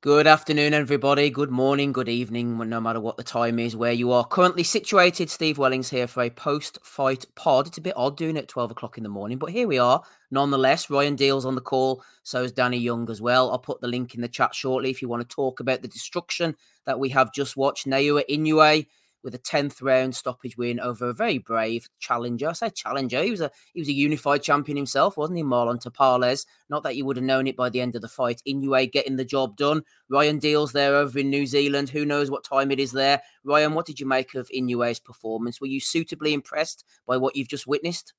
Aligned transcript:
Good 0.00 0.28
afternoon, 0.28 0.74
everybody. 0.74 1.28
Good 1.28 1.50
morning, 1.50 1.90
good 1.90 2.08
evening, 2.08 2.56
no 2.56 2.80
matter 2.80 3.00
what 3.00 3.16
the 3.16 3.24
time 3.24 3.58
is, 3.58 3.74
where 3.74 3.90
you 3.92 4.12
are 4.12 4.24
currently 4.24 4.62
situated. 4.62 5.28
Steve 5.28 5.58
Wellings 5.58 5.90
here 5.90 6.06
for 6.06 6.22
a 6.22 6.30
post 6.30 6.78
fight 6.84 7.26
pod. 7.34 7.66
It's 7.66 7.78
a 7.78 7.80
bit 7.80 7.94
odd 7.96 8.16
doing 8.16 8.36
it 8.36 8.44
at 8.44 8.48
12 8.48 8.70
o'clock 8.70 8.96
in 8.96 9.02
the 9.02 9.08
morning, 9.08 9.38
but 9.38 9.50
here 9.50 9.66
we 9.66 9.80
are. 9.80 10.00
Nonetheless, 10.30 10.88
Ryan 10.88 11.16
Deal's 11.16 11.44
on 11.44 11.56
the 11.56 11.60
call, 11.60 12.04
so 12.22 12.44
is 12.44 12.52
Danny 12.52 12.78
Young 12.78 13.10
as 13.10 13.20
well. 13.20 13.50
I'll 13.50 13.58
put 13.58 13.80
the 13.80 13.88
link 13.88 14.14
in 14.14 14.20
the 14.20 14.28
chat 14.28 14.54
shortly 14.54 14.88
if 14.88 15.02
you 15.02 15.08
want 15.08 15.28
to 15.28 15.34
talk 15.34 15.58
about 15.58 15.82
the 15.82 15.88
destruction 15.88 16.54
that 16.86 17.00
we 17.00 17.08
have 17.08 17.32
just 17.32 17.56
watched. 17.56 17.88
Naoya 17.88 18.22
Inoue 18.30 18.86
with 19.22 19.34
a 19.34 19.38
10th 19.38 19.82
round 19.82 20.14
stoppage 20.14 20.56
win 20.56 20.80
over 20.80 21.08
a 21.08 21.14
very 21.14 21.38
brave 21.38 21.88
challenger. 21.98 22.48
I 22.48 22.52
say 22.52 22.70
challenger. 22.70 23.22
He 23.22 23.30
was 23.30 23.40
a 23.40 23.50
he 23.72 23.80
was 23.80 23.88
a 23.88 23.92
unified 23.92 24.42
champion 24.42 24.76
himself, 24.76 25.16
wasn't 25.16 25.38
he? 25.38 25.42
Marlon 25.42 25.82
Tapales. 25.82 26.46
Not 26.68 26.82
that 26.82 26.96
you 26.96 27.04
would 27.04 27.16
have 27.16 27.24
known 27.24 27.46
it 27.46 27.56
by 27.56 27.68
the 27.68 27.80
end 27.80 27.94
of 27.96 28.02
the 28.02 28.08
fight. 28.08 28.42
Inoue 28.46 28.90
getting 28.92 29.16
the 29.16 29.24
job 29.24 29.56
done. 29.56 29.82
Ryan 30.08 30.38
Deal's 30.38 30.72
there 30.72 30.96
over 30.96 31.18
in 31.18 31.30
New 31.30 31.46
Zealand. 31.46 31.88
Who 31.88 32.04
knows 32.04 32.30
what 32.30 32.44
time 32.44 32.70
it 32.70 32.80
is 32.80 32.92
there? 32.92 33.20
Ryan, 33.44 33.74
what 33.74 33.86
did 33.86 34.00
you 34.00 34.06
make 34.06 34.34
of 34.34 34.48
Inoue's 34.50 35.00
performance? 35.00 35.60
Were 35.60 35.66
you 35.66 35.80
suitably 35.80 36.32
impressed 36.32 36.84
by 37.06 37.16
what 37.16 37.36
you've 37.36 37.48
just 37.48 37.66
witnessed? 37.66 38.14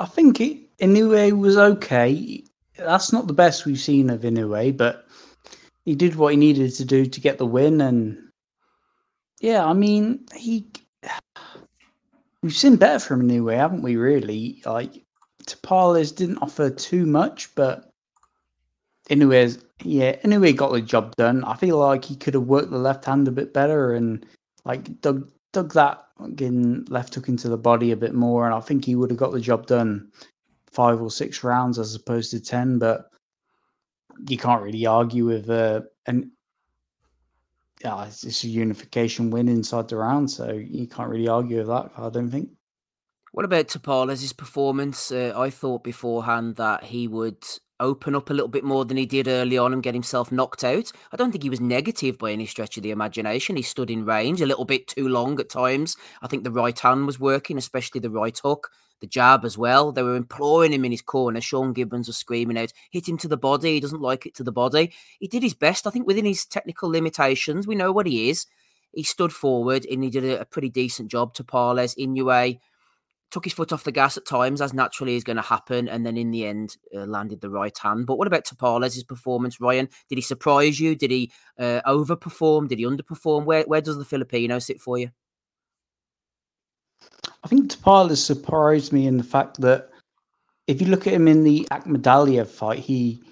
I 0.00 0.06
think 0.06 0.40
it, 0.40 0.76
Inoue 0.78 1.38
was 1.38 1.56
okay. 1.56 2.42
That's 2.76 3.12
not 3.12 3.26
the 3.26 3.32
best 3.32 3.64
we've 3.64 3.78
seen 3.78 4.10
of 4.10 4.22
Inoue, 4.22 4.76
but 4.76 5.06
he 5.84 5.94
did 5.94 6.16
what 6.16 6.32
he 6.32 6.36
needed 6.36 6.74
to 6.74 6.84
do 6.84 7.06
to 7.06 7.20
get 7.20 7.38
the 7.38 7.46
win, 7.46 7.80
and 7.80 8.18
yeah, 9.40 9.64
I 9.64 9.72
mean, 9.72 10.26
he. 10.34 10.66
We've 12.42 12.54
seen 12.54 12.76
better 12.76 12.98
from 12.98 13.28
Inoue, 13.28 13.56
haven't 13.56 13.82
we? 13.82 13.96
Really, 13.96 14.62
like 14.66 15.04
Tapales 15.46 16.14
didn't 16.14 16.38
offer 16.38 16.70
too 16.70 17.06
much, 17.06 17.54
but 17.54 17.90
Inoue's 19.10 19.64
yeah, 19.82 20.16
Inoue 20.22 20.56
got 20.56 20.72
the 20.72 20.80
job 20.80 21.14
done. 21.16 21.44
I 21.44 21.56
feel 21.56 21.78
like 21.78 22.04
he 22.04 22.16
could 22.16 22.34
have 22.34 22.44
worked 22.44 22.70
the 22.70 22.78
left 22.78 23.04
hand 23.04 23.28
a 23.28 23.32
bit 23.32 23.52
better 23.52 23.94
and 23.94 24.24
like 24.64 25.00
dug 25.00 25.30
dug 25.52 25.72
that 25.74 26.04
again 26.20 26.84
left 26.88 27.14
hook 27.14 27.28
into 27.28 27.48
the 27.48 27.58
body 27.58 27.92
a 27.92 27.96
bit 27.96 28.14
more, 28.14 28.46
and 28.46 28.54
I 28.54 28.60
think 28.60 28.84
he 28.84 28.94
would 28.94 29.10
have 29.10 29.18
got 29.18 29.32
the 29.32 29.40
job 29.40 29.66
done 29.66 30.10
five 30.70 31.00
or 31.00 31.10
six 31.10 31.44
rounds 31.44 31.78
as 31.78 31.94
opposed 31.94 32.30
to 32.30 32.40
ten. 32.40 32.78
But 32.78 33.10
you 34.28 34.38
can't 34.38 34.62
really 34.62 34.86
argue 34.86 35.26
with 35.26 35.50
uh, 35.50 35.82
an 36.06 36.30
yeah, 37.84 38.06
it's, 38.06 38.24
it's 38.24 38.44
a 38.44 38.48
unification 38.48 39.30
win 39.30 39.48
inside 39.48 39.88
the 39.88 39.96
round, 39.96 40.30
so 40.30 40.52
you 40.52 40.86
can't 40.86 41.10
really 41.10 41.28
argue 41.28 41.58
with 41.58 41.66
that. 41.66 41.90
I 41.96 42.08
don't 42.08 42.30
think. 42.30 42.48
What 43.32 43.44
about 43.44 43.68
Tapales' 43.68 44.36
performance? 44.36 45.12
Uh, 45.12 45.32
I 45.36 45.50
thought 45.50 45.84
beforehand 45.84 46.56
that 46.56 46.84
he 46.84 47.08
would 47.08 47.44
open 47.80 48.14
up 48.14 48.30
a 48.30 48.32
little 48.32 48.48
bit 48.48 48.64
more 48.64 48.84
than 48.84 48.96
he 48.96 49.04
did 49.04 49.28
early 49.28 49.58
on 49.58 49.72
and 49.72 49.82
get 49.82 49.92
himself 49.92 50.30
knocked 50.30 50.64
out. 50.64 50.92
I 51.12 51.16
don't 51.16 51.32
think 51.32 51.42
he 51.42 51.50
was 51.50 51.60
negative 51.60 52.16
by 52.16 52.32
any 52.32 52.46
stretch 52.46 52.76
of 52.76 52.84
the 52.84 52.92
imagination. 52.92 53.56
He 53.56 53.62
stood 53.62 53.90
in 53.90 54.04
range 54.04 54.40
a 54.40 54.46
little 54.46 54.64
bit 54.64 54.86
too 54.86 55.08
long 55.08 55.38
at 55.40 55.50
times. 55.50 55.96
I 56.22 56.28
think 56.28 56.44
the 56.44 56.52
right 56.52 56.78
hand 56.78 57.06
was 57.06 57.20
working, 57.20 57.58
especially 57.58 58.00
the 58.00 58.10
right 58.10 58.38
hook 58.42 58.70
the 59.04 59.08
jab 59.08 59.44
as 59.44 59.58
well. 59.58 59.92
They 59.92 60.02
were 60.02 60.16
imploring 60.16 60.72
him 60.72 60.84
in 60.84 60.90
his 60.90 61.02
corner. 61.02 61.40
Sean 61.40 61.74
Gibbons 61.74 62.06
was 62.06 62.16
screaming 62.16 62.58
out, 62.58 62.72
hit 62.90 63.06
him 63.06 63.18
to 63.18 63.28
the 63.28 63.36
body. 63.36 63.74
He 63.74 63.80
doesn't 63.80 64.00
like 64.00 64.24
it 64.24 64.34
to 64.36 64.42
the 64.42 64.52
body. 64.52 64.92
He 65.20 65.28
did 65.28 65.42
his 65.42 65.54
best, 65.54 65.86
I 65.86 65.90
think, 65.90 66.06
within 66.06 66.24
his 66.24 66.46
technical 66.46 66.88
limitations. 66.88 67.66
We 67.66 67.74
know 67.74 67.92
what 67.92 68.06
he 68.06 68.30
is. 68.30 68.46
He 68.92 69.02
stood 69.02 69.32
forward 69.32 69.86
and 69.90 70.02
he 70.02 70.10
did 70.10 70.24
a, 70.24 70.46
pretty 70.46 70.70
decent 70.70 71.10
job. 71.10 71.34
to 71.34 71.44
Tapales, 71.44 71.98
Inoue 71.98 72.58
took 73.30 73.44
his 73.44 73.52
foot 73.52 73.72
off 73.72 73.84
the 73.84 73.92
gas 73.92 74.16
at 74.16 74.24
times, 74.24 74.60
as 74.60 74.72
naturally 74.72 75.16
is 75.16 75.24
going 75.24 75.36
to 75.36 75.42
happen, 75.42 75.88
and 75.88 76.06
then 76.06 76.16
in 76.16 76.30
the 76.30 76.46
end 76.46 76.76
uh, 76.94 77.00
landed 77.00 77.40
the 77.40 77.50
right 77.50 77.76
hand. 77.76 78.06
But 78.06 78.16
what 78.16 78.28
about 78.28 78.44
Tapales' 78.44 79.06
performance, 79.06 79.60
Ryan? 79.60 79.88
Did 80.08 80.18
he 80.18 80.22
surprise 80.22 80.78
you? 80.78 80.94
Did 80.94 81.10
he 81.10 81.32
uh, 81.58 81.80
overperform? 81.84 82.68
Did 82.68 82.78
he 82.78 82.84
underperform? 82.84 83.44
Where 83.44 83.64
where 83.64 83.80
does 83.80 83.98
the 83.98 84.04
Filipino 84.04 84.60
sit 84.60 84.80
for 84.80 84.98
you? 84.98 85.10
I 87.44 87.48
think 87.48 87.70
Tapales 87.70 88.24
surprised 88.24 88.92
me 88.92 89.06
in 89.06 89.18
the 89.18 89.22
fact 89.22 89.60
that 89.60 89.90
if 90.66 90.80
you 90.80 90.86
look 90.86 91.06
at 91.06 91.12
him 91.12 91.28
in 91.28 91.44
the 91.44 91.68
Akhmadaliev 91.70 92.46
fight, 92.46 92.78
he 92.78 93.22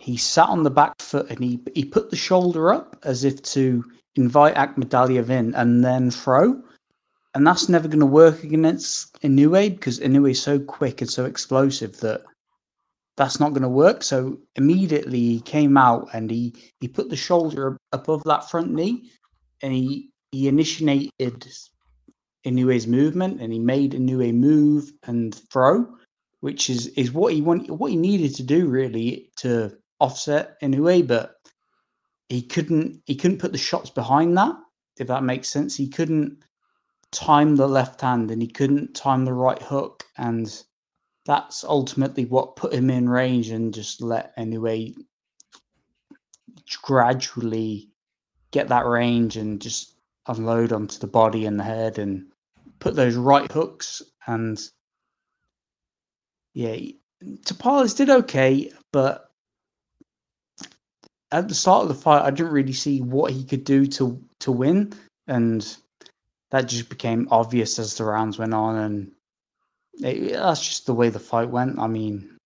he 0.00 0.16
sat 0.16 0.48
on 0.48 0.64
the 0.64 0.70
back 0.70 0.94
foot 1.00 1.30
and 1.30 1.38
he 1.38 1.60
he 1.74 1.84
put 1.84 2.10
the 2.10 2.16
shoulder 2.16 2.72
up 2.72 2.96
as 3.04 3.22
if 3.22 3.40
to 3.42 3.84
invite 4.16 4.56
Akhmadaliev 4.56 5.30
in 5.30 5.54
and 5.54 5.84
then 5.84 6.10
throw. 6.10 6.60
And 7.34 7.46
that's 7.46 7.68
never 7.68 7.86
going 7.86 8.00
to 8.00 8.06
work 8.06 8.42
against 8.42 9.20
Inoue 9.20 9.76
because 9.76 10.00
Inoue 10.00 10.32
is 10.32 10.42
so 10.42 10.58
quick 10.58 11.00
and 11.00 11.08
so 11.08 11.24
explosive 11.24 12.00
that 12.00 12.22
that's 13.16 13.38
not 13.38 13.50
going 13.50 13.62
to 13.62 13.68
work. 13.68 14.02
So 14.02 14.40
immediately 14.56 15.20
he 15.20 15.40
came 15.40 15.76
out 15.76 16.08
and 16.12 16.28
he 16.28 16.54
he 16.80 16.88
put 16.88 17.08
the 17.08 17.16
shoulder 17.16 17.76
above 17.92 18.24
that 18.24 18.50
front 18.50 18.72
knee 18.72 19.12
and 19.62 19.72
he 19.72 20.10
he 20.32 20.48
initiated 20.48 21.46
Inoue's 22.44 22.86
movement, 22.86 23.40
and 23.40 23.52
he 23.52 23.58
made 23.58 23.92
Inoue 23.92 24.34
move 24.34 24.92
and 25.04 25.34
throw, 25.34 25.86
which 26.40 26.70
is 26.70 26.88
is 26.88 27.12
what 27.12 27.32
he 27.32 27.42
want, 27.42 27.70
what 27.70 27.90
he 27.90 27.96
needed 27.96 28.34
to 28.36 28.42
do 28.42 28.66
really 28.66 29.30
to 29.36 29.76
offset 30.00 30.60
Inoue, 30.60 31.06
but 31.06 31.36
he 32.28 32.42
couldn't 32.42 33.02
he 33.06 33.14
couldn't 33.14 33.38
put 33.38 33.52
the 33.52 33.58
shots 33.58 33.90
behind 33.90 34.36
that. 34.38 34.56
If 34.98 35.08
that 35.08 35.24
makes 35.24 35.48
sense, 35.48 35.76
he 35.76 35.88
couldn't 35.88 36.38
time 37.10 37.56
the 37.56 37.68
left 37.68 38.00
hand 38.00 38.30
and 38.30 38.40
he 38.40 38.48
couldn't 38.48 38.94
time 38.94 39.24
the 39.24 39.34
right 39.34 39.60
hook, 39.60 40.04
and 40.16 40.62
that's 41.26 41.64
ultimately 41.64 42.24
what 42.24 42.56
put 42.56 42.72
him 42.72 42.88
in 42.88 43.08
range 43.08 43.50
and 43.50 43.74
just 43.74 44.00
let 44.00 44.36
Inoue 44.36 44.94
gradually 46.82 47.90
get 48.50 48.68
that 48.68 48.86
range 48.86 49.36
and 49.36 49.60
just 49.60 49.99
unload 50.26 50.72
onto 50.72 50.98
the 50.98 51.06
body 51.06 51.46
and 51.46 51.58
the 51.58 51.64
head 51.64 51.98
and 51.98 52.26
put 52.78 52.94
those 52.94 53.16
right 53.16 53.50
hooks 53.50 54.02
and 54.26 54.58
yeah 56.54 56.76
Tapales 57.44 57.96
did 57.96 58.10
okay 58.10 58.72
but 58.92 59.30
at 61.32 61.48
the 61.48 61.54
start 61.54 61.82
of 61.82 61.88
the 61.88 61.94
fight 61.94 62.22
I 62.22 62.30
didn't 62.30 62.52
really 62.52 62.72
see 62.72 63.00
what 63.00 63.32
he 63.32 63.44
could 63.44 63.64
do 63.64 63.86
to 63.86 64.20
to 64.40 64.52
win. 64.52 64.92
And 65.26 65.76
that 66.50 66.68
just 66.68 66.88
became 66.88 67.28
obvious 67.30 67.78
as 67.78 67.96
the 67.96 68.04
rounds 68.04 68.38
went 68.38 68.54
on 68.54 68.76
and 68.76 69.12
it, 70.00 70.32
that's 70.32 70.66
just 70.66 70.86
the 70.86 70.94
way 70.94 71.08
the 71.08 71.20
fight 71.20 71.50
went. 71.50 71.78
I 71.78 71.86
mean 71.86 72.36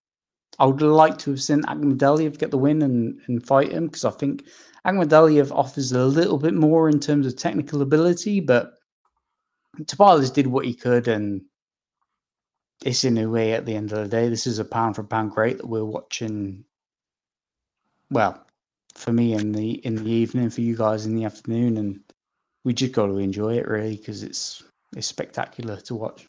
I 0.59 0.67
would 0.67 0.83
like 0.83 1.19
to 1.19 1.31
have 1.31 1.43
seen 1.43 1.63
Akhmadaliev 1.63 2.39
get 2.39 2.51
the 2.51 2.59
win 2.59 2.83
and, 2.83 3.21
and 3.27 3.45
fight 3.45 3.73
him 3.73 3.87
because 3.87 4.05
I 4.05 4.11
think 4.11 4.45
Akhmadaliev 4.87 5.51
offers 5.51 5.93
a 5.93 6.05
little 6.05 6.39
bit 6.39 6.55
more 6.55 6.89
in 6.89 7.01
terms 7.01 7.27
of 7.27 7.37
technical 7.37 7.81
ability, 7.81 8.41
but 8.41 8.75
Tapales 9.83 10.33
did 10.33 10.47
what 10.47 10.67
he 10.67 10.75
could, 10.75 11.09
and 11.09 11.43
it's 12.85 13.05
in 13.05 13.19
a 13.19 13.29
way 13.29 13.53
at 13.53 13.65
the 13.65 13.75
end 13.75 13.93
of 13.93 13.99
the 13.99 14.09
day. 14.09 14.29
This 14.29 14.47
is 14.47 14.59
a 14.59 14.65
pound 14.65 14.97
for 14.97 15.05
pound 15.05 15.33
great 15.33 15.59
that 15.59 15.69
we're 15.69 15.85
watching. 15.85 16.65
Well, 18.11 18.47
for 18.95 19.13
me 19.13 19.33
in 19.33 19.53
the 19.53 19.73
in 19.87 19.97
the 19.97 20.11
evening, 20.11 20.51
for 20.51 20.61
you 20.61 20.77
guys 20.77 21.07
in 21.07 21.17
the 21.17 21.25
afternoon, 21.25 21.79
and 21.79 22.01
we 22.65 22.75
just 22.75 22.93
got 22.93 23.07
to 23.07 23.19
enjoy 23.19 23.57
it 23.57 23.67
really 23.67 23.97
because 23.97 24.23
it's 24.23 24.63
it's 24.97 25.07
spectacular 25.07 25.81
to 25.83 25.95
watch. 25.95 26.27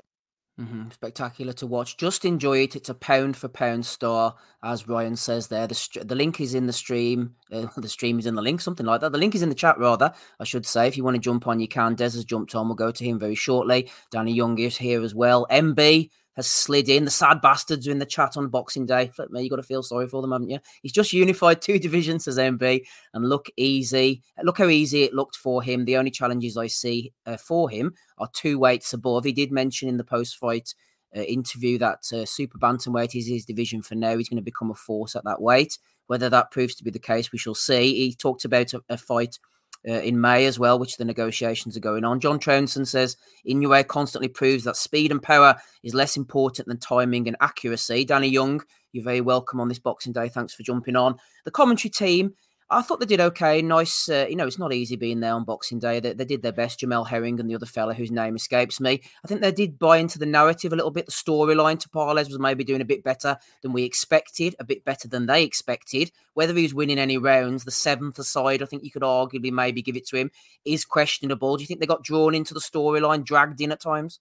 Mm-hmm. 0.59 0.89
Spectacular 0.91 1.51
to 1.53 1.67
watch. 1.67 1.97
Just 1.97 2.23
enjoy 2.23 2.59
it. 2.59 2.77
It's 2.77 2.87
a 2.87 2.93
pound 2.93 3.35
for 3.35 3.49
pound 3.49 3.85
star, 3.85 4.35
as 4.63 4.87
Ryan 4.87 5.17
says 5.17 5.47
there. 5.47 5.67
The 5.67 5.75
st- 5.75 6.07
the 6.07 6.15
link 6.15 6.39
is 6.39 6.53
in 6.53 6.65
the 6.65 6.73
stream. 6.73 7.35
Uh, 7.51 7.67
the 7.77 7.89
stream 7.89 8.19
is 8.19 8.25
in 8.25 8.35
the 8.35 8.41
link, 8.41 8.61
something 8.61 8.85
like 8.85 9.01
that. 9.01 9.11
The 9.11 9.17
link 9.17 9.35
is 9.35 9.41
in 9.41 9.49
the 9.49 9.55
chat, 9.55 9.77
rather, 9.77 10.13
I 10.39 10.45
should 10.45 10.65
say. 10.65 10.87
If 10.87 10.95
you 10.95 11.03
want 11.03 11.15
to 11.15 11.21
jump 11.21 11.45
on, 11.47 11.59
you 11.59 11.67
can. 11.67 11.95
Des 11.95 12.03
has 12.05 12.23
jumped 12.23 12.55
on. 12.55 12.67
We'll 12.67 12.75
go 12.75 12.91
to 12.91 13.03
him 13.03 13.19
very 13.19 13.35
shortly. 13.35 13.91
Danny 14.11 14.31
Young 14.31 14.57
is 14.57 14.77
here 14.77 15.03
as 15.03 15.13
well. 15.13 15.45
MB 15.51 16.09
has 16.35 16.47
slid 16.47 16.89
in. 16.89 17.05
The 17.05 17.11
sad 17.11 17.41
bastards 17.41 17.87
are 17.87 17.91
in 17.91 17.99
the 17.99 18.05
chat 18.05 18.37
on 18.37 18.49
Boxing 18.49 18.85
Day. 18.85 19.07
Flip 19.07 19.31
me, 19.31 19.43
you 19.43 19.49
got 19.49 19.55
to 19.57 19.63
feel 19.63 19.83
sorry 19.83 20.07
for 20.07 20.21
them, 20.21 20.31
haven't 20.31 20.49
you? 20.49 20.59
He's 20.81 20.91
just 20.91 21.13
unified 21.13 21.61
two 21.61 21.79
divisions, 21.79 22.25
says 22.25 22.37
MB, 22.37 22.85
and 23.13 23.29
look 23.29 23.47
easy. 23.57 24.21
Look 24.43 24.57
how 24.57 24.67
easy 24.67 25.03
it 25.03 25.13
looked 25.13 25.35
for 25.35 25.63
him. 25.63 25.85
The 25.85 25.97
only 25.97 26.11
challenges 26.11 26.57
I 26.57 26.67
see 26.67 27.13
uh, 27.25 27.37
for 27.37 27.69
him 27.69 27.93
are 28.17 28.29
two 28.33 28.59
weights 28.59 28.93
above. 28.93 29.23
He 29.25 29.33
did 29.33 29.51
mention 29.51 29.89
in 29.89 29.97
the 29.97 30.03
post 30.03 30.37
fight 30.37 30.73
uh, 31.15 31.21
interview 31.21 31.77
that 31.77 31.99
uh, 32.13 32.25
super 32.25 32.57
bantamweight 32.57 33.15
is 33.15 33.27
his 33.27 33.45
division 33.45 33.81
for 33.81 33.95
now. 33.95 34.17
He's 34.17 34.29
going 34.29 34.37
to 34.37 34.43
become 34.43 34.71
a 34.71 34.75
force 34.75 35.15
at 35.15 35.23
that 35.23 35.41
weight. 35.41 35.77
Whether 36.07 36.29
that 36.29 36.51
proves 36.51 36.75
to 36.75 36.83
be 36.83 36.91
the 36.91 36.99
case, 36.99 37.31
we 37.31 37.39
shall 37.39 37.55
see. 37.55 37.95
He 37.95 38.13
talked 38.13 38.45
about 38.45 38.73
a, 38.73 38.81
a 38.89 38.97
fight 38.97 39.39
uh, 39.87 39.93
in 39.93 40.19
May 40.19 40.45
as 40.45 40.57
well, 40.57 40.79
which 40.79 40.97
the 40.97 41.05
negotiations 41.05 41.77
are 41.77 41.81
going 41.81 42.03
on. 42.03 42.19
John 42.19 42.39
Trounson 42.39 42.87
says 42.87 43.17
Inoue 43.47 43.87
constantly 43.87 44.27
proves 44.27 44.63
that 44.63 44.77
speed 44.77 45.11
and 45.11 45.21
power 45.21 45.55
is 45.83 45.93
less 45.93 46.17
important 46.17 46.67
than 46.67 46.77
timing 46.77 47.27
and 47.27 47.37
accuracy. 47.41 48.05
Danny 48.05 48.27
Young, 48.27 48.61
you're 48.91 49.03
very 49.03 49.21
welcome 49.21 49.59
on 49.59 49.67
this 49.67 49.79
Boxing 49.79 50.13
Day. 50.13 50.29
Thanks 50.29 50.53
for 50.53 50.63
jumping 50.63 50.95
on. 50.95 51.15
The 51.43 51.51
commentary 51.51 51.91
team 51.91 52.33
I 52.67 52.81
thought 52.81 52.99
they 52.99 53.05
did 53.05 53.21
okay. 53.21 53.61
Nice, 53.61 54.09
uh, 54.09 54.25
you 54.27 54.35
know, 54.35 54.47
it's 54.47 54.57
not 54.57 54.73
easy 54.73 54.95
being 54.95 55.19
there 55.19 55.33
on 55.33 55.43
Boxing 55.43 55.77
Day. 55.77 55.99
They, 55.99 56.13
they 56.13 56.25
did 56.25 56.41
their 56.41 56.51
best. 56.51 56.79
Jamel 56.79 57.07
Herring 57.07 57.39
and 57.39 57.47
the 57.47 57.53
other 57.53 57.67
fella 57.67 57.93
whose 57.93 58.09
name 58.09 58.35
escapes 58.35 58.79
me. 58.79 59.01
I 59.23 59.27
think 59.27 59.41
they 59.41 59.51
did 59.51 59.77
buy 59.77 59.97
into 59.97 60.17
the 60.17 60.25
narrative 60.25 60.73
a 60.73 60.75
little 60.75 60.89
bit. 60.89 61.05
The 61.05 61.11
storyline 61.11 61.79
to 61.79 61.89
Tapales 61.89 62.27
was 62.27 62.39
maybe 62.39 62.63
doing 62.63 62.81
a 62.81 62.85
bit 62.85 63.03
better 63.03 63.37
than 63.61 63.71
we 63.71 63.83
expected, 63.83 64.55
a 64.59 64.63
bit 64.63 64.83
better 64.83 65.07
than 65.07 65.27
they 65.27 65.43
expected. 65.43 66.11
Whether 66.33 66.55
he 66.55 66.63
was 66.63 66.73
winning 66.73 66.97
any 66.97 67.19
rounds, 67.19 67.65
the 67.65 67.71
seventh 67.71 68.17
aside, 68.17 68.63
I 68.63 68.65
think 68.65 68.83
you 68.83 68.91
could 68.91 69.03
arguably 69.03 69.51
maybe 69.51 69.83
give 69.83 69.95
it 69.95 70.07
to 70.07 70.17
him, 70.17 70.31
is 70.65 70.85
questionable. 70.85 71.57
Do 71.57 71.61
you 71.61 71.67
think 71.67 71.81
they 71.81 71.85
got 71.85 72.03
drawn 72.03 72.33
into 72.33 72.55
the 72.55 72.59
storyline, 72.59 73.23
dragged 73.23 73.61
in 73.61 73.71
at 73.71 73.79
times? 73.79 74.19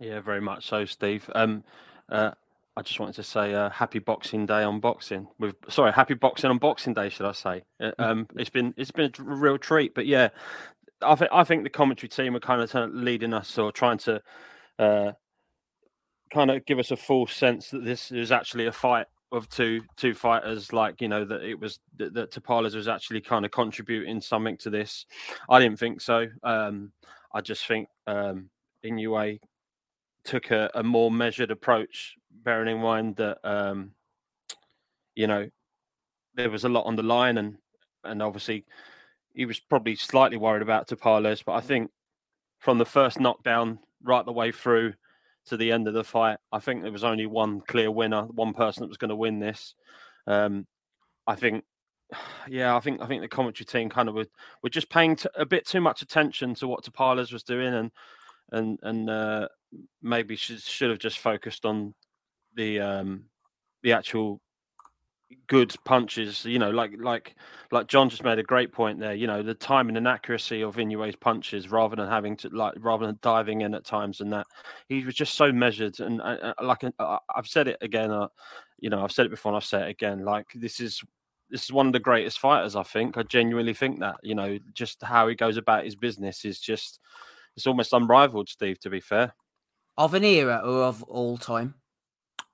Yeah, 0.00 0.20
very 0.20 0.40
much 0.40 0.66
so, 0.66 0.86
Steve. 0.86 1.30
Um, 1.34 1.62
uh, 2.08 2.32
I 2.76 2.82
just 2.82 2.98
wanted 2.98 3.16
to 3.16 3.22
say 3.22 3.52
uh, 3.52 3.68
happy 3.68 3.98
Boxing 3.98 4.46
Day 4.46 4.62
on 4.62 4.80
boxing. 4.80 5.28
With 5.38 5.56
sorry, 5.68 5.92
happy 5.92 6.14
boxing 6.14 6.50
on 6.50 6.58
Boxing 6.58 6.94
Day, 6.94 7.10
should 7.10 7.26
I 7.26 7.32
say? 7.32 7.62
Uh, 7.80 7.92
mm. 7.98 8.04
Um, 8.04 8.26
it's 8.36 8.50
been 8.50 8.72
it's 8.76 8.90
been 8.90 9.12
a 9.18 9.22
real 9.22 9.58
treat. 9.58 9.94
But 9.94 10.06
yeah, 10.06 10.30
I 11.02 11.14
think 11.14 11.30
I 11.32 11.44
think 11.44 11.64
the 11.64 11.70
commentary 11.70 12.08
team 12.08 12.34
are 12.34 12.40
kind 12.40 12.62
of 12.62 12.94
leading 12.94 13.34
us 13.34 13.58
or 13.58 13.72
trying 13.72 13.98
to 13.98 14.22
uh, 14.78 15.12
kind 16.32 16.50
of 16.50 16.64
give 16.64 16.78
us 16.78 16.90
a 16.90 16.96
full 16.96 17.26
sense 17.26 17.70
that 17.70 17.84
this 17.84 18.10
is 18.10 18.32
actually 18.32 18.66
a 18.66 18.72
fight 18.72 19.06
of 19.32 19.50
two 19.50 19.82
two 19.96 20.14
fighters. 20.14 20.72
Like 20.72 21.02
you 21.02 21.08
know 21.08 21.26
that 21.26 21.42
it 21.42 21.60
was 21.60 21.78
that, 21.98 22.14
that 22.14 22.30
Tapales 22.30 22.74
was 22.74 22.88
actually 22.88 23.20
kind 23.20 23.44
of 23.44 23.50
contributing 23.50 24.22
something 24.22 24.56
to 24.58 24.70
this. 24.70 25.04
I 25.50 25.60
didn't 25.60 25.78
think 25.78 26.00
so. 26.00 26.26
Um, 26.42 26.92
I 27.34 27.42
just 27.42 27.66
think 27.66 27.88
um, 28.06 28.48
Inoue 28.82 29.38
took 30.24 30.50
a, 30.50 30.70
a 30.74 30.82
more 30.82 31.10
measured 31.10 31.50
approach 31.50 32.16
bearing 32.44 32.74
in 32.74 32.82
mind 32.82 33.16
that 33.16 33.38
um, 33.44 33.92
you 35.14 35.26
know 35.26 35.48
there 36.34 36.50
was 36.50 36.64
a 36.64 36.68
lot 36.68 36.86
on 36.86 36.96
the 36.96 37.02
line, 37.02 37.38
and 37.38 37.56
and 38.04 38.22
obviously 38.22 38.64
he 39.34 39.46
was 39.46 39.60
probably 39.60 39.96
slightly 39.96 40.36
worried 40.36 40.62
about 40.62 40.88
Tapales, 40.88 41.42
but 41.44 41.52
I 41.52 41.60
think 41.60 41.90
from 42.58 42.78
the 42.78 42.86
first 42.86 43.18
knockdown 43.18 43.78
right 44.02 44.24
the 44.24 44.32
way 44.32 44.52
through 44.52 44.94
to 45.46 45.56
the 45.56 45.72
end 45.72 45.88
of 45.88 45.94
the 45.94 46.04
fight, 46.04 46.38
I 46.52 46.58
think 46.60 46.82
there 46.82 46.92
was 46.92 47.04
only 47.04 47.26
one 47.26 47.60
clear 47.60 47.90
winner, 47.90 48.22
one 48.22 48.52
person 48.52 48.82
that 48.82 48.88
was 48.88 48.98
going 48.98 49.08
to 49.08 49.16
win 49.16 49.40
this. 49.40 49.74
Um, 50.26 50.66
I 51.26 51.34
think, 51.34 51.64
yeah, 52.48 52.76
I 52.76 52.80
think 52.80 53.00
I 53.00 53.06
think 53.06 53.22
the 53.22 53.28
commentary 53.28 53.66
team 53.66 53.88
kind 53.88 54.08
of 54.08 54.14
were, 54.14 54.26
were 54.62 54.70
just 54.70 54.90
paying 54.90 55.16
t- 55.16 55.28
a 55.34 55.46
bit 55.46 55.66
too 55.66 55.80
much 55.80 56.02
attention 56.02 56.54
to 56.56 56.68
what 56.68 56.84
Tapales 56.84 57.32
was 57.32 57.42
doing, 57.42 57.74
and 57.74 57.90
and 58.52 58.78
and 58.82 59.10
uh, 59.10 59.48
maybe 60.02 60.36
should 60.36 60.60
should 60.60 60.90
have 60.90 60.98
just 60.98 61.18
focused 61.18 61.64
on 61.64 61.94
the 62.54 62.80
um 62.80 63.24
the 63.82 63.92
actual 63.92 64.40
good 65.46 65.74
punches. 65.84 66.44
You 66.44 66.58
know, 66.58 66.70
like 66.70 66.92
like 66.98 67.34
like 67.70 67.86
John 67.86 68.08
just 68.08 68.24
made 68.24 68.38
a 68.38 68.42
great 68.42 68.72
point 68.72 68.98
there. 68.98 69.14
You 69.14 69.26
know, 69.26 69.42
the 69.42 69.54
timing 69.54 69.96
and 69.96 70.08
accuracy 70.08 70.62
of 70.62 70.76
Inoue's 70.76 71.16
punches, 71.16 71.70
rather 71.70 71.96
than 71.96 72.08
having 72.08 72.36
to 72.38 72.48
like 72.48 72.74
rather 72.78 73.06
than 73.06 73.18
diving 73.22 73.62
in 73.62 73.74
at 73.74 73.84
times 73.84 74.20
and 74.20 74.32
that 74.32 74.46
he 74.88 75.04
was 75.04 75.14
just 75.14 75.34
so 75.34 75.52
measured. 75.52 76.00
And 76.00 76.20
uh, 76.20 76.52
uh 76.58 76.62
like 76.62 76.84
uh, 76.84 77.18
I've 77.34 77.48
said 77.48 77.68
it 77.68 77.78
again, 77.80 78.10
uh, 78.10 78.28
you 78.78 78.90
know, 78.90 79.02
I've 79.02 79.12
said 79.12 79.26
it 79.26 79.30
before 79.30 79.52
and 79.52 79.56
I've 79.56 79.64
said 79.64 79.82
it 79.82 79.90
again. 79.90 80.24
Like 80.24 80.46
this 80.54 80.80
is 80.80 81.02
this 81.50 81.64
is 81.64 81.72
one 81.72 81.86
of 81.86 81.92
the 81.92 82.00
greatest 82.00 82.38
fighters. 82.38 82.76
I 82.76 82.82
think 82.82 83.16
I 83.16 83.22
genuinely 83.22 83.74
think 83.74 84.00
that. 84.00 84.16
You 84.22 84.34
know, 84.34 84.58
just 84.74 85.02
how 85.02 85.28
he 85.28 85.34
goes 85.34 85.56
about 85.56 85.84
his 85.84 85.96
business 85.96 86.44
is 86.44 86.60
just 86.60 87.00
it's 87.56 87.66
almost 87.66 87.92
unrivaled. 87.92 88.48
Steve, 88.48 88.80
to 88.80 88.90
be 88.90 89.00
fair, 89.00 89.34
of 89.98 90.14
an 90.14 90.24
era 90.24 90.62
or 90.64 90.84
of 90.84 91.02
all 91.04 91.36
time 91.36 91.74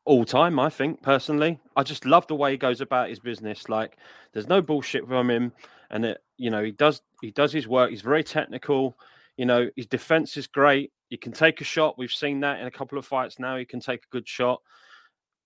all 0.09 0.25
time, 0.25 0.59
I 0.59 0.71
think, 0.71 1.03
personally. 1.03 1.61
I 1.77 1.83
just 1.83 2.07
love 2.07 2.27
the 2.27 2.35
way 2.35 2.53
he 2.53 2.57
goes 2.57 2.81
about 2.81 3.11
his 3.11 3.21
business. 3.21 3.69
Like 3.69 3.99
there's 4.33 4.49
no 4.49 4.63
bullshit 4.63 5.07
from 5.07 5.31
him. 5.31 5.53
And 5.91 6.05
it, 6.07 6.19
you 6.39 6.51
know, 6.51 6.65
he 6.65 6.73
does 6.73 7.03
he 7.21 7.31
does 7.31 7.53
his 7.53 7.69
work. 7.69 7.91
He's 7.91 8.01
very 8.01 8.25
technical. 8.25 8.97
You 9.37 9.45
know, 9.45 9.69
his 9.77 9.87
defense 9.87 10.37
is 10.39 10.47
great. 10.47 10.93
He 11.11 11.19
can 11.19 11.33
take 11.33 11.61
a 11.61 11.65
shot. 11.65 11.99
We've 11.99 12.11
seen 12.11 12.41
that 12.41 12.59
in 12.59 12.67
a 12.67 12.71
couple 12.71 12.99
of 12.99 13.05
fights 13.05 13.39
now. 13.39 13.57
He 13.59 13.67
can 13.67 13.81
take 13.81 14.01
a 14.01 14.11
good 14.11 14.27
shot. 14.27 14.63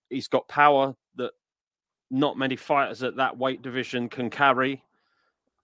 He's 0.08 0.28
got 0.28 0.46
power 0.46 0.94
that 1.16 1.32
not 2.10 2.38
many 2.38 2.54
fighters 2.54 3.02
at 3.02 3.16
that 3.16 3.36
weight 3.36 3.62
division 3.62 4.08
can 4.08 4.30
carry. 4.30 4.84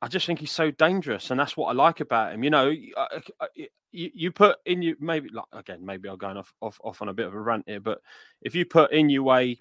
I 0.01 0.09
just 0.09 0.27
think 0.27 0.39
he's 0.39 0.53
so 0.53 0.71
dangerous, 0.71 1.31
and 1.31 1.41
that's 1.41 1.57
what 1.57 1.69
I 1.69 1.73
like 1.73 2.01
about 2.01 2.33
him. 2.33 2.45
You 2.45 2.51
know, 2.51 2.69
you, 2.69 2.95
uh, 2.97 3.07
uh, 3.13 3.21
uh, 3.41 3.67
you 3.91 4.31
put 4.31 4.59
in 4.67 4.83
you 4.83 4.97
maybe 5.01 5.29
like 5.33 5.47
again, 5.53 5.85
maybe 5.85 6.09
I'm 6.09 6.19
going 6.19 6.37
off, 6.37 6.53
off 6.61 6.79
off 6.85 7.03
on 7.03 7.09
a 7.09 7.15
bit 7.15 7.27
of 7.27 7.35
a 7.35 7.41
rant 7.41 7.65
here, 7.67 7.81
but 7.81 8.01
if 8.43 8.55
you 8.55 8.65
put 8.65 8.93
in 8.93 9.09
your 9.09 9.25
way, 9.25 9.59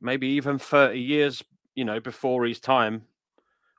maybe 0.00 0.28
even 0.28 0.58
30 0.58 1.00
years, 1.00 1.42
you 1.74 1.84
know, 1.84 1.98
before 2.00 2.44
his 2.44 2.60
time, 2.60 3.02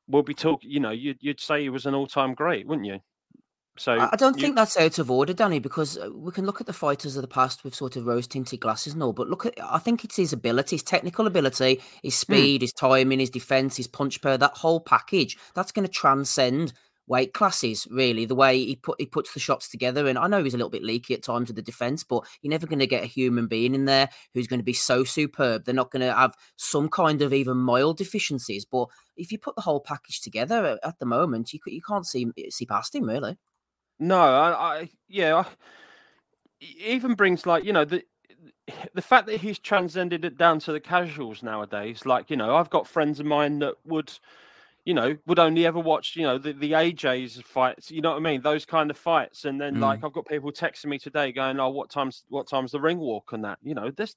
we'll 0.08 0.24
be 0.24 0.34
talking. 0.34 0.70
You 0.70 0.82
know, 0.82 0.92
you'd 0.92 1.20
you'd 1.22 1.40
say 1.40 1.62
he 1.62 1.70
was 1.70 1.86
an 1.86 1.96
all 1.96 2.08
time 2.08 2.34
great, 2.34 2.68
wouldn't 2.68 2.88
you? 2.88 3.00
So 3.78 4.00
I 4.00 4.16
don't 4.16 4.38
you... 4.38 4.42
think 4.42 4.56
that's 4.56 4.78
out 4.78 5.00
of 5.00 5.12
order, 5.12 5.34
Danny, 5.34 5.60
because 5.60 5.98
uh, 5.98 6.10
we 6.14 6.32
can 6.32 6.46
look 6.46 6.62
at 6.62 6.68
the 6.68 6.74
fighters 6.74 7.16
of 7.18 7.22
the 7.22 7.28
past 7.28 7.64
with 7.64 7.76
sort 7.76 7.98
of 7.98 8.06
rose 8.06 8.28
tinted 8.28 8.62
glasses 8.62 8.94
and 8.94 9.04
all. 9.04 9.12
But 9.12 9.30
look 9.30 9.46
at, 9.46 9.54
I 9.62 9.80
think 9.80 10.06
it's 10.06 10.16
his 10.16 10.32
ability, 10.32 10.78
his 10.78 10.84
technical 10.84 11.28
ability, 11.28 11.82
his 12.02 12.16
hmm. 12.16 12.34
speed, 12.34 12.62
mm. 12.62 12.64
his 12.64 12.74
timing, 12.74 13.20
his 13.20 13.30
defense, 13.30 13.76
his 13.76 13.88
punch 13.88 14.22
power, 14.22 14.38
that 14.38 14.58
whole 14.58 14.80
package. 14.80 15.38
That's 15.56 15.74
going 15.74 15.86
to 15.86 15.92
transcend 15.92 16.72
weight 17.08 17.34
classes. 17.34 17.86
Really, 17.92 18.24
the 18.24 18.34
way 18.34 18.58
he 18.64 18.78
put 18.78 18.96
he 18.98 19.08
puts 19.08 19.34
the 19.34 19.42
shots 19.42 19.68
together. 19.68 20.08
And 20.08 20.18
I 20.18 20.28
know 20.28 20.42
he's 20.42 20.54
a 20.54 20.58
little 20.58 20.70
bit 20.70 20.84
leaky 20.84 21.14
at 21.14 21.24
times 21.24 21.50
with 21.50 21.58
the 21.58 21.62
defense, 21.62 22.06
but 22.06 22.24
you're 22.42 22.52
never 22.52 22.68
going 22.68 22.80
to 22.80 22.88
get 22.88 23.04
a 23.04 23.08
human 23.08 23.48
being 23.48 23.76
in 23.76 23.84
there 23.84 24.10
who's 24.34 24.48
going 24.48 24.62
to 24.62 24.64
be 24.64 24.74
so 24.74 25.04
superb. 25.04 25.66
They're 25.66 25.76
not 25.76 25.92
going 25.92 26.08
to 26.08 26.14
have 26.14 26.36
some 26.56 26.88
kind 26.88 27.22
of 27.22 27.34
even 27.34 27.58
mild 27.58 27.98
deficiencies. 27.98 28.64
But 28.64 28.88
if 29.18 29.34
you 29.34 29.38
put 29.38 29.58
the 29.58 29.64
whole 29.64 29.82
package 29.82 30.22
together 30.22 30.66
uh, 30.82 30.88
at 30.88 31.00
the 31.00 31.06
moment, 31.06 31.52
you 31.52 31.60
you 31.66 31.82
can't 31.82 32.08
see 32.08 32.28
see 32.50 32.66
past 32.66 32.96
him 32.96 33.04
really. 33.04 33.38
No, 34.00 34.20
I, 34.20 34.52
I 34.52 34.90
yeah, 35.08 35.36
I, 35.38 35.46
even 36.80 37.14
brings 37.14 37.46
like 37.46 37.64
you 37.64 37.74
know 37.74 37.86
the 37.86 38.04
the 38.94 39.02
fact 39.02 39.28
that 39.28 39.42
he's 39.42 39.60
transcended 39.60 40.26
it 40.26 40.38
down 40.38 40.60
to 40.60 40.72
the 40.72 40.80
casuals 40.80 41.44
nowadays. 41.44 42.06
Like 42.06 42.30
you 42.30 42.38
know, 42.38 42.56
I've 42.56 42.70
got 42.70 42.88
friends 42.88 43.20
of 43.20 43.26
mine 43.26 43.60
that 43.60 43.76
would, 43.86 44.12
you 44.84 44.94
know, 44.94 45.18
would 45.28 45.40
only 45.40 45.66
ever 45.66 45.80
watch 45.80 46.16
you 46.16 46.24
know 46.24 46.38
the 46.38 46.54
the 46.54 46.72
AJ's 46.72 47.42
fights. 47.42 47.92
You 47.92 48.02
know 48.02 48.12
what 48.12 48.18
I 48.18 48.22
mean? 48.22 48.42
Those 48.42 48.66
kind 48.66 48.90
of 48.90 48.98
fights. 48.98 49.46
And 49.46 49.60
then 49.60 49.76
mm. 49.76 49.82
like 49.82 50.04
I've 50.04 50.14
got 50.14 50.28
people 50.28 50.52
texting 50.52 50.88
me 50.88 50.98
today 50.98 51.32
going, 51.32 51.60
"Oh, 51.60 51.70
what 51.70 51.90
time's 51.90 52.24
what 52.30 52.50
time's 52.50 52.72
the 52.72 52.82
ring 52.82 53.00
walk 53.00 53.32
and 53.34 53.44
that?" 53.46 53.60
You 53.64 53.76
know, 53.76 53.92
this 53.92 54.16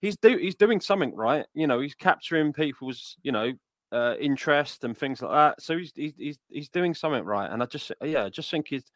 he's 0.00 0.16
do 0.16 0.36
he's 0.36 0.56
doing 0.56 0.80
something 0.80 1.14
right. 1.14 1.46
You 1.54 1.66
know, 1.66 1.80
he's 1.80 1.94
capturing 1.94 2.52
people's 2.52 3.16
you 3.22 3.32
know 3.32 3.52
uh, 3.92 4.14
interest 4.18 4.84
and 4.84 4.96
things 4.96 5.22
like 5.22 5.32
that. 5.32 5.62
So 5.62 5.76
he's, 5.78 5.92
he's 5.94 6.38
he's 6.48 6.68
doing 6.68 6.94
something 6.94 7.24
right, 7.24 7.50
and 7.50 7.62
I 7.62 7.66
just 7.66 7.92
yeah, 8.02 8.24
I 8.24 8.28
just 8.30 8.50
think 8.50 8.68
he's 8.68 8.90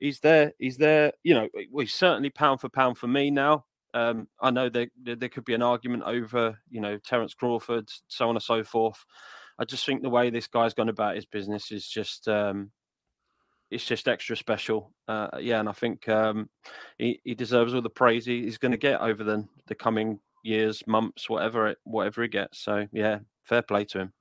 he's 0.00 0.20
there. 0.20 0.52
He's 0.58 0.76
there. 0.76 1.12
You 1.22 1.34
know, 1.34 1.48
he's 1.78 1.94
certainly 1.94 2.30
pound 2.30 2.60
for 2.60 2.68
pound 2.68 2.98
for 2.98 3.06
me 3.06 3.30
now. 3.30 3.64
Um, 3.94 4.26
I 4.40 4.50
know 4.50 4.68
there 4.68 4.88
there 5.02 5.28
could 5.28 5.44
be 5.44 5.54
an 5.54 5.62
argument 5.62 6.02
over 6.04 6.58
you 6.68 6.80
know 6.80 6.98
Terence 6.98 7.32
Crawford, 7.34 7.88
so 8.08 8.28
on 8.28 8.34
and 8.34 8.42
so 8.42 8.64
forth. 8.64 9.04
I 9.58 9.64
just 9.64 9.86
think 9.86 10.02
the 10.02 10.10
way 10.10 10.30
this 10.30 10.48
guy's 10.48 10.74
gone 10.74 10.88
about 10.88 11.14
his 11.14 11.26
business 11.26 11.70
is 11.70 11.86
just 11.86 12.26
um, 12.26 12.72
it's 13.70 13.84
just 13.84 14.08
extra 14.08 14.36
special. 14.36 14.92
Uh, 15.06 15.28
yeah, 15.40 15.60
and 15.60 15.68
I 15.68 15.72
think 15.72 16.08
um, 16.08 16.50
he, 16.98 17.20
he 17.22 17.34
deserves 17.36 17.72
all 17.72 17.82
the 17.82 17.90
praise 17.90 18.24
he's 18.24 18.58
going 18.58 18.72
to 18.72 18.78
get 18.78 19.00
over 19.00 19.22
the 19.22 19.46
the 19.68 19.76
coming 19.76 20.18
years, 20.42 20.82
months, 20.88 21.30
whatever 21.30 21.68
it 21.68 21.78
whatever 21.84 22.22
he 22.22 22.28
gets. 22.28 22.58
So 22.58 22.88
yeah, 22.92 23.20
fair 23.44 23.62
play 23.62 23.84
to 23.86 24.00
him. 24.00 24.12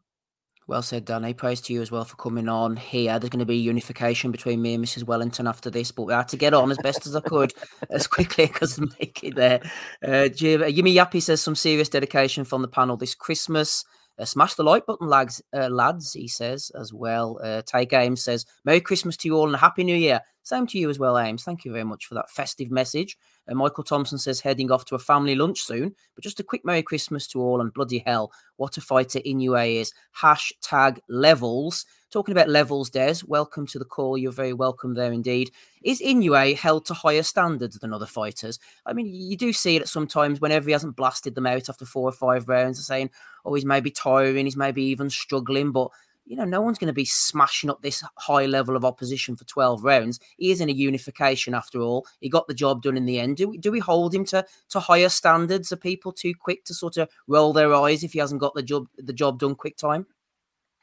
Well 0.68 0.82
said, 0.82 1.04
Danny. 1.04 1.34
Praise 1.34 1.60
to 1.62 1.74
you 1.74 1.82
as 1.82 1.92
well 1.92 2.06
for 2.06 2.16
coming 2.16 2.48
on 2.48 2.78
here. 2.78 3.20
There's 3.20 3.30
going 3.30 3.40
to 3.40 3.46
be 3.46 3.58
unification 3.58 4.32
between 4.32 4.62
me 4.62 4.76
and 4.76 4.84
Mrs. 4.84 5.04
Wellington 5.04 5.46
after 5.46 5.70
this, 5.70 5.92
but 5.92 6.04
we 6.04 6.14
had 6.14 6.30
to 6.30 6.38
get 6.38 6.54
on 6.54 6.72
as 6.72 6.78
best 6.78 7.06
as 7.06 7.16
I 7.16 7.20
could, 7.20 7.54
as 7.90 8.08
quickly 8.08 8.50
as 8.62 8.80
I 8.80 8.86
make 9.00 9.24
it 9.24 9.36
there. 9.36 9.60
Uh, 10.06 10.30
Yimmy 10.34 10.94
Yappy 10.94 11.22
says 11.22 11.42
some 11.42 11.56
serious 11.56 11.90
dedication 11.90 12.46
from 12.46 12.62
the 12.62 12.70
panel 12.70 12.96
this 12.96 13.14
Christmas. 13.16 13.84
Uh, 14.18 14.26
smash 14.26 14.54
the 14.54 14.64
like 14.64 14.86
button, 14.86 15.08
lads, 15.08 15.42
uh, 15.54 15.68
lads, 15.70 16.14
he 16.14 16.28
says 16.28 16.72
as 16.80 16.94
well. 16.94 17.40
Uh, 17.44 17.62
Tay 17.64 17.86
Game 17.86 18.16
says, 18.16 18.46
Merry 18.64 18.80
Christmas 18.80 19.18
to 19.18 19.28
you 19.28 19.36
all 19.36 19.48
and 19.48 19.56
a 19.56 19.58
Happy 19.58 19.84
New 19.84 19.96
Year. 19.96 20.22
Same 20.44 20.68
to 20.68 20.78
you 20.78 20.90
as 20.90 21.00
well, 21.00 21.18
Ames. 21.18 21.44
Thank 21.44 21.64
you 21.64 21.72
very 21.72 21.86
much 21.86 22.06
for 22.06 22.16
that 22.16 22.30
festive 22.30 22.70
message. 22.70 23.18
Uh, 23.50 23.56
Michael 23.56 23.84
Thompson 23.86 24.18
says 24.18 24.42
heading 24.42 24.72
off 24.72 24.84
to 24.86 24.96
a 24.96 25.00
family 25.00 25.36
lunch 25.36 25.62
soon, 25.62 25.96
but 26.16 26.24
just 26.24 26.40
a 26.42 26.44
quick 26.44 26.66
Merry 26.66 26.84
Christmas 26.84 27.28
to 27.28 27.42
all 27.42 27.62
and 27.62 27.74
bloody 27.74 28.04
hell, 28.06 28.30
what 28.58 28.78
a 28.78 28.82
fighter 28.82 29.20
Inoue 29.20 29.80
is. 29.80 29.94
Hashtag 30.22 31.00
levels. 31.08 31.86
Talking 32.12 32.34
about 32.34 32.50
levels, 32.50 32.90
Des, 32.90 33.16
welcome 33.26 33.66
to 33.68 33.80
the 33.80 33.86
call. 33.86 34.18
You're 34.18 34.32
very 34.34 34.54
welcome 34.54 34.94
there 34.94 35.14
indeed. 35.14 35.50
Is 35.82 36.02
Inoue 36.02 36.56
held 36.56 36.86
to 36.86 36.94
higher 36.94 37.24
standards 37.24 37.80
than 37.80 37.94
other 37.94 38.06
fighters? 38.06 38.60
I 38.86 38.92
mean, 38.94 39.08
you 39.08 39.38
do 39.38 39.54
see 39.54 39.78
it 39.78 39.82
at 39.82 39.88
sometimes 39.88 40.42
whenever 40.42 40.68
he 40.68 40.74
hasn't 40.74 40.98
blasted 40.98 41.36
them 41.36 41.48
out 41.48 41.70
after 41.70 41.86
four 41.86 42.08
or 42.08 42.12
five 42.12 42.50
rounds, 42.50 42.86
saying, 42.86 43.10
oh, 43.46 43.54
he's 43.54 43.66
maybe 43.66 43.90
tiring, 43.92 44.46
he's 44.46 44.58
maybe 44.58 44.84
even 44.84 45.10
struggling, 45.10 45.72
but 45.72 45.90
you 46.26 46.38
know, 46.38 46.46
no 46.46 46.62
one's 46.62 46.78
going 46.78 46.88
to 46.88 46.94
be 46.94 47.06
smashing 47.06 47.70
up 47.70 47.82
this 47.82 48.04
high 48.18 48.46
level 48.46 48.76
of 48.76 48.86
opposition 48.86 49.36
for 49.36 49.44
12 49.46 49.84
rounds. 49.84 50.20
He 50.38 50.52
is 50.52 50.62
in 50.62 50.70
a 50.70 50.74
unification 50.74 51.54
after 51.54 51.82
all. 51.82 52.06
He 52.20 52.30
got 52.30 52.48
the 52.48 52.54
job 52.54 52.82
done 52.82 52.98
in 52.98 53.06
the 53.06 53.20
end. 53.20 53.38
Do 53.38 53.50
we, 53.50 53.58
do 53.58 53.72
we 53.72 53.80
hold 53.80 54.14
him 54.14 54.26
to, 54.26 54.46
to 54.70 54.80
higher 54.80 55.10
standards? 55.10 55.72
Are 55.72 55.78
people 55.78 56.12
too 56.14 56.34
quick 56.34 56.64
to 56.66 56.74
sort 56.74 56.98
of 56.98 57.10
roll 57.28 57.52
their 57.52 57.74
eyes 57.74 58.04
if 58.04 58.14
he 58.14 58.20
hasn't 58.20 58.42
got 58.42 58.54
the 58.56 58.64
job 58.64 58.88
the 58.98 59.14
job 59.14 59.40
done 59.40 59.56
quick 59.56 59.76
time? 59.78 60.06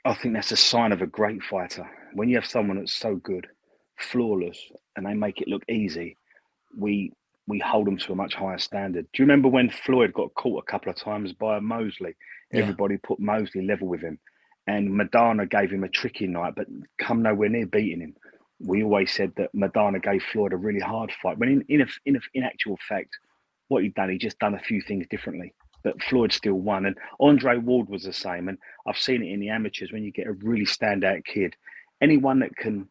I 0.04 0.14
think 0.14 0.34
that's 0.34 0.52
a 0.52 0.56
sign 0.56 0.92
of 0.92 1.02
a 1.02 1.06
great 1.06 1.42
fighter. 1.42 1.88
When 2.14 2.28
you 2.28 2.36
have 2.36 2.46
someone 2.46 2.78
that's 2.78 2.94
so 2.94 3.16
good, 3.16 3.46
flawless, 3.98 4.58
and 4.96 5.06
they 5.06 5.14
make 5.14 5.40
it 5.40 5.48
look 5.48 5.62
easy, 5.68 6.16
we 6.76 7.12
we 7.46 7.58
hold 7.58 7.86
them 7.86 7.98
to 7.98 8.12
a 8.12 8.16
much 8.16 8.34
higher 8.34 8.58
standard. 8.58 9.06
Do 9.12 9.22
you 9.22 9.24
remember 9.24 9.48
when 9.48 9.70
Floyd 9.70 10.12
got 10.12 10.34
caught 10.34 10.62
a 10.66 10.70
couple 10.70 10.90
of 10.90 10.96
times 10.96 11.32
by 11.32 11.58
Mosley? 11.60 12.14
Yeah. 12.52 12.62
Everybody 12.62 12.98
put 12.98 13.18
Mosley 13.20 13.62
level 13.62 13.88
with 13.88 14.02
him 14.02 14.18
and 14.70 14.88
Maidana 14.88 15.50
gave 15.50 15.70
him 15.70 15.82
a 15.82 15.88
tricky 15.88 16.28
night, 16.28 16.54
but 16.54 16.66
come 16.98 17.22
nowhere 17.22 17.48
near 17.48 17.66
beating 17.66 18.00
him. 18.00 18.14
We 18.60 18.84
always 18.84 19.10
said 19.10 19.32
that 19.36 19.52
Maidana 19.52 20.00
gave 20.00 20.22
Floyd 20.22 20.52
a 20.52 20.56
really 20.56 20.80
hard 20.80 21.10
fight. 21.20 21.38
When 21.38 21.48
in 21.48 21.64
in, 21.68 21.80
a, 21.80 21.86
in, 22.06 22.16
a, 22.16 22.20
in 22.34 22.44
actual 22.44 22.78
fact, 22.88 23.10
what 23.68 23.82
he'd 23.82 23.94
done, 23.94 24.10
he 24.10 24.18
just 24.18 24.38
done 24.38 24.54
a 24.54 24.60
few 24.60 24.80
things 24.80 25.06
differently. 25.10 25.54
But 25.82 26.02
Floyd 26.02 26.32
still 26.32 26.54
won, 26.54 26.86
and 26.86 26.96
Andre 27.18 27.56
Ward 27.56 27.88
was 27.88 28.04
the 28.04 28.12
same. 28.12 28.48
And 28.48 28.58
I've 28.86 28.98
seen 28.98 29.24
it 29.24 29.32
in 29.32 29.40
the 29.40 29.48
amateurs 29.48 29.90
when 29.90 30.04
you 30.04 30.12
get 30.12 30.28
a 30.28 30.32
really 30.32 30.66
standout 30.66 31.24
kid, 31.24 31.56
anyone 32.00 32.38
that 32.40 32.54
can 32.54 32.88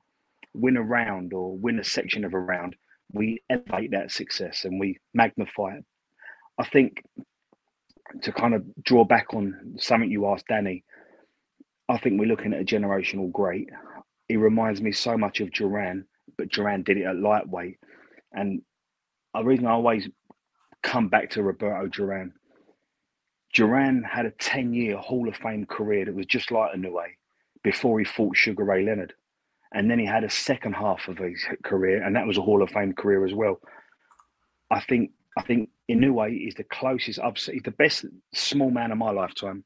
win 0.54 0.76
a 0.76 0.82
round 0.82 1.34
or 1.34 1.56
win 1.56 1.80
a 1.80 1.84
section 1.84 2.26
of 2.26 2.34
a 2.34 2.40
round, 2.40 2.76
we 3.14 3.42
elevate 3.50 3.92
that 3.92 4.12
success 4.12 4.66
and 4.66 4.80
we 4.80 5.00
magnify 5.14 5.76
it. 5.76 5.86
I 6.58 6.66
think 6.66 7.04
to 8.24 8.32
kind 8.32 8.56
of 8.56 8.64
draw 8.84 9.06
back 9.06 9.34
on 9.34 9.76
something 9.78 10.10
you 10.10 10.28
asked 10.28 10.48
Danny, 10.48 10.84
I 11.90 11.98
think 11.98 12.20
we're 12.20 12.28
looking 12.28 12.54
at 12.54 12.62
a 12.62 12.66
generational 12.66 13.32
great. 13.32 13.70
He 14.28 14.38
reminds 14.38 14.80
me 14.80 14.92
so 14.92 15.18
much 15.18 15.42
of 15.42 15.52
Duran, 15.52 16.06
but 16.38 16.50
Duran 16.50 16.84
did 16.84 16.98
it 16.98 17.06
at 17.06 17.18
lightweight. 17.18 17.80
And 18.32 18.62
the 19.34 19.44
reason 19.44 19.66
I 19.66 19.72
always 19.72 20.08
come 20.84 21.10
back 21.10 21.32
to 21.32 21.42
Roberto 21.42 21.88
Duran, 21.88 22.34
Duran 23.56 24.04
had 24.04 24.28
a 24.28 24.32
10 24.32 24.74
year 24.74 24.98
Hall 24.98 25.28
of 25.28 25.36
Fame 25.36 25.66
career 25.66 26.06
that 26.06 26.14
was 26.14 26.28
just 26.28 26.52
like 26.52 26.74
Inoue 26.74 27.08
before 27.64 27.98
he 27.98 28.06
fought 28.06 28.38
Sugar 28.38 28.64
Ray 28.64 28.86
Leonard. 28.86 29.14
And 29.74 29.90
then 29.90 29.98
he 29.98 30.06
had 30.06 30.24
a 30.24 30.30
second 30.30 30.74
half 30.74 31.08
of 31.08 31.18
his 31.18 31.44
career, 31.64 32.04
and 32.04 32.16
that 32.16 32.28
was 32.28 32.38
a 32.38 32.42
Hall 32.42 32.62
of 32.62 32.70
Fame 32.70 32.94
career 32.94 33.26
as 33.26 33.34
well. 33.34 33.60
I 34.70 34.80
think 34.80 35.12
I 35.38 35.42
think 35.42 35.70
Inoue 35.90 36.48
is 36.48 36.54
the 36.56 36.64
closest 36.64 37.20
seen, 37.38 37.56
he's 37.56 37.64
the 37.64 37.72
best 37.72 38.06
small 38.34 38.70
man 38.70 38.92
of 38.92 38.98
my 38.98 39.12
lifetime 39.12 39.64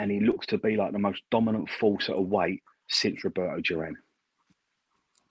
and 0.00 0.10
he 0.10 0.18
looks 0.18 0.46
to 0.46 0.56
be 0.56 0.76
like 0.76 0.92
the 0.92 0.98
most 0.98 1.22
dominant 1.30 1.68
force 1.68 2.08
at 2.08 2.16
a 2.16 2.20
weight 2.20 2.62
since 2.88 3.22
Roberto 3.22 3.60
Duran. 3.60 3.96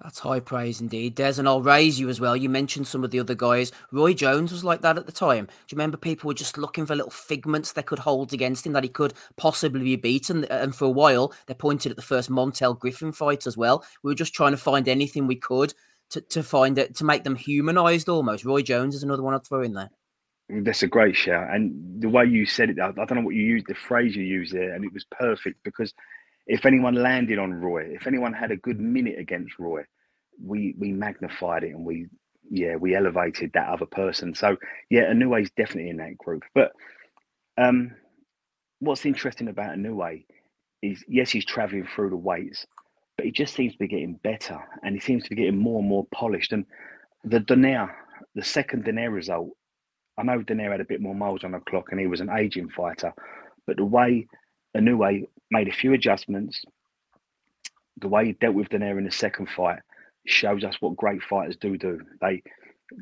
That's 0.02 0.20
high 0.20 0.40
praise 0.40 0.80
indeed, 0.80 1.16
Des, 1.16 1.40
and 1.40 1.48
I'll 1.48 1.62
raise 1.62 2.00
you 2.00 2.08
as 2.08 2.22
well. 2.22 2.38
You 2.38 2.50
mentioned 2.50 2.88
some 2.88 3.04
of 3.04 3.12
the 3.12 3.20
other 3.20 3.36
guys. 3.36 3.72
Roy 3.92 4.14
Jones 4.14 4.52
was 4.52 4.64
like 4.64 4.82
that 4.82 4.98
at 4.98 5.08
the 5.08 5.12
time. 5.12 5.46
Do 5.46 5.52
you 5.70 5.76
remember 5.76 5.98
people 5.98 6.28
were 6.28 6.36
just 6.36 6.58
looking 6.58 6.86
for 6.86 6.96
little 6.96 7.12
figments 7.12 7.74
they 7.74 7.84
could 7.84 8.00
hold 8.00 8.32
against 8.32 8.66
him 8.66 8.74
that 8.74 8.84
he 8.84 8.90
could 8.90 9.14
possibly 9.38 9.84
be 9.84 9.96
beaten? 9.98 10.46
And 10.46 10.74
for 10.74 10.86
a 10.86 10.90
while, 10.90 11.34
they 11.48 11.54
pointed 11.56 11.90
at 11.92 11.96
the 11.96 12.02
first 12.04 12.30
Montel 12.30 12.80
Griffin 12.80 13.12
fight 13.12 13.46
as 13.48 13.58
well. 13.58 13.84
We 14.04 14.12
were 14.12 14.16
just 14.16 14.36
trying 14.36 14.52
to 14.52 14.58
find 14.58 14.88
anything 14.88 15.26
we 15.28 15.36
could 15.36 15.74
to, 16.12 16.22
to 16.22 16.44
find 16.44 16.78
it 16.78 16.96
to 16.98 17.04
make 17.04 17.24
them 17.24 17.36
humanized 17.36 18.08
almost. 18.08 18.46
Roy 18.46 18.62
Jones 18.62 18.96
is 18.96 19.04
another 19.04 19.24
one 19.24 19.34
I'd 19.34 19.46
throw 19.46 19.64
in 19.64 19.74
there. 19.74 19.90
That's 20.50 20.84
a 20.84 20.88
great 20.88 21.16
shout. 21.16 21.54
And 21.54 22.02
the 22.02 22.10
way 22.10 22.26
you 22.26 22.46
said 22.46 22.72
it, 22.72 22.80
I, 22.80 22.92
don't 22.92 23.16
know 23.16 23.22
what 23.22 23.36
you 23.36 23.44
used, 23.44 23.68
the 23.68 23.76
phrase 23.76 24.16
you 24.16 24.24
used 24.24 24.54
there, 24.54 24.74
and 24.74 24.84
it 24.84 24.92
was 24.94 25.06
perfect 25.06 25.64
because 25.64 25.94
if 26.48 26.66
anyone 26.66 26.96
landed 26.96 27.38
on 27.38 27.54
Roy, 27.54 27.84
if 27.94 28.08
anyone 28.08 28.34
had 28.34 28.52
a 28.52 28.58
good 28.58 28.80
minute 28.80 29.20
against 29.20 29.60
Roy, 29.60 29.84
we 30.44 30.74
we 30.78 30.92
magnified 30.92 31.64
it 31.64 31.72
and 31.76 31.86
we 31.86 32.08
yeah 32.50 32.76
we 32.78 32.96
elevated 32.96 33.52
that 33.54 33.70
other 33.70 33.86
person. 33.86 34.34
So 34.34 34.58
yeah, 34.90 35.12
is 35.12 35.52
definitely 35.56 35.92
in 35.92 35.98
that 35.98 36.18
group. 36.18 36.44
But 36.56 36.72
um, 37.58 37.92
what's 38.80 39.06
interesting 39.06 39.50
about 39.50 39.78
Inoue 39.78 40.26
is 40.82 41.04
yes, 41.08 41.30
he's 41.30 41.46
traveling 41.46 41.86
through 41.86 42.10
the 42.10 42.16
weights, 42.18 42.66
but 43.18 43.28
he 43.28 43.32
just 43.32 43.54
seems 43.54 43.74
to 43.74 43.80
be 43.80 43.88
getting 43.88 44.16
better 44.24 44.60
and 44.82 44.96
he 44.96 45.00
seems 45.00 45.24
to 45.24 45.30
be 45.30 45.36
getting 45.36 45.60
more 45.60 45.80
and 45.80 45.88
more 45.88 46.08
polished. 46.12 46.54
And 46.54 46.66
the 47.24 47.40
Donaire, 47.40 47.92
the 48.34 48.44
second 48.44 48.86
Donaire 48.86 49.14
result 49.14 49.50
I 50.20 50.24
know 50.24 50.40
Donaire 50.40 50.72
had 50.72 50.82
a 50.82 50.86
bit 50.86 51.02
more 51.02 51.16
miles 51.16 51.44
on 51.46 51.54
the 51.54 51.60
clock 51.60 51.88
and 51.92 52.00
he 52.00 52.08
was 52.08 52.20
an 52.20 52.30
aging 52.30 52.70
fighter, 52.70 53.14
but 53.66 53.78
the 53.78 53.86
way 53.86 54.28
Inoue 54.76 55.28
made 55.50 55.68
a 55.70 55.74
few 55.74 55.94
adjustments, 55.94 56.62
the 57.98 58.10
way 58.10 58.26
he 58.26 58.34
dealt 58.34 58.56
with 58.56 58.70
Donaire 58.70 58.98
in 58.98 59.06
the 59.06 59.12
second 59.12 59.50
fight 59.50 59.80
shows 60.28 60.64
us 60.64 60.76
what 60.82 60.98
great 60.98 61.24
fighters 61.24 61.56
do 61.56 61.78
do. 61.78 62.02
They 62.22 62.44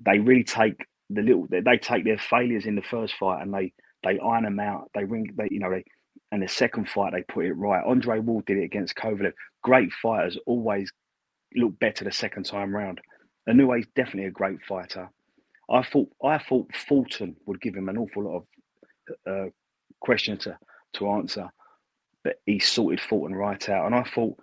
they 0.06 0.20
really 0.20 0.44
take 0.44 0.86
the 1.10 1.22
little 1.22 1.48
they 1.50 1.78
take 1.78 2.04
their 2.04 2.20
failures 2.20 2.66
in 2.66 2.76
the 2.76 2.82
first 2.82 3.16
fight 3.16 3.42
and 3.42 3.54
they 3.54 3.74
they 4.04 4.20
iron 4.20 4.44
them 4.44 4.60
out. 4.60 4.92
They 4.94 5.04
ring 5.04 5.34
they 5.36 5.48
you 5.50 5.60
know 5.60 5.72
they 5.72 5.86
and 6.32 6.44
the 6.44 6.48
second 6.48 6.88
fight 6.90 7.14
they 7.14 7.24
put 7.24 7.46
it 7.46 7.54
right. 7.54 7.84
Andre 7.86 8.20
Ward 8.20 8.46
did 8.46 8.58
it 8.58 8.66
against 8.66 8.96
Kovalev. 8.96 9.34
Great 9.64 9.92
fighters 9.92 10.38
always 10.46 10.92
look 11.56 11.80
better 11.80 12.06
the 12.06 12.12
second 12.12 12.44
time 12.44 12.76
round. 12.76 13.02
is 13.48 13.88
definitely 13.96 14.26
a 14.26 14.32
great 14.32 14.60
fighter. 14.68 15.10
I 15.70 15.84
thought 15.84 16.10
I 16.24 16.38
thought 16.38 16.76
Fulton 16.76 17.36
would 17.46 17.62
give 17.62 17.76
him 17.76 17.90
an 17.90 17.98
awful 17.98 18.24
lot 18.24 18.36
of 18.38 19.16
uh, 19.30 19.50
questions 20.00 20.44
to 20.44 20.58
to 20.94 21.10
answer, 21.10 21.50
but 22.24 22.38
he 22.46 22.60
sorted 22.60 23.02
Fulton 23.02 23.36
right 23.36 23.70
out. 23.70 23.86
And 23.86 23.96
I 23.96 24.04
thought 24.04 24.38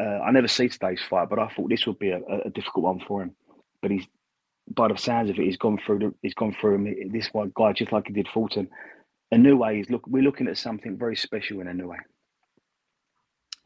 uh, 0.00 0.20
I 0.20 0.30
never 0.30 0.48
see 0.48 0.68
today's 0.68 1.02
fight, 1.08 1.28
but 1.28 1.38
I 1.38 1.48
thought 1.48 1.70
this 1.70 1.86
would 1.86 1.98
be 1.98 2.10
a, 2.10 2.20
a, 2.44 2.50
difficult 2.50 2.84
one 2.84 3.00
for 3.06 3.22
him. 3.22 3.34
But 3.80 3.90
he's 3.90 4.06
by 4.74 4.88
the 4.88 4.96
sounds 4.96 5.30
of 5.30 5.38
it, 5.38 5.44
he's 5.44 5.56
gone 5.56 5.78
through 5.84 5.98
the, 5.98 6.14
he's 6.22 6.34
gone 6.34 6.54
through 6.60 6.74
him. 6.74 7.12
This 7.12 7.28
one 7.32 7.52
guy 7.54 7.72
just 7.72 7.92
like 7.92 8.06
he 8.06 8.12
did 8.12 8.28
Fulton. 8.28 8.68
a 9.30 9.38
new 9.38 9.56
way. 9.56 9.80
is 9.80 9.90
look. 9.90 10.06
We're 10.06 10.22
looking 10.22 10.48
at 10.48 10.58
something 10.58 10.96
very 10.98 11.16
special 11.16 11.60
in 11.60 11.66
Inoue. 11.66 11.96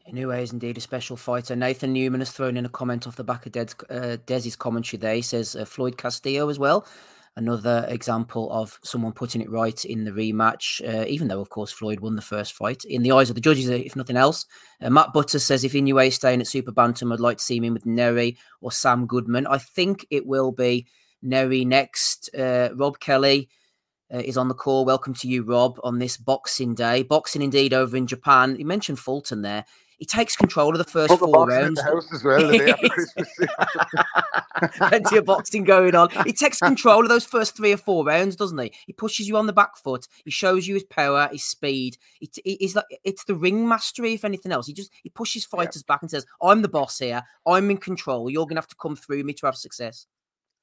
Inoue 0.09 0.41
is 0.41 0.53
indeed 0.53 0.77
a 0.77 0.81
special 0.81 1.17
fighter. 1.17 1.55
Nathan 1.55 1.91
Newman 1.91 2.21
has 2.21 2.31
thrown 2.31 2.55
in 2.55 2.65
a 2.65 2.69
comment 2.69 3.07
off 3.07 3.17
the 3.17 3.23
back 3.23 3.45
of 3.45 3.51
Des, 3.51 3.73
uh, 3.89 4.17
Desi's 4.25 4.55
commentary 4.55 4.99
there. 4.99 5.15
He 5.15 5.21
says 5.21 5.55
uh, 5.55 5.65
Floyd 5.65 5.97
Castillo 5.97 6.47
as 6.49 6.57
well. 6.57 6.87
Another 7.35 7.85
example 7.89 8.51
of 8.51 8.79
someone 8.83 9.11
putting 9.11 9.41
it 9.41 9.51
right 9.51 9.85
in 9.85 10.05
the 10.05 10.11
rematch, 10.11 10.81
uh, 10.87 11.05
even 11.07 11.27
though, 11.27 11.41
of 11.41 11.49
course, 11.49 11.71
Floyd 11.71 11.99
won 11.99 12.15
the 12.15 12.21
first 12.21 12.53
fight. 12.53 12.83
In 12.85 13.03
the 13.03 13.11
eyes 13.11 13.29
of 13.29 13.35
the 13.35 13.41
judges, 13.41 13.69
if 13.69 13.95
nothing 13.95 14.17
else. 14.17 14.45
Uh, 14.81 14.89
Matt 14.89 15.13
Butter 15.13 15.39
says 15.39 15.63
if 15.63 15.73
Inoue 15.73 16.07
is 16.07 16.15
staying 16.15 16.39
at 16.41 16.47
Super 16.47 16.71
Bantam, 16.71 17.11
I'd 17.11 17.19
like 17.19 17.37
to 17.37 17.43
see 17.43 17.59
him 17.59 17.73
with 17.73 17.85
Nery 17.85 18.37
or 18.61 18.71
Sam 18.71 19.07
Goodman. 19.07 19.45
I 19.45 19.57
think 19.57 20.07
it 20.09 20.25
will 20.25 20.51
be 20.51 20.87
Nery 21.23 21.67
next. 21.67 22.33
Uh, 22.33 22.69
Rob 22.75 22.99
Kelly 22.99 23.49
uh, 24.11 24.19
is 24.19 24.37
on 24.37 24.47
the 24.47 24.55
call. 24.55 24.85
Welcome 24.85 25.13
to 25.15 25.27
you, 25.27 25.43
Rob, 25.43 25.79
on 25.83 25.99
this 25.99 26.15
Boxing 26.15 26.75
Day. 26.75 27.03
Boxing 27.03 27.41
indeed 27.41 27.73
over 27.73 27.97
in 27.97 28.07
Japan. 28.07 28.55
You 28.57 28.65
mentioned 28.65 28.99
Fulton 28.99 29.41
there. 29.41 29.65
He 29.97 30.05
takes 30.05 30.35
control 30.35 30.71
of 30.71 30.77
the 30.77 30.83
first 30.83 31.09
Put 31.09 31.19
four 31.19 31.47
rounds. 31.47 31.81
house 31.81 32.07
as 32.13 32.23
well. 32.23 32.39
Plenty 34.77 35.17
of 35.17 35.25
boxing 35.25 35.63
going 35.63 35.95
on. 35.95 36.09
He 36.23 36.33
takes 36.33 36.59
control 36.59 37.01
of 37.01 37.09
those 37.09 37.25
first 37.25 37.57
three 37.57 37.73
or 37.73 37.77
four 37.77 38.05
rounds, 38.05 38.35
doesn't 38.35 38.59
he? 38.59 38.71
He 38.85 38.93
pushes 38.93 39.27
you 39.27 39.37
on 39.37 39.47
the 39.47 39.53
back 39.53 39.75
foot. 39.75 40.07
He 40.23 40.29
shows 40.29 40.67
you 40.67 40.75
his 40.75 40.83
power, 40.83 41.27
his 41.31 41.43
speed. 41.43 41.97
he's 42.43 42.75
like 42.75 42.85
it's 43.03 43.25
the 43.25 43.35
ring 43.35 43.67
mastery, 43.67 44.13
if 44.13 44.23
anything 44.23 44.51
else. 44.51 44.67
He 44.67 44.73
just 44.73 44.91
he 45.01 45.09
pushes 45.09 45.45
fighters 45.45 45.83
yeah. 45.87 45.93
back 45.93 46.03
and 46.03 46.11
says, 46.11 46.27
"I'm 46.41 46.61
the 46.61 46.69
boss 46.69 46.99
here. 46.99 47.23
I'm 47.47 47.71
in 47.71 47.77
control. 47.77 48.29
You're 48.29 48.45
gonna 48.45 48.61
have 48.61 48.67
to 48.67 48.75
come 48.75 48.95
through 48.95 49.23
me 49.23 49.33
to 49.33 49.47
have 49.47 49.55
success." 49.55 50.05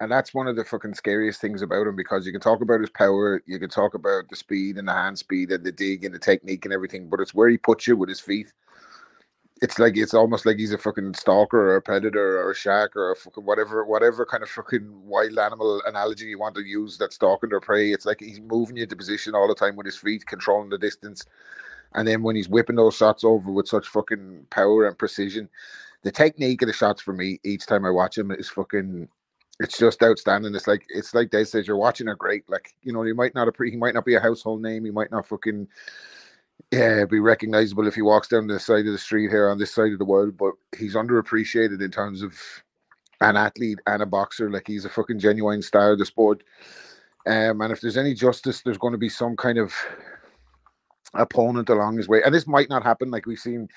And 0.00 0.10
that's 0.10 0.34
one 0.34 0.48
of 0.48 0.56
the 0.56 0.64
fucking 0.64 0.94
scariest 0.94 1.40
things 1.40 1.62
about 1.62 1.86
him 1.86 1.94
because 1.94 2.26
you 2.26 2.32
can 2.32 2.40
talk 2.40 2.60
about 2.60 2.80
his 2.80 2.90
power, 2.90 3.40
you 3.46 3.60
can 3.60 3.70
talk 3.70 3.94
about 3.94 4.28
the 4.28 4.36
speed 4.36 4.76
and 4.76 4.88
the 4.88 4.92
hand 4.92 5.18
speed 5.18 5.52
and 5.52 5.64
the 5.64 5.70
dig 5.70 6.04
and 6.04 6.14
the 6.14 6.18
technique 6.18 6.64
and 6.64 6.74
everything, 6.74 7.08
but 7.08 7.20
it's 7.20 7.32
where 7.32 7.48
he 7.48 7.56
puts 7.56 7.86
you 7.86 7.96
with 7.96 8.08
his 8.08 8.20
feet 8.20 8.52
it's 9.62 9.78
like 9.78 9.96
it's 9.96 10.14
almost 10.14 10.46
like 10.46 10.58
he's 10.58 10.72
a 10.72 10.78
fucking 10.78 11.14
stalker 11.14 11.70
or 11.70 11.76
a 11.76 11.82
predator 11.82 12.40
or 12.40 12.50
a 12.50 12.54
shark 12.54 12.96
or 12.96 13.12
a 13.12 13.16
fucking 13.16 13.44
whatever 13.44 13.84
whatever 13.84 14.26
kind 14.26 14.42
of 14.42 14.48
fucking 14.48 14.90
wild 15.06 15.38
animal 15.38 15.80
analogy 15.86 16.26
you 16.26 16.38
want 16.38 16.54
to 16.56 16.62
use 16.62 16.98
that's 16.98 17.14
stalking 17.14 17.50
their 17.50 17.60
prey. 17.60 17.92
It's 17.92 18.06
like 18.06 18.20
he's 18.20 18.40
moving 18.40 18.76
you 18.76 18.82
into 18.82 18.96
position 18.96 19.34
all 19.34 19.46
the 19.48 19.54
time 19.54 19.76
with 19.76 19.86
his 19.86 19.96
feet, 19.96 20.26
controlling 20.26 20.70
the 20.70 20.78
distance. 20.78 21.24
And 21.94 22.06
then 22.08 22.22
when 22.22 22.34
he's 22.34 22.48
whipping 22.48 22.76
those 22.76 22.96
shots 22.96 23.22
over 23.22 23.52
with 23.52 23.68
such 23.68 23.86
fucking 23.86 24.46
power 24.50 24.88
and 24.88 24.98
precision, 24.98 25.48
the 26.02 26.10
technique 26.10 26.62
of 26.62 26.66
the 26.66 26.72
shots 26.72 27.00
for 27.00 27.12
me 27.12 27.38
each 27.44 27.66
time 27.66 27.84
I 27.84 27.90
watch 27.90 28.18
him 28.18 28.30
is 28.32 28.48
fucking. 28.48 29.08
It's 29.60 29.78
just 29.78 30.02
outstanding. 30.02 30.52
It's 30.56 30.66
like 30.66 30.84
it's 30.88 31.14
like 31.14 31.30
they 31.30 31.44
said, 31.44 31.68
you're 31.68 31.76
watching 31.76 32.08
a 32.08 32.16
great. 32.16 32.42
Like 32.50 32.74
you 32.82 32.92
know, 32.92 33.04
you 33.04 33.14
might 33.14 33.36
not 33.36 33.46
a 33.46 33.52
he 33.64 33.76
might 33.76 33.94
not 33.94 34.04
be 34.04 34.16
a 34.16 34.20
household 34.20 34.60
name. 34.60 34.84
He 34.84 34.90
might 34.90 35.12
not 35.12 35.28
fucking 35.28 35.68
yeah 36.70 37.04
be 37.04 37.20
recognizable 37.20 37.86
if 37.86 37.94
he 37.94 38.02
walks 38.02 38.28
down 38.28 38.46
the 38.46 38.58
side 38.58 38.86
of 38.86 38.92
the 38.92 38.98
street 38.98 39.30
here 39.30 39.48
on 39.48 39.58
this 39.58 39.72
side 39.72 39.92
of 39.92 39.98
the 39.98 40.04
world. 40.04 40.36
But 40.36 40.54
he's 40.76 40.94
underappreciated 40.94 41.82
in 41.82 41.90
terms 41.90 42.22
of 42.22 42.34
an 43.20 43.36
athlete 43.36 43.78
and 43.86 44.02
a 44.02 44.06
boxer. 44.06 44.50
Like 44.50 44.66
he's 44.66 44.84
a 44.84 44.90
fucking 44.90 45.18
genuine 45.18 45.62
star 45.62 45.92
of 45.92 45.98
the 45.98 46.06
sport. 46.06 46.42
Um, 47.26 47.60
and 47.62 47.72
if 47.72 47.80
there's 47.80 47.96
any 47.96 48.14
justice, 48.14 48.60
there's 48.60 48.78
going 48.78 48.92
to 48.92 48.98
be 48.98 49.08
some 49.08 49.36
kind 49.36 49.58
of 49.58 49.72
opponent 51.14 51.68
along 51.68 51.96
his 51.96 52.08
way. 52.08 52.22
And 52.22 52.34
this 52.34 52.46
might 52.46 52.68
not 52.68 52.82
happen. 52.82 53.10
Like 53.10 53.26
we've 53.26 53.38
seen, 53.38 53.68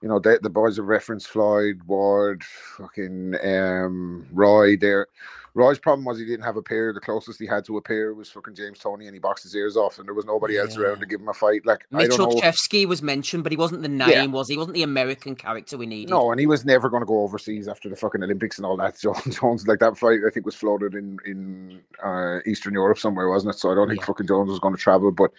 you 0.00 0.08
know, 0.08 0.18
the, 0.18 0.38
the 0.42 0.50
boys 0.50 0.76
have 0.76 0.86
referenced 0.86 1.28
Floyd, 1.28 1.80
Ward, 1.86 2.42
fucking 2.44 3.34
um, 3.42 4.26
Roy 4.32 4.76
there. 4.76 5.08
Roy's 5.56 5.78
problem 5.78 6.04
was 6.04 6.18
he 6.18 6.26
didn't 6.26 6.44
have 6.44 6.58
a 6.58 6.62
pair. 6.62 6.92
The 6.92 7.00
closest 7.00 7.40
he 7.40 7.46
had 7.46 7.64
to 7.64 7.78
a 7.78 7.80
pair 7.80 8.12
was 8.12 8.28
fucking 8.28 8.54
James 8.54 8.78
Toney, 8.78 9.06
and 9.06 9.14
he 9.14 9.18
boxed 9.18 9.42
his 9.42 9.54
ears 9.54 9.74
off, 9.74 9.98
and 9.98 10.06
there 10.06 10.12
was 10.12 10.26
nobody 10.26 10.54
yeah. 10.54 10.60
else 10.60 10.76
around 10.76 11.00
to 11.00 11.06
give 11.06 11.18
him 11.18 11.28
a 11.28 11.32
fight. 11.32 11.64
Like 11.64 11.86
Mitchell 11.90 12.30
Chevsky 12.34 12.84
was 12.84 13.00
mentioned, 13.00 13.42
but 13.42 13.52
he 13.52 13.56
wasn't 13.56 13.80
the 13.80 13.88
name, 13.88 14.10
yeah. 14.10 14.26
was 14.26 14.50
he? 14.50 14.58
Wasn't 14.58 14.74
the 14.74 14.82
American 14.82 15.34
character 15.34 15.78
we 15.78 15.86
needed? 15.86 16.10
No, 16.10 16.30
and 16.30 16.38
he 16.38 16.46
was 16.46 16.66
never 16.66 16.90
going 16.90 17.00
to 17.00 17.06
go 17.06 17.22
overseas 17.22 17.68
after 17.68 17.88
the 17.88 17.96
fucking 17.96 18.22
Olympics 18.22 18.58
and 18.58 18.66
all 18.66 18.76
that. 18.76 18.98
Jones, 19.00 19.40
Jones, 19.40 19.66
like 19.66 19.78
that 19.78 19.96
fight, 19.96 20.20
I 20.26 20.30
think 20.30 20.44
was 20.44 20.54
floated 20.54 20.94
in 20.94 21.16
in 21.24 21.80
uh, 22.04 22.40
Eastern 22.44 22.74
Europe 22.74 22.98
somewhere, 22.98 23.30
wasn't 23.30 23.54
it? 23.54 23.58
So 23.58 23.72
I 23.72 23.74
don't 23.76 23.88
think 23.88 24.00
yeah. 24.00 24.06
fucking 24.06 24.26
Jones 24.26 24.50
was 24.50 24.60
going 24.60 24.74
to 24.74 24.80
travel, 24.80 25.10
but 25.10 25.32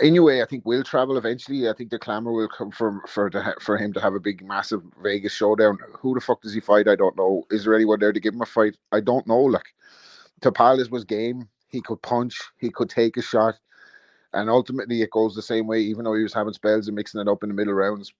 anyway, 0.00 0.42
I 0.42 0.46
think 0.46 0.64
will 0.64 0.82
travel 0.82 1.16
eventually. 1.16 1.68
I 1.68 1.72
think 1.72 1.90
the 1.90 1.98
clamor 1.98 2.32
will 2.32 2.48
come 2.48 2.70
from 2.70 3.02
for 3.06 3.30
the, 3.30 3.54
for 3.60 3.76
him 3.76 3.92
to 3.94 4.00
have 4.00 4.14
a 4.14 4.20
big, 4.20 4.46
massive 4.46 4.82
Vegas 5.02 5.32
showdown. 5.32 5.78
Who 6.00 6.14
the 6.14 6.20
fuck 6.20 6.42
does 6.42 6.54
he 6.54 6.60
fight? 6.60 6.88
I 6.88 6.96
don't 6.96 7.16
know. 7.16 7.44
Is 7.50 7.64
there 7.64 7.74
anyone 7.74 8.00
there 8.00 8.12
to 8.12 8.20
give 8.20 8.34
him 8.34 8.42
a 8.42 8.46
fight? 8.46 8.76
I 8.92 9.00
don't 9.00 9.26
know. 9.26 9.40
Like 9.40 9.74
Tapales 10.40 10.90
was 10.90 11.04
game. 11.04 11.48
He 11.68 11.80
could 11.80 12.02
punch. 12.02 12.40
He 12.58 12.70
could 12.70 12.90
take 12.90 13.16
a 13.16 13.22
shot. 13.22 13.56
And 14.32 14.50
ultimately, 14.50 15.02
it 15.02 15.10
goes 15.10 15.34
the 15.34 15.42
same 15.42 15.66
way. 15.66 15.80
Even 15.80 16.04
though 16.04 16.14
he 16.14 16.22
was 16.22 16.34
having 16.34 16.52
spells 16.52 16.88
and 16.88 16.96
mixing 16.96 17.20
it 17.20 17.28
up 17.28 17.42
in 17.42 17.48
the 17.48 17.54
middle 17.54 17.74
rounds, 17.74 18.12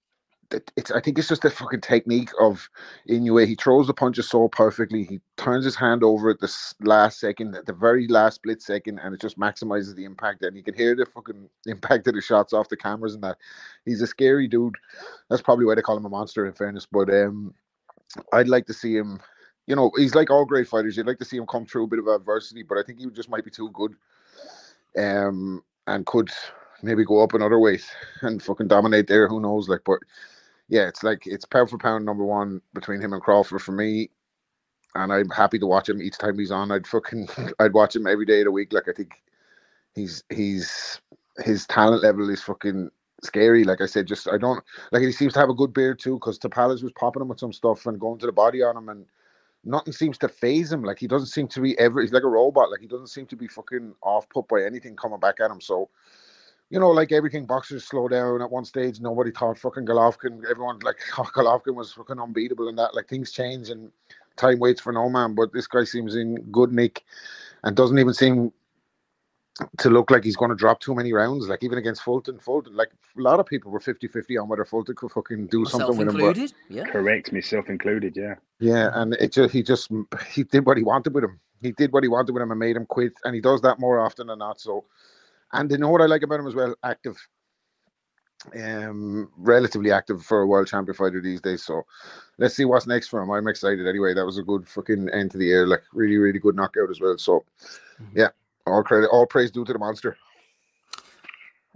it's 0.76 0.90
I 0.90 1.00
think 1.00 1.18
it's 1.18 1.28
just 1.28 1.42
the 1.42 1.50
fucking 1.50 1.80
technique 1.80 2.30
of 2.40 2.68
Inoue. 3.08 3.46
He 3.46 3.54
throws 3.54 3.86
the 3.86 3.94
punches 3.94 4.28
so 4.28 4.48
perfectly. 4.48 5.04
He 5.04 5.20
turns 5.36 5.64
his 5.64 5.76
hand 5.76 6.02
over 6.02 6.30
at 6.30 6.40
the 6.40 6.52
last 6.80 7.20
second, 7.20 7.54
at 7.54 7.66
the 7.66 7.72
very 7.72 8.06
last 8.08 8.36
split 8.36 8.62
second, 8.62 8.98
and 9.00 9.14
it 9.14 9.20
just 9.20 9.38
maximizes 9.38 9.94
the 9.94 10.04
impact. 10.04 10.42
And 10.42 10.56
you 10.56 10.62
can 10.62 10.74
hear 10.74 10.94
the 10.94 11.06
fucking 11.06 11.48
impact 11.66 12.06
of 12.06 12.14
the 12.14 12.20
shots 12.20 12.52
off 12.52 12.68
the 12.68 12.76
cameras 12.76 13.14
and 13.14 13.24
that. 13.24 13.38
He's 13.84 14.02
a 14.02 14.06
scary 14.06 14.48
dude. 14.48 14.76
That's 15.30 15.42
probably 15.42 15.64
why 15.64 15.74
they 15.74 15.82
call 15.82 15.96
him 15.96 16.06
a 16.06 16.10
monster, 16.10 16.46
in 16.46 16.52
fairness. 16.52 16.86
But 16.90 17.10
um, 17.10 17.54
I'd 18.32 18.48
like 18.48 18.66
to 18.66 18.74
see 18.74 18.96
him. 18.96 19.20
You 19.66 19.74
know, 19.74 19.90
he's 19.96 20.14
like 20.14 20.30
all 20.30 20.44
great 20.44 20.68
fighters. 20.68 20.96
You'd 20.96 21.08
like 21.08 21.18
to 21.18 21.24
see 21.24 21.36
him 21.36 21.46
come 21.46 21.66
through 21.66 21.84
a 21.84 21.88
bit 21.88 21.98
of 21.98 22.06
adversity, 22.06 22.62
but 22.62 22.78
I 22.78 22.82
think 22.82 23.00
he 23.00 23.06
just 23.06 23.28
might 23.28 23.44
be 23.44 23.50
too 23.50 23.70
good. 23.72 23.94
Um, 24.96 25.64
and 25.88 26.06
could 26.06 26.30
maybe 26.82 27.04
go 27.04 27.22
up 27.22 27.34
another 27.34 27.58
weight 27.58 27.84
and 28.22 28.42
fucking 28.42 28.68
dominate 28.68 29.08
there. 29.08 29.28
Who 29.28 29.40
knows? 29.40 29.68
Like, 29.68 29.82
but 29.84 29.98
yeah, 30.68 30.88
it's 30.88 31.02
like 31.02 31.26
it's 31.26 31.44
pound 31.44 31.70
for 31.70 31.78
pound 31.78 32.04
number 32.04 32.24
one 32.24 32.60
between 32.74 33.00
him 33.00 33.12
and 33.12 33.22
Crawford 33.22 33.62
for 33.62 33.72
me. 33.72 34.10
And 34.94 35.12
I'm 35.12 35.28
happy 35.28 35.58
to 35.58 35.66
watch 35.66 35.88
him 35.88 36.00
each 36.00 36.18
time 36.18 36.38
he's 36.38 36.50
on. 36.50 36.72
I'd 36.72 36.86
fucking 36.86 37.28
I'd 37.60 37.74
watch 37.74 37.94
him 37.94 38.06
every 38.06 38.26
day 38.26 38.40
of 38.40 38.46
the 38.46 38.52
week. 38.52 38.72
Like 38.72 38.88
I 38.88 38.92
think 38.92 39.22
he's 39.94 40.24
he's 40.30 41.00
his 41.38 41.66
talent 41.66 42.02
level 42.02 42.28
is 42.30 42.42
fucking 42.42 42.90
scary. 43.22 43.64
Like 43.64 43.80
I 43.80 43.86
said, 43.86 44.06
just 44.06 44.28
I 44.28 44.38
don't 44.38 44.62
like 44.92 45.02
he 45.02 45.12
seems 45.12 45.34
to 45.34 45.40
have 45.40 45.50
a 45.50 45.54
good 45.54 45.72
beard 45.72 45.98
too, 45.98 46.14
because 46.14 46.38
Tapales 46.38 46.82
was 46.82 46.92
popping 46.92 47.22
him 47.22 47.28
with 47.28 47.40
some 47.40 47.52
stuff 47.52 47.86
and 47.86 48.00
going 48.00 48.18
to 48.20 48.26
the 48.26 48.32
body 48.32 48.62
on 48.62 48.76
him 48.76 48.88
and 48.88 49.06
nothing 49.64 49.92
seems 49.92 50.18
to 50.18 50.28
phase 50.28 50.72
him. 50.72 50.82
Like 50.82 50.98
he 50.98 51.06
doesn't 51.06 51.28
seem 51.28 51.48
to 51.48 51.60
be 51.60 51.78
ever 51.78 52.00
he's 52.00 52.12
like 52.12 52.22
a 52.22 52.28
robot. 52.28 52.70
Like 52.70 52.80
he 52.80 52.86
doesn't 52.86 53.08
seem 53.08 53.26
to 53.26 53.36
be 53.36 53.48
fucking 53.48 53.94
off 54.02 54.28
put 54.30 54.48
by 54.48 54.64
anything 54.64 54.96
coming 54.96 55.20
back 55.20 55.40
at 55.40 55.50
him. 55.50 55.60
So 55.60 55.90
you 56.70 56.80
know, 56.80 56.90
like 56.90 57.12
everything, 57.12 57.46
boxers 57.46 57.84
slow 57.84 58.08
down 58.08 58.42
at 58.42 58.50
one 58.50 58.64
stage. 58.64 59.00
Nobody 59.00 59.30
thought 59.30 59.58
fucking 59.58 59.86
Golovkin. 59.86 60.44
Everyone 60.50 60.78
like 60.80 60.98
oh, 61.18 61.24
Golovkin 61.34 61.74
was 61.74 61.92
fucking 61.92 62.18
unbeatable 62.18 62.68
and 62.68 62.78
that. 62.78 62.94
Like 62.94 63.08
things 63.08 63.30
change 63.32 63.70
and 63.70 63.90
time 64.36 64.58
waits 64.58 64.80
for 64.80 64.92
no 64.92 65.08
man. 65.08 65.34
But 65.34 65.52
this 65.52 65.66
guy 65.66 65.84
seems 65.84 66.16
in 66.16 66.36
good 66.50 66.72
nick 66.72 67.04
and 67.62 67.76
doesn't 67.76 67.98
even 67.98 68.14
seem 68.14 68.52
to 69.78 69.88
look 69.88 70.10
like 70.10 70.22
he's 70.22 70.36
going 70.36 70.50
to 70.50 70.56
drop 70.56 70.80
too 70.80 70.94
many 70.94 71.12
rounds. 71.12 71.48
Like 71.48 71.62
even 71.62 71.78
against 71.78 72.02
Fulton, 72.02 72.38
Fulton, 72.38 72.76
like 72.76 72.90
a 73.16 73.20
lot 73.20 73.40
of 73.40 73.46
people 73.46 73.70
were 73.70 73.80
50-50 73.80 74.42
on 74.42 74.48
whether 74.48 74.64
Fulton 74.64 74.94
could 74.96 75.12
fucking 75.12 75.46
do 75.46 75.60
myself 75.60 75.82
something 75.82 76.02
included. 76.02 76.26
with 76.26 76.36
him. 76.36 76.56
But, 76.68 76.76
yeah, 76.76 76.84
correct, 76.84 77.32
myself 77.32 77.70
included. 77.70 78.16
Yeah, 78.16 78.34
yeah, 78.58 78.90
and 78.94 79.14
it 79.14 79.32
just 79.32 79.52
he 79.52 79.62
just 79.62 79.90
he 80.30 80.42
did 80.42 80.66
what 80.66 80.76
he 80.76 80.82
wanted 80.82 81.14
with 81.14 81.24
him. 81.24 81.40
He 81.62 81.72
did 81.72 81.92
what 81.92 82.02
he 82.02 82.08
wanted 82.08 82.32
with 82.32 82.42
him 82.42 82.50
and 82.50 82.60
made 82.60 82.76
him 82.76 82.86
quit, 82.86 83.14
and 83.24 83.34
he 83.34 83.40
does 83.40 83.62
that 83.62 83.78
more 83.80 83.98
often 83.98 84.26
than 84.26 84.40
not. 84.40 84.60
So 84.60 84.84
and 85.52 85.70
you 85.70 85.78
know 85.78 85.88
what 85.88 86.02
I 86.02 86.06
like 86.06 86.22
about 86.22 86.40
him 86.40 86.46
as 86.46 86.54
well? 86.54 86.74
Active. 86.82 87.16
Um, 88.54 89.30
relatively 89.36 89.90
active 89.90 90.22
for 90.22 90.42
a 90.42 90.46
world 90.46 90.68
champion 90.68 90.94
fighter 90.94 91.20
these 91.20 91.40
days. 91.40 91.64
So 91.64 91.82
let's 92.38 92.54
see 92.54 92.64
what's 92.64 92.86
next 92.86 93.08
for 93.08 93.20
him. 93.20 93.30
I'm 93.30 93.48
excited 93.48 93.86
anyway. 93.86 94.14
That 94.14 94.26
was 94.26 94.38
a 94.38 94.42
good 94.42 94.68
fucking 94.68 95.08
end 95.10 95.32
to 95.32 95.38
the 95.38 95.46
year, 95.46 95.66
like 95.66 95.82
really, 95.92 96.16
really 96.16 96.38
good 96.38 96.54
knockout 96.54 96.90
as 96.90 97.00
well. 97.00 97.18
So 97.18 97.44
mm-hmm. 98.00 98.18
yeah, 98.18 98.28
all 98.66 98.84
credit, 98.84 99.08
all 99.08 99.26
praise 99.26 99.50
due 99.50 99.64
to 99.64 99.72
the 99.72 99.78
monster. 99.78 100.16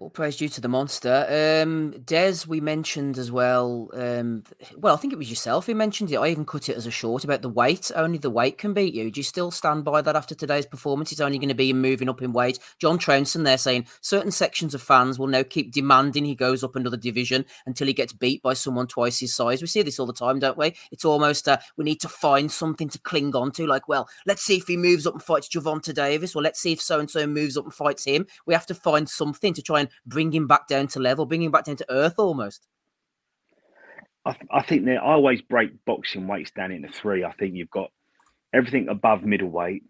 All 0.00 0.08
praise 0.08 0.36
due 0.36 0.48
to 0.48 0.62
the 0.62 0.68
monster. 0.68 1.26
Um, 1.62 1.90
Des, 2.06 2.46
we 2.48 2.58
mentioned 2.62 3.18
as 3.18 3.30
well. 3.30 3.90
Um, 3.92 4.44
well, 4.78 4.94
I 4.94 4.96
think 4.96 5.12
it 5.12 5.18
was 5.18 5.28
yourself 5.28 5.66
who 5.66 5.74
mentioned 5.74 6.10
it. 6.10 6.16
I 6.16 6.28
even 6.28 6.46
cut 6.46 6.70
it 6.70 6.76
as 6.78 6.86
a 6.86 6.90
short 6.90 7.22
about 7.22 7.42
the 7.42 7.50
weight. 7.50 7.90
Only 7.94 8.16
the 8.16 8.30
weight 8.30 8.56
can 8.56 8.72
beat 8.72 8.94
you. 8.94 9.10
Do 9.10 9.20
you 9.20 9.24
still 9.24 9.50
stand 9.50 9.84
by 9.84 10.00
that 10.00 10.16
after 10.16 10.34
today's 10.34 10.64
performance? 10.64 11.12
It's 11.12 11.20
only 11.20 11.36
going 11.36 11.50
to 11.50 11.54
be 11.54 11.74
moving 11.74 12.08
up 12.08 12.22
in 12.22 12.32
weight. 12.32 12.58
John 12.78 12.98
Trounson 12.98 13.44
there 13.44 13.58
saying 13.58 13.88
certain 14.00 14.30
sections 14.30 14.74
of 14.74 14.80
fans 14.80 15.18
will 15.18 15.26
now 15.26 15.42
keep 15.42 15.70
demanding 15.70 16.24
he 16.24 16.34
goes 16.34 16.64
up 16.64 16.76
another 16.76 16.96
division 16.96 17.44
until 17.66 17.86
he 17.86 17.92
gets 17.92 18.14
beat 18.14 18.42
by 18.42 18.54
someone 18.54 18.86
twice 18.86 19.20
his 19.20 19.34
size. 19.34 19.60
We 19.60 19.68
see 19.68 19.82
this 19.82 19.98
all 19.98 20.06
the 20.06 20.14
time, 20.14 20.38
don't 20.38 20.56
we? 20.56 20.76
It's 20.90 21.04
almost 21.04 21.46
uh, 21.46 21.58
we 21.76 21.84
need 21.84 22.00
to 22.00 22.08
find 22.08 22.50
something 22.50 22.88
to 22.88 22.98
cling 23.00 23.36
on 23.36 23.52
to. 23.52 23.66
Like, 23.66 23.86
well, 23.86 24.08
let's 24.24 24.44
see 24.44 24.56
if 24.56 24.66
he 24.66 24.78
moves 24.78 25.06
up 25.06 25.12
and 25.12 25.22
fights 25.22 25.50
Gervonta 25.50 25.92
Davis, 25.92 26.34
or 26.34 26.40
let's 26.40 26.58
see 26.58 26.72
if 26.72 26.80
so 26.80 27.00
and 27.00 27.10
so 27.10 27.26
moves 27.26 27.58
up 27.58 27.64
and 27.64 27.74
fights 27.74 28.06
him. 28.06 28.26
We 28.46 28.54
have 28.54 28.64
to 28.64 28.74
find 28.74 29.06
something 29.06 29.52
to 29.52 29.60
try 29.60 29.80
and 29.80 29.89
bring 30.06 30.32
him 30.32 30.46
back 30.46 30.66
down 30.66 30.88
to 30.88 31.00
level, 31.00 31.26
bring 31.26 31.42
him 31.42 31.52
back 31.52 31.64
down 31.64 31.76
to 31.76 31.86
earth 31.90 32.14
almost. 32.18 32.66
I, 34.24 34.36
I 34.50 34.62
think 34.62 34.86
always 35.02 35.40
break 35.40 35.84
boxing 35.84 36.26
weights 36.26 36.50
down 36.50 36.72
into 36.72 36.88
three. 36.88 37.24
I 37.24 37.32
think 37.32 37.54
you've 37.54 37.70
got 37.70 37.90
everything 38.54 38.88
above 38.88 39.24
middleweight, 39.24 39.82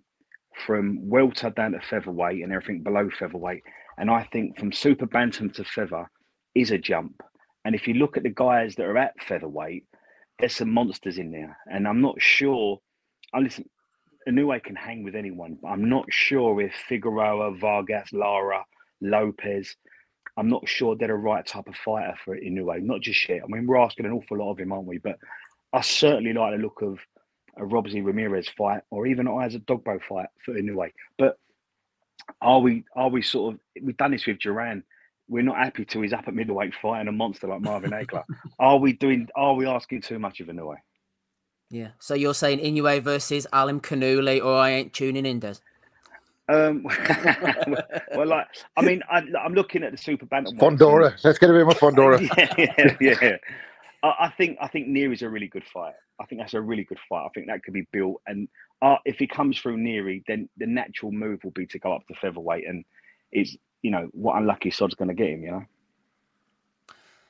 from 0.66 1.08
welter 1.08 1.50
down 1.50 1.72
to 1.72 1.80
featherweight, 1.80 2.42
and 2.42 2.52
everything 2.52 2.82
below 2.82 3.08
featherweight. 3.10 3.62
And 3.98 4.10
I 4.10 4.24
think 4.32 4.58
from 4.58 4.72
super 4.72 5.06
bantam 5.06 5.50
to 5.50 5.64
feather 5.64 6.10
is 6.54 6.70
a 6.70 6.78
jump. 6.78 7.22
And 7.64 7.74
if 7.74 7.86
you 7.86 7.94
look 7.94 8.16
at 8.16 8.22
the 8.22 8.30
guys 8.30 8.74
that 8.76 8.86
are 8.86 8.98
at 8.98 9.22
featherweight, 9.22 9.84
there's 10.38 10.56
some 10.56 10.72
monsters 10.72 11.18
in 11.18 11.30
there. 11.32 11.58
And 11.66 11.86
I'm 11.86 12.00
not 12.00 12.20
sure. 12.20 12.78
I 13.34 13.40
listen. 13.40 13.68
Inoue 14.28 14.62
can 14.62 14.76
hang 14.76 15.02
with 15.02 15.14
anyone, 15.14 15.56
but 15.60 15.68
I'm 15.68 15.88
not 15.88 16.04
sure 16.10 16.60
if 16.60 16.74
Figueroa, 16.88 17.58
Vargas, 17.58 18.12
Lara, 18.12 18.64
Lopez, 19.00 19.76
I'm 20.36 20.48
not 20.48 20.68
sure 20.68 20.96
they're 20.96 21.08
the 21.08 21.14
right 21.14 21.44
type 21.46 21.68
of 21.68 21.76
fighter 21.76 22.14
for 22.24 22.34
it 22.34 22.44
Inoue. 22.44 22.82
Not 22.82 23.00
just 23.00 23.28
yet. 23.28 23.42
I 23.44 23.46
mean, 23.46 23.66
we're 23.66 23.78
asking 23.78 24.06
an 24.06 24.12
awful 24.12 24.38
lot 24.38 24.52
of 24.52 24.58
him, 24.58 24.72
aren't 24.72 24.86
we? 24.86 24.98
But 24.98 25.18
I 25.72 25.80
certainly 25.80 26.32
like 26.32 26.52
the 26.52 26.62
look 26.62 26.82
of 26.82 26.98
a 27.56 27.62
Robeisy 27.62 28.04
Ramirez 28.04 28.48
fight, 28.56 28.82
or 28.90 29.06
even 29.06 29.28
as 29.28 29.54
a 29.54 29.60
Dogboe 29.60 30.00
fight 30.08 30.28
for 30.44 30.54
Inoue. 30.54 30.92
But 31.18 31.38
are 32.40 32.60
we 32.60 32.84
are 32.94 33.08
we 33.08 33.22
sort 33.22 33.54
of 33.54 33.60
we've 33.82 33.96
done 33.96 34.12
this 34.12 34.26
with 34.26 34.38
Duran? 34.38 34.84
We're 35.28 35.42
not 35.42 35.58
happy 35.58 35.84
till 35.84 36.02
he's 36.02 36.12
up 36.12 36.26
at 36.26 36.34
middleweight 36.34 36.74
fighting 36.82 37.06
a 37.06 37.12
monster 37.12 37.46
like 37.46 37.60
Marvin 37.60 37.92
Hagler. 37.92 38.24
are 38.58 38.78
we 38.78 38.92
doing? 38.94 39.28
Are 39.36 39.54
we 39.54 39.66
asking 39.66 40.02
too 40.02 40.18
much 40.18 40.40
of 40.40 40.48
Inoue? 40.48 40.76
Yeah. 41.70 41.90
So 42.00 42.14
you're 42.14 42.34
saying 42.34 42.58
Inoue 42.58 43.00
versus 43.02 43.46
Alim 43.52 43.80
Kanuli, 43.80 44.44
or 44.44 44.56
I 44.56 44.70
ain't 44.70 44.92
tuning 44.92 45.26
in, 45.26 45.38
Des? 45.38 45.56
Um, 46.50 46.84
well, 48.16 48.26
like, 48.26 48.48
I 48.76 48.82
mean, 48.82 49.02
I, 49.08 49.18
am 49.44 49.54
looking 49.54 49.84
at 49.84 49.92
the 49.92 49.98
super 49.98 50.26
bantam. 50.26 50.58
Fundora, 50.58 51.14
let's 51.24 51.38
get 51.38 51.48
a 51.48 51.52
bit 51.52 51.66
Fundora. 51.76 52.20
Yeah, 52.58 52.96
yeah, 53.00 53.16
yeah. 53.22 53.36
I, 54.02 54.26
I, 54.26 54.32
think 54.36 54.58
I 54.60 54.66
think 54.66 54.88
Nery 54.88 55.12
is 55.12 55.22
a 55.22 55.28
really 55.28 55.46
good 55.46 55.62
fight. 55.72 55.94
I 56.18 56.26
think 56.26 56.40
that's 56.40 56.54
a 56.54 56.60
really 56.60 56.82
good 56.82 56.98
fight. 57.08 57.24
I 57.24 57.28
think 57.34 57.46
that 57.46 57.62
could 57.62 57.74
be 57.74 57.86
built, 57.92 58.20
and 58.26 58.48
uh, 58.82 58.96
if 59.04 59.18
he 59.18 59.28
comes 59.28 59.60
through 59.60 59.76
Nery, 59.76 60.24
then 60.26 60.48
the 60.56 60.66
natural 60.66 61.12
move 61.12 61.44
will 61.44 61.52
be 61.52 61.66
to 61.66 61.78
go 61.78 61.92
up 61.94 62.06
to 62.08 62.14
featherweight, 62.14 62.66
and 62.66 62.84
it's 63.30 63.56
you 63.82 63.92
know 63.92 64.08
what 64.12 64.36
unlucky 64.36 64.72
sod's 64.72 64.94
going 64.94 65.08
to 65.08 65.14
get 65.14 65.30
him, 65.30 65.44
you 65.44 65.50
know. 65.52 65.64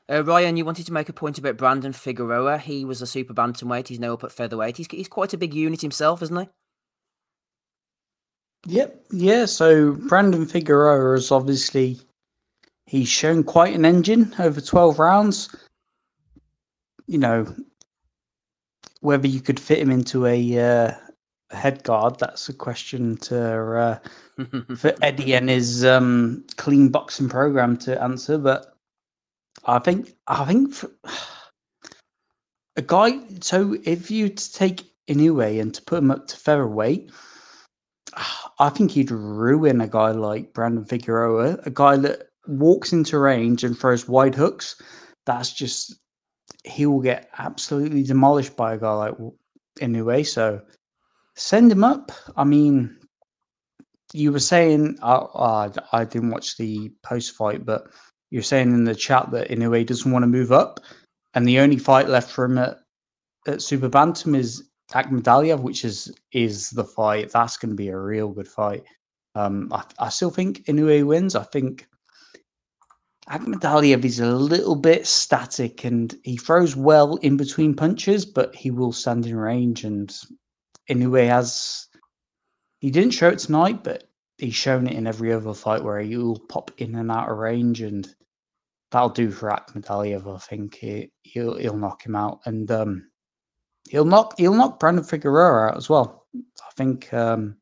Uh, 0.08 0.24
Ryan, 0.24 0.56
you 0.56 0.64
wanted 0.64 0.86
to 0.86 0.92
make 0.92 1.08
a 1.08 1.12
point 1.12 1.38
about 1.38 1.56
Brandon 1.56 1.92
Figueroa. 1.92 2.58
He 2.58 2.84
was 2.84 3.00
a 3.00 3.06
super 3.06 3.32
bantamweight. 3.34 3.86
He's 3.86 4.00
now 4.00 4.14
up 4.14 4.24
at 4.24 4.32
featherweight. 4.32 4.76
He's, 4.76 4.88
he's 4.90 5.06
quite 5.06 5.32
a 5.32 5.38
big 5.38 5.54
unit 5.54 5.82
himself, 5.82 6.20
isn't 6.20 6.36
he? 6.36 6.48
Yep. 8.66 9.04
Yeah. 9.10 9.46
So 9.46 9.92
Brandon 9.92 10.46
Figueroa 10.46 11.14
is 11.16 11.30
obviously 11.30 11.98
he's 12.86 13.08
shown 13.08 13.42
quite 13.44 13.74
an 13.74 13.84
engine 13.84 14.34
over 14.38 14.60
12 14.60 14.98
rounds. 14.98 15.54
You 17.06 17.18
know, 17.18 17.54
whether 19.00 19.26
you 19.26 19.40
could 19.40 19.58
fit 19.58 19.78
him 19.78 19.90
into 19.90 20.26
a 20.26 20.58
uh, 20.58 20.92
head 21.50 21.82
guard, 21.82 22.18
that's 22.18 22.48
a 22.48 22.52
question 22.52 23.16
to 23.18 23.76
uh, 23.76 23.98
for 24.76 24.94
Eddie 25.02 25.34
and 25.34 25.48
his 25.48 25.84
um, 25.84 26.44
clean 26.56 26.88
boxing 26.88 27.28
program 27.28 27.76
to 27.78 28.00
answer. 28.02 28.38
But 28.38 28.76
I 29.64 29.78
think 29.78 30.12
I 30.26 30.44
think 30.44 30.74
for, 30.74 30.90
a 32.76 32.82
guy. 32.82 33.20
So 33.40 33.76
if 33.84 34.10
you 34.10 34.28
take 34.28 34.84
Inoue 35.08 35.60
and 35.60 35.74
to 35.74 35.82
put 35.82 35.98
him 35.98 36.10
up 36.10 36.28
to 36.28 36.36
featherweight, 36.36 37.10
I 38.58 38.68
think 38.70 38.90
he'd 38.90 39.10
ruin 39.10 39.80
a 39.80 39.88
guy 39.88 40.10
like 40.10 40.52
Brandon 40.52 40.84
Figueroa, 40.84 41.58
a 41.64 41.70
guy 41.70 41.96
that 41.96 42.28
walks 42.46 42.92
into 42.92 43.18
range 43.18 43.64
and 43.64 43.78
throws 43.78 44.08
wide 44.08 44.34
hooks. 44.34 44.80
That's 45.26 45.52
just 45.52 46.00
he 46.64 46.86
will 46.86 47.00
get 47.00 47.30
absolutely 47.38 48.02
demolished 48.02 48.56
by 48.56 48.74
a 48.74 48.78
guy 48.78 48.92
like 48.92 49.14
Inoue. 49.80 50.26
So 50.26 50.60
send 51.36 51.70
him 51.70 51.84
up. 51.84 52.12
I 52.36 52.44
mean, 52.44 52.96
you 54.12 54.32
were 54.32 54.40
saying 54.40 54.98
uh, 55.02 55.26
uh, 55.34 55.70
I 55.92 56.04
didn't 56.04 56.30
watch 56.30 56.56
the 56.56 56.90
post 57.02 57.36
fight, 57.36 57.64
but 57.64 57.86
you're 58.30 58.42
saying 58.42 58.72
in 58.72 58.84
the 58.84 58.94
chat 58.94 59.30
that 59.30 59.48
Inoue 59.48 59.86
doesn't 59.86 60.10
want 60.10 60.22
to 60.22 60.26
move 60.28 60.52
up, 60.52 60.80
and 61.34 61.46
the 61.46 61.60
only 61.60 61.78
fight 61.78 62.08
left 62.08 62.30
for 62.30 62.44
him 62.44 62.58
at, 62.58 62.78
at 63.46 63.62
Super 63.62 63.88
Bantam 63.88 64.34
is 64.34 64.69
Akhmadaliev, 64.92 65.60
which 65.60 65.84
is 65.84 66.12
is 66.32 66.70
the 66.70 66.84
fight. 66.84 67.30
That's 67.30 67.56
going 67.56 67.70
to 67.70 67.76
be 67.76 67.88
a 67.88 67.98
real 67.98 68.28
good 68.28 68.48
fight. 68.48 68.84
Um, 69.34 69.72
I, 69.72 69.84
I 69.98 70.08
still 70.08 70.30
think 70.30 70.64
Inoue 70.66 71.06
wins. 71.06 71.36
I 71.36 71.44
think 71.44 71.86
Akhmadaliev 73.28 74.04
is 74.04 74.18
a 74.18 74.34
little 74.34 74.74
bit 74.74 75.06
static 75.06 75.84
and 75.84 76.14
he 76.24 76.36
throws 76.36 76.74
well 76.74 77.16
in 77.16 77.36
between 77.36 77.74
punches, 77.74 78.26
but 78.26 78.54
he 78.56 78.72
will 78.72 78.92
stand 78.92 79.24
in 79.26 79.36
range. 79.36 79.84
And 79.84 80.12
Inoue 80.88 81.28
has, 81.28 81.86
he 82.80 82.90
didn't 82.90 83.12
show 83.12 83.28
it 83.28 83.38
tonight, 83.38 83.84
but 83.84 84.10
he's 84.38 84.56
shown 84.56 84.88
it 84.88 84.94
in 84.94 85.06
every 85.06 85.32
other 85.32 85.54
fight 85.54 85.84
where 85.84 86.00
he 86.00 86.16
will 86.16 86.40
pop 86.48 86.72
in 86.78 86.96
and 86.96 87.12
out 87.12 87.30
of 87.30 87.38
range. 87.38 87.82
And 87.82 88.12
that'll 88.90 89.10
do 89.10 89.30
for 89.30 89.50
Akhmadaliev. 89.50 90.34
I 90.34 90.38
think 90.38 90.74
he, 90.74 91.12
he'll, 91.22 91.56
he'll 91.56 91.76
knock 91.76 92.04
him 92.04 92.16
out. 92.16 92.40
And 92.46 92.68
um, 92.72 93.09
he'll 93.88 94.04
knock 94.04 94.34
he'll 94.38 94.54
knock 94.54 94.78
Brandon 94.78 95.04
Figueroa 95.04 95.70
out 95.70 95.76
as 95.76 95.88
well. 95.88 96.26
I 96.34 96.72
think 96.76 97.12
um, 97.12 97.56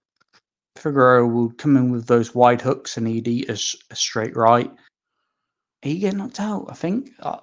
Figueroa 0.76 1.26
will 1.26 1.50
come 1.50 1.76
in 1.76 1.90
with 1.90 2.06
those 2.06 2.34
wide 2.34 2.60
hooks 2.60 2.96
and 2.96 3.06
he'd 3.06 3.28
eat 3.28 3.48
a, 3.48 3.54
a 3.90 3.96
straight 3.96 4.36
right. 4.36 4.70
He 5.82 5.98
get 5.98 6.14
knocked 6.14 6.40
out. 6.40 6.66
I 6.68 6.74
think 6.74 7.12
uh, 7.20 7.40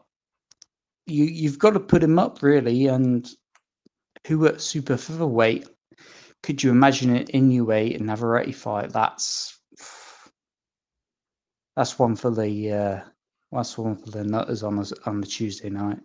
you 1.06 1.26
you've 1.26 1.60
got 1.60 1.72
to 1.72 1.80
put 1.80 2.04
him 2.04 2.20
up 2.20 2.42
really. 2.42 2.88
And 2.88 3.28
who 4.28 4.46
at 4.48 4.62
super 4.62 4.98
featherweight 4.98 5.68
could 6.44 6.62
you 6.62 6.70
imagine 6.70 7.16
an 7.16 7.26
Inoue 7.26 7.96
and 7.96 8.06
Navarrete 8.06 8.56
fight? 8.56 8.92
That's 8.92 9.60
that's 11.76 11.98
one 11.98 12.16
for 12.16 12.32
the 12.32 12.72
uh, 12.72 13.02
that's 13.52 13.78
one 13.78 13.96
for 13.96 14.12
the 14.12 14.24
nutters 14.24 14.64
on 14.64 14.80
a, 14.80 14.86
on 15.10 15.22
the 15.22 15.28
Tuesday 15.28 15.70
night. 15.70 16.00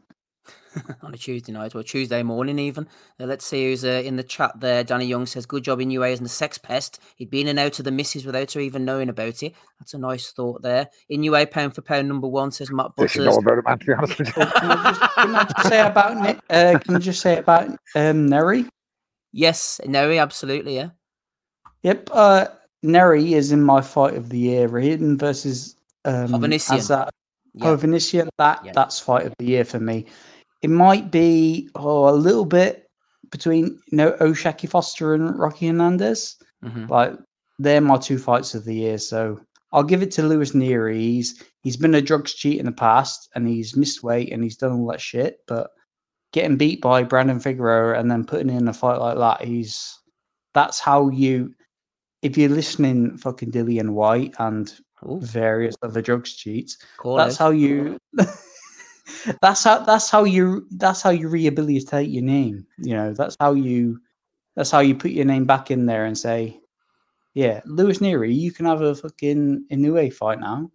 on 1.03 1.15
a 1.15 1.17
Tuesday 1.17 1.53
night 1.53 1.75
or 1.75 1.83
Tuesday 1.83 2.23
morning, 2.23 2.59
even. 2.59 2.87
Uh, 3.19 3.27
let's 3.27 3.45
see 3.45 3.65
who's 3.65 3.85
uh, 3.85 4.03
in 4.05 4.17
the 4.17 4.23
chat 4.23 4.59
there. 4.61 4.85
Danny 4.85 5.07
Young 5.07 5.27
says, 5.27 5.47
Good 5.47 5.65
job 5.65 5.81
in 5.81 5.91
UA 5.91 6.11
as 6.11 6.21
the 6.21 6.29
sex 6.29 6.59
pest. 6.59 7.01
He'd 7.17 7.31
been 7.31 7.43
in 7.43 7.49
and 7.49 7.59
out 7.59 7.79
of 7.79 7.85
the 7.85 7.91
misses 7.91 8.25
without 8.25 8.53
her 8.53 8.61
even 8.61 8.85
knowing 8.85 9.09
about 9.09 9.43
it. 9.43 9.55
That's 9.79 9.95
a 9.95 9.99
nice 9.99 10.31
thought 10.31 10.63
there. 10.63 10.89
Inoue, 11.11 11.51
pound 11.51 11.75
for 11.75 11.83
pound 11.83 12.09
number 12.09 12.29
one, 12.29 12.51
says 12.53 12.71
Matt 12.71 12.95
Butters. 12.97 13.17
know 13.17 13.37
about 13.37 13.59
it, 13.59 13.65
man, 13.65 13.79
to 13.79 13.87
be 13.87 13.93
honest 13.93 14.19
with 14.19 14.29
you. 14.29 14.33
can, 14.35 14.71
I 14.71 14.93
just, 14.93 15.15
can 15.15 15.35
I 15.35 15.45
just 15.45 15.69
say 15.69 15.87
about 15.87 16.41
uh, 16.51 16.79
can 16.79 16.97
I 16.97 16.99
just 16.99 17.21
say 17.21 17.39
about 17.39 17.69
um, 17.69 18.29
Nery? 18.29 18.69
Yes, 19.33 19.81
Nery, 19.85 20.21
absolutely, 20.21 20.77
yeah. 20.77 20.91
Yep, 21.83 22.11
uh, 22.13 22.47
Nery 22.85 23.33
is 23.33 23.53
in 23.53 23.63
my 23.63 23.81
fight 23.81 24.15
of 24.15 24.29
the 24.29 24.39
year. 24.39 24.69
Raiden 24.69 25.19
versus 25.19 25.77
um, 26.05 26.29
Hovhannisyan. 26.29 26.89
that 26.89 27.11
yeah. 27.55 27.65
Hovhannisyan, 27.65 28.29
that 28.39 28.65
yeah. 28.65 28.73
that's 28.75 29.01
fight 29.01 29.27
of 29.27 29.35
the 29.39 29.47
year 29.47 29.65
for 29.65 29.81
me 29.81 30.07
it 30.63 30.71
might 30.71 31.11
be 31.11 31.69
oh, 31.75 32.09
a 32.09 32.15
little 32.15 32.45
bit 32.45 32.91
between 33.31 33.81
you 33.91 33.97
know 33.97 34.17
O'Shaquie 34.21 34.69
Foster 34.69 35.15
and 35.15 35.39
Rocky 35.39 35.69
Hernandez. 35.69 36.37
Mm-hmm. 36.65 36.87
Like 36.87 37.15
they're 37.59 37.81
my 37.81 37.97
two 37.97 38.19
fights 38.19 38.55
of 38.55 38.65
the 38.65 38.75
year, 38.75 38.99
so 38.99 39.41
I'll 39.73 39.83
give 39.83 40.03
it 40.03 40.11
to 40.13 40.23
Luis 40.23 40.53
Nery. 40.53 40.99
He's 40.99 41.43
he's 41.63 41.77
been 41.77 41.95
a 41.95 42.03
drugs 42.03 42.35
cheat 42.35 42.59
in 42.59 42.67
the 42.67 42.73
past, 42.73 43.29
and 43.35 43.47
he's 43.47 43.77
missed 43.77 44.03
weight, 44.03 44.33
and 44.33 44.43
he's 44.43 44.57
done 44.57 44.73
all 44.73 44.87
that 44.89 45.01
shit. 45.01 45.41
But 45.47 45.71
getting 46.33 46.57
beat 46.57 46.81
by 46.81 47.03
Brandon 47.03 47.41
Figueroa 47.41 47.99
and 47.99 48.11
then 48.11 48.25
putting 48.25 48.51
in 48.51 48.69
a 48.69 48.73
fight 48.73 48.99
like 48.99 49.19
that, 49.19 49.47
he's 49.47 49.99
that's 50.55 50.81
how 50.81 51.09
you. 51.09 51.55
If 52.23 52.37
you're 52.37 52.51
listening, 52.51 53.17
fucking 53.17 53.51
Dillian 53.51 53.91
Whyte 53.91 54.35
and 54.39 54.71
Ooh. 55.09 55.21
various 55.23 55.75
other 55.83 56.03
drugs 56.03 56.37
cheats, 56.37 56.77
Call 56.99 57.17
that's 57.17 57.39
how 57.39 57.51
you. 57.51 57.99
that's 59.41 59.65
how 59.65 59.81
that's 59.81 60.11
how 60.11 60.25
you 60.25 60.67
that's 60.73 61.03
how 61.03 61.11
you 61.11 61.29
rehabilitate 61.29 62.09
your 62.09 62.25
name. 62.25 62.67
You 62.79 62.95
know, 62.95 63.13
that's 63.13 63.37
how 63.41 63.53
you 63.55 64.01
that's 64.57 64.71
how 64.71 64.81
you 64.81 64.95
put 64.95 65.13
your 65.13 65.25
name 65.25 65.45
back 65.45 65.71
in 65.71 65.87
there 65.87 66.05
and 66.05 66.17
say, 66.17 66.61
yeah, 67.35 67.61
Luis 67.65 67.99
Nery, 67.99 68.35
you 68.35 68.53
can 68.53 68.67
have 68.67 68.81
a 68.83 68.95
fucking 68.95 69.67
Inoue 69.71 70.13
fight 70.13 70.41
now. 70.41 70.71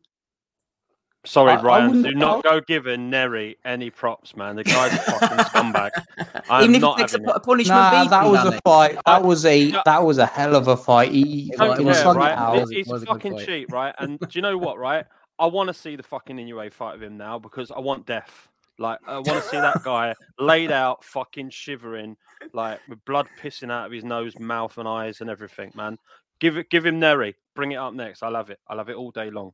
Sorry, 1.25 1.53
I, 1.53 1.61
Ryan. 1.61 2.05
I 2.05 2.09
do 2.09 2.15
not 2.15 2.43
go 2.43 2.61
giving 2.61 3.09
Nery 3.09 3.55
any 3.65 3.89
props, 3.89 4.35
man. 4.35 4.55
The 4.55 4.63
guy's 4.63 4.93
a 4.93 4.97
fucking 4.97 5.37
scumbag. 5.37 5.91
I'm 6.49 6.63
Even 6.63 6.75
if 6.75 6.81
not 6.81 6.99
it 6.99 7.01
takes 7.01 7.13
a, 7.15 7.21
a 7.23 7.39
punishment. 7.39 7.75
Nah, 7.75 8.05
that 8.05 8.25
was 8.25 8.45
a 8.45 8.59
fight. 8.61 8.97
That 9.05 9.23
was 9.23 9.45
a 9.45 9.71
that 9.85 10.03
was 10.03 10.17
a 10.19 10.25
hell 10.25 10.55
of 10.55 10.67
a 10.67 10.77
fight. 10.77 11.11
He, 11.11 11.51
don't 11.57 11.83
care, 11.83 12.13
right? 12.13 12.67
It's, 12.69 12.89
it's 12.91 13.03
fucking 13.03 13.39
cheap, 13.39 13.71
right? 13.71 13.95
And 13.97 14.19
do 14.19 14.27
you 14.31 14.41
know 14.41 14.57
what, 14.57 14.77
right? 14.77 15.05
I 15.37 15.47
want 15.47 15.67
to 15.67 15.73
see 15.73 15.95
the 15.95 16.03
fucking 16.03 16.37
Inoue 16.37 16.71
fight 16.71 16.93
with 16.93 17.03
him 17.03 17.17
now 17.17 17.39
because 17.39 17.71
I 17.71 17.79
want 17.79 18.05
death. 18.05 18.47
Like 18.77 18.99
I 19.07 19.15
want 19.15 19.41
to 19.41 19.49
see 19.49 19.57
that 19.57 19.83
guy 19.83 20.13
laid 20.37 20.71
out, 20.71 21.03
fucking 21.03 21.49
shivering, 21.49 22.17
like 22.53 22.81
with 22.89 23.03
blood 23.05 23.27
pissing 23.41 23.71
out 23.71 23.85
of 23.85 23.91
his 23.91 24.03
nose, 24.03 24.37
mouth, 24.37 24.77
and 24.77 24.87
eyes, 24.87 25.21
and 25.21 25.29
everything. 25.29 25.71
Man, 25.75 25.97
give 26.39 26.57
it, 26.57 26.69
give 26.69 26.85
him 26.85 26.99
Nery. 26.99 27.35
Bring 27.53 27.71
it 27.71 27.77
up 27.77 27.93
next. 27.93 28.21
I 28.21 28.27
love 28.27 28.49
it. 28.49 28.59
I 28.67 28.75
love 28.75 28.89
it 28.89 28.97
all 28.97 29.11
day 29.11 29.29
long. 29.29 29.53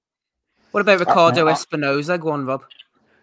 What 0.71 0.81
about 0.81 0.99
Ricardo 0.99 1.47
uh, 1.47 1.53
Espinoza? 1.53 2.19
Go 2.19 2.29
on, 2.29 2.45
Rob. 2.45 2.63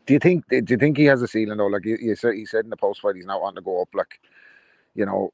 Do 0.07 0.15
you 0.15 0.21
think? 0.21 0.47
Do 0.49 0.63
you 0.69 0.77
think 0.77 0.97
he 0.97 1.05
has 1.07 1.21
a 1.21 1.29
ceiling 1.29 1.59
though? 1.59 1.67
Like 1.67 1.85
you, 1.85 2.15
said, 2.15 2.35
he 2.35 2.47
said 2.47 2.65
in 2.65 2.71
the 2.71 2.77
post 2.77 3.01
fight, 3.01 3.17
he's 3.17 3.27
not 3.27 3.41
wanting 3.41 3.57
to 3.57 3.63
go 3.63 3.83
up. 3.83 3.89
Like, 3.93 4.21
you 4.95 5.05
know, 5.05 5.33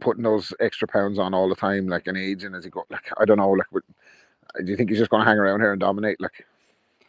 putting 0.00 0.24
those 0.24 0.52
extra 0.60 0.86
pounds 0.86 1.18
on 1.18 1.32
all 1.32 1.48
the 1.48 1.54
time, 1.54 1.88
like 1.88 2.06
an 2.06 2.16
aging 2.16 2.54
as 2.54 2.64
he 2.64 2.70
go. 2.70 2.84
Like 2.90 3.10
I 3.18 3.24
don't 3.24 3.38
know. 3.38 3.50
Like, 3.50 3.66
do 4.58 4.70
you 4.70 4.76
think 4.76 4.90
he's 4.90 4.98
just 4.98 5.10
going 5.10 5.22
to 5.22 5.28
hang 5.28 5.38
around 5.38 5.60
here 5.60 5.72
and 5.72 5.80
dominate? 5.80 6.20
Like, 6.20 6.46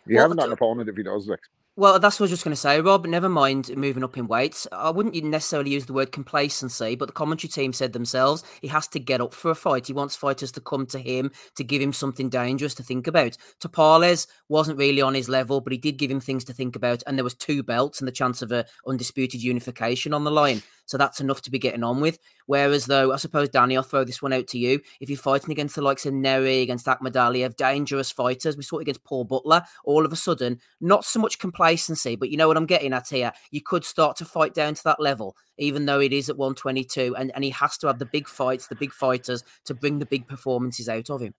you 0.05 0.15
well, 0.15 0.23
haven't 0.23 0.37
got 0.37 0.47
an 0.47 0.53
opponent 0.53 0.89
if 0.89 0.95
he 0.95 1.03
does. 1.03 1.27
Like, 1.27 1.41
well, 1.77 1.99
that's 1.99 2.19
what 2.19 2.25
I 2.25 2.27
was 2.27 2.31
just 2.31 2.43
going 2.43 2.53
to 2.53 2.59
say, 2.59 2.81
Rob. 2.81 3.05
Never 3.05 3.29
mind 3.29 3.75
moving 3.77 4.03
up 4.03 4.17
in 4.17 4.27
weights. 4.27 4.67
I 4.73 4.89
wouldn't 4.89 5.15
necessarily 5.23 5.71
use 5.71 5.85
the 5.85 5.93
word 5.93 6.11
complacency, 6.11 6.95
but 6.95 7.05
the 7.05 7.13
commentary 7.13 7.49
team 7.49 7.71
said 7.71 7.93
themselves 7.93 8.43
he 8.61 8.67
has 8.67 8.89
to 8.89 8.99
get 8.99 9.21
up 9.21 9.33
for 9.33 9.51
a 9.51 9.55
fight. 9.55 9.87
He 9.87 9.93
wants 9.93 10.15
fighters 10.15 10.51
to 10.51 10.61
come 10.61 10.85
to 10.87 10.99
him 10.99 11.31
to 11.55 11.63
give 11.63 11.81
him 11.81 11.93
something 11.93 12.27
dangerous 12.27 12.75
to 12.75 12.83
think 12.83 13.07
about. 13.07 13.37
Tapales 13.61 14.27
wasn't 14.49 14.79
really 14.79 15.01
on 15.01 15.13
his 15.13 15.29
level, 15.29 15.61
but 15.61 15.71
he 15.71 15.77
did 15.79 15.97
give 15.97 16.11
him 16.11 16.19
things 16.19 16.43
to 16.43 16.53
think 16.53 16.75
about, 16.75 17.03
and 17.07 17.17
there 17.17 17.23
was 17.23 17.35
two 17.35 17.63
belts 17.63 17.99
and 17.99 18.07
the 18.07 18.11
chance 18.11 18.41
of 18.41 18.51
a 18.51 18.65
undisputed 18.85 19.41
unification 19.41 20.13
on 20.13 20.25
the 20.25 20.31
line. 20.31 20.61
So 20.85 20.97
that's 20.97 21.21
enough 21.21 21.41
to 21.43 21.51
be 21.51 21.59
getting 21.59 21.83
on 21.83 22.01
with. 22.01 22.19
Whereas, 22.47 22.85
though, 22.85 23.13
I 23.13 23.15
suppose, 23.17 23.49
Danny, 23.49 23.77
I'll 23.77 23.83
throw 23.83 24.03
this 24.03 24.21
one 24.21 24.33
out 24.33 24.47
to 24.47 24.59
you. 24.59 24.81
If 24.99 25.09
you're 25.09 25.17
fighting 25.17 25.51
against 25.51 25.75
the 25.75 25.81
likes 25.81 26.05
of 26.05 26.13
Nery, 26.13 26.63
against 26.63 26.85
Akhmadaliev, 26.85 27.55
dangerous 27.55 28.11
fighters, 28.11 28.57
we 28.57 28.63
saw 28.63 28.79
it 28.79 28.83
against 28.83 29.03
Paul 29.03 29.23
Butler, 29.23 29.63
all 29.85 30.05
of 30.05 30.11
a 30.11 30.17
sudden, 30.17 30.59
not 30.81 31.05
so 31.05 31.19
much 31.19 31.39
complacency, 31.39 32.15
but 32.15 32.29
you 32.29 32.37
know 32.37 32.47
what 32.47 32.57
I'm 32.57 32.65
getting 32.65 32.93
at 32.93 33.07
here. 33.07 33.31
You 33.51 33.61
could 33.61 33.85
start 33.85 34.17
to 34.17 34.25
fight 34.25 34.53
down 34.53 34.73
to 34.73 34.83
that 34.83 34.99
level, 34.99 35.35
even 35.57 35.85
though 35.85 35.99
it 35.99 36.13
is 36.13 36.29
at 36.29 36.37
122. 36.37 37.15
And, 37.15 37.31
and 37.35 37.43
he 37.43 37.51
has 37.51 37.77
to 37.79 37.87
have 37.87 37.99
the 37.99 38.05
big 38.05 38.27
fights, 38.27 38.67
the 38.67 38.75
big 38.75 38.91
fighters 38.91 39.43
to 39.65 39.73
bring 39.73 39.99
the 39.99 40.05
big 40.05 40.27
performances 40.27 40.89
out 40.89 41.09
of 41.09 41.21
him. 41.21 41.33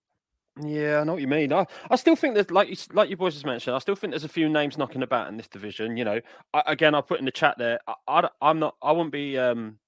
Yeah, 0.61 0.99
I 0.99 1.03
know 1.03 1.13
what 1.13 1.21
you 1.21 1.27
mean. 1.27 1.51
I, 1.51 1.65
I 1.89 1.95
still 1.95 2.15
think 2.15 2.35
there's 2.35 2.51
like 2.51 2.69
you, 2.69 2.75
like 2.93 3.09
you 3.09 3.17
boys 3.17 3.33
just 3.33 3.45
mentioned. 3.45 3.75
I 3.75 3.79
still 3.79 3.95
think 3.95 4.11
there's 4.11 4.23
a 4.23 4.29
few 4.29 4.47
names 4.49 4.77
knocking 4.77 5.01
about 5.01 5.27
in 5.27 5.37
this 5.37 5.47
division. 5.47 5.97
You 5.97 6.05
know, 6.05 6.21
I, 6.53 6.63
again, 6.67 6.93
I 6.93 7.01
put 7.01 7.19
in 7.19 7.25
the 7.25 7.31
chat 7.31 7.55
there. 7.57 7.79
I, 7.87 8.29
I, 8.41 8.51
am 8.51 8.59
not. 8.59 8.75
I 8.81 8.91
wouldn't 8.91 9.11
be 9.11 9.37
um 9.37 9.79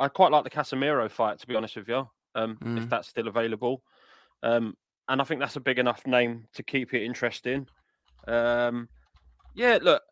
I 0.00 0.08
quite 0.08 0.32
like 0.32 0.44
the 0.44 0.50
Casimero 0.50 1.10
fight, 1.10 1.38
to 1.40 1.46
be 1.46 1.56
honest 1.56 1.76
with 1.76 1.88
you, 1.88 2.08
um, 2.34 2.56
mm. 2.62 2.78
if 2.78 2.88
that's 2.88 3.08
still 3.08 3.28
available. 3.28 3.82
Um, 4.42 4.76
and 5.08 5.20
I 5.20 5.24
think 5.24 5.40
that's 5.40 5.56
a 5.56 5.60
big 5.60 5.78
enough 5.78 6.06
name 6.06 6.46
to 6.54 6.62
keep 6.62 6.94
it 6.94 7.02
interesting. 7.02 7.66
Um, 8.26 8.88
yeah, 9.54 9.78
look, 9.80 10.02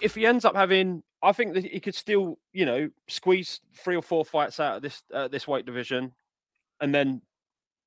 if 0.00 0.14
he 0.14 0.26
ends 0.26 0.44
up 0.44 0.56
having, 0.56 1.02
I 1.22 1.32
think 1.32 1.54
that 1.54 1.64
he 1.64 1.78
could 1.78 1.94
still, 1.94 2.38
you 2.52 2.66
know, 2.66 2.90
squeeze 3.08 3.60
three 3.76 3.96
or 3.96 4.02
four 4.02 4.24
fights 4.24 4.58
out 4.58 4.76
of 4.76 4.82
this 4.82 5.02
uh, 5.12 5.28
this 5.28 5.46
weight 5.46 5.66
division, 5.66 6.12
and 6.80 6.94
then 6.94 7.22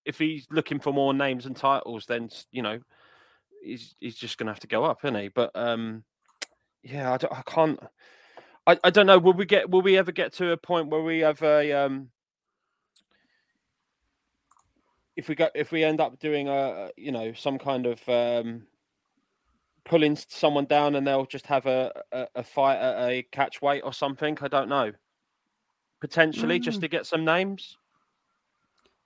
if 0.08 0.18
he's 0.18 0.48
looking 0.50 0.80
for 0.80 0.94
more 0.94 1.14
names 1.14 1.46
and 1.46 1.56
titles, 1.56 2.06
then 2.08 2.30
you 2.52 2.62
know, 2.62 2.80
he's 3.62 3.94
he's 4.00 4.16
just 4.16 4.38
going 4.38 4.48
to 4.48 4.54
have 4.54 4.62
to 4.62 4.68
go 4.68 4.86
up, 4.86 5.04
isn't 5.04 5.20
he? 5.20 5.28
But 5.28 5.52
um, 5.54 6.04
yeah, 6.82 7.12
I, 7.12 7.36
I 7.36 7.42
can't. 7.46 7.80
I, 8.66 8.80
I 8.86 8.90
don't 8.90 9.06
know. 9.06 9.20
Will 9.20 9.34
we 9.34 9.46
get? 9.46 9.70
Will 9.70 9.82
we 9.82 9.98
ever 9.98 10.14
get 10.14 10.34
to 10.36 10.52
a 10.52 10.58
point 10.58 10.90
where 10.90 11.04
we 11.04 11.20
have 11.20 11.44
a 11.44 11.74
um? 11.74 12.10
If 15.18 15.28
we 15.28 15.36
go, 15.36 15.50
if 15.54 15.72
we 15.72 15.84
end 15.84 16.00
up 16.00 16.20
doing 16.20 16.48
a, 16.48 16.90
you 16.96 17.12
know, 17.12 17.34
some 17.34 17.58
kind 17.58 17.86
of 17.86 18.08
um, 18.08 18.64
pulling 19.84 20.16
someone 20.16 20.66
down, 20.66 20.96
and 20.96 21.06
they'll 21.06 21.26
just 21.26 21.48
have 21.48 21.66
a 21.66 21.92
a, 22.14 22.28
a 22.36 22.44
fight 22.44 22.78
at 22.78 23.10
a 23.10 23.24
catch 23.32 23.62
weight 23.62 23.82
or 23.84 23.92
something. 23.92 24.38
I 24.42 24.48
don't 24.48 24.70
know. 24.70 24.94
Potentially, 26.00 26.60
mm. 26.60 26.64
just 26.64 26.80
to 26.80 26.88
get 26.88 27.06
some 27.06 27.26
names. 27.26 27.78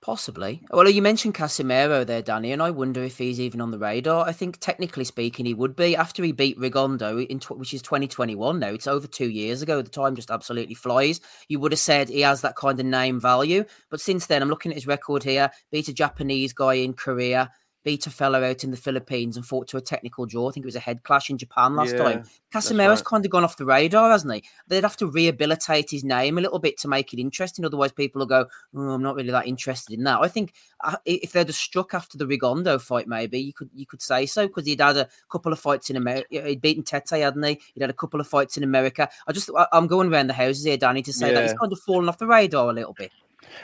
Possibly. 0.01 0.63
Well, 0.71 0.89
you 0.89 1.03
mentioned 1.03 1.35
Casimero 1.35 2.03
there, 2.03 2.23
Danny, 2.23 2.51
and 2.51 2.61
I 2.61 2.71
wonder 2.71 3.03
if 3.03 3.19
he's 3.19 3.39
even 3.39 3.61
on 3.61 3.69
the 3.69 3.77
radar. 3.77 4.27
I 4.27 4.31
think, 4.31 4.57
technically 4.59 5.03
speaking, 5.03 5.45
he 5.45 5.53
would 5.53 5.75
be 5.75 5.95
after 5.95 6.23
he 6.23 6.31
beat 6.31 6.57
Rigondeaux, 6.57 7.27
in 7.27 7.39
tw- 7.39 7.51
which 7.51 7.71
is 7.71 7.83
2021 7.83 8.57
now. 8.57 8.69
It's 8.69 8.87
over 8.87 9.05
two 9.05 9.29
years 9.29 9.61
ago. 9.61 9.79
The 9.83 9.91
time 9.91 10.15
just 10.15 10.31
absolutely 10.31 10.73
flies. 10.73 11.21
You 11.49 11.59
would 11.59 11.71
have 11.71 11.77
said 11.77 12.09
he 12.09 12.21
has 12.21 12.41
that 12.41 12.55
kind 12.55 12.79
of 12.79 12.85
name 12.87 13.19
value, 13.19 13.63
but 13.91 14.01
since 14.01 14.25
then, 14.25 14.41
I'm 14.41 14.49
looking 14.49 14.71
at 14.71 14.77
his 14.77 14.87
record 14.87 15.21
here. 15.21 15.51
Beat 15.71 15.87
a 15.87 15.93
Japanese 15.93 16.51
guy 16.51 16.73
in 16.73 16.93
Korea, 16.93 17.51
beat 17.83 18.05
a 18.07 18.11
fellow 18.11 18.43
out 18.43 18.63
in 18.63 18.71
the 18.71 18.77
Philippines 18.77 19.35
and 19.35 19.45
fought 19.45 19.67
to 19.69 19.77
a 19.77 19.81
technical 19.81 20.25
draw. 20.25 20.49
I 20.49 20.51
think 20.51 20.65
it 20.65 20.67
was 20.67 20.75
a 20.75 20.79
head 20.79 21.03
clash 21.03 21.29
in 21.29 21.37
Japan 21.37 21.75
last 21.75 21.93
yeah, 21.93 22.03
time. 22.03 22.23
Casimero's 22.53 22.99
right. 22.99 23.05
kind 23.05 23.25
of 23.25 23.31
gone 23.31 23.43
off 23.43 23.57
the 23.57 23.65
radar, 23.65 24.11
hasn't 24.11 24.33
he? 24.33 24.43
They'd 24.67 24.83
have 24.83 24.97
to 24.97 25.07
rehabilitate 25.07 25.89
his 25.89 26.03
name 26.03 26.37
a 26.37 26.41
little 26.41 26.59
bit 26.59 26.77
to 26.79 26.87
make 26.87 27.13
it 27.13 27.19
interesting. 27.19 27.65
Otherwise, 27.65 27.91
people 27.91 28.19
will 28.19 28.27
go, 28.27 28.45
oh, 28.75 28.79
"I'm 28.79 29.01
not 29.01 29.15
really 29.15 29.31
that 29.31 29.47
interested 29.47 29.93
in 29.93 30.03
that." 30.03 30.19
I 30.21 30.27
think 30.27 30.53
uh, 30.83 30.97
if 31.05 31.31
they'd 31.31 31.47
have 31.47 31.55
struck 31.55 31.93
after 31.93 32.17
the 32.17 32.25
Rigondeaux 32.25 32.81
fight, 32.81 33.07
maybe 33.07 33.39
you 33.39 33.53
could 33.53 33.69
you 33.73 33.85
could 33.85 34.01
say 34.01 34.25
so 34.25 34.47
because 34.47 34.65
he'd 34.65 34.81
had 34.81 34.97
a 34.97 35.07
couple 35.31 35.51
of 35.51 35.59
fights 35.59 35.89
in 35.89 35.95
America. 35.95 36.27
He'd 36.29 36.61
beaten 36.61 36.83
Tete, 36.83 37.09
hadn't 37.09 37.43
he? 37.43 37.59
He'd 37.73 37.81
had 37.81 37.89
a 37.89 37.93
couple 37.93 38.19
of 38.19 38.27
fights 38.27 38.57
in 38.57 38.63
America. 38.63 39.09
I 39.27 39.31
just 39.31 39.49
I'm 39.71 39.87
going 39.87 40.11
around 40.11 40.27
the 40.27 40.33
houses 40.33 40.65
here, 40.65 40.77
Danny, 40.77 41.01
to 41.03 41.13
say 41.13 41.29
yeah. 41.29 41.35
that 41.35 41.43
he's 41.43 41.59
kind 41.59 41.71
of 41.71 41.79
fallen 41.79 42.09
off 42.09 42.17
the 42.17 42.27
radar 42.27 42.69
a 42.69 42.73
little 42.73 42.93
bit. 42.93 43.11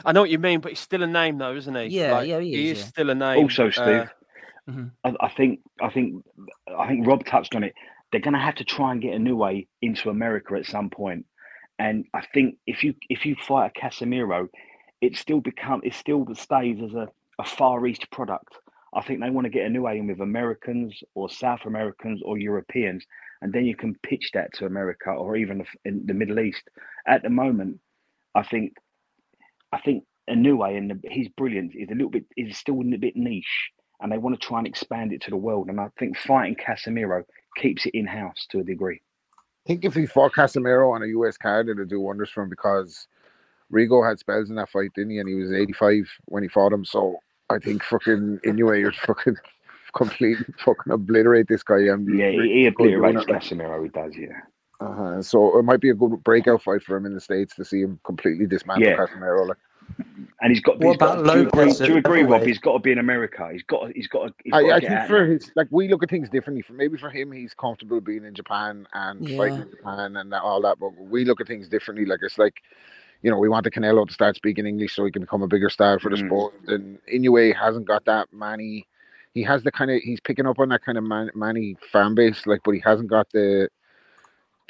I 0.05 0.11
know 0.11 0.21
what 0.21 0.29
you 0.29 0.39
mean, 0.39 0.59
but 0.59 0.71
he's 0.71 0.79
still 0.79 1.03
a 1.03 1.07
name, 1.07 1.37
though, 1.37 1.55
isn't 1.55 1.75
he? 1.75 1.85
Yeah, 1.87 2.13
like, 2.13 2.27
yeah, 2.27 2.39
he 2.39 2.53
is. 2.53 2.55
He 2.55 2.69
is 2.69 2.79
yeah. 2.79 2.85
still 2.85 3.09
a 3.09 3.15
name. 3.15 3.43
Also, 3.43 3.69
Steve, 3.69 3.87
uh, 3.87 4.05
Mm-hmm. 4.69 4.87
I, 5.03 5.25
I, 5.25 5.29
think 5.29 5.61
I 5.81 5.89
think 5.89 6.25
I 6.77 6.87
think 6.87 7.07
Rob 7.07 7.25
touched 7.25 7.55
on 7.55 7.63
it. 7.63 7.73
They're 8.11 8.21
going 8.21 8.33
to 8.33 8.39
have 8.39 8.55
to 8.55 8.65
try 8.65 8.91
and 8.91 9.01
get 9.01 9.13
a 9.13 9.19
new 9.19 9.35
way 9.35 9.67
into 9.81 10.09
America 10.09 10.55
at 10.55 10.65
some 10.65 10.89
point. 10.89 10.97
point, 10.97 11.25
and 11.79 12.05
I 12.13 12.25
think 12.33 12.57
if 12.65 12.83
you 12.83 12.93
if 13.09 13.25
you 13.25 13.35
fight 13.35 13.71
a 13.75 13.79
Casimero, 13.79 14.47
it 15.01 15.15
still 15.15 15.39
become 15.39 15.81
it 15.83 15.93
still 15.93 16.25
stays 16.33 16.81
as 16.83 16.93
a, 16.93 17.07
a 17.39 17.45
Far 17.45 17.85
East 17.87 18.09
product. 18.11 18.57
I 18.93 19.01
think 19.01 19.19
they 19.21 19.29
want 19.29 19.45
to 19.45 19.49
get 19.49 19.69
Inoue 19.69 19.99
in 19.99 20.07
with 20.07 20.21
Americans 20.21 21.01
or 21.13 21.29
South 21.29 21.65
Americans 21.65 22.21
or 22.23 22.37
Europeans, 22.37 23.05
and 23.41 23.53
then 23.53 23.65
you 23.65 23.75
can 23.75 23.95
pitch 24.03 24.31
that 24.33 24.53
to 24.53 24.65
America 24.65 25.11
or 25.11 25.35
even 25.35 25.65
in 25.85 26.05
the 26.05 26.13
Middle 26.13 26.39
East. 26.39 26.63
At 27.07 27.23
the 27.23 27.29
moment, 27.29 27.79
I 28.35 28.43
think 28.43 28.73
I 29.77 29.81
think 29.81 30.03
Inoue 30.29 30.77
and 30.77 31.03
he's 31.09 31.29
brilliant. 31.29 31.73
Is 31.75 31.89
a 31.89 31.93
little 31.93 32.09
bit 32.09 32.25
is 32.35 32.57
still 32.57 32.81
a 32.81 32.97
bit 32.97 33.15
niche 33.15 33.71
and 34.01 34.11
they 34.11 34.17
want 34.17 34.39
to 34.39 34.47
try 34.47 34.57
and 34.59 34.67
expand 34.67 35.13
it 35.13 35.21
to 35.21 35.29
the 35.29 35.37
world. 35.37 35.69
And 35.69 35.79
I 35.79 35.87
think 35.97 36.17
fighting 36.17 36.55
Casimero 36.55 37.23
keeps 37.55 37.85
it 37.85 37.93
in 37.93 38.05
house 38.05 38.45
to 38.51 38.59
a 38.59 38.63
degree. 38.63 39.01
I 39.35 39.67
think 39.67 39.85
if 39.85 39.93
he 39.93 40.05
fought 40.05 40.33
Casimero 40.33 40.93
on 40.93 41.03
a 41.03 41.07
US 41.07 41.37
card, 41.37 41.69
it'd 41.69 41.89
do 41.89 41.99
wonders 41.99 42.29
for 42.29 42.43
him 42.43 42.49
because 42.49 43.07
Rigo 43.71 44.07
had 44.07 44.19
spells 44.19 44.49
in 44.49 44.55
that 44.55 44.69
fight, 44.69 44.91
didn't 44.95 45.11
he? 45.11 45.19
And 45.19 45.27
he 45.27 45.35
was 45.35 45.51
85 45.51 46.09
when 46.25 46.43
he 46.43 46.49
fought 46.49 46.73
him. 46.73 46.85
So 46.85 47.17
I 47.49 47.59
think 47.59 47.83
fucking 47.83 48.39
Inoue, 48.45 48.79
you're 48.79 48.91
fucking 49.05 49.35
completely 49.95 50.45
fucking 50.59 50.91
obliterate 50.91 51.47
this 51.47 51.63
guy. 51.63 51.79
And 51.87 52.17
yeah, 52.17 52.29
he, 52.29 52.53
he 52.53 52.65
obliterates 52.67 53.25
Casimero, 53.25 53.83
he 53.83 53.89
does, 53.89 54.13
yeah. 54.15 54.39
Uh-huh. 54.79 55.21
So 55.23 55.57
it 55.57 55.63
might 55.63 55.81
be 55.81 55.89
a 55.89 55.95
good 55.95 56.23
breakout 56.23 56.61
fight 56.61 56.83
for 56.83 56.95
him 56.95 57.07
in 57.07 57.13
the 57.15 57.19
States 57.19 57.55
to 57.55 57.65
see 57.65 57.81
him 57.81 57.99
completely 58.03 58.45
dismantle 58.45 58.87
yeah. 58.87 58.95
Casimero. 58.95 59.47
Like 59.47 59.57
and 60.41 60.51
he's 60.51 60.61
got. 60.61 60.77
What 60.79 60.87
he's 60.87 60.95
about 60.95 61.25
got, 61.25 61.33
do, 61.33 61.41
you 61.41 61.47
agree, 61.47 61.73
do 61.73 61.85
you 61.85 61.97
agree 61.97 62.23
Rob? 62.23 62.43
He's 62.43 62.59
got 62.59 62.73
to 62.73 62.79
be 62.79 62.91
in 62.91 62.99
America. 62.99 63.49
He's 63.51 63.63
got. 63.63 63.91
He's 63.93 64.07
got. 64.07 64.33
He's 64.43 64.51
got 64.51 64.63
I, 64.63 64.75
I 64.75 64.79
think 64.79 65.07
for 65.07 65.25
his 65.25 65.51
like 65.55 65.67
we 65.71 65.87
look 65.87 66.03
at 66.03 66.09
things 66.09 66.29
differently. 66.29 66.61
For 66.61 66.73
maybe 66.73 66.97
for 66.97 67.09
him, 67.09 67.31
he's 67.31 67.53
comfortable 67.53 68.01
being 68.01 68.23
in 68.23 68.35
Japan 68.35 68.87
and 68.93 69.27
yeah. 69.27 69.37
fighting 69.37 69.61
in 69.61 69.71
Japan 69.71 70.17
and 70.17 70.33
all 70.33 70.61
that. 70.61 70.79
But 70.79 70.95
we 70.97 71.25
look 71.25 71.41
at 71.41 71.47
things 71.47 71.67
differently. 71.67 72.05
Like 72.05 72.19
it's 72.21 72.37
like. 72.37 72.55
You 73.23 73.31
know, 73.31 73.39
we 73.39 73.49
want 73.49 73.63
the 73.63 73.71
Canelo 73.71 74.05
to 74.05 74.13
start 74.13 74.35
speaking 74.35 74.67
English 74.67 74.95
so 74.95 75.03
he 75.03 75.11
can 75.11 75.23
become 75.23 75.41
a 75.41 75.47
bigger 75.47 75.71
star 75.71 75.97
for 75.97 76.11
the 76.11 76.17
mm. 76.17 76.27
sport. 76.27 76.53
And 76.67 76.99
Inoue 77.11 77.55
hasn't 77.55 77.87
got 77.87 78.05
that 78.05 78.31
many. 78.31 78.85
He 79.33 79.41
has 79.41 79.63
the 79.63 79.71
kind 79.71 79.89
of 79.89 80.01
he's 80.03 80.19
picking 80.19 80.45
up 80.45 80.59
on 80.59 80.69
that 80.69 80.83
kind 80.85 80.99
of 80.99 81.03
man, 81.03 81.31
many 81.33 81.77
fan 81.91 82.13
base, 82.13 82.45
like, 82.45 82.61
but 82.63 82.73
he 82.73 82.79
hasn't 82.85 83.09
got 83.09 83.27
the 83.31 83.69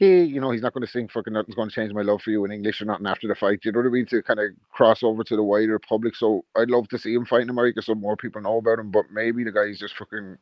you 0.06 0.40
know, 0.40 0.52
he's 0.52 0.62
not 0.62 0.74
going 0.74 0.86
to 0.86 0.92
sing 0.92 1.08
fucking 1.08 1.34
nothing's 1.34 1.56
going 1.56 1.70
to 1.70 1.76
change 1.76 1.94
my 1.94 2.02
love 2.02 2.22
for 2.22 2.32
you 2.32 2.46
in 2.46 2.52
English 2.52 2.82
or 2.82 2.86
nothing 2.86 3.08
after 3.08 3.28
the 3.28 3.36
fight. 3.36 3.60
You 3.64 3.72
know 3.72 3.80
what 3.80 3.88
I 3.88 3.90
mean? 3.90 4.06
To 4.08 4.22
kind 4.22 4.40
of 4.40 4.52
cross 4.72 5.04
over 5.04 5.24
to 5.24 5.36
the 5.36 5.44
wider 5.44 5.80
public. 5.80 6.16
So 6.16 6.46
I'd 6.56 6.70
love 6.70 6.88
to 6.90 7.00
see 7.00 7.14
him 7.14 7.26
fight 7.26 7.42
in 7.42 7.50
America 7.50 7.82
so 7.82 7.96
more 7.96 8.16
people 8.16 8.42
know 8.42 8.58
about 8.58 8.80
him. 8.80 8.92
But 8.92 9.06
maybe 9.12 9.44
the 9.44 9.52
guy's 9.52 9.80
just 9.80 9.98
fucking 9.98 10.38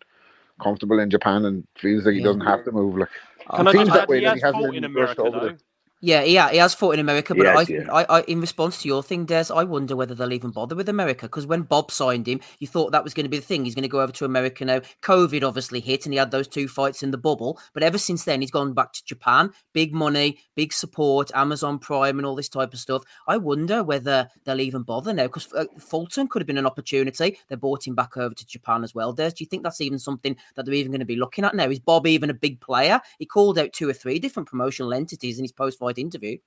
comfortable 0.62 1.00
in 1.00 1.10
Japan 1.10 1.46
and 1.46 1.66
feels 1.78 2.06
like 2.06 2.16
he 2.16 2.24
doesn't 2.24 2.42
have 2.42 2.64
to 2.66 2.72
move. 2.72 2.98
Like, 2.98 3.10
Can 3.56 3.68
it 3.68 3.72
seems 3.72 3.90
that 3.90 4.10
way 4.10 4.24
that 4.24 4.36
he 4.36 4.42
hasn't 4.42 4.76
in 4.76 4.84
America, 4.84 5.24
though. 5.24 5.56
Yeah, 6.02 6.24
yeah, 6.24 6.52
he 6.52 6.58
has 6.58 6.76
fought 6.76 6.92
in 6.92 7.00
America, 7.00 7.34
but 7.34 7.48
I, 7.48 7.62
yeah. 7.68 7.92
I, 7.92 8.04
I, 8.04 8.22
in 8.24 8.42
response 8.42 8.82
to 8.82 8.88
your 8.88 9.02
thing, 9.02 9.26
Des, 9.26 9.46
I 9.52 9.64
wonder 9.64 9.96
whether 9.96 10.14
they'll 10.14 10.34
even 10.34 10.52
bother 10.52 10.76
with 10.76 10.90
America 10.90 11.26
because 11.26 11.48
when 11.48 11.62
Bob 11.62 11.90
signed 11.90 12.28
him, 12.28 12.42
you 12.60 12.68
thought 12.68 12.92
that 12.92 13.04
was 13.04 13.14
going 13.14 13.24
to 13.24 13.30
be 13.30 13.38
the 13.38 13.46
thing. 13.46 13.64
He's 13.64 13.76
going 13.76 13.84
to 13.84 13.90
go 13.90 14.02
over 14.02 14.12
to 14.12 14.26
America 14.26 14.66
now. 14.66 14.82
COVID 15.02 15.44
obviously 15.44 15.80
hit, 15.80 16.06
and 16.06 16.14
he 16.14 16.20
had 16.20 16.32
those 16.32 16.50
two 16.50 16.68
fights 16.68 17.02
in 17.02 17.12
the 17.12 17.18
bubble. 17.18 17.60
But 17.74 17.82
ever 17.82 17.98
since 17.98 18.26
then, 18.26 18.42
he's 18.42 18.52
gone 18.52 18.74
back 18.74 18.92
to 18.92 19.06
Japan. 19.06 19.52
Big 19.74 19.94
money, 19.94 20.40
big 20.56 20.74
support, 20.74 21.32
Amazon 21.34 21.80
Prime, 21.80 22.20
and 22.20 22.26
all 22.26 22.36
this 22.36 22.50
type 22.50 22.74
of 22.74 22.80
stuff. 22.80 23.04
I 23.28 23.38
wonder 23.38 23.82
whether 23.82 24.30
they'll 24.44 24.62
even 24.62 24.84
bother 24.84 25.14
now 25.14 25.24
because 25.24 25.52
uh, 25.54 25.66
Fulton 25.80 26.28
could 26.28 26.42
have 26.42 26.48
been 26.48 26.58
an 26.58 26.68
opportunity. 26.68 27.40
They 27.48 27.56
brought 27.56 27.88
him 27.88 27.96
back 27.96 28.18
over 28.18 28.36
to 28.36 28.46
Japan 28.46 28.84
as 28.84 28.94
well. 28.94 29.14
Des, 29.14 29.30
do 29.30 29.44
you 29.44 29.48
think 29.48 29.64
that's 29.64 29.82
even 29.82 29.98
something 29.98 30.36
that 30.56 30.66
they're 30.66 30.76
even 30.76 30.92
going 30.92 31.00
to 31.00 31.06
be 31.06 31.16
looking 31.16 31.46
at 31.46 31.56
now? 31.56 31.70
Is 31.70 31.80
Bob 31.80 32.06
even 32.06 32.30
a 32.30 32.34
big 32.34 32.60
player? 32.60 33.00
He 33.18 33.26
called 33.26 33.58
out 33.58 33.72
two 33.74 33.90
or 33.90 33.94
three 33.94 34.20
different 34.20 34.50
promotional 34.50 34.94
entities 34.94 35.40
in 35.40 35.44
his 35.46 35.54
post-fight 35.86 36.02
interview. 36.02 36.38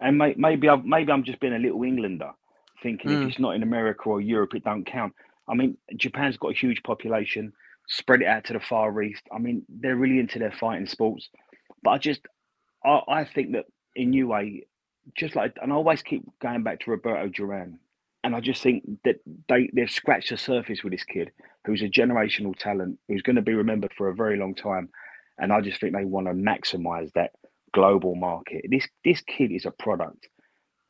And 0.00 0.18
may, 0.18 0.34
maybe 0.36 0.68
I'm 0.68 0.88
maybe 0.88 1.12
I'm 1.12 1.24
just 1.24 1.40
being 1.40 1.54
a 1.54 1.58
little 1.58 1.82
Englander, 1.82 2.30
thinking 2.82 3.10
mm. 3.10 3.14
if 3.14 3.22
hmm. 3.22 3.28
it's 3.28 3.38
not 3.38 3.54
in 3.56 3.62
America 3.62 4.08
or 4.08 4.20
Europe, 4.20 4.54
it 4.54 4.64
don't 4.64 4.84
count. 4.84 5.14
I 5.48 5.54
mean, 5.54 5.76
Japan's 5.96 6.36
got 6.36 6.52
a 6.52 6.58
huge 6.58 6.82
population. 6.82 7.52
Spread 7.88 8.20
it 8.20 8.26
out 8.26 8.44
to 8.44 8.52
the 8.52 8.60
Far 8.60 9.02
East. 9.02 9.22
I 9.32 9.38
mean, 9.38 9.64
they're 9.68 9.96
really 9.96 10.18
into 10.18 10.38
their 10.38 10.52
fighting 10.52 10.86
sports. 10.86 11.30
But 11.82 11.90
I 11.90 11.98
just, 11.98 12.20
I, 12.84 13.00
I 13.08 13.24
think 13.24 13.52
that 13.52 13.64
in 13.96 14.12
Inoue, 14.12 14.60
just 15.16 15.34
like, 15.34 15.56
and 15.62 15.72
I 15.72 15.74
always 15.74 16.02
keep 16.02 16.22
going 16.40 16.62
back 16.62 16.80
to 16.80 16.90
Roberto 16.90 17.28
Duran, 17.28 17.78
and 18.22 18.36
I 18.36 18.40
just 18.40 18.62
think 18.62 18.84
that 19.04 19.16
they 19.48 19.70
they've 19.72 19.90
scratched 19.90 20.30
the 20.30 20.36
surface 20.36 20.84
with 20.84 20.92
this 20.92 21.04
kid, 21.04 21.32
who's 21.64 21.82
a 21.82 21.88
generational 21.88 22.54
talent, 22.56 22.98
who's 23.08 23.22
going 23.22 23.36
to 23.36 23.42
be 23.42 23.54
remembered 23.54 23.94
for 23.96 24.08
a 24.08 24.14
very 24.14 24.38
long 24.38 24.54
time. 24.54 24.90
And 25.38 25.52
I 25.52 25.60
just 25.60 25.80
think 25.80 25.94
they 25.94 26.04
want 26.04 26.26
to 26.26 26.34
maximize 26.34 27.10
that 27.14 27.30
global 27.72 28.14
market. 28.14 28.64
This 28.70 28.86
this 29.04 29.20
kid 29.22 29.52
is 29.52 29.66
a 29.66 29.70
product, 29.70 30.28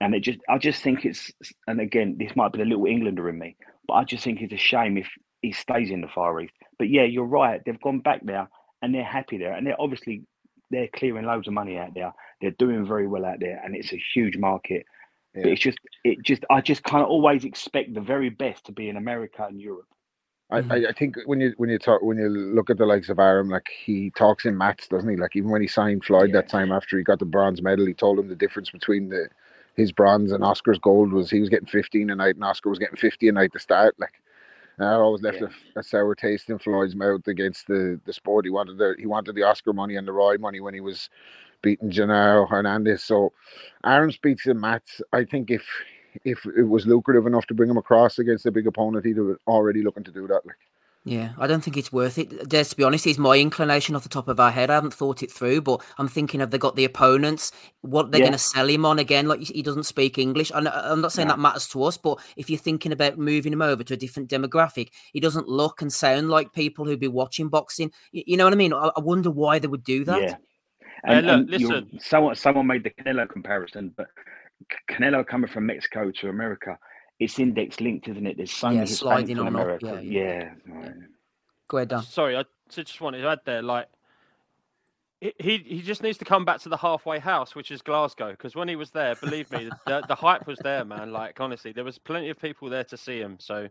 and 0.01 0.15
it 0.15 0.21
just 0.21 0.39
I 0.49 0.59
just 0.59 0.83
think 0.83 1.05
it's 1.05 1.31
and 1.67 1.81
again 1.81 2.17
this 2.19 2.35
might 2.37 2.53
be 2.53 2.59
the 2.59 2.65
little 2.65 2.87
Englander 2.87 3.29
in 3.29 3.39
me, 3.39 3.57
but 3.87 3.95
I 3.95 4.05
just 4.05 4.25
think 4.25 4.41
it's 4.41 4.53
a 4.53 4.59
shame 4.59 4.97
if 4.97 5.09
he 5.43 5.53
stays 5.53 5.91
in 5.91 6.01
the 6.01 6.09
Far 6.09 6.41
East. 6.41 6.55
But 6.79 6.91
yeah, 6.91 7.05
you're 7.05 7.25
right. 7.25 7.61
They've 7.65 7.81
gone 7.81 8.01
back 8.01 8.21
there 8.25 8.49
and 8.83 8.95
they're 8.95 9.05
happy 9.05 9.39
there, 9.39 9.53
and 9.53 9.67
they're 9.67 9.81
obviously 9.81 10.23
they're 10.71 10.89
clearing 10.89 11.25
loads 11.25 11.49
of 11.49 11.55
money 11.55 11.79
out 11.79 11.95
there. 11.95 12.13
They're 12.41 12.51
doing 12.53 12.87
very 12.87 13.07
well 13.07 13.25
out 13.25 13.41
there, 13.41 13.61
and 13.65 13.75
it's 13.75 13.93
a 13.93 14.03
huge 14.15 14.37
market. 14.37 14.85
Yeah. 15.35 15.43
But 15.43 15.53
it's 15.53 15.63
just 15.63 15.79
it 16.05 16.23
just 16.23 16.45
I 16.51 16.61
just 16.61 16.83
kind 16.83 17.03
of 17.03 17.09
always 17.09 17.45
expect 17.45 17.95
the 17.95 18.01
very 18.01 18.31
best 18.31 18.67
to 18.67 18.73
be 18.73 18.89
in 18.89 18.97
America 18.97 19.45
and 19.49 19.61
Europe. 19.61 19.87
I, 20.51 20.61
mm-hmm. 20.63 20.87
I 20.89 20.93
think 20.93 21.17
when 21.27 21.41
you 21.41 21.53
when 21.59 21.69
you 21.69 21.79
talk 21.79 22.01
when 22.01 22.17
you 22.17 22.29
look 22.29 22.71
at 22.71 22.79
the 22.79 22.87
likes 22.87 23.11
of 23.11 23.19
Arum, 23.19 23.51
like 23.51 23.69
he 23.69 24.11
talks 24.11 24.47
in 24.47 24.57
maths, 24.57 24.89
doesn't 24.89 25.09
he? 25.09 25.17
Like 25.17 25.37
even 25.37 25.51
when 25.51 25.61
he 25.61 25.69
signed 25.69 26.05
Floyd 26.05 26.31
yeah. 26.31 26.41
that 26.41 26.49
time 26.49 26.73
after 26.73 26.97
he 26.97 27.05
got 27.05 27.19
the 27.19 27.27
bronze 27.27 27.61
medal, 27.61 27.87
he 27.87 27.93
told 27.93 28.19
him 28.19 28.29
the 28.29 28.35
difference 28.35 28.71
between 28.71 29.11
the 29.11 29.29
his 29.75 29.93
bronze 29.93 30.33
and 30.33 30.43
Oscar's 30.43 30.79
gold 30.79 31.13
was 31.13 31.31
he 31.31 31.41
was 31.41 31.49
getting 31.49 31.69
15 31.69 32.11
a 32.11 32.17
night 32.17 32.35
and 32.35 32.45
Oscar 32.45 32.69
was 32.69 32.81
getting 32.81 32.97
50 32.97 33.29
a 33.29 33.33
night 33.33 33.53
to 33.53 33.59
start. 33.59 33.95
Like 33.99 34.21
and 34.79 34.87
that 34.87 34.95
always 34.95 35.23
left 35.23 35.41
yeah. 35.41 35.49
a, 35.77 35.81
a, 35.81 35.83
sour 35.83 36.15
taste 36.15 36.51
in 36.51 36.59
Floyd's 36.59 36.97
mouth 36.97 37.27
against 37.27 37.67
the 37.67 38.01
the 38.07 38.13
sport. 38.13 38.47
He 38.47 38.51
wanted 38.51 38.79
the 38.79 38.95
he 38.99 39.07
wanted 39.07 39.35
the 39.35 39.43
Oscar 39.43 39.73
money 39.73 39.97
and 39.97 40.09
the 40.09 40.13
Roy 40.13 40.39
money 40.39 40.61
when 40.61 40.73
he 40.73 40.81
was 40.81 41.11
beating 41.61 41.91
Genaro 41.91 42.49
Hernandez. 42.49 43.03
So 43.03 43.33
Arum 43.85 44.13
speaks 44.13 44.47
in 44.47 44.61
maths. 44.61 45.03
I 45.13 45.25
think 45.25 45.51
if 45.51 45.67
if 46.25 46.45
it 46.57 46.65
was 46.65 46.87
lucrative 46.87 47.27
enough 47.27 47.47
to 47.47 47.55
bring 47.55 47.71
him 47.71 47.77
across 47.77 48.19
against 48.19 48.47
a 48.47 48.51
big 48.51 48.67
opponent, 48.67 49.05
he'd 49.05 49.17
have 49.17 49.37
already 49.47 49.83
looking 49.83 50.05
to 50.05 50.13
do 50.13 50.27
that. 50.27 50.47
Like. 50.47 50.57
Yeah, 51.05 51.31
I 51.39 51.47
don't 51.47 51.63
think 51.63 51.77
it's 51.79 51.93
worth 51.93 52.19
it. 52.19 52.49
Des, 52.49 52.65
to 52.65 52.77
be 52.77 52.85
honest, 52.85 53.07
it's 53.07 53.19
my 53.19 53.39
inclination 53.39 53.97
off 53.97 54.03
the 54.03 54.11
top 54.11 54.29
of 54.29 54.39
our 54.39 54.51
head. 54.51 54.69
I 54.69 54.75
haven't 54.75 54.93
thought 54.93 55.23
it 55.23 55.31
through, 55.33 55.63
but 55.63 55.83
I'm 55.97 56.09
thinking 56.09 56.43
of 56.43 56.51
they 56.51 56.59
got 56.59 56.77
the 56.77 56.85
opponents, 56.85 57.51
what 57.81 58.11
they're 58.11 58.21
yeah. 58.21 58.27
going 58.27 58.33
to 58.33 58.39
sell 58.39 58.69
him 58.69 58.85
on 58.85 58.99
again. 58.99 59.27
Like 59.27 59.41
he 59.41 59.63
doesn't 59.63 59.85
speak 59.85 60.19
English. 60.19 60.53
I'm 60.55 60.65
not 60.65 61.13
saying 61.13 61.29
that 61.29 61.39
matters 61.39 61.67
to 61.69 61.83
us, 61.85 61.97
but 61.97 62.19
if 62.37 62.51
you're 62.51 62.59
thinking 62.59 62.93
about 62.93 63.17
moving 63.17 63.55
him 63.55 63.63
over 63.63 63.83
to 63.85 63.95
a 63.95 63.97
different 63.97 64.29
demographic, 64.29 64.91
he 65.13 65.21
doesn't 65.21 65.49
look 65.49 65.81
and 65.81 65.91
sound 65.91 66.29
like 66.29 66.53
people 66.53 66.85
who'd 66.85 67.01
be 67.01 67.09
watching 67.09 67.49
boxing. 67.49 67.91
You 68.13 68.37
know 68.37 68.45
what 68.45 68.53
I 68.53 68.57
mean? 68.57 68.75
I 68.75 68.91
wonder 68.99 69.31
why 69.31 69.61
they 69.61 69.69
would 69.69 69.85
do 69.85 70.05
that. 70.05 70.21
Yeah. 70.21 70.37
And, 71.05 71.27
look, 71.27 71.35
and 71.35 71.51
listen. 71.51 72.01
someone 72.03 72.35
someone 72.35 72.67
made 72.67 72.83
the 72.83 72.91
Canelo 72.91 73.29
comparison, 73.29 73.95
but 73.97 74.09
C- 74.17 74.23
Canelo 74.91 75.27
coming 75.27 75.49
from 75.51 75.67
Mexico 75.67 76.11
to 76.11 76.29
America, 76.29 76.79
it's 77.21 77.39
index 77.39 77.81
linked, 77.81 78.09
isn't 78.09 78.27
it? 78.27 78.37
There's 78.37 78.53
so 78.53 78.69
Yeah, 78.71 78.79
many 78.81 78.91
sliding 78.91 79.37
Hispanics 79.37 79.41
in 79.41 79.41
on 79.41 79.47
up, 79.57 79.63
America. 79.63 79.87
yeah, 79.87 80.01
Yeah, 80.01 80.53
yeah. 80.69 80.75
right. 80.75 80.93
Go 81.69 81.77
ahead, 81.79 81.89
Dan. 81.89 82.03
Sorry, 82.03 82.37
I 82.37 82.45
just 82.71 83.01
wanted 83.01 83.23
to 83.23 83.29
add 83.29 83.41
there, 83.45 83.63
like 83.63 83.89
he 85.21 85.33
he 85.41 85.57
he 85.59 85.83
just 85.83 86.01
needs 86.03 86.17
to 86.19 86.25
come 86.25 86.45
back 86.45 86.61
to 86.61 86.69
the 86.69 86.77
halfway 86.77 87.19
house, 87.19 87.55
which 87.57 87.71
is 87.73 87.83
Glasgow, 87.83 88.31
because 88.31 88.55
when 88.55 88.69
he 88.69 88.77
was 88.77 88.91
there, 88.91 89.17
believe 89.17 89.51
me, 89.51 89.69
the, 89.87 90.05
the 90.07 90.15
hype 90.15 90.47
was 90.47 90.59
there, 90.61 90.85
man. 90.85 91.11
Like 91.13 91.41
honestly, 91.41 91.73
there 91.73 91.83
was 91.85 91.99
plenty 91.99 92.29
of 92.31 92.39
people 92.39 92.71
there 92.71 92.85
to 92.85 92.97
see 92.97 93.19
him. 93.19 93.37
So 93.41 93.69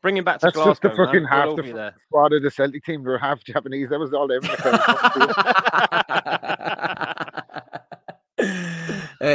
bring 0.00 0.16
him 0.16 0.24
back 0.24 0.38
to 0.40 0.46
That's 0.46 0.56
just 0.56 0.80
Glasgow, 0.80 0.88
the 0.88 0.96
fucking 1.04 1.22
man. 1.24 1.32
half 1.32 1.42
We'll 1.44 1.50
all 1.50 1.56
the 1.56 1.62
be 1.64 1.68
fu- 1.70 1.76
there. 1.76 1.94
squad 2.08 2.32
of 2.32 2.42
the 2.42 2.50
Celtic 2.50 2.82
team 2.84 3.02
were 3.02 3.18
half 3.18 3.44
Japanese. 3.44 3.90
That 3.90 4.00
was 4.00 4.14
all 4.14 4.26
them. 4.26 4.40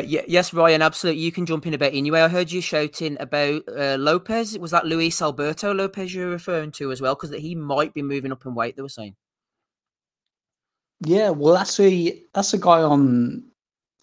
in 0.03 0.09
the 0.09 0.17
crowd. 0.17 0.19
uh, 0.19 0.21
y- 0.21 0.25
yes, 0.27 0.53
Ryan, 0.53 0.81
absolutely. 0.81 1.21
You 1.21 1.31
can 1.31 1.45
jump 1.45 1.65
in 1.67 1.73
a 1.73 1.77
bit 1.77 1.93
anyway. 1.93 2.21
I 2.21 2.27
heard 2.27 2.51
you 2.51 2.61
shouting 2.61 3.17
about 3.19 3.63
uh, 3.67 3.97
Lopez. 3.99 4.57
Was 4.59 4.71
that 4.71 4.85
Luis 4.85 5.21
Alberto 5.21 5.73
Lopez 5.73 6.13
you're 6.13 6.29
referring 6.29 6.71
to 6.73 6.91
as 6.91 7.01
well? 7.01 7.15
Because 7.15 7.31
he 7.31 7.55
might 7.55 7.93
be 7.93 8.01
moving 8.01 8.31
up 8.31 8.45
in 8.45 8.53
weight. 8.55 8.75
They 8.75 8.81
were 8.81 8.89
saying. 8.89 9.15
Yeah, 11.03 11.29
well, 11.31 11.53
that's 11.55 11.79
a 11.79 12.21
that's 12.33 12.53
a 12.53 12.59
guy 12.59 12.81
on 12.81 13.43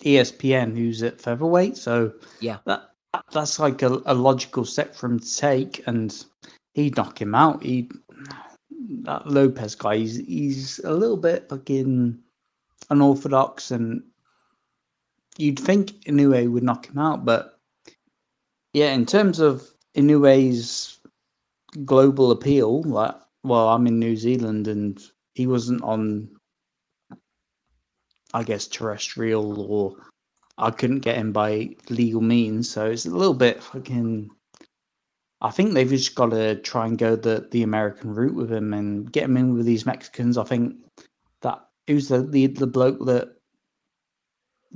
ESPN 0.03 0.77
who's 0.77 1.03
at 1.03 1.21
featherweight. 1.21 1.77
So 1.77 2.13
Yeah. 2.41 2.59
that 2.67 2.91
that's 3.33 3.59
like 3.59 3.83
a, 3.83 4.01
a 4.07 4.15
logical 4.15 4.65
step 4.65 4.95
for 4.95 5.07
him 5.07 5.21
to 5.21 5.37
take, 5.37 5.83
and 5.87 6.25
he'd 6.75 6.97
knock 6.97 7.21
him 7.21 7.35
out. 7.35 7.63
He 7.63 7.89
that 9.03 9.29
Lopez 9.29 9.75
guy, 9.77 9.97
he's 9.99 10.17
he's 10.17 10.79
a 10.81 10.93
little 10.93 11.17
bit 11.17 11.49
fucking 11.49 12.19
unorthodox, 12.91 13.71
and 13.71 14.03
you'd 15.39 15.59
think 15.59 15.93
Inoue 16.05 16.51
would 16.53 16.63
knock 16.63 16.89
him 16.89 16.99
out, 16.99 17.25
but 17.25 17.59
yeah, 18.73 18.93
in 18.93 19.07
terms 19.07 19.41
of 19.41 19.67
Inoue's 19.97 21.01
global 21.85 22.31
appeal, 22.31 22.83
like, 22.83 23.15
well, 23.45 23.69
I'm 23.69 23.87
in 23.87 23.99
New 23.99 24.17
Zealand, 24.17 24.69
and 24.69 25.01
he 25.35 25.47
wasn't 25.47 25.83
on 25.83 26.29
I 28.35 28.43
guess 28.43 28.67
terrestrial 28.67 29.61
or 29.61 29.97
I 30.59 30.71
couldn't 30.71 31.01
get 31.01 31.17
him 31.17 31.33
by 31.33 31.77
legal 31.89 32.21
means. 32.21 32.69
So 32.71 32.87
it's 32.87 33.07
a 33.07 33.11
little 33.11 33.35
bit 33.35 33.63
fucking. 33.63 34.31
I 35.41 35.51
think 35.51 35.73
they've 35.73 35.89
just 35.89 36.17
got 36.17 36.31
to 36.31 36.57
try 36.57 36.87
and 36.87 36.99
go 36.99 37.15
the, 37.15 37.47
the 37.53 37.63
American 37.63 38.13
route 38.13 38.35
with 38.35 38.53
him 38.53 38.75
and 38.75 39.11
get 39.11 39.25
him 39.25 39.37
in 39.37 39.55
with 39.55 39.67
these 39.67 39.87
Mexicans. 39.87 40.37
I 40.37 40.43
think 40.45 40.75
that 41.43 41.65
who's 41.87 42.09
the 42.09 42.23
the, 42.23 42.49
the 42.49 42.67
bloke 42.67 43.07
that 43.07 43.38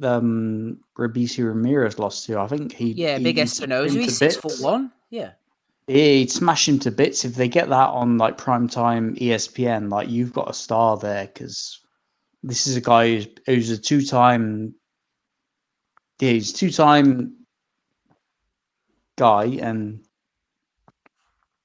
um 0.02 0.78
Robeisy 0.98 1.44
Ramirez 1.44 1.98
lost 1.98 2.26
to. 2.26 2.38
I 2.38 2.46
think 2.46 2.72
he 2.72 2.92
Yeah, 2.92 3.18
he- 3.18 3.24
big 3.24 3.36
he'd 3.38 3.48
smash 3.48 3.68
Espinoza. 3.68 3.90
him 3.94 4.00
He's 4.02 4.16
six 4.16 4.36
foot 4.36 4.58
one. 4.60 4.90
Yeah. 5.10 5.32
He'd 5.88 6.30
smash 6.30 6.68
him 6.68 6.78
to 6.80 6.90
bits 6.90 7.24
if 7.24 7.34
they 7.34 7.48
get 7.48 7.68
that 7.68 7.88
on 7.90 8.16
like 8.16 8.38
primetime 8.38 9.18
ESPN. 9.20 9.90
Like 9.90 10.08
you've 10.08 10.32
got 10.32 10.48
a 10.48 10.54
star 10.54 10.96
there 10.96 11.26
because 11.26 11.80
this 12.42 12.66
is 12.66 12.76
a 12.76 12.80
guy 12.80 13.14
who's, 13.16 13.26
who's 13.46 13.70
a 13.70 13.78
two-time, 13.78 14.74
yeah, 16.20 16.30
he's 16.30 16.52
two-time 16.52 17.34
guy, 19.18 19.44
and 19.60 20.00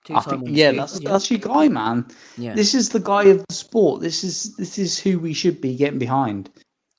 I 0.09 0.21
think 0.21 0.43
yeah, 0.47 0.71
that's 0.71 0.99
that's 0.99 1.29
your 1.29 1.39
guy, 1.39 1.67
man. 1.67 2.05
yeah. 2.37 2.53
This 2.53 2.73
is 2.73 2.89
the 2.89 2.99
guy 2.99 3.25
of 3.25 3.45
the 3.47 3.53
sport. 3.53 4.01
This 4.01 4.23
is 4.23 4.55
this 4.55 4.77
is 4.77 4.97
who 4.99 5.19
we 5.19 5.33
should 5.33 5.59
be 5.61 5.75
getting 5.75 5.99
behind. 5.99 6.49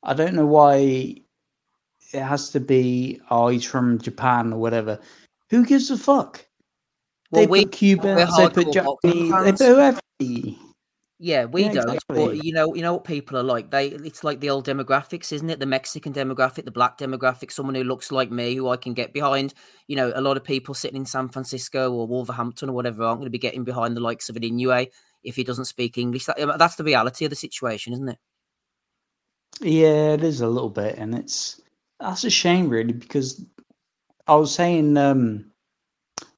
I 0.08 0.14
don't 0.14 0.34
know 0.34 0.46
why 0.46 0.76
it 2.12 2.22
has 2.22 2.50
to 2.50 2.60
be. 2.60 3.20
Oh, 3.30 3.48
he's 3.48 3.64
from 3.64 3.98
Japan 3.98 4.54
or 4.54 4.58
whatever. 4.58 4.98
Who 5.50 5.66
gives 5.66 5.90
a 5.90 5.98
fuck? 5.98 6.44
Well, 7.30 7.42
they 7.42 7.46
we 7.46 7.64
put 7.64 7.72
Cubans, 7.72 8.30
we're 8.38 8.48
they 8.48 8.64
put 8.64 8.72
Japanese, 8.72 9.32
they 9.44 9.52
put 9.52 9.60
whoever. 9.60 10.00
Yeah, 11.20 11.44
we 11.44 11.64
Yeah, 11.64 11.72
don't. 11.72 11.88
exactly. 11.88 12.24
But 12.26 12.44
you 12.44 12.54
know, 12.54 12.74
you 12.74 12.80
know 12.80 12.94
what 12.94 13.04
people 13.04 13.36
are 13.36 13.42
like. 13.42 13.70
They 13.70 13.88
it's 13.88 14.24
like 14.24 14.40
the 14.40 14.48
old 14.48 14.66
demographics, 14.66 15.30
isn't 15.32 15.50
it? 15.50 15.60
The 15.60 15.66
Mexican 15.66 16.14
demographic, 16.14 16.64
the 16.64 16.70
black 16.70 16.96
demographic, 16.96 17.52
someone 17.52 17.74
who 17.74 17.84
looks 17.84 18.10
like 18.10 18.30
me, 18.30 18.54
who 18.54 18.68
I 18.70 18.78
can 18.78 18.94
get 18.94 19.12
behind. 19.12 19.52
You 19.88 19.96
know, 19.96 20.10
a 20.14 20.22
lot 20.22 20.38
of 20.38 20.44
people 20.44 20.72
sitting 20.74 20.96
in 20.96 21.04
San 21.04 21.28
Francisco 21.28 21.92
or 21.92 22.06
Wolverhampton 22.06 22.70
or 22.70 22.72
whatever 22.72 23.02
aren't 23.04 23.18
going 23.18 23.26
to 23.26 23.30
be 23.30 23.38
getting 23.38 23.64
behind 23.64 23.94
the 23.94 24.00
likes 24.00 24.30
of 24.30 24.36
an 24.36 24.42
Inoue 24.42 24.86
if 25.22 25.36
he 25.36 25.44
doesn't 25.44 25.66
speak 25.66 25.98
English. 25.98 26.24
That, 26.24 26.56
that's 26.58 26.76
the 26.76 26.84
reality 26.84 27.26
of 27.26 27.30
the 27.30 27.36
situation, 27.36 27.92
isn't 27.92 28.08
it? 28.08 28.18
Yeah, 29.60 30.12
it 30.12 30.22
is 30.22 30.40
a 30.40 30.48
little 30.48 30.70
bit, 30.70 30.96
and 30.98 31.14
it's 31.14 31.60
that's 32.00 32.24
a 32.24 32.30
shame, 32.30 32.68
really, 32.68 32.92
because 32.92 33.44
I 34.26 34.36
was 34.36 34.54
saying 34.54 34.96
um, 34.96 35.50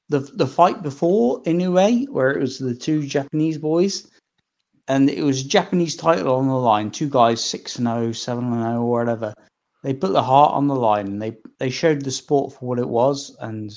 the 0.09 0.19
the 0.19 0.47
fight 0.47 0.81
before 0.81 1.41
Inoue, 1.43 2.09
where 2.09 2.31
it 2.31 2.39
was 2.39 2.57
the 2.57 2.75
two 2.75 3.05
Japanese 3.05 3.57
boys, 3.57 4.09
and 4.87 5.09
it 5.09 5.23
was 5.23 5.43
Japanese 5.43 5.95
title 5.95 6.35
on 6.35 6.47
the 6.47 6.55
line. 6.55 6.91
Two 6.91 7.09
guys, 7.09 7.43
six 7.43 7.77
and 7.77 7.87
0, 7.87 8.11
7 8.11 8.43
and 8.43 8.53
zero, 8.55 8.81
or 8.81 8.89
whatever. 8.89 9.33
They 9.83 9.93
put 9.93 10.13
the 10.13 10.23
heart 10.23 10.53
on 10.53 10.67
the 10.67 10.75
line, 10.75 11.07
and 11.07 11.21
they 11.21 11.37
they 11.59 11.69
showed 11.69 12.01
the 12.01 12.11
sport 12.11 12.53
for 12.53 12.65
what 12.65 12.79
it 12.79 12.89
was, 12.89 13.35
and 13.39 13.71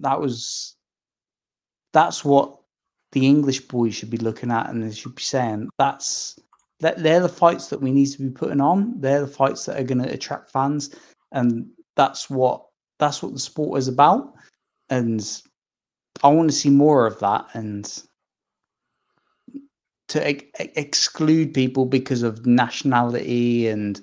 that 0.00 0.20
was 0.20 0.76
that's 1.92 2.24
what 2.24 2.56
the 3.12 3.26
English 3.26 3.60
boys 3.62 3.94
should 3.94 4.10
be 4.10 4.18
looking 4.18 4.50
at, 4.50 4.70
and 4.70 4.82
they 4.82 4.92
should 4.92 5.14
be 5.14 5.22
saying 5.22 5.68
that's 5.78 6.38
that 6.80 7.02
they're 7.02 7.20
the 7.20 7.28
fights 7.28 7.68
that 7.68 7.80
we 7.80 7.92
need 7.92 8.06
to 8.06 8.22
be 8.22 8.30
putting 8.30 8.60
on. 8.60 9.00
They're 9.00 9.20
the 9.22 9.26
fights 9.26 9.66
that 9.66 9.78
are 9.78 9.84
going 9.84 10.02
to 10.02 10.12
attract 10.12 10.50
fans, 10.50 10.94
and 11.32 11.68
that's 11.96 12.28
what 12.28 12.66
that's 12.98 13.22
what 13.22 13.32
the 13.32 13.40
sport 13.40 13.78
is 13.78 13.88
about. 13.88 14.34
And 14.88 15.42
I 16.22 16.28
want 16.28 16.50
to 16.50 16.56
see 16.56 16.70
more 16.70 17.06
of 17.06 17.18
that, 17.20 17.46
and 17.54 18.02
to 20.08 20.26
ex- 20.26 20.44
ex- 20.58 20.72
exclude 20.76 21.54
people 21.54 21.86
because 21.86 22.22
of 22.22 22.44
nationality 22.46 23.68
and 23.68 24.00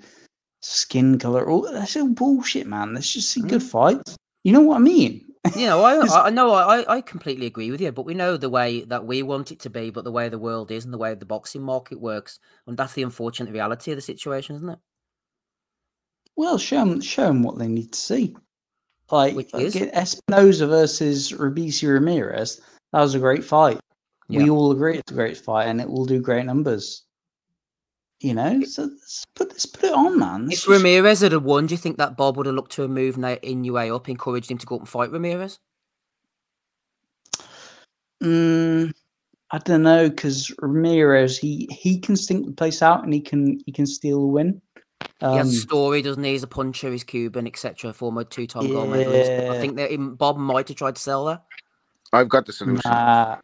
skin 0.61 1.19
color. 1.19 1.49
All 1.49 1.61
that's 1.71 1.97
all 1.97 2.09
bullshit, 2.09 2.67
man. 2.67 2.93
Let's 2.93 3.11
just 3.11 3.29
see 3.29 3.41
mm-hmm. 3.41 3.49
good 3.49 3.63
fights. 3.63 4.15
You 4.43 4.53
know 4.53 4.61
what 4.61 4.77
I 4.77 4.79
mean? 4.79 5.26
You 5.55 5.65
know, 5.67 5.83
I 5.83 6.27
I 6.27 6.29
know 6.29 6.51
I 6.51 6.97
I 6.97 7.01
completely 7.01 7.45
agree 7.45 7.71
with 7.71 7.81
you, 7.81 7.91
but 7.91 8.05
we 8.05 8.13
know 8.13 8.37
the 8.37 8.49
way 8.49 8.81
that 8.81 9.05
we 9.05 9.23
want 9.23 9.51
it 9.51 9.59
to 9.61 9.69
be, 9.69 9.89
but 9.89 10.03
the 10.03 10.11
way 10.11 10.29
the 10.29 10.39
world 10.39 10.71
is 10.71 10.85
and 10.85 10.93
the 10.93 10.97
way 10.97 11.13
the 11.15 11.25
boxing 11.25 11.63
market 11.63 11.99
works, 11.99 12.39
and 12.65 12.77
that's 12.77 12.93
the 12.93 13.03
unfortunate 13.03 13.53
reality 13.53 13.91
of 13.91 13.97
the 13.97 14.01
situation, 14.01 14.55
isn't 14.57 14.69
it? 14.69 14.79
Well, 16.35 16.57
show 16.57 16.85
them, 16.85 17.01
show 17.01 17.25
them 17.25 17.43
what 17.43 17.57
they 17.57 17.67
need 17.67 17.93
to 17.93 17.99
see. 17.99 18.35
Like, 19.09 19.35
Which 19.35 19.53
like 19.53 19.67
Espinoza 19.67 20.67
versus 20.67 21.31
Robeisy 21.31 21.91
Ramirez. 21.91 22.61
That 22.91 23.01
was 23.01 23.15
a 23.15 23.19
great 23.19 23.43
fight. 23.43 23.79
We 24.29 24.49
all 24.49 24.71
agree 24.71 24.97
it's 24.97 25.11
a 25.11 25.15
great 25.15 25.37
fight, 25.37 25.67
and 25.67 25.79
it 25.79 25.89
will 25.89 26.05
do 26.05 26.21
great 26.21 26.45
numbers. 26.45 27.06
You 28.19 28.33
know, 28.33 28.61
so 28.63 28.83
let's 28.83 29.25
put 29.35 29.49
let's 29.49 29.65
put 29.67 29.83
it 29.85 29.93
on, 29.93 30.17
man. 30.17 30.45
Let's 30.47 30.53
If 30.61 30.65
just- 30.65 30.69
Ramirez 30.69 31.21
had 31.21 31.35
won, 31.37 31.67
do 31.67 31.73
you 31.75 31.77
think 31.77 31.97
that 31.97 32.17
Bob 32.17 32.35
would 32.37 32.47
have 32.47 32.55
looked 32.55 32.71
to 32.73 32.81
have 32.83 32.91
moved 32.91 33.17
Na- 33.19 33.35
Inoue 33.43 33.95
up, 33.95 34.09
encouraged 34.09 34.49
him 34.49 34.57
to 34.57 34.65
go 34.65 34.75
up 34.75 34.81
and 34.81 34.89
fight 34.89 35.11
Ramirez? 35.11 35.59
Mm, 38.23 38.91
I 39.51 39.57
don't 39.59 39.83
know 39.83 40.09
because 40.09 40.51
Ramirez 40.59 41.37
he 41.37 41.69
he 41.71 41.99
can 41.99 42.15
stink 42.15 42.47
the 42.47 42.51
place 42.51 42.81
out 42.81 43.03
and 43.03 43.13
he 43.13 43.21
can 43.21 43.59
he 43.67 43.71
can 43.71 43.85
steal 43.85 44.21
the 44.21 44.27
win. 44.27 44.61
he 45.19 45.25
Um, 45.25 45.37
has 45.37 45.53
a 45.53 45.59
story, 45.59 46.01
doesn't 46.01 46.23
he? 46.23 46.31
He's 46.31 46.41
a 46.41 46.47
puncher, 46.47 46.91
he's 46.91 47.03
Cuban, 47.03 47.45
etc. 47.45 47.93
Former 47.93 48.23
two-time 48.23 48.67
gold 48.67 48.89
medalist. 48.89 49.29
I 49.31 49.59
think 49.61 49.75
that 49.77 49.91
him- 49.91 50.15
Bob 50.15 50.37
might 50.37 50.67
have 50.69 50.77
tried 50.77 50.95
to 50.95 51.01
sell 51.01 51.25
that. 51.25 51.43
I've 52.13 52.29
got 52.29 52.47
the 52.47 52.53
solution. 52.53 52.81
nah, 52.89 53.37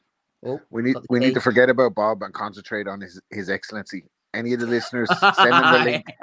Oh, 0.46 0.60
We 0.72 0.82
need 0.82 0.98
we 1.10 1.20
need 1.20 1.36
to 1.36 1.42
forget 1.42 1.70
about 1.70 1.94
Bob 1.94 2.24
and 2.24 2.34
concentrate 2.34 2.88
on 2.88 3.00
his 3.00 3.22
his 3.30 3.50
excellency. 3.52 4.06
Any 4.34 4.54
of 4.54 4.60
the 4.60 4.68
listeners, 4.68 5.10
send 5.20 5.54
him 5.54 5.72
the 5.72 5.82
link. 5.86 6.06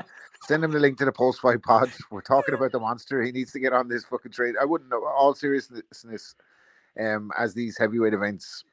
Send 0.49 0.65
him 0.65 0.71
the 0.73 0.81
link 0.81 0.97
to 0.99 1.05
the 1.05 1.13
post 1.13 1.41
fight 1.41 1.63
pod. 1.63 1.93
We're 2.11 2.23
talking 2.23 2.55
about 2.55 2.73
the 2.73 2.81
monster. 2.81 3.23
He 3.23 3.31
needs 3.31 3.53
to 3.53 3.61
get 3.61 3.75
on 3.75 3.89
this 3.89 4.05
fucking 4.07 4.33
trade. 4.33 4.55
I 4.61 4.65
wouldn't 4.65 4.91
know. 4.91 5.05
All 5.07 5.35
seriousness, 5.35 6.35
um, 6.99 7.31
as 7.39 7.53
these 7.55 7.77
heavyweight 7.79 8.15
events 8.15 8.65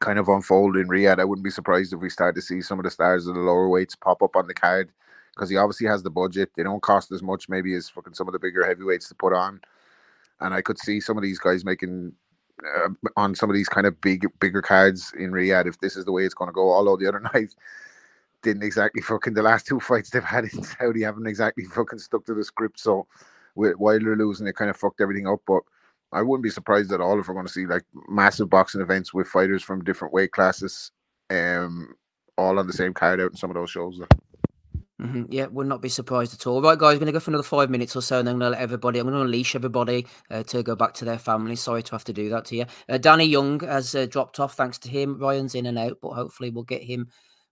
kind 0.00 0.18
of 0.18 0.28
unfold 0.28 0.76
in 0.76 0.88
Riyadh, 0.88 1.20
I 1.20 1.24
wouldn't 1.24 1.44
be 1.44 1.50
surprised 1.50 1.92
if 1.92 2.00
we 2.00 2.10
start 2.10 2.34
to 2.34 2.42
see 2.42 2.60
some 2.60 2.78
of 2.78 2.84
the 2.84 2.90
stars 2.90 3.26
of 3.26 3.34
the 3.34 3.40
lower 3.40 3.68
weights 3.68 3.94
pop 3.94 4.20
up 4.20 4.34
on 4.36 4.46
the 4.46 4.52
card 4.52 4.90
because 5.34 5.48
he 5.48 5.56
obviously 5.56 5.86
has 5.86 6.02
the 6.02 6.10
budget. 6.10 6.50
They 6.56 6.62
don't 6.62 6.82
cost 6.82 7.12
as 7.12 7.22
much, 7.22 7.48
maybe 7.48 7.74
as 7.74 7.88
fucking 7.88 8.14
some 8.14 8.28
of 8.28 8.32
the 8.32 8.38
bigger 8.38 8.66
heavyweights 8.66 9.08
to 9.08 9.14
put 9.14 9.32
on. 9.32 9.60
And 10.40 10.54
I 10.54 10.60
could 10.60 10.78
see 10.78 11.00
some 11.00 11.16
of 11.16 11.22
these 11.22 11.38
guys 11.38 11.64
making 11.64 12.12
uh, 12.64 12.88
on 13.16 13.34
some 13.34 13.50
of 13.50 13.54
these 13.54 13.68
kind 13.68 13.86
of 13.86 14.00
big, 14.00 14.26
bigger 14.40 14.62
cards 14.62 15.12
in 15.18 15.32
Riyadh 15.32 15.66
if 15.66 15.78
this 15.80 15.96
is 15.96 16.04
the 16.04 16.12
way 16.12 16.24
it's 16.24 16.34
going 16.34 16.48
to 16.48 16.52
go. 16.52 16.72
Although 16.72 16.96
the 16.96 17.08
other 17.08 17.20
night 17.34 17.54
didn't 18.44 18.62
exactly 18.62 19.02
fucking 19.02 19.34
the 19.34 19.42
last 19.42 19.66
two 19.66 19.80
fights 19.88 20.10
they've 20.10 20.22
had 20.22 20.44
in 20.44 20.62
Saudi 20.62 21.02
haven't 21.02 21.26
exactly 21.26 21.64
fucking 21.64 21.98
stuck 21.98 22.24
to 22.26 22.34
the 22.34 22.44
script. 22.44 22.78
So 22.78 23.06
with 23.56 23.76
Wilder 23.76 24.16
losing, 24.16 24.46
it 24.46 24.56
kind 24.56 24.70
of 24.70 24.76
fucked 24.76 25.00
everything 25.00 25.26
up. 25.26 25.40
But 25.46 25.62
I 26.12 26.22
wouldn't 26.22 26.44
be 26.44 26.50
surprised 26.50 26.92
at 26.92 27.00
all 27.00 27.18
if 27.18 27.26
we're 27.26 27.34
going 27.34 27.46
to 27.46 27.52
see 27.52 27.66
like 27.66 27.84
massive 28.08 28.48
boxing 28.48 28.80
events 28.80 29.12
with 29.12 29.26
fighters 29.26 29.62
from 29.62 29.82
different 29.82 30.14
weight 30.14 30.30
classes, 30.30 30.92
um, 31.30 31.94
all 32.38 32.58
on 32.58 32.66
the 32.68 32.72
same 32.72 32.94
card 32.94 33.20
out 33.20 33.32
in 33.32 33.36
some 33.36 33.50
of 33.50 33.54
those 33.54 33.70
shows. 33.70 34.00
Mm-hmm. 35.02 35.24
Yeah, 35.28 35.46
would 35.46 35.66
not 35.66 35.82
be 35.82 35.88
surprised 35.88 36.34
at 36.34 36.46
all. 36.46 36.62
Right, 36.62 36.78
guys, 36.78 36.94
we're 36.94 37.00
going 37.00 37.06
to 37.06 37.12
go 37.12 37.18
for 37.18 37.32
another 37.32 37.42
five 37.42 37.68
minutes 37.68 37.96
or 37.96 38.00
so, 38.00 38.20
and 38.20 38.28
then 38.28 38.34
I'm 38.34 38.38
going 38.38 38.52
to 38.52 38.58
let 38.58 38.62
everybody, 38.62 39.00
I'm 39.00 39.06
going 39.06 39.16
to 39.16 39.22
unleash 39.22 39.56
everybody 39.56 40.06
uh, 40.30 40.44
to 40.44 40.62
go 40.62 40.76
back 40.76 40.94
to 40.94 41.04
their 41.04 41.18
families. 41.18 41.60
Sorry 41.60 41.82
to 41.82 41.92
have 41.92 42.04
to 42.04 42.12
do 42.12 42.28
that 42.28 42.44
to 42.46 42.56
you. 42.56 42.66
Uh, 42.88 42.98
Danny 42.98 43.24
Young 43.24 43.58
has 43.60 43.94
uh, 43.96 44.06
dropped 44.06 44.38
off 44.38 44.54
thanks 44.54 44.78
to 44.78 44.88
him. 44.88 45.18
Ryan's 45.18 45.56
in 45.56 45.66
and 45.66 45.78
out, 45.78 45.98
but 46.00 46.12
hopefully 46.12 46.50
we'll 46.50 46.62
get 46.62 46.82
him 46.82 47.08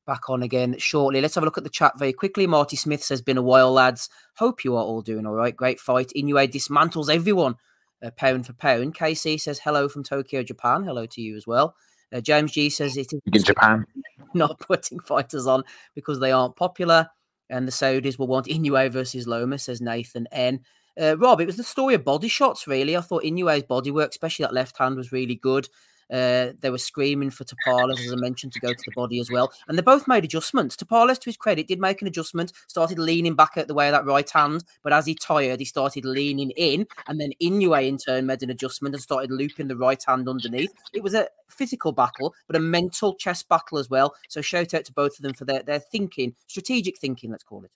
back 0.07 0.29
on 0.29 0.43
again 0.43 0.77
shortly. 0.79 1.21
Let's 1.21 1.35
have 1.35 1.45
a 1.45 1.47
look 1.47 1.59
at 1.59 1.65
the 1.65 1.71
chat 1.71 1.99
very 1.99 2.13
quickly. 2.13 2.47
Marty 2.47 2.77
Smith 2.77 3.03
says, 3.03 3.23
Been 3.23 3.39
a 3.39 3.43
while, 3.43 3.73
lads. 3.73 4.09
Hope 4.37 4.65
you 4.65 4.77
are 4.77 4.83
all 4.83 5.03
doing 5.03 5.27
all 5.27 5.35
right. 5.35 5.57
Great 5.57 5.81
fight. 5.81 6.13
Inoue 6.17 6.51
dismantles 6.51 7.13
everyone 7.13 7.57
uh, 8.03 8.11
pound 8.17 8.47
for 8.47 8.53
pound. 8.55 8.97
KC 8.97 9.41
says, 9.41 9.61
Hello 9.61 9.89
from 9.89 10.03
Tokyo, 10.03 10.43
Japan. 10.43 10.85
Hello 10.85 11.07
to 11.07 11.21
you 11.21 11.37
as 11.37 11.47
well. 11.47 11.75
Uh, 12.13 12.21
James 12.21 12.53
G 12.53 12.71
says, 12.71 12.97
It 12.97 13.13
is 13.13 13.21
in 13.33 13.45
Japan. 13.45 13.87
Not 14.35 14.61
putting 14.61 15.01
fighters 15.01 15.47
on 15.47 15.63
because 15.95 16.21
they 16.21 16.33
aren't 16.33 16.57
popular. 16.57 17.09
And 17.51 17.69
the 17.69 17.73
Saudis 17.73 18.19
will 18.19 18.29
want 18.29 18.47
Inoue 18.47 18.91
versus 18.91 19.27
Loma, 19.27 19.59
says 19.59 19.81
Nathan 19.81 20.27
N. 20.33 20.61
Uh, 21.01 21.17
Rob, 21.19 21.41
it 21.41 21.47
was 21.47 21.57
the 21.57 21.65
story 21.65 21.95
of 21.95 22.05
body 22.05 22.29
shots, 22.29 22.67
really. 22.67 22.97
I 22.97 23.01
thought 23.01 23.25
Inoue's 23.25 23.63
body 23.63 23.91
work, 23.91 24.11
especially 24.11 24.45
that 24.45 24.55
left 24.55 24.79
hand, 24.79 24.97
was 24.97 25.13
really 25.13 25.35
good. 25.35 25.69
Uh, 26.11 26.53
they 26.61 26.71
were 26.71 26.79
screaming 26.79 27.31
for 27.31 27.45
Tapales, 27.45 28.01
as 28.01 28.13
I 28.13 28.17
mentioned, 28.17 28.53
to 28.55 28.61
go 28.61 28.73
to 28.73 28.83
the 28.85 28.93
body 28.95 29.21
as 29.21 29.31
well. 29.31 29.53
And 29.69 29.77
they 29.77 29.83
both 29.83 30.09
made 30.09 30.25
adjustments. 30.25 30.77
Tapales, 30.77 31.19
to 31.21 31.27
his 31.27 31.37
credit, 31.37 31.69
did 31.69 31.81
make 31.81 32.01
an 32.01 32.09
adjustment, 32.09 32.53
started 32.69 32.99
leaning 32.99 33.35
back 33.35 33.57
at 33.57 33.69
the 33.69 33.75
way 33.75 33.89
of 33.89 33.93
that 33.93 34.07
right 34.07 34.29
hand. 34.29 34.65
But 34.83 34.93
as 34.93 35.07
he 35.07 35.15
tired, 35.15 35.61
he 35.61 35.65
started 35.65 36.05
leaning 36.05 36.51
in. 36.51 36.87
And 37.07 37.21
then 37.21 37.33
Inoue, 37.43 37.87
in 37.87 37.99
turn, 37.99 38.27
made 38.27 38.43
an 38.43 38.51
adjustment 38.51 38.95
and 38.95 39.03
started 39.03 39.31
looping 39.31 39.69
the 39.69 39.77
right 39.77 40.03
hand 40.07 40.29
underneath. 40.29 40.73
It 40.93 41.03
was 41.03 41.15
a 41.15 41.29
physical 41.49 41.93
battle, 41.93 42.35
but 42.47 42.57
a 42.57 42.61
mental 42.61 43.15
chess 43.15 43.43
battle 43.43 43.79
as 43.79 43.91
well. 43.91 44.15
So 44.29 44.41
shout 44.41 44.75
out 44.75 44.85
to 44.87 44.93
both 44.93 45.19
of 45.19 45.23
them 45.23 45.35
for 45.35 45.45
their, 45.45 45.63
their 45.63 45.81
thinking, 45.81 46.35
strategic 46.47 46.99
thinking, 46.99 47.31
let's 47.31 47.45
call 47.45 47.65
it. 47.65 47.71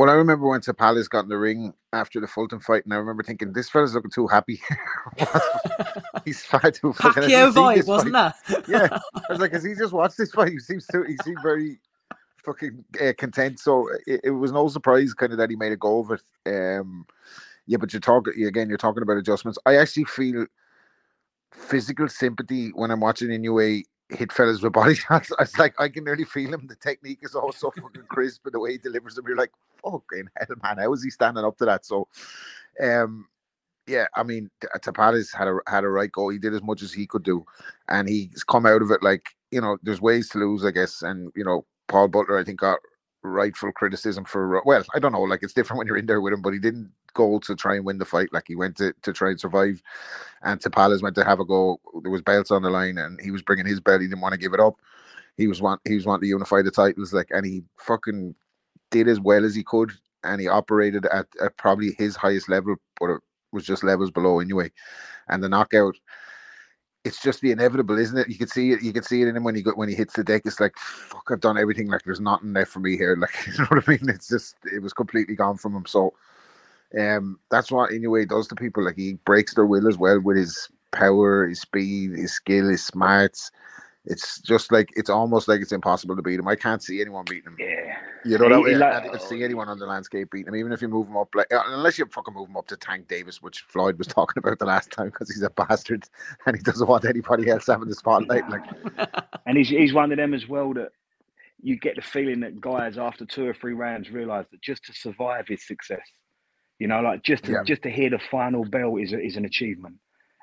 Well, 0.00 0.08
I 0.08 0.14
remember 0.14 0.48
when 0.48 0.62
Tapales 0.62 1.10
got 1.10 1.24
in 1.24 1.28
the 1.28 1.36
ring 1.36 1.74
after 1.92 2.20
the 2.20 2.26
Fulton 2.26 2.58
fight, 2.58 2.86
and 2.86 2.94
I 2.94 2.96
remember 2.96 3.22
thinking, 3.22 3.52
this 3.52 3.68
fella's 3.68 3.92
looking 3.92 4.10
too 4.10 4.26
happy. 4.26 4.58
He's 6.24 6.42
far 6.42 6.70
too 6.70 6.94
fucking. 6.94 7.24
Pacquiao 7.24 7.52
vibe, 7.52 7.86
wasn't 7.86 8.14
fight? 8.14 8.32
that? 8.48 8.66
yeah, 8.66 8.98
I 9.14 9.20
was 9.28 9.40
like, 9.40 9.52
has 9.52 9.62
he 9.62 9.74
just 9.74 9.92
watched 9.92 10.16
this 10.16 10.30
fight? 10.30 10.52
He 10.52 10.58
seems 10.58 10.86
to. 10.86 11.02
He 11.02 11.18
seemed 11.22 11.42
very 11.42 11.80
fucking 12.42 12.82
uh, 12.98 13.12
content. 13.18 13.60
So 13.60 13.90
it, 14.06 14.22
it, 14.24 14.30
was 14.30 14.52
no 14.52 14.68
surprise, 14.68 15.12
kind 15.12 15.32
of, 15.32 15.38
that 15.38 15.50
he 15.50 15.56
made 15.56 15.72
a 15.72 15.76
go 15.76 15.98
of 15.98 16.12
it. 16.12 16.22
Um, 16.46 17.04
yeah, 17.66 17.76
but 17.76 17.92
you're 17.92 18.00
talking 18.00 18.42
again. 18.46 18.70
You're 18.70 18.78
talking 18.78 19.02
about 19.02 19.18
adjustments. 19.18 19.58
I 19.66 19.76
actually 19.76 20.04
feel 20.04 20.46
physical 21.52 22.08
sympathy 22.08 22.70
when 22.70 22.90
I'm 22.90 23.00
watching 23.00 23.28
Inoue 23.28 23.84
hit 24.10 24.32
fellas 24.32 24.62
with 24.62 24.72
body 24.72 24.94
shots. 24.96 25.32
It's 25.38 25.58
like 25.58 25.74
I 25.78 25.88
can 25.88 26.04
nearly 26.04 26.24
feel 26.24 26.52
him. 26.52 26.66
The 26.66 26.76
technique 26.76 27.20
is 27.22 27.34
all 27.34 27.52
so 27.52 27.70
fucking 27.70 28.04
crisp, 28.08 28.42
but 28.44 28.52
the 28.52 28.60
way 28.60 28.72
he 28.72 28.78
delivers 28.78 29.14
them, 29.14 29.24
you're 29.26 29.36
like, 29.36 29.52
fucking 29.82 30.28
hell, 30.36 30.56
man, 30.62 30.78
how 30.78 30.92
is 30.92 31.02
he 31.02 31.10
standing 31.10 31.44
up 31.44 31.56
to 31.58 31.64
that? 31.66 31.84
So, 31.84 32.08
um, 32.82 33.26
yeah, 33.86 34.06
I 34.14 34.22
mean, 34.22 34.50
Tapales 34.78 35.34
had 35.34 35.48
a 35.48 35.58
had 35.66 35.84
a 35.84 35.88
right 35.88 36.10
go. 36.12 36.28
He 36.28 36.38
did 36.38 36.54
as 36.54 36.62
much 36.62 36.82
as 36.82 36.92
he 36.92 37.06
could 37.06 37.24
do, 37.24 37.44
and 37.88 38.08
he's 38.08 38.44
come 38.44 38.66
out 38.66 38.82
of 38.82 38.90
it 38.90 39.02
like 39.02 39.26
you 39.50 39.60
know. 39.60 39.78
There's 39.82 40.00
ways 40.00 40.28
to 40.30 40.38
lose, 40.38 40.64
I 40.64 40.70
guess, 40.70 41.02
and 41.02 41.32
you 41.34 41.44
know, 41.44 41.64
Paul 41.88 42.08
Butler, 42.08 42.38
I 42.38 42.44
think, 42.44 42.60
got 42.60 42.78
rightful 43.22 43.72
criticism 43.72 44.24
for. 44.24 44.62
Well, 44.64 44.84
I 44.94 44.98
don't 45.00 45.12
know, 45.12 45.22
like 45.22 45.42
it's 45.42 45.54
different 45.54 45.78
when 45.78 45.86
you're 45.88 45.96
in 45.96 46.06
there 46.06 46.20
with 46.20 46.32
him, 46.32 46.42
but 46.42 46.52
he 46.52 46.60
didn't 46.60 46.92
go 47.14 47.38
to 47.40 47.54
try 47.54 47.76
and 47.76 47.84
win 47.84 47.98
the 47.98 48.04
fight. 48.04 48.32
Like 48.32 48.44
he 48.46 48.56
went 48.56 48.76
to 48.78 48.92
to 49.02 49.12
try 49.12 49.30
and 49.30 49.40
survive, 49.40 49.82
and 50.42 50.60
Tapales 50.60 51.02
went 51.02 51.14
to 51.16 51.24
have 51.24 51.40
a 51.40 51.44
go. 51.44 51.80
There 52.02 52.10
was 52.10 52.22
belts 52.22 52.50
on 52.50 52.62
the 52.62 52.70
line, 52.70 52.98
and 52.98 53.20
he 53.20 53.30
was 53.30 53.42
bringing 53.42 53.66
his 53.66 53.80
belt. 53.80 54.00
He 54.00 54.08
didn't 54.08 54.20
want 54.20 54.32
to 54.32 54.38
give 54.38 54.54
it 54.54 54.60
up. 54.60 54.76
He 55.36 55.46
was 55.46 55.62
want 55.62 55.80
he 55.86 55.94
was 55.94 56.06
wanting 56.06 56.22
to 56.22 56.28
unify 56.28 56.62
the 56.62 56.70
titles, 56.70 57.12
like, 57.12 57.28
and 57.30 57.46
he 57.46 57.62
fucking 57.78 58.34
did 58.90 59.08
as 59.08 59.20
well 59.20 59.44
as 59.44 59.54
he 59.54 59.62
could, 59.62 59.92
and 60.24 60.40
he 60.40 60.48
operated 60.48 61.06
at, 61.06 61.26
at 61.42 61.56
probably 61.56 61.92
his 61.98 62.16
highest 62.16 62.48
level, 62.48 62.76
but 62.98 63.10
it 63.10 63.20
was 63.52 63.64
just 63.64 63.84
levels 63.84 64.10
below 64.10 64.40
anyway. 64.40 64.70
And 65.28 65.42
the 65.42 65.48
knockout, 65.48 65.96
it's 67.04 67.22
just 67.22 67.40
the 67.40 67.52
inevitable, 67.52 67.98
isn't 67.98 68.18
it? 68.18 68.28
You 68.28 68.36
can 68.36 68.48
see 68.48 68.72
it. 68.72 68.82
You 68.82 68.92
can 68.92 69.02
see 69.02 69.22
it 69.22 69.28
in 69.28 69.36
him 69.36 69.44
when 69.44 69.54
he 69.54 69.62
got 69.62 69.76
when 69.78 69.88
he 69.88 69.94
hits 69.94 70.14
the 70.14 70.24
deck. 70.24 70.42
It's 70.44 70.60
like, 70.60 70.76
fuck, 70.76 71.28
I've 71.30 71.40
done 71.40 71.58
everything. 71.58 71.88
Like, 71.88 72.02
there's 72.02 72.20
nothing 72.20 72.52
left 72.52 72.70
for 72.70 72.80
me 72.80 72.96
here. 72.96 73.16
Like, 73.20 73.34
you 73.46 73.58
know 73.58 73.66
what 73.68 73.88
I 73.88 73.90
mean? 73.92 74.08
It's 74.08 74.28
just, 74.28 74.56
it 74.70 74.82
was 74.82 74.92
completely 74.92 75.34
gone 75.34 75.56
from 75.56 75.74
him. 75.74 75.86
So, 75.86 76.12
um, 76.98 77.38
that's 77.50 77.70
what 77.70 77.90
Inoue 77.90 78.28
does 78.28 78.48
to 78.48 78.54
people. 78.54 78.84
Like, 78.84 78.96
he 78.96 79.14
breaks 79.24 79.54
their 79.54 79.66
will 79.66 79.88
as 79.88 79.98
well 79.98 80.20
with 80.20 80.36
his 80.36 80.68
power, 80.92 81.48
his 81.48 81.60
speed, 81.60 82.12
his 82.12 82.32
skill, 82.32 82.68
his 82.68 82.84
smarts 82.84 83.50
it's 84.06 84.40
just 84.40 84.72
like 84.72 84.90
it's 84.96 85.10
almost 85.10 85.46
like 85.46 85.60
it's 85.60 85.72
impossible 85.72 86.16
to 86.16 86.22
beat 86.22 86.40
him. 86.40 86.48
I 86.48 86.56
can't 86.56 86.82
see 86.82 87.00
anyone 87.00 87.24
beating 87.28 87.52
him. 87.52 87.56
Yeah, 87.58 87.96
you 88.24 88.38
know 88.38 88.48
that 88.48 88.60
way. 88.62 88.74
I 88.74 89.00
can't 89.00 89.22
see 89.22 89.44
anyone 89.44 89.68
on 89.68 89.78
the 89.78 89.86
landscape 89.86 90.30
beating 90.30 90.48
him, 90.48 90.56
even 90.56 90.72
if 90.72 90.80
you 90.80 90.88
move 90.88 91.06
him 91.06 91.16
up. 91.16 91.34
Like 91.34 91.52
uh, 91.52 91.62
unless 91.66 91.98
you 91.98 92.06
fucking 92.06 92.32
move 92.32 92.48
him 92.48 92.56
up 92.56 92.66
to 92.68 92.76
Tank 92.76 93.08
Davis, 93.08 93.42
which 93.42 93.60
Floyd 93.60 93.98
was 93.98 94.06
talking 94.08 94.40
about 94.40 94.58
the 94.58 94.64
last 94.64 94.90
time, 94.90 95.06
because 95.06 95.30
he's 95.30 95.42
a 95.42 95.50
bastard 95.50 96.04
and 96.46 96.56
he 96.56 96.62
doesn't 96.62 96.88
want 96.88 97.04
anybody 97.04 97.50
else 97.50 97.66
having 97.66 97.88
the 97.88 97.94
spotlight. 97.94 98.48
Like, 98.48 98.64
and 99.46 99.58
he's 99.58 99.68
he's 99.68 99.92
one 99.92 100.10
of 100.12 100.18
them 100.18 100.32
as 100.32 100.48
well 100.48 100.72
that 100.74 100.92
you 101.62 101.78
get 101.78 101.96
the 101.96 102.02
feeling 102.02 102.40
that 102.40 102.58
guys 102.58 102.96
after 102.96 103.26
two 103.26 103.46
or 103.46 103.52
three 103.52 103.74
rounds 103.74 104.10
realize 104.10 104.46
that 104.50 104.62
just 104.62 104.84
to 104.86 104.94
survive 104.94 105.50
is 105.50 105.66
success. 105.66 106.00
You 106.80 106.88
know, 106.88 107.00
like 107.00 107.22
just 107.22 107.44
to, 107.44 107.52
yeah. 107.52 107.62
just 107.64 107.82
to 107.82 107.90
hear 107.90 108.10
the 108.10 108.18
final 108.30 108.64
bell 108.64 108.96
is 108.96 109.12
a, 109.12 109.20
is 109.20 109.36
an 109.36 109.44
achievement, 109.44 109.94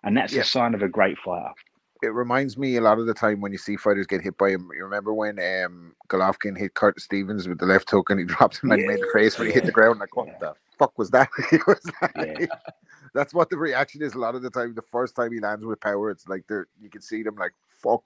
and 0.04 0.16
that's 0.16 0.32
yeah. 0.32 0.42
a 0.42 0.46
sign 0.46 0.74
of 0.74 0.82
a 0.82 0.88
great 0.88 1.18
fighter 1.18 1.54
it 2.02 2.14
reminds 2.14 2.58
me 2.58 2.76
a 2.76 2.82
lot 2.82 3.00
of 3.00 3.06
the 3.06 3.14
time 3.14 3.42
when 3.42 3.52
you 3.52 3.58
see 3.58 3.76
fighters 3.76 4.08
get 4.08 4.22
hit 4.22 4.38
by 4.38 4.52
him. 4.52 4.70
You 4.76 4.84
remember 4.84 5.14
when 5.14 5.40
um, 5.40 5.96
Golovkin 6.10 6.58
hit 6.58 6.74
Curtis 6.74 7.04
Stevens 7.04 7.48
with 7.48 7.60
the 7.60 7.66
left 7.66 7.90
hook 7.90 8.10
and 8.10 8.20
he 8.20 8.26
dropped 8.36 8.64
him 8.64 8.72
and 8.72 8.82
yeah. 8.82 8.88
made 8.88 9.00
the 9.00 9.10
face 9.14 9.38
when 9.38 9.48
he 9.48 9.54
hit 9.54 9.66
the 9.66 9.72
ground? 9.72 10.00
Like, 10.00 10.16
what 10.16 10.40
the 10.40 10.54
fuck 10.78 10.98
was 10.98 11.10
that? 11.12 11.30
was 11.68 11.92
like. 12.02 12.50
That's 13.14 13.34
what 13.34 13.50
the 13.50 13.58
reaction 13.58 14.02
is 14.02 14.14
a 14.14 14.20
lot 14.20 14.36
of 14.36 14.42
the 14.42 14.50
time. 14.50 14.76
The 14.76 14.82
first 14.82 15.16
time 15.16 15.32
he 15.32 15.40
lands 15.40 15.66
with 15.66 15.80
power, 15.80 16.12
it's 16.12 16.28
like 16.28 16.44
they're 16.48 16.68
you 16.80 16.90
can 16.90 17.02
see 17.02 17.24
them 17.24 17.36
like 17.36 17.54
fuck. 17.82 18.04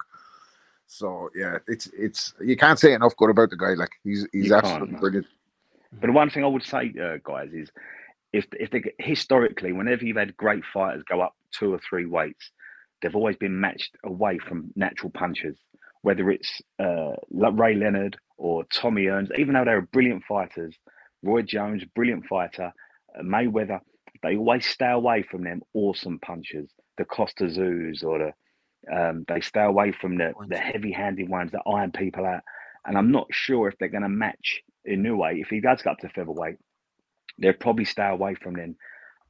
So 0.88 1.30
yeah, 1.36 1.58
it's 1.68 1.90
it's 1.98 2.34
you 2.40 2.56
can't 2.56 2.80
say 2.80 2.94
enough 2.94 3.16
good 3.18 3.32
about 3.32 3.50
the 3.50 3.58
guy. 3.58 3.74
Like 3.74 3.92
he's 4.04 4.28
he's 4.32 4.48
you 4.48 4.56
absolutely 4.56 4.98
brilliant. 4.98 5.28
But 6.00 6.08
the 6.08 6.14
one 6.14 6.30
thing 6.30 6.46
I 6.46 6.48
would 6.48 6.64
say, 6.64 6.94
uh, 7.02 7.18
guys, 7.24 7.52
is 7.52 7.72
if 8.34 8.46
if 8.54 8.70
they 8.72 8.84
historically, 9.00 9.74
whenever 9.74 10.06
you've 10.06 10.18
had 10.18 10.38
great 10.38 10.64
fighters 10.74 11.04
go 11.10 11.22
up 11.22 11.36
two 11.52 11.74
or 11.74 11.80
three 11.88 12.06
weights, 12.06 12.52
they've 13.02 13.16
always 13.16 13.36
been 13.36 13.60
matched 13.60 13.96
away 14.04 14.38
from 14.38 14.72
natural 14.76 15.12
punchers, 15.12 15.58
whether 16.02 16.30
it's 16.30 16.62
uh, 16.80 17.14
Ray 17.32 17.76
Leonard 17.76 18.18
or 18.38 18.64
Tommy 18.66 19.04
Hearns, 19.04 19.30
even 19.38 19.54
though 19.54 19.66
they're 19.66 19.82
brilliant 19.82 20.24
fighters. 20.24 20.76
Roy 21.24 21.44
Jones, 21.44 21.84
brilliant 21.96 22.26
fighter. 22.26 22.74
Uh, 23.18 23.22
Mayweather, 23.22 23.80
they 24.24 24.36
always 24.36 24.66
stay 24.66 24.90
away 24.90 25.24
from 25.24 25.44
them 25.44 25.62
awesome 25.74 26.20
punchers, 26.20 26.72
the 26.98 27.06
Kostya 27.06 27.48
Tszyus 27.48 28.04
or 28.04 28.20
the 28.20 28.34
um, 28.92 29.26
they 29.28 29.42
stay 29.42 29.62
away 29.62 29.92
from 29.92 30.18
the, 30.18 30.34
the 30.48 30.58
heavy-handed 30.58 31.30
ones 31.30 31.52
that 31.52 31.62
iron 31.68 31.92
people 31.92 32.26
out. 32.26 32.42
And 32.86 32.98
I'm 32.98 33.12
not 33.12 33.28
sure 33.30 33.68
if 33.68 33.78
they're 33.78 33.90
going 33.90 34.02
to 34.02 34.10
match 34.10 34.62
Inoue. 34.90 35.40
If 35.40 35.50
he 35.50 35.62
does 35.62 35.84
go 35.84 35.92
up 35.92 36.00
to 36.00 36.10
featherweight, 36.10 36.56
they'll 37.38 37.54
probably 37.54 37.86
stay 37.86 38.08
away 38.08 38.36
from 38.36 38.54
them 38.54 38.76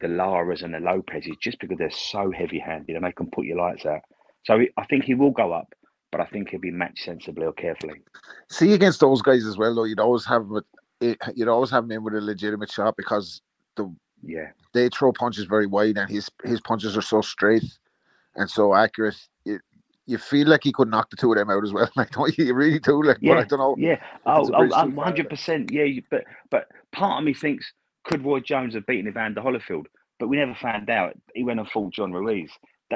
the 0.02 0.08
Laras 0.08 0.64
and 0.64 0.74
the 0.74 0.80
Lopez's 0.80 1.38
just 1.41 1.60
because 1.60 1.78
they're 1.78 1.91
so 1.91 2.32
heavy 2.32 2.60
handed 2.60 2.95
and 2.95 3.06
they 3.06 3.12
can 3.12 3.28
put 3.28 3.45
your 3.45 3.58
lights 3.58 3.86
out. 3.86 4.02
So 4.43 4.60
I 4.78 4.86
think 4.86 5.04
he 5.04 5.14
will 5.14 5.32
go 5.32 5.54
up, 5.54 5.74
but 6.12 6.20
I 6.20 6.26
think 6.26 6.49
he'll 6.49 6.60
be 6.60 6.72
matched 6.72 7.06
sensibly 7.06 7.45
or 7.45 7.54
carefully. 7.54 8.02
See 8.49 8.74
against 8.74 8.99
those 8.99 9.22
guys 9.22 9.45
as 9.45 9.58
well, 9.58 9.74
though. 9.76 9.84
You'd 9.84 9.99
always 9.99 10.26
have 10.26 10.47
eh, 11.02 11.16
you'd 11.36 11.47
always 11.47 11.70
have 11.70 11.84
him 11.84 11.91
in 11.91 12.04
with 12.04 12.16
a 12.16 12.22
legitimate 12.22 12.72
shot 12.72 12.97
because 12.97 13.41
the 13.76 13.93
yeah 14.24 14.49
they 14.74 14.89
throw 14.89 15.12
punches 15.12 15.45
very 15.45 15.68
wide 15.68 15.97
and 15.97 16.10
his 16.10 16.30
his 16.43 16.60
punches 16.62 16.97
are 16.97 17.04
so 17.04 17.22
straight 17.22 17.64
and 18.36 18.49
so 18.49 18.74
accurate. 18.74 19.16
It, 19.45 19.62
you 20.08 20.18
feel 20.18 20.47
like 20.47 20.64
he 20.64 20.72
could 20.72 20.89
knock 20.89 21.12
the 21.12 21.16
two 21.16 21.32
of 21.32 21.38
them 21.38 21.52
out 21.52 21.64
as 21.64 21.72
well. 21.72 21.89
Like, 21.95 22.10
don't 22.10 22.36
you? 22.36 22.45
You 22.45 22.54
really 22.56 22.80
do. 22.80 23.04
Like, 23.04 23.20
yeah, 23.22 23.36
I 23.36 23.43
don't 23.43 23.60
know. 23.60 23.76
Yeah. 23.78 24.02
Oh, 24.26 24.49
oh, 24.52 24.88
100 24.89 25.30
percent. 25.30 25.72
Yeah, 25.72 25.86
but 26.10 26.24
but 26.49 26.68
part 26.91 27.20
of 27.20 27.26
me 27.26 27.36
thinks 27.36 27.72
could 28.04 28.26
Roy 28.26 28.39
Jones 28.39 28.74
have 28.76 28.86
beaten 28.86 29.08
Evander 29.08 29.41
Holyfield? 29.41 29.86
But 30.20 30.28
we 30.28 30.38
never 30.38 30.56
found 30.56 30.89
out. 30.89 31.14
He 31.34 31.43
went 31.43 31.60
and 31.60 31.70
fought 31.70 31.93
John 31.93 32.12
Ruiz. 32.12 32.52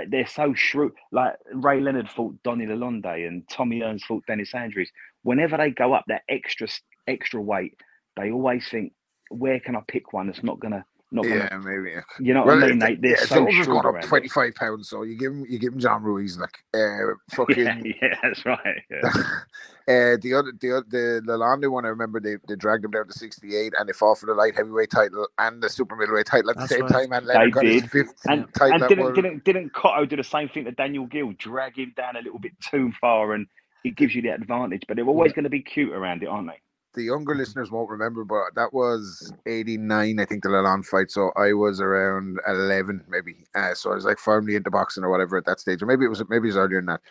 They're 0.09 0.27
so 0.27 0.53
shrewd. 0.53 0.91
Like 1.11 1.35
Ray 1.53 1.79
Leonard 1.79 2.09
fought 2.09 2.35
Donny 2.43 2.65
Lalonde 2.65 3.27
and 3.27 3.47
Tommy 3.49 3.79
Hearns 3.79 4.03
fought 4.03 4.25
Dennis 4.27 4.51
Andries. 4.53 4.89
Whenever 5.23 5.57
they 5.57 5.71
go 5.71 5.93
up 5.93 6.03
that 6.07 6.23
extra 6.29 6.67
extra 7.07 7.41
weight, 7.41 7.75
they 8.17 8.31
always 8.31 8.67
think, 8.69 8.93
where 9.29 9.59
can 9.59 9.75
I 9.75 9.81
pick 9.87 10.13
one 10.13 10.27
that's 10.27 10.43
not 10.43 10.59
gonna 10.59 10.85
not 11.11 11.27
yeah, 11.27 11.49
gonna, 11.49 11.63
maybe. 11.63 11.95
You 12.19 12.33
know 12.33 12.43
well, 12.45 12.55
what 12.57 12.65
I 12.65 12.67
mean? 12.69 12.79
They, 12.79 12.95
they're 12.95 13.11
yeah, 13.11 13.25
so 13.25 13.45
has 13.45 13.67
gone 13.67 13.85
up 13.85 14.01
twenty 14.01 14.27
five 14.27 14.55
pounds, 14.55 14.89
so 14.89 15.03
you 15.03 15.17
give 15.17 15.31
him 15.31 15.45
you 15.47 15.59
give 15.59 15.73
him 15.73 15.79
John 15.79 16.03
Ruiz 16.03 16.37
like 16.37 16.57
uh, 16.73 17.13
fucking. 17.31 17.65
Yeah, 17.65 17.81
yeah 18.01 18.15
that's 18.23 18.45
right. 18.45 18.81
Yeah. 18.89 19.01
uh, 19.87 20.17
the 20.21 20.33
other 20.35 20.51
the 20.59 20.83
the 20.87 21.21
Lalonde 21.25 21.71
one, 21.71 21.85
I 21.85 21.89
remember 21.89 22.19
they, 22.19 22.37
they 22.47 22.55
dragged 22.55 22.83
him 22.83 22.91
down 22.91 23.07
to 23.07 23.13
sixty 23.13 23.55
eight, 23.55 23.73
and 23.77 23.87
they 23.87 23.93
fought 23.93 24.17
for 24.17 24.25
the 24.25 24.33
light 24.33 24.55
heavyweight 24.55 24.89
title 24.89 25.27
and 25.37 25.61
the 25.61 25.69
super 25.69 25.95
middleweight 25.95 26.25
title 26.25 26.49
at 26.49 26.57
the 26.57 26.67
same 26.67 26.81
right. 26.81 26.91
time, 26.91 27.11
and 27.13 27.27
Leonard 27.27 27.53
got 27.53 27.61
did. 27.61 27.83
his 27.83 27.91
fifth 27.91 28.15
and, 28.25 28.51
title. 28.53 28.81
And 28.81 28.89
didn't, 28.89 29.13
didn't 29.13 29.43
didn't 29.43 29.73
Cotto 29.73 30.09
do 30.09 30.15
the 30.15 30.23
same 30.23 30.49
thing 30.49 30.65
to 30.65 30.71
Daniel 30.71 31.05
Geale, 31.05 31.33
drag 31.37 31.77
him 31.77 31.93
down 31.95 32.15
a 32.15 32.21
little 32.21 32.39
bit 32.39 32.53
too 32.59 32.91
far, 32.99 33.33
and 33.33 33.45
it 33.83 33.95
gives 33.95 34.15
you 34.15 34.23
the 34.23 34.29
advantage. 34.29 34.83
But 34.87 34.97
they're 34.97 35.05
always 35.05 35.31
yeah. 35.31 35.35
going 35.35 35.43
to 35.43 35.49
be 35.49 35.61
cute 35.61 35.93
around 35.93 36.23
it, 36.23 36.27
aren't 36.27 36.47
they? 36.47 36.59
The 36.95 37.03
younger 37.03 37.35
listeners 37.35 37.71
won't 37.71 37.89
remember, 37.89 38.23
but 38.23 38.55
that 38.55 38.73
was 38.73 39.31
'89, 39.45 40.19
I 40.19 40.25
think, 40.25 40.43
the 40.43 40.49
Lalonde 40.49 40.85
fight. 40.85 41.11
So 41.11 41.31
I 41.35 41.53
was 41.53 41.79
around 41.79 42.39
11, 42.47 43.03
maybe. 43.07 43.45
Uh, 43.53 43.73
so 43.73 43.91
I 43.91 43.95
was 43.95 44.05
like 44.05 44.19
firmly 44.19 44.55
into 44.55 44.71
boxing 44.71 45.03
or 45.03 45.09
whatever 45.09 45.37
at 45.37 45.45
that 45.45 45.59
stage, 45.59 45.81
or 45.81 45.85
maybe 45.85 46.05
it 46.05 46.09
was 46.09 46.23
maybe 46.29 46.47
it 46.47 46.51
was 46.51 46.57
earlier 46.57 46.79
than 46.79 46.87
that. 46.87 47.01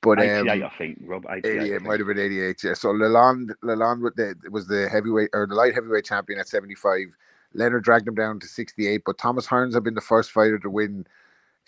But 0.00 0.20
88, 0.20 0.50
um, 0.50 0.62
I 0.62 0.78
think, 0.78 0.98
Rob. 1.02 1.26
88, 1.28 1.60
88 1.60 1.72
I 1.72 1.76
it 1.76 1.82
might 1.82 1.98
have 1.98 2.06
been 2.06 2.20
88 2.20 2.62
yeah 2.62 2.74
so 2.74 2.90
Lalonde 2.90 3.50
Lalonde 3.64 4.50
was 4.50 4.68
the 4.68 4.88
heavyweight 4.88 5.30
or 5.32 5.46
the 5.46 5.56
light 5.56 5.74
heavyweight 5.74 6.04
champion 6.04 6.38
at 6.38 6.46
75 6.46 7.06
Leonard 7.54 7.82
dragged 7.82 8.06
him 8.06 8.14
down 8.14 8.38
to 8.38 8.46
68 8.46 9.02
but 9.04 9.18
Thomas 9.18 9.46
Hearns 9.46 9.74
had 9.74 9.82
been 9.82 9.94
the 9.94 10.00
first 10.00 10.30
fighter 10.30 10.58
to 10.60 10.70
win 10.70 11.04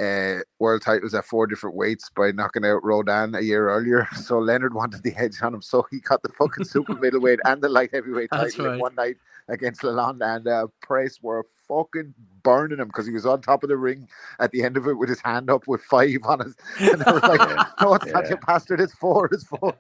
uh, 0.01 0.41
world 0.59 0.83
titles 0.83 1.15
at 1.15 1.25
four 1.25 1.47
different 1.47 1.77
weights 1.77 2.11
by 2.17 2.33
knocking 2.33 2.65
out 2.65 2.83
Roldan 2.83 3.35
a 3.35 3.41
year 3.41 3.69
earlier. 3.69 4.07
So 4.21 4.39
Leonard 4.39 4.75
wanted 4.75 5.03
the 5.03 5.15
edge 5.17 5.43
on 5.43 5.55
him 5.55 5.63
so 5.63 5.85
he 5.91 5.99
got 5.99 6.23
the 6.23 6.29
fucking 6.29 6.65
super 6.65 6.95
middleweight 7.01 7.41
and 7.45 7.61
the 7.61 7.69
light 7.69 7.91
heavyweight 7.93 8.31
title 8.31 8.73
in 8.73 8.79
one 8.79 8.95
night 8.95 9.17
against 9.49 9.83
Lalonde 9.83 10.23
and 10.23 10.47
uh, 10.47 10.67
press 10.81 11.19
were 11.21 11.45
fucking 11.67 12.15
burning 12.43 12.79
him 12.79 12.87
because 12.89 13.07
he 13.07 13.13
was 13.13 13.27
on 13.27 13.43
top 13.43 13.63
of 13.63 13.69
the 13.69 13.77
ring 13.77 14.09
at 14.39 14.51
the 14.53 14.63
end 14.63 14.77
of 14.77 14.87
it 14.87 14.95
with 14.95 15.09
his 15.09 15.21
hand 15.21 15.51
up 15.51 15.67
with 15.67 15.83
five 15.83 16.19
on 16.25 16.41
his 16.41 16.55
and 16.81 17.01
they 17.01 17.13
were 17.13 17.21
like 17.21 17.59
no 17.81 17.95
it's 17.95 18.07
not 18.07 18.25
yeah. 18.25 18.31
you 18.31 18.37
bastard 18.47 18.81
it's 18.81 18.95
four 18.95 19.29
it's 19.33 19.45
four 19.45 19.75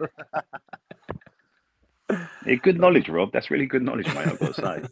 Yeah, 2.46 2.54
good 2.56 2.80
knowledge, 2.80 3.08
Rob. 3.08 3.32
That's 3.32 3.50
really 3.50 3.66
good 3.66 3.82
knowledge, 3.82 4.06
mate. 4.08 4.28
I've 4.28 4.38
got 4.38 4.54
to 4.54 4.88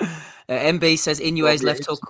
say. 0.00 0.08
Uh, 0.48 0.54
MB 0.54 0.98
says 0.98 1.20
Inoue's 1.20 1.62
left 1.62 1.86
hook 1.86 2.00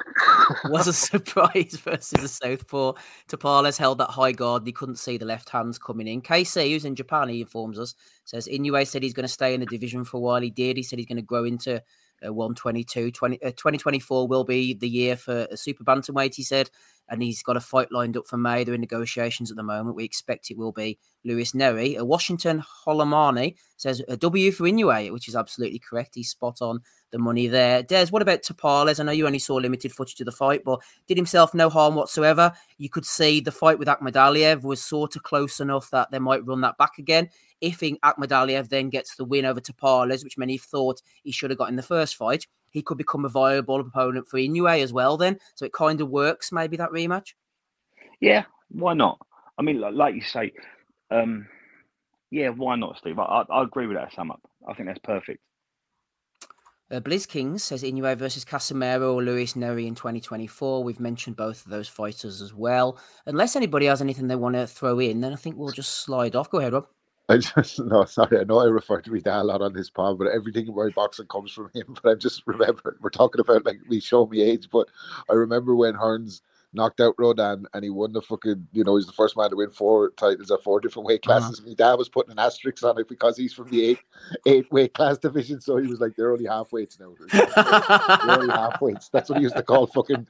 was 0.64 0.86
a 0.86 0.92
surprise 0.94 1.78
versus 1.84 2.24
a 2.24 2.28
southpaw. 2.28 2.94
Tapales 3.28 3.76
held 3.76 3.98
that 3.98 4.09
high 4.09 4.32
guard. 4.32 4.62
He 4.66 4.72
couldn't 4.72 4.96
see 4.96 5.18
the 5.18 5.26
left 5.26 5.50
hands 5.50 5.78
coming 5.78 6.09
in. 6.09 6.22
KC, 6.22 6.70
who's 6.70 6.86
in 6.86 6.96
Japan, 6.96 7.28
he 7.28 7.42
informs 7.42 7.78
us, 7.78 7.94
says 8.24 8.48
Inoue 8.48 8.86
said 8.86 9.03
he's 9.03 9.12
going 9.12 9.26
to 9.26 9.32
stay 9.32 9.53
in 9.53 9.61
the 9.61 9.66
division 9.66 10.05
for 10.05 10.16
a 10.16 10.20
while. 10.20 10.40
He 10.40 10.50
did. 10.50 10.78
He 10.78 10.82
said 10.82 10.98
he's 10.98 11.07
going 11.07 11.16
to 11.16 11.22
grow 11.22 11.44
into 11.44 11.82
uh, 12.26 12.32
122. 12.32 13.10
20, 13.10 13.42
uh, 13.42 13.50
2024 13.50 14.26
will 14.28 14.44
be 14.44 14.74
the 14.74 14.88
year 14.88 15.16
for 15.16 15.46
a 15.50 15.56
super 15.56 15.84
bantamweight, 15.84 16.34
he 16.34 16.42
said. 16.42 16.70
And 17.08 17.22
he's 17.22 17.42
got 17.42 17.56
a 17.56 17.60
fight 17.60 17.92
lined 17.92 18.16
up 18.16 18.26
for 18.26 18.36
May. 18.36 18.64
They're 18.64 18.74
in 18.74 18.80
negotiations 18.80 19.50
at 19.50 19.56
the 19.56 19.62
moment. 19.62 19.96
We 19.96 20.04
expect 20.04 20.50
it 20.50 20.56
will 20.56 20.72
be 20.72 20.98
Luis 21.24 21.52
Nery. 21.52 21.98
Uh, 21.98 22.04
Washington 22.04 22.62
Holomani 22.86 23.56
says 23.76 24.02
a 24.08 24.16
W 24.16 24.52
for 24.52 24.64
Inoue, 24.64 25.12
which 25.12 25.28
is 25.28 25.36
absolutely 25.36 25.78
correct. 25.78 26.14
He's 26.14 26.30
spot 26.30 26.62
on 26.62 26.80
the 27.10 27.18
money 27.18 27.46
there. 27.46 27.82
Des, 27.82 28.06
what 28.06 28.22
about 28.22 28.42
Tapales? 28.42 28.98
I 28.98 29.04
know 29.04 29.12
you 29.12 29.26
only 29.26 29.38
saw 29.38 29.56
limited 29.56 29.92
footage 29.92 30.20
of 30.20 30.26
the 30.26 30.32
fight, 30.32 30.62
but 30.64 30.80
did 31.06 31.16
himself 31.16 31.54
no 31.54 31.68
harm 31.68 31.94
whatsoever. 31.94 32.52
You 32.78 32.88
could 32.88 33.04
see 33.04 33.40
the 33.40 33.52
fight 33.52 33.78
with 33.78 33.88
Akhmadaliev 33.88 34.62
was 34.62 34.82
sort 34.82 35.16
of 35.16 35.22
close 35.22 35.60
enough 35.60 35.90
that 35.90 36.10
they 36.10 36.18
might 36.18 36.46
run 36.46 36.62
that 36.62 36.78
back 36.78 36.98
again. 36.98 37.28
If 37.62 37.82
in- 37.82 37.96
Akhmadaliev 38.04 38.68
then 38.68 38.90
gets 38.90 39.16
the 39.16 39.24
win 39.24 39.46
over 39.46 39.60
Tapales, 39.60 40.22
which 40.22 40.36
many 40.36 40.58
thought 40.58 41.00
he 41.22 41.32
should 41.32 41.50
have 41.50 41.58
got 41.58 41.70
in 41.70 41.76
the 41.76 41.82
first 41.82 42.16
fight, 42.16 42.46
he 42.70 42.82
could 42.82 42.98
become 42.98 43.24
a 43.24 43.30
viable 43.30 43.80
opponent 43.80 44.28
for 44.28 44.38
Inoue 44.38 44.82
as 44.82 44.92
well 44.92 45.16
then. 45.16 45.38
So 45.54 45.64
it 45.64 45.72
kind 45.72 46.00
of 46.00 46.10
works, 46.10 46.52
maybe, 46.52 46.76
that 46.76 46.90
rematch. 46.90 47.34
Yeah, 48.20 48.44
why 48.68 48.94
not? 48.94 49.18
I 49.56 49.62
mean, 49.62 49.80
like, 49.80 49.94
like 49.94 50.14
you 50.14 50.22
say, 50.22 50.52
um, 51.10 51.46
yeah, 52.30 52.48
why 52.48 52.76
not, 52.76 52.98
Steve? 52.98 53.18
I, 53.18 53.22
I, 53.22 53.44
I 53.50 53.62
agree 53.62 53.86
with 53.86 53.96
that 53.96 54.12
sum 54.12 54.30
up. 54.30 54.40
I 54.68 54.74
think 54.74 54.88
that's 54.88 54.98
perfect. 54.98 55.40
Uh, 56.90 57.00
Blizz 57.00 57.26
Kings 57.26 57.64
says 57.64 57.82
Inoue 57.82 58.16
versus 58.16 58.44
Casimero 58.44 59.14
or 59.14 59.22
Luis 59.22 59.54
Nery 59.54 59.86
in 59.86 59.94
2024. 59.94 60.84
We've 60.84 61.00
mentioned 61.00 61.36
both 61.36 61.64
of 61.64 61.70
those 61.70 61.88
fighters 61.88 62.42
as 62.42 62.52
well. 62.52 62.98
Unless 63.24 63.56
anybody 63.56 63.86
has 63.86 64.02
anything 64.02 64.26
they 64.26 64.36
want 64.36 64.56
to 64.56 64.66
throw 64.66 64.98
in, 64.98 65.22
then 65.22 65.32
I 65.32 65.36
think 65.36 65.56
we'll 65.56 65.70
just 65.70 66.02
slide 66.04 66.36
off. 66.36 66.50
Go 66.50 66.58
ahead, 66.58 66.74
Rob. 66.74 66.86
I 67.32 67.38
just 67.38 67.78
no, 67.84 68.04
sorry. 68.04 68.40
I 68.40 68.44
know 68.44 68.58
I 68.58 68.66
refer 68.66 69.00
to 69.00 69.10
Vidal 69.10 69.42
a 69.42 69.44
lot 69.44 69.62
on 69.62 69.72
this 69.72 69.90
pod, 69.90 70.18
but 70.18 70.28
everything 70.28 70.68
about 70.68 70.94
boxing 70.94 71.26
comes 71.26 71.52
from 71.52 71.70
him. 71.74 71.96
But 72.02 72.10
I 72.10 72.14
just 72.16 72.46
remember 72.46 72.98
we're 73.00 73.10
talking 73.10 73.40
about 73.40 73.64
like 73.66 73.80
me 73.88 74.00
show 74.00 74.26
me 74.26 74.42
age, 74.42 74.68
but 74.70 74.88
I 75.30 75.34
remember 75.34 75.74
when 75.74 75.94
Hearns 75.94 76.42
knocked 76.74 77.00
out 77.00 77.14
Roldan 77.18 77.66
and 77.74 77.84
he 77.84 77.90
won 77.90 78.12
the 78.12 78.22
fucking 78.22 78.66
you 78.72 78.82
know 78.84 78.96
he's 78.96 79.06
the 79.06 79.12
first 79.12 79.36
man 79.36 79.50
to 79.50 79.56
win 79.56 79.70
four 79.70 80.10
titles 80.16 80.50
at 80.50 80.62
four 80.62 80.80
different 80.80 81.06
weight 81.06 81.20
Uh-huh. 81.26 81.38
classes. 81.40 81.62
My 81.64 81.74
dad 81.74 81.94
was 81.94 82.08
putting 82.08 82.32
an 82.32 82.38
asterisk 82.38 82.82
on 82.84 82.98
it 82.98 83.08
because 83.08 83.36
he's 83.36 83.52
from 83.52 83.68
the 83.70 83.84
eight 83.84 83.98
eight 84.46 84.70
weight 84.72 84.94
class 84.94 85.18
division, 85.18 85.60
so 85.60 85.76
he 85.76 85.86
was 85.86 86.00
like 86.00 86.16
they're 86.16 86.32
only 86.32 86.46
half 86.46 86.72
weights 86.72 86.98
now. 86.98 87.12
They're 87.32 88.30
only 88.38 88.52
half 88.54 88.80
weights. 88.80 89.08
That's 89.10 89.28
what 89.28 89.38
he 89.38 89.42
used 89.42 89.56
to 89.56 89.62
call 89.62 89.86
fucking 89.86 90.26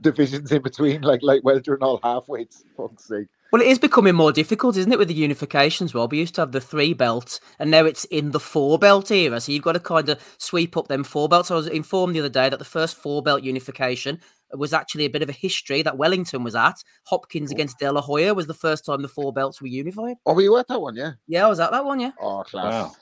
divisions 0.00 0.50
in 0.52 0.62
between, 0.62 1.02
like 1.02 1.22
light 1.22 1.44
welter 1.44 1.74
and 1.74 1.82
all 1.82 2.00
half 2.02 2.28
weights. 2.28 2.64
Fuck's 2.76 3.04
sake. 3.08 3.28
Well, 3.52 3.60
it 3.60 3.68
is 3.68 3.78
becoming 3.78 4.14
more 4.14 4.32
difficult, 4.32 4.78
isn't 4.78 4.90
it, 4.90 4.98
with 4.98 5.08
the 5.08 5.28
unifications, 5.28 5.94
Rob? 5.94 6.10
We 6.12 6.18
used 6.20 6.34
to 6.36 6.40
have 6.40 6.52
the 6.52 6.60
three 6.60 6.94
belts, 6.94 7.38
and 7.58 7.70
now 7.70 7.84
it's 7.84 8.06
in 8.06 8.30
the 8.30 8.40
four 8.40 8.78
belt 8.78 9.10
era. 9.10 9.42
So 9.42 9.52
you've 9.52 9.62
got 9.62 9.72
to 9.72 9.80
kind 9.80 10.08
of 10.08 10.18
sweep 10.38 10.74
up 10.74 10.88
them 10.88 11.04
four 11.04 11.28
belts. 11.28 11.50
I 11.50 11.56
was 11.56 11.66
informed 11.66 12.14
the 12.14 12.20
other 12.20 12.30
day 12.30 12.48
that 12.48 12.58
the 12.58 12.64
first 12.64 12.96
four 12.96 13.22
belt 13.22 13.42
unification 13.42 14.20
was 14.58 14.72
actually 14.72 15.04
a 15.04 15.10
bit 15.10 15.22
of 15.22 15.28
a 15.28 15.32
history 15.32 15.82
that 15.82 15.96
Wellington 15.96 16.44
was 16.44 16.54
at. 16.54 16.82
Hopkins 17.06 17.50
against 17.50 17.78
De 17.78 17.90
La 17.90 18.00
Hoya 18.00 18.34
was 18.34 18.46
the 18.46 18.54
first 18.54 18.84
time 18.84 19.02
the 19.02 19.08
four 19.08 19.32
belts 19.32 19.60
were 19.60 19.68
unified. 19.68 20.16
Oh, 20.26 20.34
were 20.34 20.42
you 20.42 20.56
at 20.58 20.68
that 20.68 20.80
one? 20.80 20.96
Yeah. 20.96 21.12
Yeah, 21.26 21.46
I 21.46 21.48
was 21.48 21.60
at 21.60 21.70
that 21.72 21.84
one, 21.84 22.00
yeah. 22.00 22.12
Oh, 22.20 22.42
class. 22.42 22.72
Wow. 22.72 22.92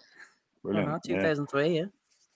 Brilliant. 0.62 0.88
Uh-huh, 0.88 0.98
yeah. 1.04 1.16
2003, 1.16 1.68
yeah. 1.68 1.84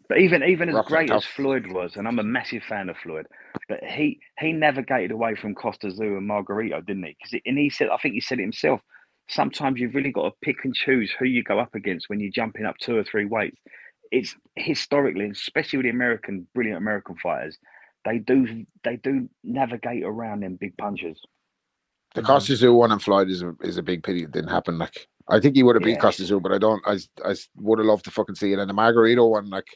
But 0.08 0.18
even 0.18 0.42
even 0.42 0.68
as 0.68 0.74
Rough 0.74 0.86
and 0.86 0.92
great 0.92 1.10
as. 1.10 1.24
Floyd 1.24 1.66
was, 1.68 1.96
and 1.96 2.06
I'm 2.06 2.18
a 2.18 2.22
massive 2.22 2.62
fan 2.62 2.90
of 2.90 2.96
Floyd, 2.98 3.26
but 3.68 3.82
he 3.82 4.20
he 4.38 4.52
navigated 4.52 5.12
away 5.12 5.34
from 5.34 5.54
Kostya 5.54 5.90
Tszyu 5.90 6.18
and 6.18 6.28
Margarito, 6.28 6.84
didn't 6.84 7.04
he? 7.04 7.16
Because 7.18 7.40
and 7.46 7.58
he 7.58 7.70
said, 7.70 7.88
I 7.88 7.96
think 7.96 8.14
he 8.14 8.20
said 8.20 8.38
it 8.38 8.42
himself. 8.42 8.80
Sometimes 9.28 9.80
you've 9.80 9.94
really 9.94 10.12
got 10.12 10.24
to 10.24 10.32
pick 10.42 10.64
and 10.64 10.74
choose 10.74 11.10
who 11.18 11.24
you 11.24 11.42
go 11.42 11.58
up 11.58 11.74
against 11.74 12.10
when 12.10 12.20
you're 12.20 12.30
jumping 12.30 12.66
up 12.66 12.76
two 12.78 12.96
or 12.96 13.04
three 13.04 13.24
weights. 13.24 13.56
It's 14.10 14.36
historically, 14.56 15.30
especially 15.30 15.78
with 15.78 15.84
the 15.84 15.90
American 15.90 16.46
brilliant 16.54 16.76
American 16.76 17.16
fighters, 17.16 17.56
they 18.04 18.18
do 18.18 18.64
they 18.82 18.96
do 18.96 19.28
navigate 19.42 20.04
around 20.04 20.42
them 20.42 20.56
big 20.56 20.76
punches. 20.76 21.20
The 22.14 22.22
Kostya 22.22 22.56
Tszyu 22.56 22.76
one 22.76 22.92
and 22.92 23.02
Floyd 23.02 23.28
is 23.28 23.42
a, 23.42 23.54
is 23.62 23.76
a 23.76 23.82
big 23.82 24.04
pity 24.04 24.22
it 24.22 24.30
didn't 24.30 24.50
happen. 24.50 24.78
Like 24.78 25.08
I 25.28 25.40
think 25.40 25.56
he 25.56 25.62
would 25.62 25.74
have 25.76 25.82
beat 25.82 25.92
Yeah. 25.92 26.00
Kostya 26.00 26.26
Tszyu, 26.26 26.42
but 26.42 26.52
I 26.52 26.58
don't. 26.58 26.82
I 26.86 26.98
I 27.24 27.34
would 27.56 27.78
have 27.78 27.86
loved 27.86 28.04
to 28.04 28.10
fucking 28.10 28.36
see 28.36 28.52
it. 28.52 28.58
And 28.58 28.68
the 28.70 28.74
Margarito 28.74 29.28
one, 29.28 29.50
like 29.50 29.66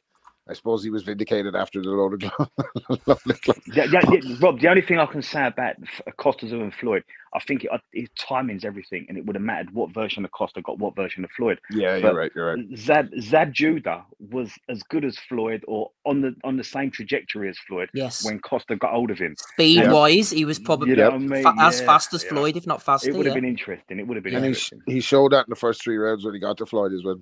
I 0.50 0.54
suppose 0.54 0.82
he 0.82 0.90
was 0.90 1.02
vindicated 1.02 1.54
after 1.54 1.82
the 1.82 1.90
loaded 1.90 2.24
of 2.24 3.00
loaded 3.06 3.42
glove. 3.42 3.60
Yeah, 3.66 3.84
yeah, 3.92 4.00
yeah, 4.10 4.36
Rob, 4.40 4.60
the 4.60 4.68
only 4.68 4.80
thing 4.82 4.98
I 4.98 5.04
can 5.06 5.20
say 5.20 5.46
about 5.46 5.74
F- 5.82 6.00
uh, 6.06 6.10
Kostya 6.18 6.48
Tszyu 6.48 6.62
and 6.62 6.72
Floyd, 6.72 7.04
I 7.34 7.40
think 7.40 7.64
it, 7.64 7.70
uh, 7.70 7.76
his 7.92 8.08
timing's 8.18 8.64
everything, 8.64 9.04
and 9.10 9.18
it 9.18 9.26
would 9.26 9.36
have 9.36 9.42
mattered 9.42 9.74
what 9.74 9.92
version 9.92 10.24
of 10.24 10.30
Kostya 10.30 10.62
got 10.62 10.78
what 10.78 10.96
version 10.96 11.22
of 11.22 11.30
Floyd. 11.32 11.58
Yeah, 11.70 12.00
But- 12.00 12.02
you're 12.02 12.14
right. 12.14 12.32
You're 12.34 12.54
right. 12.56 12.64
Zab 12.78 13.10
Zab 13.20 13.52
Judah 13.52 14.04
was 14.30 14.50
as 14.70 14.82
good 14.84 15.04
as 15.04 15.18
Floyd, 15.18 15.64
or 15.68 15.90
on 16.06 16.22
the 16.22 16.34
on 16.44 16.56
the 16.56 16.64
same 16.64 16.90
trajectory 16.90 17.50
as 17.50 17.58
Floyd 17.68 17.90
Yes. 17.92 18.24
when 18.24 18.38
Kostya 18.40 18.76
got 18.78 18.92
hold 18.92 19.10
of 19.10 19.18
him. 19.18 19.34
Speed 19.52 19.76
Yeah. 19.84 19.92
wise, 19.92 20.30
he 20.30 20.46
was 20.46 20.58
probably 20.58 20.90
You 20.90 20.96
know 20.96 21.04
Yep. 21.04 21.12
I 21.12 21.18
mean? 21.18 21.42
fa- 21.42 21.54
as 21.60 21.80
Yeah, 21.80 21.86
fast 21.86 22.14
as 22.14 22.24
yeah. 22.24 22.30
Floyd, 22.30 22.56
if 22.56 22.66
not 22.66 22.82
faster. 22.82 23.10
It 23.10 23.16
would 23.16 23.26
have 23.26 23.34
yeah. 23.34 23.40
been 23.42 23.50
interesting. 23.50 23.98
It 23.98 24.06
would 24.06 24.16
have 24.16 24.24
been 24.24 24.34
And 24.34 24.46
he, 24.46 24.54
sh- 24.54 24.72
he 24.86 25.00
showed 25.00 25.32
that 25.32 25.46
in 25.46 25.50
the 25.50 25.56
first 25.56 25.82
three 25.82 25.98
rounds 25.98 26.24
when 26.24 26.32
he 26.32 26.40
got 26.40 26.56
to 26.58 26.64
Floyd 26.66 26.94
as 26.94 27.04
well. 27.04 27.20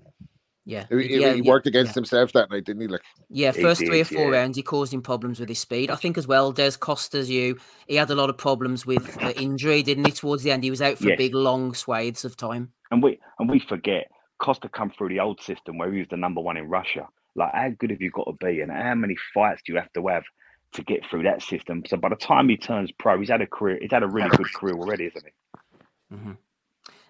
Yeah. 0.69 0.85
He, 0.91 1.07
he- 1.07 1.21
yeah, 1.21 1.33
he 1.33 1.43
yeah, 1.43 1.49
worked 1.51 1.67
against 1.69 1.91
yeah. 1.91 1.95
himself 1.95 2.33
that 2.33 2.51
night, 2.51 2.65
didn't 2.65 2.83
he? 2.83 2.89
Like 2.89 3.03
Yeah, 3.31 3.53
He 3.53 3.63
first 3.63 3.81
three 3.87 4.01
or 4.01 4.05
four 4.05 4.33
yeah. 4.33 4.41
rounds, 4.41 4.57
he 4.57 4.63
caused 4.65 4.93
him 4.93 5.01
problems 5.01 5.39
with 5.39 5.49
his 5.49 5.61
speed. 5.61 5.91
I 5.91 5.95
think 5.95 6.19
as 6.19 6.27
well, 6.27 6.51
Des 6.53 6.73
Costas, 6.73 7.31
you, 7.31 7.57
he 7.87 7.95
had 7.95 8.11
a 8.11 8.17
lot 8.17 8.31
of 8.31 8.37
problems 8.37 8.85
with 8.85 9.17
uh, 9.23 9.31
injury, 9.37 9.83
didn't 9.85 10.07
he? 10.07 10.11
Towards 10.13 10.43
the 10.43 10.51
end, 10.51 10.65
he 10.65 10.71
was 10.71 10.83
out 10.83 10.99
for 10.99 11.09
Yes. 11.09 11.19
big, 11.19 11.35
long 11.35 11.73
swathes 11.73 12.25
of 12.25 12.37
time. 12.37 12.73
And 12.91 13.01
we 13.03 13.19
and 13.39 13.49
we 13.49 13.61
forget 13.61 14.11
Kostya 14.39 14.69
come 14.71 14.91
through 14.91 15.09
the 15.11 15.21
old 15.21 15.41
system 15.41 15.79
where 15.79 15.93
he 15.93 16.01
was 16.01 16.09
the 16.11 16.17
number 16.17 16.41
one 16.41 16.57
in 16.57 16.69
Russia. 16.69 17.07
Like 17.37 17.53
how 17.55 17.69
good 17.79 17.91
have 17.91 18.01
you 18.01 18.11
got 18.11 18.25
to 18.25 18.33
be, 18.45 18.61
and 18.61 18.73
how 18.73 18.95
many 18.95 19.17
fights 19.35 19.63
do 19.65 19.73
you 19.73 19.79
have 19.79 19.93
to 19.93 20.07
have 20.09 20.25
to 20.73 20.83
get 20.83 21.05
through 21.09 21.23
that 21.25 21.43
system? 21.43 21.83
So 21.87 21.97
by 21.97 22.09
the 22.09 22.17
time 22.17 22.49
he 22.49 22.57
turns 22.57 22.91
pro, 22.93 23.19
he's 23.21 23.29
had 23.29 23.41
a 23.41 23.47
career. 23.47 23.79
He's 23.81 23.91
had 23.93 24.03
a 24.03 24.09
really 24.09 24.31
good 24.31 24.53
career 24.53 24.75
already, 24.75 25.05
isn't 25.07 25.25
he? 25.25 26.17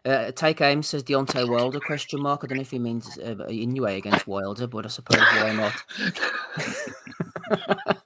Uh, 0.06 0.30
Take 0.30 0.60
aim 0.60 0.84
says 0.84 1.02
Deontay 1.02 1.48
Wilder 1.48 1.80
question 1.80 2.22
mark. 2.22 2.44
I 2.44 2.46
don't 2.46 2.58
know 2.58 2.62
if 2.62 2.70
he 2.70 2.78
means 2.78 3.18
uh, 3.18 3.34
Inoue 3.48 3.96
against 3.98 4.28
Wilder, 4.28 4.68
but 4.68 4.84
I 4.84 4.88
suppose 4.88 5.18
why 5.18 5.52
not? 5.52 5.74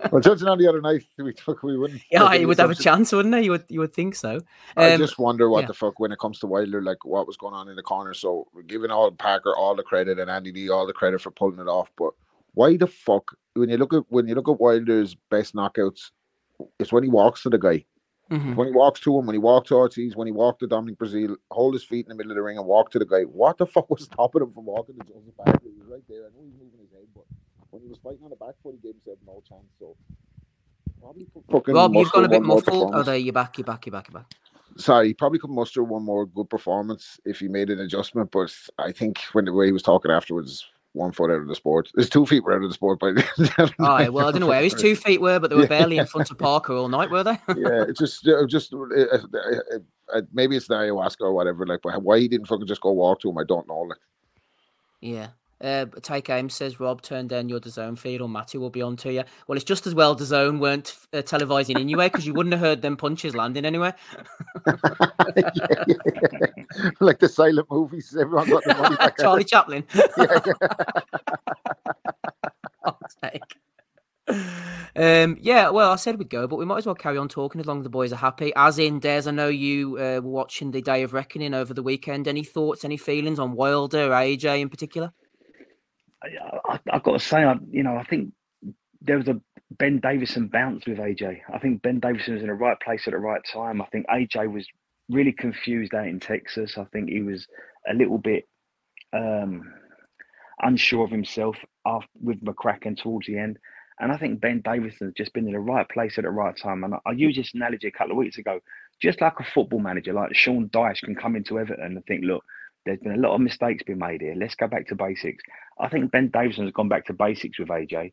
well, 0.11 0.21
judging 0.21 0.49
on 0.49 0.57
the 0.59 0.67
other 0.67 0.81
night, 0.81 1.05
we 1.19 1.35
took 1.35 1.63
we 1.63 1.77
wouldn't. 1.77 2.01
Yeah, 2.11 2.35
he 2.35 2.47
would 2.47 2.59
have 2.59 2.71
a 2.71 2.75
chance, 2.75 3.13
wouldn't 3.13 3.35
he? 3.35 3.43
You 3.43 3.51
would, 3.53 3.65
you 3.69 3.81
would 3.81 3.93
think 3.93 4.15
so. 4.15 4.41
I 4.79 4.93
Um, 4.93 4.99
just 4.99 5.19
wonder 5.19 5.51
what 5.51 5.61
yeah. 5.63 5.67
the 5.67 5.75
fuck 5.75 6.01
when 6.01 6.11
it 6.11 6.19
comes 6.19 6.39
to 6.39 6.47
Wilder, 6.47 6.81
like 6.81 7.05
what 7.05 7.27
was 7.27 7.37
going 7.37 7.55
on 7.55 7.69
in 7.69 7.77
the 7.77 7.83
corner. 7.83 8.15
So 8.15 8.47
we're 8.55 8.63
giving 8.63 8.91
all 8.91 9.11
Parker 9.11 9.55
all 9.55 9.75
the 9.77 9.83
credit 9.83 10.19
and 10.19 10.31
Andy 10.31 10.53
D 10.53 10.71
all 10.71 10.87
the 10.87 10.95
credit 10.95 11.21
for 11.21 11.31
pulling 11.31 11.61
it 11.61 11.69
off. 11.69 11.91
But 11.99 12.15
why 12.55 12.77
the 12.79 12.87
fuck 12.87 13.37
when 13.55 13.69
you 13.69 13.77
look 13.77 13.93
at 13.93 14.05
when 14.09 14.27
you 14.27 14.35
look 14.35 14.49
at 14.49 14.61
Wilder's 14.61 15.15
best 15.31 15.55
knockouts, 15.55 16.11
it's 16.79 16.93
when 16.93 17.03
he 17.03 17.11
walks 17.11 17.43
to 17.43 17.51
the 17.51 17.59
guy. 17.59 17.85
Mhm. 18.31 18.55
When 18.55 18.69
he 18.69 18.73
walks 18.73 19.01
to 19.01 19.19
him, 19.19 19.27
when 19.27 19.35
he 19.35 19.39
walked 19.41 19.69
to 19.69 19.75
Ortiz, 19.75 20.15
when 20.15 20.29
he 20.29 20.33
walked 20.33 20.61
to 20.61 20.69
Dominic 20.69 20.99
Breazeale, 20.99 21.37
hold 21.51 21.75
his 21.75 21.83
feet 21.83 22.07
in 22.07 22.11
the 22.11 22.15
middle 22.15 22.31
of 22.31 22.37
the 22.37 22.43
ring 22.43 22.59
and 22.59 22.67
walk 22.67 22.91
to 22.93 22.99
the 23.01 23.05
guy. 23.05 23.23
What 23.23 23.59
the 23.59 23.67
fuck 23.75 23.91
was 23.91 24.05
stopping 24.05 24.43
him 24.43 24.53
from 24.53 24.67
walking 24.67 24.95
to 24.97 25.05
Joseph 25.05 25.37
Parker? 25.37 25.59
He 25.65 25.79
was 25.81 25.89
right 25.89 26.03
there. 26.09 26.27
I 26.27 26.29
know 26.29 26.45
he's 26.45 26.55
moving 26.55 26.79
his 26.81 26.93
head, 26.93 27.09
but 27.15 27.25
when 27.71 27.83
he 27.83 27.89
was 27.89 27.99
fighting 27.99 28.21
on 28.23 28.31
the 28.31 28.37
back 28.37 28.55
foot, 28.63 28.77
he 28.81 28.89
gave 28.89 28.95
himself 28.95 29.19
no 29.27 29.43
chance. 29.49 29.67
So 29.81 29.97
probably 31.01 31.27
fucking 31.51 31.75
Rob, 31.75 31.95
you've 31.95 32.13
gone 32.13 32.25
a 32.25 32.29
bit 32.29 32.43
more 32.43 32.57
muffled. 32.57 32.93
Oh, 32.95 33.03
there, 33.03 33.17
you're 33.17 33.33
back, 33.33 33.59
you're 33.59 33.65
back, 33.65 33.85
you're 33.87 33.93
back, 33.93 34.09
you're 34.09 34.21
back. 34.21 34.33
Sorry, 34.77 35.09
he 35.09 35.15
probably 35.15 35.41
could 35.41 35.51
muster 35.51 35.83
one 35.83 36.05
more 36.05 36.27
good 36.27 36.49
performance 36.49 37.19
if 37.25 37.41
he 37.41 37.49
made 37.49 37.71
an 37.71 37.81
adjustment. 37.81 38.31
But 38.31 38.55
I 38.79 38.93
think 38.93 39.19
when 39.33 39.45
the 39.45 39.53
way 39.53 39.67
he 39.67 39.73
was 39.73 39.83
talking 39.83 40.13
afterwards, 40.13 40.65
one 40.93 41.13
foot 41.13 41.31
out 41.31 41.41
of 41.41 41.49
the 41.49 41.55
sport. 41.55 41.91
His 41.97 42.11
two 42.11 42.27
feet 42.27 42.43
were 42.43 42.53
out 42.53 42.63
of 42.63 42.69
the 42.69 42.75
sport 42.75 42.99
by 42.99 43.13
the 43.13 43.75
Aye, 43.79 44.09
well, 44.09 44.29
I 44.29 44.33
don't 44.33 44.41
know 44.41 44.49
where 44.49 44.63
his 44.63 44.75
two 44.75 44.97
feet 44.97 45.21
were, 45.21 45.39
but 45.39 45.51
they 45.51 45.57
were 45.57 45.67
barely 45.67 45.99
in 45.99 46.07
front 46.07 46.31
of 46.31 46.39
Parker 46.39 46.75
all 46.75 46.89
night, 46.89 47.11
were 47.11 47.23
they? 47.23 47.33
yeah, 47.57 47.85
it's 47.89 48.01
just, 48.01 48.29
just 48.49 48.75
uh, 48.75 48.79
uh, 48.79 49.19
uh, 50.13 50.23
maybe 50.33 50.57
it's 50.57 50.67
the 50.67 50.75
ayahuasca 50.75 51.21
or 51.21 51.33
whatever. 51.33 51.65
Like, 51.65 51.81
but 51.83 52.03
why 52.03 52.19
he 52.19 52.29
didn't 52.29 52.47
fucking 52.47 52.67
just 52.67 52.81
go 52.81 52.93
walk 52.93 53.21
to 53.21 53.31
him, 53.31 53.39
I 53.39 53.45
don't 53.45 53.69
know. 53.69 53.81
Like, 53.81 53.99
yeah. 55.01 55.29
Uh, 55.61 55.87
Take 56.03 56.31
Aim 56.31 56.49
says, 56.49 56.81
Rob, 56.81 57.03
turn 57.03 57.27
down 57.27 57.49
your 57.49 57.61
DAZN 57.61 57.99
feed 57.99 58.21
or 58.21 58.29
Matty 58.29 58.59
will 58.59 58.71
be 58.71 58.83
on 58.83 58.97
to 58.99 59.13
you. 59.13 59.25
Well, 59.47 59.57
it's 59.57 59.65
just 59.65 59.87
as 59.87 59.95
well 59.95 60.17
DAZN 60.17 60.59
weren't 60.59 60.97
uh, 61.13 61.19
televising 61.19 61.79
anyway 61.79 62.09
because 62.09 62.27
you 62.27 62.33
wouldn't 62.33 62.55
have 62.55 62.61
heard 62.61 62.83
them 62.83 62.97
punches 62.97 63.35
landing 63.35 63.65
anyway. 63.65 63.93
yeah, 64.67 64.75
yeah, 65.37 65.45
yeah. 65.87 66.91
Like 67.01 67.19
the 67.19 67.29
silent 67.29 67.67
movies, 67.71 68.17
everyone 68.19 68.49
got 68.49 68.65
the 68.65 68.75
money 68.75 68.97
back. 68.97 69.19
Charlie 69.19 69.45
Chaplin. 69.45 69.85
take. 73.23 73.57
Um, 74.97 75.39
yeah, 75.41 75.71
well, 75.71 75.93
I 75.93 75.97
said 75.97 76.19
we'd 76.19 76.31
go, 76.31 76.47
but 76.47 76.57
we 76.57 76.65
might 76.65 76.79
as 76.79 76.87
well 76.87 76.95
carry 76.95 77.19
on 77.19 77.29
talking 77.29 77.61
as 77.61 77.67
long 77.67 77.79
as 77.79 77.85
the 77.85 77.91
boys 77.91 78.13
are 78.13 78.17
happy. 78.17 78.53
As 78.57 78.79
in, 78.79 78.99
Des, 78.99 79.23
I 79.27 79.31
know 79.31 79.49
you 79.49 79.97
uh, 79.97 80.21
were 80.23 80.31
watching 80.31 80.71
the 80.71 80.83
Day 80.83 81.03
of 81.03 81.13
Reckoning 81.13 81.55
over 81.55 81.75
the 81.75 81.83
weekend. 81.83 82.29
Any 82.29 82.45
thoughts, 82.45 82.85
any 82.85 82.97
feelings 82.97 83.39
on 83.39 83.53
Wilder, 83.53 84.11
AJ 84.11 84.61
in 84.61 84.69
particular? 84.69 85.13
I, 86.23 86.79
have 86.93 87.03
got 87.03 87.13
to 87.13 87.19
say, 87.19 87.45
I, 87.45 87.55
you 87.71 87.83
know, 87.83 87.97
I 87.97 88.05
think 88.05 88.33
there 89.01 89.17
was 89.17 89.29
a 89.29 89.41
Ben 89.71 90.01
Davison 90.01 90.49
bounce 90.49 90.87
with 90.87 90.99
AJ. 90.99 91.41
I 91.53 91.59
think 91.59 91.83
Ben 91.83 92.01
Davison 92.01 92.35
was 92.35 92.43
in 92.43 92.49
the 92.49 92.55
right 92.55 92.79
place 92.81 93.07
at 93.07 93.13
the 93.13 93.19
right 93.19 93.41
time. 93.51 93.81
I 93.81 93.87
think 93.87 94.07
AJ 94.09 94.53
was 94.53 94.67
really 95.09 95.33
confused 95.33 95.95
out 95.95 96.07
in 96.07 96.21
Texas. 96.21 96.77
I 96.77 96.85
think 96.93 97.09
he 97.09 97.23
was 97.23 97.47
a 97.89 97.95
little 97.95 98.19
bit 98.19 98.49
um, 99.13 99.73
unsure 100.61 101.05
of 101.05 101.11
himself 101.11 101.57
after, 101.87 102.09
with 102.21 102.43
McCracken 102.45 102.97
towards 103.01 103.27
the 103.27 103.39
end. 103.39 103.59
And 103.99 104.11
I 104.11 104.17
think 104.17 104.41
Ben 104.41 104.63
Davison 104.65 105.09
has 105.09 105.15
just 105.15 105.33
been 105.35 105.47
in 105.47 105.53
the 105.53 105.61
right 105.61 105.89
place 105.89 106.17
at 106.17 106.25
the 106.25 106.31
right 106.31 106.57
time. 106.57 106.85
And 106.85 106.95
I, 106.95 106.99
I 107.07 107.13
used 107.13 107.39
this 107.39 107.55
analogy 107.55 107.89
a 107.89 107.93
couple 107.93 108.13
of 108.13 108.19
weeks 108.19 108.39
ago. 108.39 108.61
Just 109.01 109.21
like 109.21 109.35
a 109.41 109.45
football 109.45 109.81
manager, 109.81 110.13
like 110.13 110.35
Sean 110.35 110.69
Dyche 110.69 111.03
can 111.03 111.15
come 111.15 111.37
into 111.37 111.59
Everton 111.59 111.85
and 111.85 112.05
think, 112.07 112.25
look, 112.25 112.45
there's 112.85 112.99
been 113.01 113.13
a 113.13 113.19
lot 113.19 113.35
of 113.35 113.41
mistakes 113.41 113.83
being 113.83 113.99
made 113.99 114.21
here. 114.21 114.35
Let's 114.37 114.55
go 114.55 114.67
back 114.67 114.89
to 114.89 114.95
basics. 114.95 115.45
I 115.81 115.89
think 115.89 116.11
Ben 116.11 116.29
Davison 116.29 116.65
has 116.65 116.73
gone 116.73 116.89
back 116.89 117.07
to 117.07 117.13
basics 117.13 117.59
with 117.59 117.69
AJ 117.69 118.13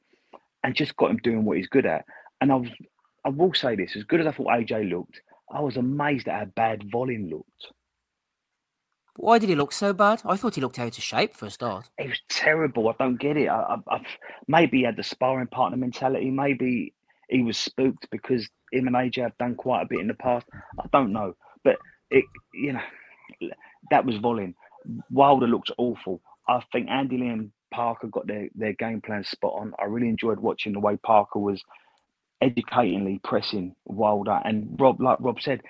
and 0.63 0.75
just 0.75 0.95
got 0.95 1.11
him 1.11 1.17
doing 1.17 1.45
what 1.45 1.57
he's 1.57 1.67
good 1.67 1.85
at. 1.85 2.05
And 2.41 2.51
I 2.51 2.55
was, 2.55 2.69
I 3.25 3.29
will 3.29 3.53
say 3.53 3.75
this: 3.75 3.95
as 3.95 4.03
good 4.03 4.21
as 4.21 4.27
I 4.27 4.31
thought 4.31 4.47
AJ 4.47 4.89
looked, 4.89 5.21
I 5.51 5.61
was 5.61 5.77
amazed 5.77 6.27
at 6.27 6.39
how 6.39 6.45
bad 6.45 6.89
Wallin 6.93 7.29
looked. 7.29 7.67
Why 9.17 9.39
did 9.39 9.49
he 9.49 9.55
look 9.55 9.71
so 9.71 9.93
bad? 9.93 10.21
I 10.25 10.35
thought 10.35 10.55
he 10.55 10.61
looked 10.61 10.77
out 10.77 10.95
of 10.95 11.03
shape 11.03 11.33
for 11.33 11.47
a 11.47 11.49
start. 11.49 11.89
He 11.99 12.07
was 12.07 12.21
terrible. 12.29 12.87
I 12.87 12.93
don't 12.99 13.19
get 13.19 13.35
it. 13.35 13.49
I, 13.49 13.77
I, 13.89 14.01
maybe 14.47 14.77
he 14.79 14.83
had 14.83 14.95
the 14.95 15.03
sparring 15.03 15.47
partner 15.47 15.77
mentality. 15.77 16.29
Maybe 16.29 16.93
he 17.29 17.41
was 17.41 17.57
spooked 17.57 18.07
because 18.11 18.47
him 18.71 18.85
and 18.85 18.95
AJ 18.95 19.23
have 19.23 19.37
done 19.39 19.55
quite 19.55 19.81
a 19.81 19.87
bit 19.87 19.99
in 19.99 20.07
the 20.07 20.13
past. 20.13 20.45
I 20.79 20.85
don't 20.93 21.11
know, 21.13 21.35
but 21.63 21.77
it, 22.11 22.25
you 22.53 22.73
know, 22.73 23.49
that 23.89 24.05
was 24.05 24.19
Wallin. 24.19 24.53
Wilder 25.09 25.47
looked 25.47 25.71
awful. 25.79 26.21
I 26.47 26.61
think 26.71 26.87
Andy 26.89 27.17
Lee 27.17 27.27
and 27.29 27.51
Parker 27.71 28.07
got 28.07 28.27
their, 28.27 28.49
their 28.55 28.73
game 28.73 29.01
plan 29.01 29.23
spot 29.23 29.53
on. 29.55 29.73
I 29.79 29.85
really 29.85 30.09
enjoyed 30.09 30.39
watching 30.39 30.73
the 30.73 30.79
way 30.79 30.97
Parker 30.97 31.39
was 31.39 31.63
educatingly 32.43 33.21
pressing 33.23 33.75
Wilder. 33.85 34.39
And 34.43 34.75
Rob, 34.79 35.01
like 35.01 35.17
Rob 35.19 35.41
said, 35.41 35.61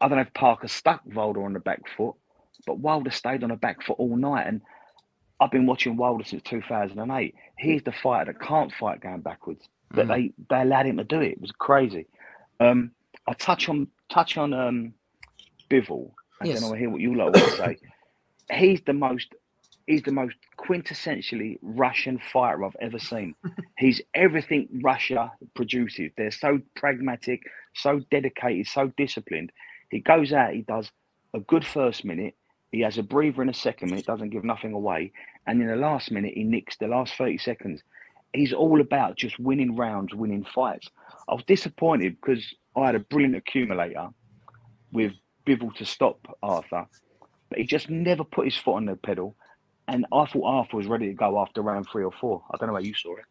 I 0.00 0.08
don't 0.08 0.16
know 0.16 0.22
if 0.22 0.34
Parker 0.34 0.68
stuck 0.68 1.02
Wilder 1.06 1.44
on 1.44 1.52
the 1.52 1.60
back 1.60 1.82
foot, 1.96 2.14
but 2.66 2.78
Wilder 2.78 3.10
stayed 3.10 3.42
on 3.42 3.50
the 3.50 3.56
back 3.56 3.82
foot 3.82 3.98
all 3.98 4.16
night. 4.16 4.46
And 4.46 4.62
I've 5.40 5.50
been 5.50 5.66
watching 5.66 5.96
Wilder 5.96 6.24
since 6.24 6.42
2008. 6.42 7.34
He's 7.58 7.82
the 7.82 7.92
fighter 7.92 8.32
that 8.32 8.40
can't 8.40 8.72
fight 8.72 9.00
going 9.00 9.20
backwards, 9.20 9.68
but 9.90 10.06
mm. 10.06 10.08
they, 10.08 10.32
they 10.50 10.62
allowed 10.62 10.86
him 10.86 10.96
to 10.98 11.04
do 11.04 11.20
it. 11.20 11.32
It 11.32 11.40
was 11.40 11.52
crazy. 11.52 12.06
Um, 12.60 12.92
I 13.26 13.32
touch 13.32 13.68
on 13.68 13.88
touch 14.10 14.36
on 14.36 14.52
um, 14.52 14.94
Bivol. 15.70 16.12
I 16.40 16.46
yes. 16.46 16.60
don't 16.60 16.70
know. 16.70 16.76
Hear 16.76 16.90
what 16.90 17.00
you 17.00 17.14
lot 17.14 17.34
want 17.34 17.36
to 17.36 17.56
say. 17.56 17.78
He's 18.52 18.80
the 18.86 18.92
most 18.92 19.34
he's 19.86 20.02
the 20.02 20.12
most 20.12 20.36
quintessentially 20.64 21.58
Russian 21.62 22.18
fighter 22.32 22.64
I've 22.64 22.76
ever 22.80 22.98
seen. 22.98 23.34
he's 23.78 24.00
everything 24.14 24.68
Russia 24.82 25.32
produces. 25.54 26.12
They're 26.16 26.30
so 26.30 26.60
pragmatic, 26.76 27.42
so 27.74 28.00
dedicated, 28.10 28.66
so 28.66 28.92
disciplined. 28.96 29.52
He 29.90 30.00
goes 30.00 30.32
out, 30.32 30.54
he 30.54 30.62
does 30.62 30.90
a 31.34 31.40
good 31.40 31.64
first 31.64 32.04
minute, 32.04 32.34
he 32.72 32.80
has 32.80 32.98
a 32.98 33.02
breather 33.02 33.42
in 33.42 33.48
a 33.48 33.54
second 33.54 33.90
minute, 33.90 34.06
doesn't 34.06 34.30
give 34.30 34.44
nothing 34.44 34.72
away, 34.72 35.12
and 35.46 35.60
in 35.60 35.68
the 35.68 35.76
last 35.76 36.10
minute 36.10 36.32
he 36.34 36.44
nicks 36.44 36.76
the 36.76 36.88
last 36.88 37.14
30 37.14 37.38
seconds. 37.38 37.82
He's 38.32 38.52
all 38.52 38.80
about 38.80 39.16
just 39.16 39.38
winning 39.38 39.76
rounds, 39.76 40.12
winning 40.14 40.44
fights. 40.44 40.88
I 41.28 41.34
was 41.34 41.44
disappointed 41.44 42.16
because 42.20 42.44
I 42.76 42.86
had 42.86 42.96
a 42.96 43.00
brilliant 43.00 43.36
accumulator 43.36 44.08
with 44.92 45.12
Bivol 45.46 45.74
to 45.76 45.84
stop 45.84 46.26
Arthur, 46.42 46.86
but 47.48 47.58
he 47.58 47.64
just 47.64 47.90
never 47.90 48.24
put 48.24 48.46
his 48.46 48.56
foot 48.56 48.74
on 48.74 48.86
the 48.86 48.96
pedal 48.96 49.36
and 49.88 50.06
I 50.12 50.24
thought 50.26 50.44
Arthur 50.44 50.76
was 50.76 50.86
ready 50.86 51.08
to 51.08 51.14
go 51.14 51.40
after 51.40 51.62
round 51.62 51.86
three 51.90 52.04
or 52.04 52.12
four. 52.12 52.42
I 52.50 52.56
don't 52.56 52.68
know 52.68 52.74
how 52.74 52.80
you 52.80 52.94
saw 52.94 53.16
it. 53.16 53.24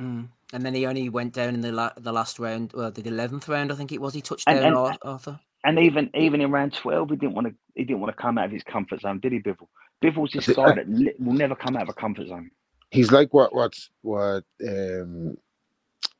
Mm. 0.00 0.28
And 0.52 0.64
then 0.64 0.74
he 0.74 0.86
only 0.86 1.08
went 1.08 1.34
down 1.34 1.54
in 1.54 1.60
the 1.60 1.72
la- 1.72 1.92
the 1.96 2.12
last 2.12 2.38
round, 2.38 2.72
well, 2.74 2.90
the 2.90 3.06
eleventh 3.06 3.48
round, 3.48 3.70
I 3.70 3.74
think 3.74 3.92
it 3.92 4.00
was. 4.00 4.14
He 4.14 4.22
touched 4.22 4.46
down 4.46 4.56
and, 4.58 4.76
and, 4.76 4.98
Arthur. 5.02 5.40
And 5.64 5.78
even 5.78 6.10
even 6.14 6.40
in 6.40 6.50
round 6.50 6.72
twelve, 6.72 7.10
he 7.10 7.16
didn't 7.16 7.34
want 7.34 7.48
to. 7.48 7.54
He 7.74 7.84
didn't 7.84 8.00
want 8.00 8.16
to 8.16 8.20
come 8.20 8.38
out 8.38 8.46
of 8.46 8.50
his 8.50 8.62
comfort 8.62 9.02
zone, 9.02 9.20
did 9.20 9.32
he, 9.32 9.40
Bivol? 9.40 9.68
Bivol's 10.02 10.32
this 10.32 10.48
guy 10.48 10.74
that 10.74 10.86
will 11.18 11.34
never 11.34 11.54
come 11.54 11.76
out 11.76 11.82
of 11.82 11.90
a 11.90 11.92
comfort 11.92 12.28
zone. 12.28 12.50
He's 12.90 13.12
like 13.12 13.32
what 13.34 13.54
what 13.54 13.74
what 14.02 14.44
um, 14.66 15.36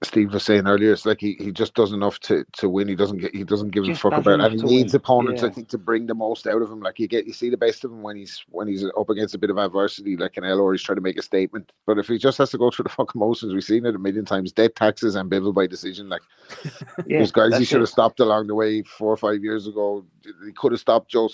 Steve 0.02 0.32
was 0.32 0.44
saying 0.44 0.66
earlier, 0.66 0.92
it's 0.92 1.04
like 1.04 1.20
he, 1.20 1.36
he 1.38 1.52
just 1.52 1.74
does 1.74 1.92
enough 1.92 2.18
to, 2.20 2.44
to 2.52 2.70
win. 2.70 2.88
He 2.88 2.94
doesn't 2.94 3.18
get 3.18 3.34
he 3.34 3.44
doesn't 3.44 3.68
give 3.68 3.84
just 3.84 3.98
a 3.98 4.10
fuck 4.10 4.18
about 4.18 4.40
and 4.40 4.54
he 4.54 4.62
needs 4.62 4.94
win. 4.94 4.96
opponents, 4.98 5.42
yeah. 5.42 5.48
I 5.48 5.52
think, 5.52 5.68
to 5.68 5.78
bring 5.78 6.06
the 6.06 6.14
most 6.14 6.46
out 6.46 6.62
of 6.62 6.70
him. 6.70 6.80
Like 6.80 6.98
you 6.98 7.06
get 7.06 7.26
you 7.26 7.34
see 7.34 7.50
the 7.50 7.58
best 7.58 7.84
of 7.84 7.92
him 7.92 8.00
when 8.00 8.16
he's 8.16 8.42
when 8.48 8.66
he's 8.66 8.82
up 8.82 9.10
against 9.10 9.34
a 9.34 9.38
bit 9.38 9.50
of 9.50 9.58
adversity, 9.58 10.16
like 10.16 10.38
an 10.38 10.44
L 10.44 10.60
or 10.60 10.72
he's 10.72 10.82
trying 10.82 10.96
to 10.96 11.02
make 11.02 11.18
a 11.18 11.22
statement. 11.22 11.72
But 11.86 11.98
if 11.98 12.06
he 12.06 12.16
just 12.16 12.38
has 12.38 12.50
to 12.50 12.58
go 12.58 12.70
through 12.70 12.84
the 12.84 12.88
fucking 12.88 13.18
motions, 13.18 13.52
we've 13.52 13.62
seen 13.62 13.84
it 13.84 13.94
a 13.94 13.98
million 13.98 14.24
times, 14.24 14.52
dead 14.52 14.74
taxes 14.74 15.16
and 15.16 15.30
Bivol 15.30 15.52
by 15.52 15.66
decision. 15.66 16.08
Like 16.08 16.22
yeah, 17.06 17.18
those 17.18 17.32
guys 17.32 17.58
he 17.58 17.66
should 17.66 17.80
have 17.80 17.90
stopped 17.90 18.20
along 18.20 18.46
the 18.46 18.54
way 18.54 18.82
four 18.82 19.12
or 19.12 19.18
five 19.18 19.44
years 19.44 19.66
ago. 19.66 20.06
He 20.46 20.52
could 20.52 20.72
have 20.72 20.80
stopped 20.80 21.10
Joe 21.10 21.28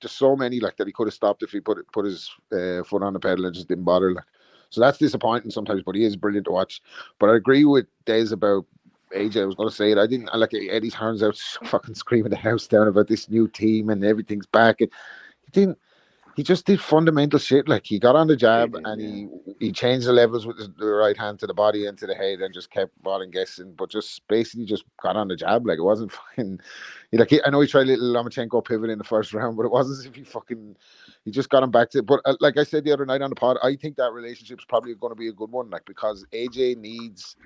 just 0.00 0.16
so 0.16 0.34
many 0.36 0.58
like 0.58 0.78
that 0.78 0.86
he 0.86 0.92
could 0.92 1.06
have 1.06 1.14
stopped 1.14 1.42
if 1.42 1.50
he 1.50 1.60
put 1.60 1.86
put 1.92 2.06
his 2.06 2.30
uh, 2.50 2.82
foot 2.82 3.02
on 3.02 3.12
the 3.12 3.20
pedal 3.20 3.44
and 3.44 3.54
just 3.54 3.68
didn't 3.68 3.84
bother. 3.84 4.14
Like 4.14 4.24
so 4.70 4.80
that's 4.80 4.98
disappointing 4.98 5.50
sometimes, 5.50 5.82
but 5.84 5.94
he 5.94 6.04
is 6.04 6.16
brilliant 6.16 6.46
to 6.46 6.52
watch. 6.52 6.82
But 7.18 7.30
I 7.30 7.36
agree 7.36 7.64
with 7.64 7.86
Des 8.04 8.32
about 8.32 8.66
AJ. 9.14 9.42
I 9.42 9.46
was 9.46 9.54
going 9.54 9.68
to 9.68 9.74
say 9.74 9.92
it. 9.92 9.98
I 9.98 10.06
didn't 10.06 10.30
I 10.32 10.36
like 10.36 10.52
Eddie's 10.54 10.94
hands 10.94 11.22
out 11.22 11.36
fucking 11.64 11.94
screaming 11.94 12.30
the 12.30 12.36
house 12.36 12.66
down 12.66 12.88
about 12.88 13.08
this 13.08 13.28
new 13.28 13.48
team 13.48 13.90
and 13.90 14.04
everything's 14.04 14.46
back. 14.46 14.80
And 14.80 14.90
he 15.44 15.50
didn't. 15.52 15.78
He 16.36 16.42
just 16.42 16.66
did 16.66 16.82
fundamental 16.82 17.38
shit. 17.38 17.66
Like 17.66 17.86
he 17.86 17.98
got 17.98 18.14
on 18.14 18.26
the 18.26 18.36
jab 18.36 18.74
and 18.74 19.00
he 19.00 19.26
he 19.58 19.72
changed 19.72 20.06
the 20.06 20.12
levels 20.12 20.46
with 20.46 20.58
the 20.76 20.86
right 20.86 21.16
hand 21.16 21.38
to 21.38 21.46
the 21.46 21.54
body 21.54 21.86
and 21.86 21.96
to 21.96 22.06
the 22.06 22.14
head 22.14 22.40
and 22.40 22.52
just 22.52 22.70
kept 22.70 22.92
balling 23.02 23.30
guessing. 23.30 23.72
But 23.72 23.90
just 23.90 24.20
basically 24.28 24.66
just 24.66 24.84
got 25.02 25.16
on 25.16 25.28
the 25.28 25.36
jab. 25.36 25.66
Like 25.66 25.78
it 25.78 25.82
wasn't 25.82 26.12
fucking. 26.36 26.60
Like 27.12 27.32
I 27.46 27.48
know 27.48 27.60
he 27.60 27.66
tried 27.66 27.84
a 27.84 27.96
little 27.96 28.12
Lomachenko 28.12 28.62
pivot 28.66 28.90
in 28.90 28.98
the 28.98 29.04
first 29.04 29.32
round, 29.34 29.56
but 29.56 29.64
it 29.64 29.72
wasn't 29.72 30.00
as 30.00 30.04
if 30.04 30.14
he 30.14 30.24
fucking 30.24 30.76
he 31.24 31.30
just 31.30 31.48
got 31.48 31.62
him 31.62 31.70
back 31.70 31.88
to. 31.90 32.02
But 32.02 32.20
uh, 32.26 32.36
like 32.40 32.58
I 32.58 32.64
said 32.64 32.84
the 32.84 32.92
other 32.92 33.06
night 33.06 33.22
on 33.22 33.30
the 33.30 33.36
pod, 33.36 33.56
I 33.62 33.74
think 33.74 33.96
that 33.96 34.12
relationship's 34.12 34.66
probably 34.66 34.94
going 34.94 35.12
to 35.12 35.18
be 35.18 35.28
a 35.28 35.32
good 35.32 35.50
one. 35.50 35.70
Like 35.70 35.86
because 35.86 36.26
AJ 36.32 36.76
needs 36.76 37.36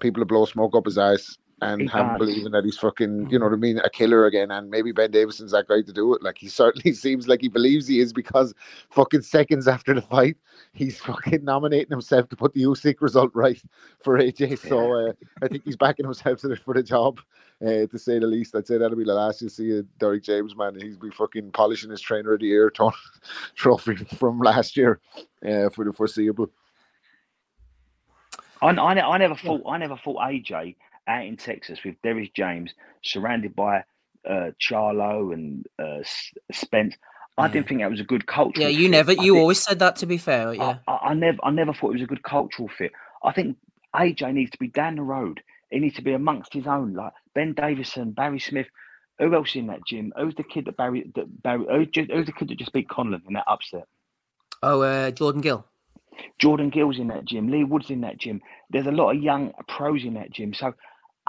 people 0.00 0.22
to 0.22 0.26
blow 0.26 0.46
smoke 0.46 0.74
up 0.74 0.86
his 0.86 0.96
ass 0.96 1.36
and 1.62 1.90
him 1.90 2.16
believing 2.18 2.52
that 2.52 2.64
he's 2.64 2.78
fucking, 2.78 3.28
you 3.30 3.38
know 3.38 3.46
what 3.46 3.54
I 3.54 3.56
mean, 3.56 3.78
a 3.78 3.90
killer 3.90 4.26
again. 4.26 4.50
And 4.50 4.70
maybe 4.70 4.92
Ben 4.92 5.10
Davison's 5.10 5.52
that 5.52 5.68
guy 5.68 5.82
to 5.82 5.92
do 5.92 6.14
it. 6.14 6.22
Like 6.22 6.38
he 6.38 6.48
certainly 6.48 6.92
seems 6.94 7.28
like 7.28 7.40
he 7.40 7.48
believes 7.48 7.86
he 7.86 8.00
is 8.00 8.12
because 8.12 8.54
fucking 8.90 9.22
seconds 9.22 9.68
after 9.68 9.94
the 9.94 10.02
fight, 10.02 10.36
he's 10.72 10.98
fucking 10.98 11.44
nominating 11.44 11.90
himself 11.90 12.28
to 12.30 12.36
put 12.36 12.54
the 12.54 12.62
Usyk 12.62 13.00
result 13.00 13.30
right 13.34 13.60
for 14.02 14.18
AJ. 14.18 14.58
So 14.68 15.08
uh, 15.08 15.12
I 15.42 15.48
think 15.48 15.64
he's 15.64 15.76
backing 15.76 16.06
himself 16.06 16.40
for 16.40 16.74
the 16.74 16.82
job, 16.82 17.20
uh, 17.62 17.86
to 17.86 17.98
say 17.98 18.18
the 18.18 18.26
least. 18.26 18.54
I'd 18.54 18.66
say 18.66 18.78
that'll 18.78 18.96
be 18.96 19.04
the 19.04 19.14
last 19.14 19.42
you 19.42 19.48
see 19.48 19.78
of 19.78 19.98
Derrick 19.98 20.22
James, 20.22 20.56
man. 20.56 20.78
He's 20.80 20.96
be 20.96 21.10
fucking 21.10 21.52
polishing 21.52 21.90
his 21.90 22.00
trainer 22.00 22.34
of 22.34 22.40
the 22.40 22.46
year 22.46 22.72
trophy 23.54 23.96
from 23.96 24.40
last 24.40 24.76
year 24.76 25.00
uh, 25.46 25.68
for 25.70 25.84
the 25.84 25.92
foreseeable. 25.92 26.50
I, 28.62 28.68
I, 28.68 29.14
I 29.14 29.18
never 29.18 29.34
thought 29.34 29.62
I 29.66 29.78
never 29.78 29.96
thought 29.96 30.18
AJ 30.18 30.76
out 31.06 31.24
in 31.24 31.36
Texas 31.36 31.80
with 31.84 32.00
Derrick 32.02 32.34
James, 32.34 32.72
surrounded 33.02 33.54
by 33.54 33.84
uh, 34.28 34.50
Charlo 34.60 35.32
and 35.32 35.66
uh, 35.78 36.02
Spence. 36.52 36.96
I 37.38 37.46
yeah. 37.46 37.52
didn't 37.52 37.68
think 37.68 37.80
that 37.80 37.90
was 37.90 38.00
a 38.00 38.04
good 38.04 38.26
cultural. 38.26 38.62
Yeah, 38.62 38.68
you 38.68 38.86
fit. 38.86 38.90
never. 38.90 39.12
You 39.12 39.38
always 39.38 39.62
said 39.62 39.78
that. 39.78 39.96
To 39.96 40.06
be 40.06 40.18
fair, 40.18 40.52
yeah. 40.52 40.78
I, 40.86 40.92
I, 40.92 41.08
I, 41.10 41.14
never, 41.14 41.38
I 41.42 41.50
never 41.50 41.72
thought 41.72 41.90
it 41.90 41.94
was 41.94 42.02
a 42.02 42.06
good 42.06 42.22
cultural 42.22 42.68
fit. 42.68 42.92
I 43.22 43.32
think 43.32 43.56
AJ 43.94 44.34
needs 44.34 44.50
to 44.52 44.58
be 44.58 44.68
down 44.68 44.96
the 44.96 45.02
road. 45.02 45.40
He 45.70 45.78
needs 45.78 45.96
to 45.96 46.02
be 46.02 46.12
amongst 46.12 46.52
his 46.52 46.66
own, 46.66 46.94
like 46.94 47.12
Ben 47.34 47.54
Davison, 47.54 48.12
Barry 48.12 48.40
Smith. 48.40 48.66
Who 49.18 49.34
else 49.34 49.54
in 49.54 49.66
that 49.68 49.86
gym? 49.86 50.12
Who's 50.16 50.34
the 50.34 50.42
kid 50.42 50.64
that 50.64 50.76
Barry? 50.76 51.10
That 51.14 51.42
Barry? 51.42 51.64
Who's, 51.70 52.06
who's 52.10 52.26
the 52.26 52.32
kid 52.32 52.48
that 52.48 52.58
just 52.58 52.72
beat 52.72 52.88
Conlan 52.88 53.22
in 53.26 53.34
that 53.34 53.44
upset? 53.46 53.86
Oh, 54.62 54.82
uh, 54.82 55.10
Jordan 55.10 55.40
Gill. 55.40 55.64
Jordan 56.38 56.70
Gill's 56.70 56.98
in 56.98 57.08
that 57.08 57.24
gym. 57.24 57.50
Leigh 57.50 57.64
Wood's 57.64 57.90
in 57.90 58.00
that 58.02 58.18
gym. 58.18 58.40
There's 58.70 58.86
a 58.86 58.92
lot 58.92 59.14
of 59.14 59.22
young 59.22 59.52
pros 59.68 60.04
in 60.04 60.14
that 60.14 60.30
gym. 60.32 60.52
So 60.52 60.74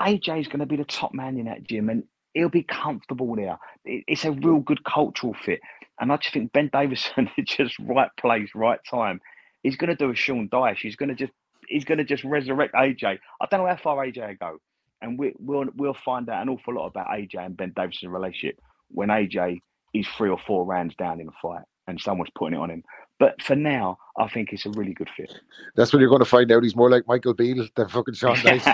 AJ 0.01 0.41
is 0.41 0.47
going 0.47 0.59
to 0.59 0.65
be 0.65 0.75
the 0.77 0.85
top 0.85 1.13
man 1.13 1.37
in 1.37 1.45
that 1.45 1.63
gym, 1.63 1.89
and 1.89 2.03
he'll 2.33 2.49
be 2.49 2.63
comfortable 2.63 3.35
there. 3.35 3.57
It's 3.85 4.25
a 4.25 4.31
real 4.31 4.59
good 4.59 4.83
cultural 4.83 5.33
fit. 5.33 5.61
And 5.99 6.11
I 6.11 6.17
just 6.17 6.33
think 6.33 6.51
Ben 6.51 6.69
Davison 6.71 7.29
is 7.37 7.45
just 7.45 7.77
right 7.79 8.09
place, 8.19 8.49
right 8.55 8.79
time. 8.89 9.21
He's 9.63 9.75
going 9.77 9.89
to 9.89 9.95
do 9.95 10.09
a 10.09 10.15
Sean 10.15 10.49
Dyche. 10.49 10.79
He's 10.79 10.95
going 10.95 11.09
to 11.09 11.15
just 11.15 11.33
he's 11.67 11.85
going 11.85 11.99
to 11.99 12.03
just 12.03 12.23
resurrect 12.23 12.73
AJ. 12.73 13.19
I 13.39 13.45
don't 13.49 13.61
know 13.61 13.67
how 13.67 13.77
far 13.77 13.97
AJ 13.97 14.27
will 14.27 14.35
go, 14.39 14.57
and 15.01 15.19
we, 15.19 15.33
will 15.39 15.65
we'll 15.75 15.97
find 16.05 16.27
out 16.29 16.41
an 16.41 16.49
awful 16.49 16.75
lot 16.75 16.87
about 16.87 17.07
AJ 17.07 17.35
and 17.37 17.57
Ben 17.57 17.73
Davison's 17.75 18.11
relationship 18.11 18.59
when 18.89 19.09
AJ 19.09 19.61
is 19.93 20.07
three 20.17 20.29
or 20.29 20.39
four 20.47 20.65
rounds 20.65 20.95
down 20.95 21.19
in 21.19 21.27
a 21.27 21.31
fight 21.41 21.63
and 21.87 21.99
someone's 21.99 22.31
putting 22.35 22.57
it 22.57 22.61
on 22.61 22.69
him. 22.71 22.83
But 23.22 23.41
for 23.43 23.55
now, 23.55 23.99
I 24.17 24.28
think 24.28 24.51
it's 24.51 24.65
a 24.65 24.72
really 24.72 24.95
good 24.95 25.09
fit. 25.15 25.32
That's 25.76 25.93
when 25.93 25.99
you're 25.99 26.09
going 26.09 26.24
to 26.24 26.26
find 26.26 26.51
out 26.51 26.63
he's 26.63 26.76
more 26.76 26.89
like 26.89 27.07
Michael 27.07 27.36
Beale 27.36 27.67
than 27.76 27.88
fucking 27.88 28.15
Sean 28.15 28.36
Dyche. 28.38 28.65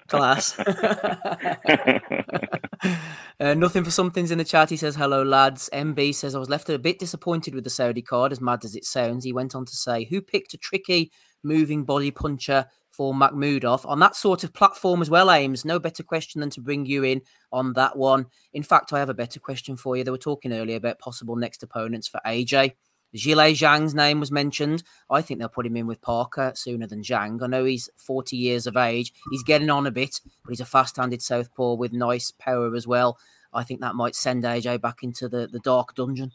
Class. 0.08 0.58
uh, 3.40 3.52
nothing 3.52 3.84
for 3.84 3.90
somethings 3.90 4.30
in 4.30 4.38
the 4.38 4.44
chat. 4.44 4.70
He 4.70 4.78
says, 4.78 4.96
Hello, 4.96 5.22
lads. 5.22 5.68
MB 5.70 6.14
says, 6.14 6.34
I 6.34 6.38
was 6.38 6.48
left 6.48 6.70
a 6.70 6.78
bit 6.78 6.98
disappointed 6.98 7.54
with 7.54 7.64
the 7.64 7.68
Saudi 7.68 8.00
card, 8.00 8.32
as 8.32 8.40
mad 8.40 8.64
as 8.64 8.74
it 8.74 8.86
sounds. 8.86 9.22
He 9.22 9.34
went 9.34 9.54
on 9.54 9.66
to 9.66 9.76
say, 9.76 10.06
Who 10.06 10.22
picked 10.22 10.54
a 10.54 10.56
tricky 10.56 11.12
moving 11.44 11.84
body 11.84 12.10
puncher 12.10 12.64
for 12.98 13.14
Makhmudov 13.14 13.86
on 13.86 14.00
that 14.00 14.16
sort 14.16 14.42
of 14.42 14.52
platform 14.52 15.00
as 15.00 15.08
well, 15.08 15.30
Ames. 15.30 15.64
No 15.64 15.78
better 15.78 16.02
question 16.02 16.40
than 16.40 16.50
to 16.50 16.60
bring 16.60 16.84
you 16.84 17.04
in 17.04 17.22
on 17.52 17.72
that 17.74 17.96
one. 17.96 18.26
In 18.52 18.64
fact, 18.64 18.92
I 18.92 18.98
have 18.98 19.08
a 19.08 19.14
better 19.14 19.38
question 19.38 19.76
for 19.76 19.96
you. 19.96 20.02
They 20.02 20.10
were 20.10 20.18
talking 20.18 20.52
earlier 20.52 20.78
about 20.78 20.98
possible 20.98 21.36
next 21.36 21.62
opponents 21.62 22.08
for 22.08 22.20
AJ. 22.26 22.72
Zhilei 23.14 23.52
Zhang's 23.52 23.94
name 23.94 24.18
was 24.18 24.32
mentioned. 24.32 24.82
I 25.08 25.22
think 25.22 25.38
they'll 25.38 25.48
put 25.48 25.64
him 25.64 25.76
in 25.76 25.86
with 25.86 26.02
Parker 26.02 26.50
sooner 26.56 26.88
than 26.88 27.04
Zhang. 27.04 27.40
I 27.40 27.46
know 27.46 27.64
he's 27.64 27.88
40 27.98 28.36
years 28.36 28.66
of 28.66 28.76
age. 28.76 29.12
He's 29.30 29.44
getting 29.44 29.70
on 29.70 29.86
a 29.86 29.92
bit, 29.92 30.20
but 30.42 30.50
he's 30.50 30.60
a 30.60 30.66
fast-handed 30.66 31.22
southpaw 31.22 31.74
with 31.74 31.92
nice 31.92 32.32
power 32.32 32.74
as 32.74 32.88
well. 32.88 33.16
I 33.52 33.62
think 33.62 33.80
that 33.80 33.94
might 33.94 34.16
send 34.16 34.42
AJ 34.42 34.80
back 34.80 35.04
into 35.04 35.28
the, 35.28 35.46
the 35.46 35.60
dark 35.60 35.94
dungeon. 35.94 36.32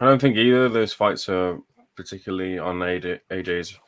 I 0.00 0.06
don't 0.06 0.22
think 0.22 0.38
either 0.38 0.64
of 0.64 0.72
those 0.72 0.94
fights 0.94 1.28
are 1.28 1.58
particularly 1.96 2.58
on 2.58 2.78
AJ's 2.78 3.78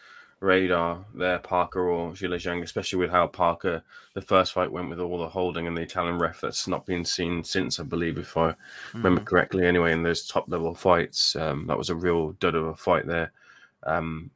radar 0.45 1.05
there, 1.15 1.39
Parker 1.39 1.89
or 1.89 2.13
Zhilei 2.13 2.37
Zhang, 2.37 2.63
especially 2.63 2.99
with 2.99 3.11
how 3.11 3.27
Parker, 3.27 3.83
the 4.15 4.21
first 4.21 4.53
fight 4.53 4.71
went 4.71 4.89
with 4.89 5.01
all 5.01 5.19
the 5.19 5.29
holding 5.29 5.67
and 5.67 5.77
the 5.77 5.83
Italian 5.83 6.19
ref 6.19 6.41
that's 6.41 6.69
not 6.69 6.87
been 6.87 7.05
seen 7.05 7.43
since, 7.43 7.81
I 7.81 7.83
believe, 7.83 8.19
if 8.19 8.37
I 8.37 8.51
mm-hmm. 8.51 8.99
remember 8.99 9.23
correctly, 9.23 9.67
anyway, 9.67 9.93
in 9.93 10.03
those 10.03 10.29
top 10.29 10.45
level 10.49 10.75
fights. 10.75 11.35
Um, 11.35 11.67
that 11.67 11.79
was 11.79 11.91
a 11.91 11.95
real 11.95 12.33
dud 12.33 12.55
of 12.55 12.67
a 12.67 12.77
fight 12.77 13.07
there. 13.07 13.33
Um, 13.83 14.31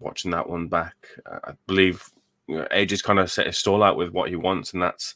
watching 0.00 0.30
that 0.32 0.48
one 0.48 0.66
back, 0.66 0.96
I 1.26 1.52
believe 1.66 2.10
you 2.48 2.56
know, 2.56 2.66
AJ's 2.72 3.02
kind 3.02 3.18
of 3.18 3.30
set 3.30 3.46
his 3.46 3.58
stall 3.58 3.82
out 3.82 3.96
with 3.96 4.10
what 4.10 4.28
he 4.28 4.36
wants, 4.36 4.72
and 4.72 4.82
that's 4.82 5.14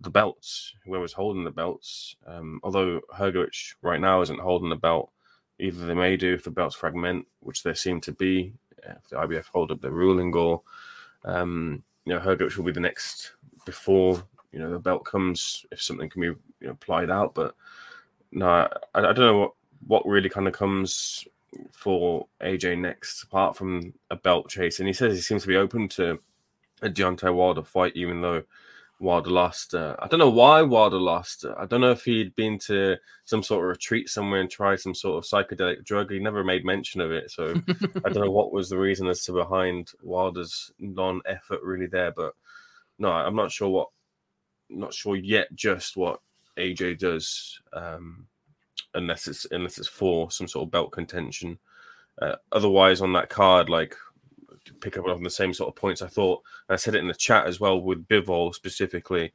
the 0.00 0.10
belts, 0.10 0.74
whoever's 0.84 1.12
holding 1.12 1.44
the 1.44 1.50
belts. 1.50 2.16
Um, 2.26 2.60
although 2.62 3.00
Hrgovic 3.14 3.74
right 3.82 4.00
now 4.00 4.20
isn't 4.22 4.40
holding 4.40 4.70
the 4.70 4.76
belt, 4.76 5.10
either 5.58 5.86
they 5.86 5.94
may 5.94 6.16
do 6.16 6.34
if 6.34 6.44
the 6.44 6.50
belts 6.50 6.74
fragment, 6.74 7.26
which 7.40 7.62
they 7.62 7.74
seem 7.74 8.00
to 8.02 8.12
be 8.12 8.54
if 8.88 9.08
the 9.08 9.16
IBF 9.16 9.46
hold 9.46 9.70
up 9.70 9.80
their 9.80 9.90
ruling, 9.90 10.34
or 10.34 10.62
um, 11.24 11.82
you 12.04 12.14
know, 12.14 12.20
Hrgovic 12.20 12.56
will 12.56 12.64
be 12.64 12.72
the 12.72 12.80
next 12.80 13.32
before 13.66 14.22
you 14.52 14.58
know 14.58 14.70
the 14.70 14.78
belt 14.78 15.04
comes 15.04 15.64
if 15.70 15.82
something 15.82 16.08
can 16.08 16.20
be 16.20 16.26
you 16.26 16.38
know, 16.62 16.70
applied 16.70 17.10
out. 17.10 17.34
But 17.34 17.54
no, 18.32 18.48
I, 18.48 18.68
I 18.94 19.00
don't 19.00 19.18
know 19.18 19.38
what 19.38 19.52
what 19.86 20.06
really 20.06 20.28
kind 20.28 20.46
of 20.46 20.54
comes 20.54 21.26
for 21.72 22.26
AJ 22.40 22.78
next, 22.78 23.22
apart 23.22 23.56
from 23.56 23.92
a 24.10 24.16
belt 24.16 24.48
chase. 24.48 24.78
And 24.78 24.88
he 24.88 24.94
says 24.94 25.14
he 25.14 25.22
seems 25.22 25.42
to 25.42 25.48
be 25.48 25.56
open 25.56 25.88
to 25.88 26.18
a 26.82 26.88
Deontay 26.88 27.34
Wilder 27.34 27.62
fight, 27.62 27.96
even 27.96 28.20
though 28.20 28.42
Wilder 29.00 29.30
lost. 29.30 29.74
Uh, 29.74 29.96
I 29.98 30.06
don't 30.06 30.20
know 30.20 30.30
why 30.30 30.60
Wilder 30.60 30.98
lost. 30.98 31.46
I 31.58 31.64
don't 31.64 31.80
know 31.80 31.90
if 31.90 32.04
he'd 32.04 32.36
been 32.36 32.58
to 32.60 32.98
some 33.24 33.42
sort 33.42 33.64
of 33.64 33.70
retreat 33.70 34.10
somewhere 34.10 34.40
and 34.40 34.50
tried 34.50 34.80
some 34.80 34.94
sort 34.94 35.24
of 35.24 35.28
psychedelic 35.28 35.84
drug. 35.84 36.10
He 36.10 36.18
never 36.18 36.44
made 36.44 36.66
mention 36.66 37.00
of 37.00 37.10
it, 37.10 37.30
so 37.30 37.54
I 38.04 38.10
don't 38.10 38.24
know 38.24 38.30
what 38.30 38.52
was 38.52 38.68
the 38.68 38.78
reason 38.78 39.08
as 39.08 39.24
to 39.24 39.32
behind 39.32 39.90
Wilder's 40.02 40.70
non-effort 40.78 41.62
really 41.62 41.86
there. 41.86 42.12
But 42.12 42.34
no, 42.98 43.10
I'm 43.10 43.34
not 43.34 43.50
sure 43.50 43.70
what, 43.70 43.88
not 44.68 44.92
sure 44.92 45.16
yet 45.16 45.48
just 45.54 45.96
what 45.96 46.20
AJ 46.58 46.98
does, 46.98 47.58
um, 47.72 48.26
unless 48.92 49.26
it's 49.28 49.46
unless 49.50 49.78
it's 49.78 49.88
for 49.88 50.30
some 50.30 50.46
sort 50.46 50.66
of 50.66 50.70
belt 50.70 50.92
contention. 50.92 51.58
Uh, 52.20 52.36
otherwise, 52.52 53.00
on 53.00 53.14
that 53.14 53.30
card, 53.30 53.70
like 53.70 53.96
pick 54.80 54.96
up 54.96 55.06
on 55.06 55.22
the 55.22 55.30
same 55.30 55.52
sort 55.54 55.68
of 55.68 55.76
points. 55.76 56.02
I 56.02 56.08
thought 56.08 56.42
I 56.68 56.76
said 56.76 56.94
it 56.94 57.00
in 57.00 57.08
the 57.08 57.14
chat 57.14 57.46
as 57.46 57.60
well 57.60 57.80
with 57.80 58.06
Bivol 58.06 58.54
specifically. 58.54 59.32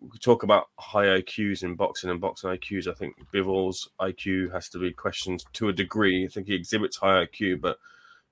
We 0.00 0.18
talk 0.18 0.42
about 0.42 0.68
high 0.78 1.06
IQs 1.06 1.62
in 1.62 1.74
boxing 1.74 2.10
and 2.10 2.20
boxing 2.20 2.50
IQs. 2.50 2.86
I 2.86 2.94
think 2.94 3.14
Bivol's 3.32 3.88
IQ 4.00 4.52
has 4.52 4.68
to 4.70 4.78
be 4.78 4.92
questioned 4.92 5.44
to 5.54 5.68
a 5.68 5.72
degree. 5.72 6.24
I 6.24 6.28
think 6.28 6.46
he 6.46 6.54
exhibits 6.54 6.98
high 6.98 7.24
IQ, 7.24 7.60
but 7.60 7.78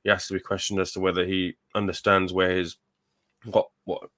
he 0.04 0.10
has 0.10 0.26
to 0.28 0.34
be 0.34 0.40
questioned 0.40 0.80
as 0.80 0.92
to 0.92 1.00
whether 1.00 1.24
he 1.24 1.56
understands 1.74 2.32
where 2.32 2.54
his 2.54 2.76
what 3.44 3.68
what 3.84 4.10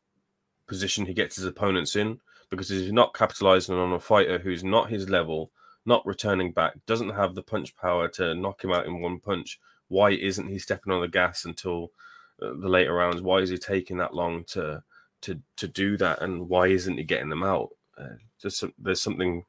position 0.66 1.06
he 1.06 1.14
gets 1.14 1.36
his 1.36 1.44
opponents 1.44 1.96
in. 1.96 2.20
Because 2.50 2.70
he's 2.70 2.92
not 2.92 3.14
capitalizing 3.14 3.74
on 3.74 3.92
a 3.92 4.00
fighter 4.00 4.38
who's 4.38 4.64
not 4.64 4.90
his 4.90 5.10
level, 5.10 5.50
not 5.84 6.06
returning 6.06 6.50
back, 6.50 6.74
doesn't 6.86 7.10
have 7.10 7.34
the 7.34 7.42
punch 7.42 7.76
power 7.76 8.08
to 8.08 8.34
knock 8.34 8.64
him 8.64 8.72
out 8.72 8.86
in 8.86 9.00
one 9.00 9.20
punch. 9.20 9.60
Why 9.88 10.10
isn't 10.10 10.48
he 10.48 10.58
stepping 10.58 10.92
on 10.92 11.02
the 11.02 11.08
gas 11.08 11.44
until 11.44 11.92
the 12.38 12.68
later 12.68 12.94
rounds. 12.94 13.22
Why 13.22 13.38
is 13.38 13.50
he 13.50 13.58
taking 13.58 13.98
that 13.98 14.14
long 14.14 14.44
to 14.48 14.82
to 15.22 15.40
to 15.56 15.68
do 15.68 15.96
that, 15.96 16.22
and 16.22 16.48
why 16.48 16.68
isn't 16.68 16.98
he 16.98 17.04
getting 17.04 17.28
them 17.28 17.42
out? 17.42 17.70
Uh, 17.96 18.16
just 18.40 18.64
there's 18.78 19.02
something 19.02 19.44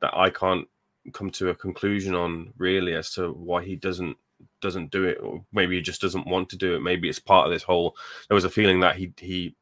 that 0.00 0.16
I 0.16 0.30
can't 0.30 0.66
come 1.12 1.30
to 1.30 1.50
a 1.50 1.54
conclusion 1.54 2.14
on 2.14 2.52
really 2.56 2.94
as 2.94 3.12
to 3.14 3.32
why 3.32 3.64
he 3.64 3.76
doesn't 3.76 4.16
doesn't 4.60 4.90
do 4.90 5.04
it, 5.04 5.18
or 5.22 5.44
maybe 5.52 5.76
he 5.76 5.82
just 5.82 6.00
doesn't 6.00 6.26
want 6.26 6.48
to 6.50 6.56
do 6.56 6.74
it. 6.74 6.80
Maybe 6.80 7.08
it's 7.08 7.18
part 7.18 7.46
of 7.46 7.52
this 7.52 7.62
whole. 7.62 7.96
There 8.28 8.34
was 8.34 8.44
a 8.44 8.50
feeling 8.50 8.80
that 8.80 8.96
he 8.96 9.12
he 9.18 9.54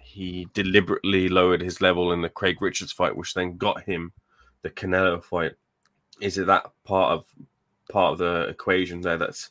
he 0.00 0.48
deliberately 0.52 1.28
lowered 1.28 1.60
his 1.60 1.80
level 1.80 2.12
in 2.12 2.22
the 2.22 2.28
Craig 2.28 2.60
Richards 2.60 2.92
fight, 2.92 3.16
which 3.16 3.34
then 3.34 3.56
got 3.56 3.82
him 3.82 4.12
the 4.62 4.70
Canelo 4.70 5.22
fight. 5.22 5.52
Is 6.20 6.38
it 6.38 6.46
that 6.46 6.70
part 6.84 7.12
of 7.12 7.26
part 7.90 8.12
of 8.12 8.18
the 8.18 8.48
equation 8.48 9.00
there 9.00 9.16
that's 9.16 9.50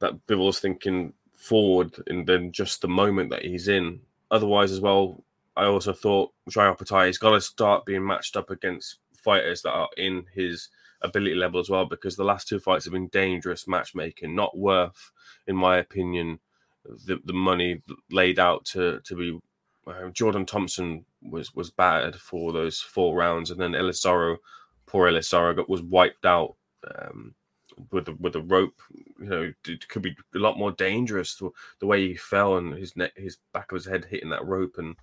that 0.00 0.26
Bivol's 0.26 0.60
thinking 0.60 1.12
forward 1.48 1.96
in 2.06 2.24
then 2.26 2.52
just 2.52 2.80
the 2.82 2.88
moment 2.88 3.30
that 3.30 3.44
he's 3.44 3.68
in. 3.68 4.00
Otherwise, 4.30 4.70
as 4.70 4.80
well, 4.80 5.24
I 5.56 5.64
also 5.64 5.92
thought 5.92 6.32
Jai 6.48 6.70
Opetaia 6.70 7.06
has 7.06 7.18
got 7.18 7.32
to 7.32 7.40
start 7.40 7.86
being 7.86 8.06
matched 8.06 8.36
up 8.36 8.50
against 8.50 8.98
fighters 9.14 9.62
that 9.62 9.72
are 9.72 9.88
in 9.96 10.26
his 10.34 10.68
ability 11.02 11.34
level 11.34 11.60
as 11.60 11.70
well, 11.70 11.86
because 11.86 12.16
the 12.16 12.24
last 12.24 12.48
two 12.48 12.60
fights 12.60 12.84
have 12.84 12.92
been 12.92 13.08
dangerous 13.08 13.66
matchmaking, 13.66 14.34
not 14.34 14.56
worth, 14.56 15.10
in 15.46 15.56
my 15.56 15.78
opinion, 15.78 16.38
the, 17.06 17.18
the 17.24 17.32
money 17.32 17.82
laid 18.10 18.38
out 18.38 18.64
to 18.66 19.00
to 19.04 19.14
be. 19.16 19.38
Uh, 19.86 20.10
Jordan 20.10 20.44
Thompson 20.44 21.06
was 21.22 21.54
was 21.54 21.70
battered 21.70 22.16
for 22.16 22.52
those 22.52 22.78
four 22.80 23.16
rounds, 23.16 23.50
and 23.50 23.60
then 23.60 23.74
Ellis 23.74 24.04
Zorro, 24.04 24.36
poor 24.86 25.08
Ellis 25.08 25.30
Zorro, 25.30 25.56
got 25.56 25.68
was 25.68 25.82
wiped 25.82 26.26
out. 26.26 26.56
Um, 26.94 27.34
with 27.90 28.06
the, 28.06 28.12
with 28.14 28.32
the 28.32 28.42
rope, 28.42 28.80
you 29.20 29.26
know, 29.26 29.52
it 29.66 29.88
could 29.88 30.02
be 30.02 30.16
a 30.34 30.38
lot 30.38 30.58
more 30.58 30.72
dangerous. 30.72 31.40
The, 31.80 31.86
way 31.86 32.08
he 32.08 32.14
fell 32.14 32.56
and 32.56 32.74
his 32.74 32.96
neck, 32.96 33.12
his 33.16 33.38
back 33.52 33.72
of 33.72 33.76
his 33.76 33.86
head 33.86 34.06
hitting 34.06 34.30
that 34.30 34.46
rope, 34.46 34.76
and 34.78 34.96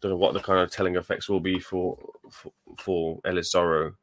don't 0.00 0.10
know 0.12 0.16
what 0.16 0.34
the 0.34 0.40
kind 0.40 0.60
of 0.60 0.70
telling 0.70 0.96
effects 0.96 1.28
will 1.28 1.40
be 1.40 1.58
for 1.58 1.98
for, 2.30 2.52
for 2.78 3.20
Ellis 3.24 3.54
Zorro. 3.54 3.94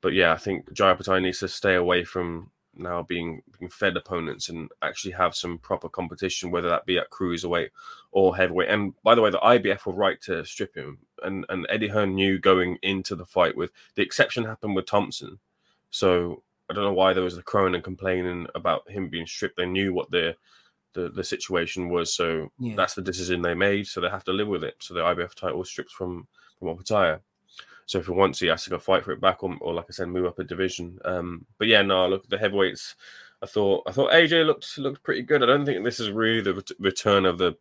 But 0.00 0.14
yeah, 0.14 0.32
I 0.32 0.36
think 0.36 0.72
Jai 0.72 0.92
Opetaia 0.92 1.22
needs 1.22 1.38
to 1.40 1.48
stay 1.48 1.74
away 1.74 2.04
from 2.04 2.50
now 2.74 3.02
being, 3.02 3.42
being 3.58 3.68
fed 3.68 3.96
opponents 3.96 4.48
and 4.48 4.68
actually 4.80 5.12
have 5.12 5.34
some 5.34 5.58
proper 5.58 5.88
competition, 5.88 6.50
whether 6.50 6.68
that 6.68 6.86
be 6.86 6.98
at 6.98 7.10
cruiserweight 7.10 7.68
or 8.10 8.36
heavyweight. 8.36 8.68
And 8.68 8.94
by 9.02 9.14
the 9.14 9.20
way, 9.20 9.30
the 9.30 9.38
IBF 9.38 9.86
were 9.86 9.92
right 9.92 10.20
to 10.22 10.44
strip 10.44 10.74
him. 10.74 10.98
And 11.22 11.44
and 11.48 11.66
Eddie 11.68 11.88
Hearn 11.88 12.14
knew 12.14 12.38
going 12.38 12.78
into 12.82 13.14
the 13.14 13.26
fight 13.26 13.56
with 13.56 13.70
the 13.94 14.02
exception 14.02 14.44
happened 14.44 14.74
with 14.74 14.86
Thompson. 14.86 15.38
So 15.90 16.42
I 16.72 16.74
don't 16.74 16.84
know 16.84 16.92
why 16.94 17.12
there 17.12 17.22
was 17.22 17.36
the 17.36 17.42
crowing 17.42 17.74
and 17.74 17.84
complaining 17.84 18.46
about 18.54 18.90
him 18.90 19.10
being 19.10 19.26
stripped. 19.26 19.58
They 19.58 19.66
knew 19.66 19.92
what 19.92 20.10
the 20.10 20.34
the, 20.94 21.10
the 21.10 21.24
situation 21.24 21.88
was, 21.90 22.14
so 22.14 22.50
yeah. 22.58 22.74
that's 22.76 22.94
the 22.94 23.02
decision 23.02 23.40
they 23.42 23.54
made. 23.54 23.86
So 23.86 24.00
they 24.00 24.08
have 24.08 24.24
to 24.24 24.32
live 24.32 24.48
with 24.48 24.64
it. 24.64 24.76
So 24.80 24.94
the 24.94 25.00
IBF 25.00 25.34
title 25.34 25.58
was 25.58 25.68
stripped 25.68 25.90
from 25.90 26.26
from 26.58 26.68
Opetaia. 26.68 27.20
So 27.84 27.98
if 27.98 28.06
he 28.06 28.12
wants, 28.12 28.40
he 28.40 28.46
has 28.46 28.64
to 28.64 28.70
go 28.70 28.78
fight 28.78 29.04
for 29.04 29.12
it 29.12 29.20
back, 29.20 29.42
or, 29.42 29.54
or 29.60 29.74
like 29.74 29.86
I 29.90 29.92
said, 29.92 30.08
move 30.08 30.24
up 30.24 30.38
a 30.38 30.44
division. 30.44 30.98
Um, 31.04 31.44
but 31.58 31.68
yeah, 31.68 31.82
no, 31.82 32.08
look 32.08 32.24
at 32.24 32.30
the 32.30 32.38
heavyweights. 32.38 32.94
I 33.42 33.46
thought 33.46 33.82
I 33.86 33.92
thought 33.92 34.12
AJ 34.12 34.46
looked 34.46 34.78
looked 34.78 35.02
pretty 35.02 35.22
good. 35.22 35.42
I 35.42 35.46
don't 35.46 35.66
think 35.66 35.84
this 35.84 36.00
is 36.00 36.10
really 36.10 36.40
the 36.40 36.62
return 36.78 37.26
of 37.26 37.36
the 37.36 37.56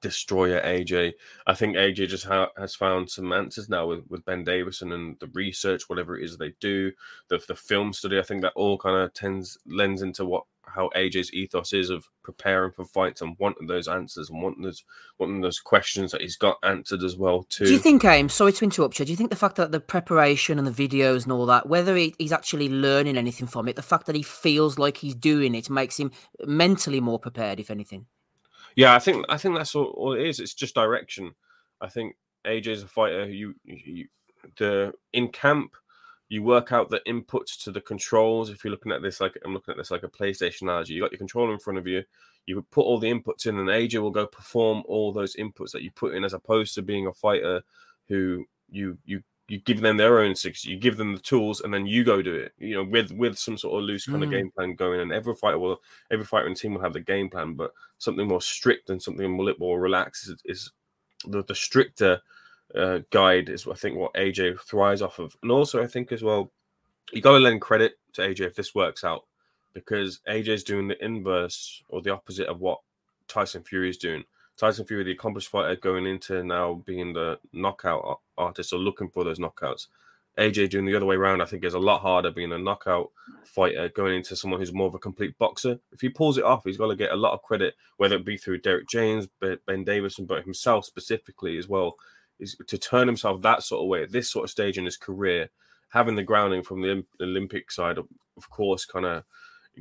destroyer 0.00 0.60
AJ. 0.60 1.14
I 1.46 1.54
think 1.54 1.76
AJ 1.76 2.08
just 2.08 2.24
ha- 2.24 2.50
has 2.56 2.74
found 2.74 3.10
some 3.10 3.32
answers 3.32 3.68
now 3.68 3.86
with, 3.86 4.04
with 4.08 4.24
Ben 4.24 4.44
Davison 4.44 4.92
and 4.92 5.18
the 5.20 5.28
research, 5.34 5.88
whatever 5.88 6.16
it 6.16 6.24
is 6.24 6.36
they 6.36 6.54
do, 6.60 6.92
the 7.28 7.42
the 7.46 7.56
film 7.56 7.92
study. 7.92 8.18
I 8.18 8.22
think 8.22 8.42
that 8.42 8.52
all 8.54 8.78
kind 8.78 8.96
of 8.96 9.12
tends 9.14 9.58
lends 9.66 10.02
into 10.02 10.24
what 10.24 10.44
how 10.74 10.90
AJ's 10.94 11.32
ethos 11.32 11.72
is 11.72 11.90
of 11.90 12.06
preparing 12.22 12.72
for 12.72 12.84
fights 12.84 13.22
and 13.22 13.36
wanting 13.38 13.66
those 13.66 13.88
answers 13.88 14.30
and 14.30 14.42
wanting 14.42 14.62
those 14.62 14.84
wanting 15.18 15.40
those 15.40 15.60
questions 15.60 16.12
that 16.12 16.20
he's 16.20 16.36
got 16.36 16.58
answered 16.62 17.02
as 17.02 17.16
well 17.16 17.44
too. 17.44 17.64
Do 17.64 17.72
you 17.72 17.78
think, 17.78 18.04
Aim? 18.04 18.28
Sorry 18.28 18.52
to 18.52 18.64
interrupt 18.64 18.98
you. 18.98 19.04
Do 19.04 19.12
you 19.12 19.16
think 19.16 19.30
the 19.30 19.36
fact 19.36 19.56
that 19.56 19.72
the 19.72 19.80
preparation 19.80 20.58
and 20.58 20.66
the 20.66 20.88
videos 20.88 21.24
and 21.24 21.32
all 21.32 21.46
that, 21.46 21.68
whether 21.68 21.96
he, 21.96 22.14
he's 22.18 22.32
actually 22.32 22.68
learning 22.68 23.16
anything 23.16 23.46
from 23.46 23.68
it, 23.68 23.76
the 23.76 23.82
fact 23.82 24.06
that 24.06 24.16
he 24.16 24.22
feels 24.22 24.78
like 24.78 24.98
he's 24.98 25.14
doing 25.14 25.54
it 25.54 25.70
makes 25.70 25.98
him 25.98 26.10
mentally 26.44 27.00
more 27.00 27.18
prepared, 27.18 27.60
if 27.60 27.70
anything? 27.70 28.06
Yeah, 28.78 28.94
I 28.94 29.00
think 29.00 29.26
I 29.28 29.36
think 29.38 29.56
that's 29.56 29.74
all, 29.74 29.86
all 29.86 30.12
it 30.12 30.24
is. 30.24 30.38
It's 30.38 30.54
just 30.54 30.76
direction. 30.76 31.34
I 31.80 31.88
think 31.88 32.14
AJ 32.46 32.68
is 32.68 32.82
a 32.84 32.86
fighter 32.86 33.26
who 33.26 33.32
you, 33.32 33.54
you 33.64 34.06
the 34.56 34.92
in 35.12 35.28
camp 35.28 35.74
you 36.28 36.44
work 36.44 36.70
out 36.70 36.88
the 36.88 37.00
inputs 37.08 37.60
to 37.64 37.72
the 37.72 37.80
controls. 37.80 38.50
If 38.50 38.62
you're 38.62 38.70
looking 38.70 38.92
at 38.92 39.02
this 39.02 39.20
like 39.20 39.36
I'm 39.44 39.52
looking 39.52 39.72
at 39.72 39.78
this 39.78 39.90
like 39.90 40.04
a 40.04 40.08
PlayStation 40.08 40.62
analogy, 40.62 40.94
you 40.94 41.02
got 41.02 41.10
your 41.10 41.18
controller 41.18 41.52
in 41.52 41.58
front 41.58 41.80
of 41.80 41.88
you. 41.88 42.04
You 42.46 42.64
put 42.70 42.82
all 42.82 43.00
the 43.00 43.10
inputs 43.12 43.46
in, 43.46 43.58
and 43.58 43.68
AJ 43.68 44.00
will 44.00 44.12
go 44.12 44.28
perform 44.28 44.84
all 44.86 45.12
those 45.12 45.34
inputs 45.34 45.72
that 45.72 45.82
you 45.82 45.90
put 45.90 46.14
in, 46.14 46.22
as 46.22 46.32
opposed 46.32 46.76
to 46.76 46.82
being 46.82 47.08
a 47.08 47.12
fighter 47.12 47.60
who 48.06 48.44
you 48.70 48.96
you 49.04 49.24
you 49.48 49.58
give 49.58 49.80
them 49.80 49.96
their 49.96 50.18
own 50.20 50.34
six, 50.34 50.64
you 50.64 50.76
give 50.76 50.98
them 50.98 51.14
the 51.14 51.20
tools, 51.20 51.62
and 51.62 51.72
then 51.72 51.86
you 51.86 52.04
go 52.04 52.20
do 52.20 52.34
it. 52.34 52.52
You 52.58 52.74
know, 52.76 52.84
with 52.84 53.10
with 53.12 53.38
some 53.38 53.56
sort 53.56 53.78
of 53.78 53.86
loose 53.86 54.06
kind 54.06 54.22
of 54.22 54.28
Mm. 54.28 54.32
game 54.32 54.50
plan 54.50 54.74
going. 54.74 55.00
And 55.00 55.12
every 55.12 55.34
fighter 55.34 55.58
will, 55.58 55.82
every 56.10 56.26
fighter 56.26 56.46
and 56.46 56.56
team 56.56 56.74
will 56.74 56.82
have 56.82 56.92
the 56.92 57.00
game 57.00 57.30
plan, 57.30 57.54
but 57.54 57.72
something 57.96 58.28
more 58.28 58.42
strict 58.42 58.90
and 58.90 59.02
something 59.02 59.24
a 59.24 59.28
more 59.28 59.54
more 59.58 59.80
relaxed 59.80 60.28
is, 60.28 60.36
is 60.44 60.72
the 61.26 61.42
the 61.44 61.54
stricter 61.54 62.20
uh, 62.74 63.00
guide 63.10 63.48
is 63.48 63.66
I 63.66 63.74
think 63.74 63.96
what 63.96 64.12
AJ 64.14 64.60
thrives 64.60 65.00
off 65.02 65.18
of, 65.18 65.36
and 65.42 65.50
also 65.50 65.82
I 65.82 65.86
think 65.86 66.12
as 66.12 66.22
well, 66.22 66.52
you 67.12 67.22
got 67.22 67.32
to 67.32 67.38
lend 67.38 67.62
credit 67.62 67.98
to 68.14 68.20
AJ 68.20 68.40
if 68.40 68.54
this 68.54 68.74
works 68.74 69.02
out, 69.02 69.24
because 69.72 70.20
AJ's 70.28 70.62
doing 70.62 70.88
the 70.88 71.02
inverse 71.02 71.82
or 71.88 72.02
the 72.02 72.12
opposite 72.12 72.48
of 72.48 72.60
what 72.60 72.80
Tyson 73.28 73.62
Fury 73.62 73.88
is 73.88 73.96
doing. 73.96 74.24
Tyson 74.58 74.84
Fury, 74.84 75.04
the 75.04 75.12
accomplished 75.12 75.48
fighter, 75.48 75.76
going 75.76 76.06
into 76.06 76.42
now 76.42 76.82
being 76.84 77.12
the 77.12 77.38
knockout 77.52 78.20
artist 78.36 78.72
or 78.72 78.78
looking 78.78 79.08
for 79.08 79.24
those 79.24 79.38
knockouts. 79.38 79.86
AJ 80.38 80.70
doing 80.70 80.84
the 80.84 80.94
other 80.94 81.06
way 81.06 81.16
around, 81.16 81.40
I 81.40 81.46
think, 81.46 81.64
is 81.64 81.74
a 81.74 81.78
lot 81.78 82.00
harder 82.00 82.30
being 82.30 82.52
a 82.52 82.58
knockout 82.58 83.10
fighter 83.44 83.88
going 83.88 84.14
into 84.14 84.36
someone 84.36 84.60
who's 84.60 84.72
more 84.72 84.86
of 84.86 84.94
a 84.94 84.98
complete 84.98 85.36
boxer. 85.38 85.78
If 85.92 86.00
he 86.00 86.08
pulls 86.08 86.38
it 86.38 86.44
off, 86.44 86.62
he's 86.64 86.76
got 86.76 86.88
to 86.88 86.96
get 86.96 87.10
a 87.10 87.16
lot 87.16 87.32
of 87.34 87.42
credit, 87.42 87.74
whether 87.96 88.16
it 88.16 88.24
be 88.24 88.36
through 88.36 88.58
Derrick 88.58 88.88
James, 88.88 89.26
Ben 89.40 89.84
Davison, 89.84 90.26
but 90.26 90.44
himself 90.44 90.84
specifically 90.84 91.58
as 91.58 91.68
well, 91.68 91.96
is 92.38 92.56
to 92.68 92.78
turn 92.78 93.08
himself 93.08 93.42
that 93.42 93.64
sort 93.64 93.82
of 93.82 93.88
way 93.88 94.02
at 94.02 94.12
this 94.12 94.30
sort 94.30 94.44
of 94.44 94.50
stage 94.50 94.78
in 94.78 94.84
his 94.84 94.96
career, 94.96 95.50
having 95.90 96.14
the 96.14 96.22
grounding 96.22 96.62
from 96.62 96.82
the 96.82 97.04
Olympic 97.20 97.72
side, 97.72 97.98
of 97.98 98.50
course, 98.50 98.84
kind 98.84 99.06
of 99.06 99.24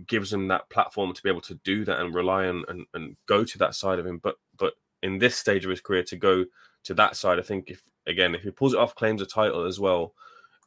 gives 0.06 0.32
him 0.32 0.48
that 0.48 0.70
platform 0.70 1.14
to 1.14 1.24
be 1.24 1.30
able 1.30 1.42
to 1.42 1.56
do 1.64 1.86
that 1.86 2.00
and 2.00 2.14
rely 2.14 2.48
on 2.48 2.64
and, 2.68 2.86
and 2.94 3.16
go 3.26 3.44
to 3.44 3.58
that 3.58 3.76
side 3.76 4.00
of 4.00 4.06
him. 4.06 4.20
But 4.22 4.36
but 4.58 4.74
in 5.02 5.18
this 5.18 5.36
stage 5.36 5.64
of 5.64 5.72
his 5.72 5.82
career, 5.82 6.04
to 6.04 6.16
go 6.16 6.46
to 6.84 6.94
that 6.94 7.16
side, 7.16 7.40
I 7.40 7.44
think 7.44 7.70
if 7.70 7.84
again 8.06 8.36
if 8.36 8.42
he 8.44 8.52
pulls 8.52 8.74
it 8.74 8.80
off, 8.80 8.96
claims 8.96 9.22
a 9.22 9.26
title 9.26 9.66
as 9.66 9.80
well, 9.80 10.14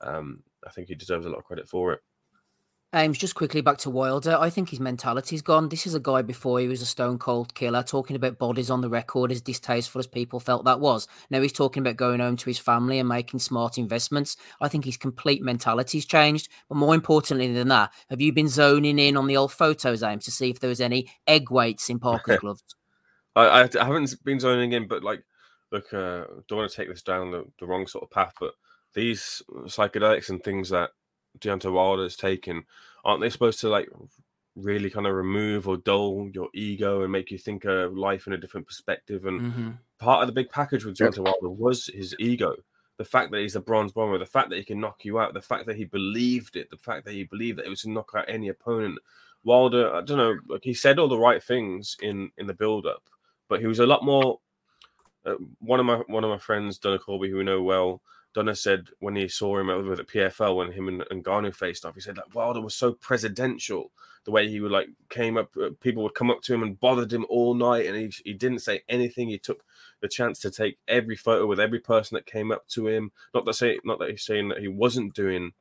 um, 0.00 0.42
I 0.66 0.70
think 0.70 0.88
he 0.88 0.94
deserves 0.94 1.26
a 1.26 1.28
lot 1.28 1.38
of 1.38 1.44
credit 1.44 1.68
for 1.68 1.92
it. 1.92 2.00
Ames, 2.92 3.18
just 3.18 3.36
quickly 3.36 3.60
back 3.60 3.78
to 3.78 3.90
Wilder. 3.90 4.36
I 4.36 4.50
think 4.50 4.70
his 4.70 4.80
mentality's 4.80 5.42
gone. 5.42 5.68
This 5.68 5.86
is 5.86 5.94
a 5.94 6.00
guy 6.00 6.22
before 6.22 6.58
he 6.58 6.66
was 6.66 6.82
a 6.82 6.86
stone 6.86 7.20
cold 7.20 7.54
killer, 7.54 7.84
talking 7.84 8.16
about 8.16 8.36
bodies 8.36 8.68
on 8.68 8.80
the 8.80 8.88
record 8.88 9.30
as 9.30 9.40
distasteful 9.40 10.00
as 10.00 10.08
people 10.08 10.40
felt 10.40 10.64
that 10.64 10.80
was. 10.80 11.06
Now 11.30 11.40
he's 11.40 11.52
talking 11.52 11.82
about 11.82 11.94
going 11.94 12.18
home 12.18 12.36
to 12.38 12.50
his 12.50 12.58
family 12.58 12.98
and 12.98 13.08
making 13.08 13.38
smart 13.38 13.78
investments. 13.78 14.36
I 14.60 14.66
think 14.66 14.84
his 14.84 14.96
complete 14.96 15.40
mentality's 15.40 16.04
changed. 16.04 16.48
But 16.68 16.78
more 16.78 16.96
importantly 16.96 17.52
than 17.52 17.68
that, 17.68 17.92
have 18.10 18.20
you 18.20 18.32
been 18.32 18.48
zoning 18.48 18.98
in 18.98 19.16
on 19.16 19.28
the 19.28 19.36
old 19.36 19.52
photos, 19.52 20.02
Ames, 20.02 20.24
to 20.24 20.32
see 20.32 20.50
if 20.50 20.58
there 20.58 20.68
was 20.68 20.80
any 20.80 21.08
egg 21.28 21.48
weights 21.52 21.90
in 21.90 22.00
Parker's 22.00 22.38
gloves? 22.40 22.64
I, 23.36 23.68
I 23.78 23.84
haven't 23.84 24.12
been 24.24 24.40
zoning 24.40 24.72
in, 24.72 24.88
but 24.88 25.04
like, 25.04 25.22
look, 25.70 25.94
uh, 25.94 26.24
don't 26.48 26.58
want 26.58 26.70
to 26.72 26.76
take 26.76 26.88
this 26.88 27.02
down 27.02 27.30
the, 27.30 27.44
the 27.60 27.66
wrong 27.66 27.86
sort 27.86 28.02
of 28.02 28.10
path, 28.10 28.34
but 28.40 28.54
these 28.94 29.42
psychedelics 29.66 30.28
and 30.28 30.42
things 30.42 30.70
that 30.70 30.90
Deontay 31.38 31.72
Wilder 31.72 32.04
is 32.04 32.16
taking, 32.16 32.64
aren't 33.04 33.20
they 33.20 33.30
supposed 33.30 33.60
to 33.60 33.68
like 33.68 33.88
really 34.56 34.90
kind 34.90 35.06
of 35.06 35.14
remove 35.14 35.68
or 35.68 35.76
dull 35.76 36.28
your 36.34 36.48
ego 36.54 37.02
and 37.02 37.12
make 37.12 37.30
you 37.30 37.38
think 37.38 37.64
of 37.64 37.96
life 37.96 38.26
in 38.26 38.32
a 38.32 38.38
different 38.38 38.66
perspective? 38.66 39.26
And 39.26 39.40
Mhm. 39.42 39.78
part 39.98 40.22
of 40.22 40.26
the 40.28 40.32
big 40.34 40.50
package 40.50 40.84
with 40.84 40.98
Yep. 41.00 41.12
Deontay 41.12 41.24
Wilder 41.24 41.50
was 41.50 41.86
his 41.86 42.14
ego. 42.18 42.56
The 42.96 43.04
fact 43.04 43.30
that 43.30 43.40
he's 43.40 43.56
a 43.56 43.60
bronze 43.60 43.92
bomber, 43.92 44.18
the 44.18 44.26
fact 44.26 44.50
that 44.50 44.58
he 44.58 44.64
can 44.64 44.80
knock 44.80 45.04
you 45.04 45.18
out, 45.18 45.32
the 45.32 45.40
fact 45.40 45.66
that 45.66 45.76
he 45.76 45.84
believed 45.84 46.56
it, 46.56 46.68
the 46.68 46.76
fact 46.76 47.06
that 47.06 47.12
he 47.14 47.24
believed 47.24 47.58
that 47.58 47.66
it 47.66 47.70
was 47.70 47.82
to 47.82 47.90
knock 47.90 48.12
out 48.14 48.26
any 48.28 48.48
opponent. 48.48 48.98
Wilder, 49.42 49.94
I 49.94 50.02
don't 50.02 50.18
know, 50.18 50.38
like 50.48 50.64
he 50.64 50.74
said 50.74 50.98
all 50.98 51.08
the 51.08 51.18
right 51.18 51.42
things 51.42 51.96
in 52.02 52.30
in 52.36 52.46
the 52.46 52.52
build 52.52 52.86
up, 52.86 53.08
but 53.48 53.60
he 53.60 53.66
was 53.66 53.78
a 53.78 53.86
lot 53.86 54.04
more. 54.04 54.40
Uh, 55.24 55.36
one 55.60 55.80
of 55.80 55.86
my 55.86 55.96
one 56.08 56.24
of 56.24 56.30
my 56.30 56.38
friends, 56.38 56.78
Donna 56.78 56.98
Corby, 56.98 57.30
who 57.30 57.38
we 57.38 57.44
know 57.44 57.62
well, 57.62 58.02
Donna 58.34 58.54
said 58.54 58.88
when 59.00 59.16
he 59.16 59.28
saw 59.28 59.58
him 59.58 59.70
over 59.70 59.92
at 59.92 59.98
the 59.98 60.04
PFL 60.04 60.56
when 60.56 60.72
him 60.72 60.88
and, 60.88 61.04
and 61.10 61.24
Ngannou 61.24 61.54
faced 61.54 61.84
off, 61.84 61.94
he 61.94 62.00
said 62.00 62.16
that 62.16 62.34
Wilder 62.34 62.60
was 62.60 62.74
so 62.74 62.92
presidential. 62.92 63.90
The 64.24 64.30
way 64.30 64.48
he 64.48 64.60
would 64.60 64.70
like 64.70 64.88
came 65.08 65.36
up, 65.36 65.56
uh, 65.56 65.70
people 65.80 66.02
would 66.02 66.14
come 66.14 66.30
up 66.30 66.42
to 66.42 66.54
him 66.54 66.62
and 66.62 66.78
bothered 66.78 67.12
him 67.12 67.26
all 67.30 67.54
night, 67.54 67.86
and 67.86 67.96
he 67.96 68.12
he 68.24 68.34
didn't 68.34 68.60
say 68.60 68.82
anything. 68.88 69.28
He 69.28 69.38
took 69.38 69.64
the 70.00 70.08
chance 70.08 70.38
to 70.40 70.50
take 70.50 70.78
every 70.86 71.16
photo 71.16 71.46
with 71.46 71.58
every 71.58 71.80
person 71.80 72.14
that 72.14 72.26
came 72.26 72.52
up 72.52 72.68
to 72.68 72.86
him. 72.86 73.12
Not 73.34 73.46
that 73.46 73.54
say 73.54 73.78
not 73.82 73.98
that 73.98 74.10
he's 74.10 74.24
saying 74.24 74.48
that 74.48 74.58
he 74.58 74.68
wasn't 74.68 75.14
doing 75.14 75.52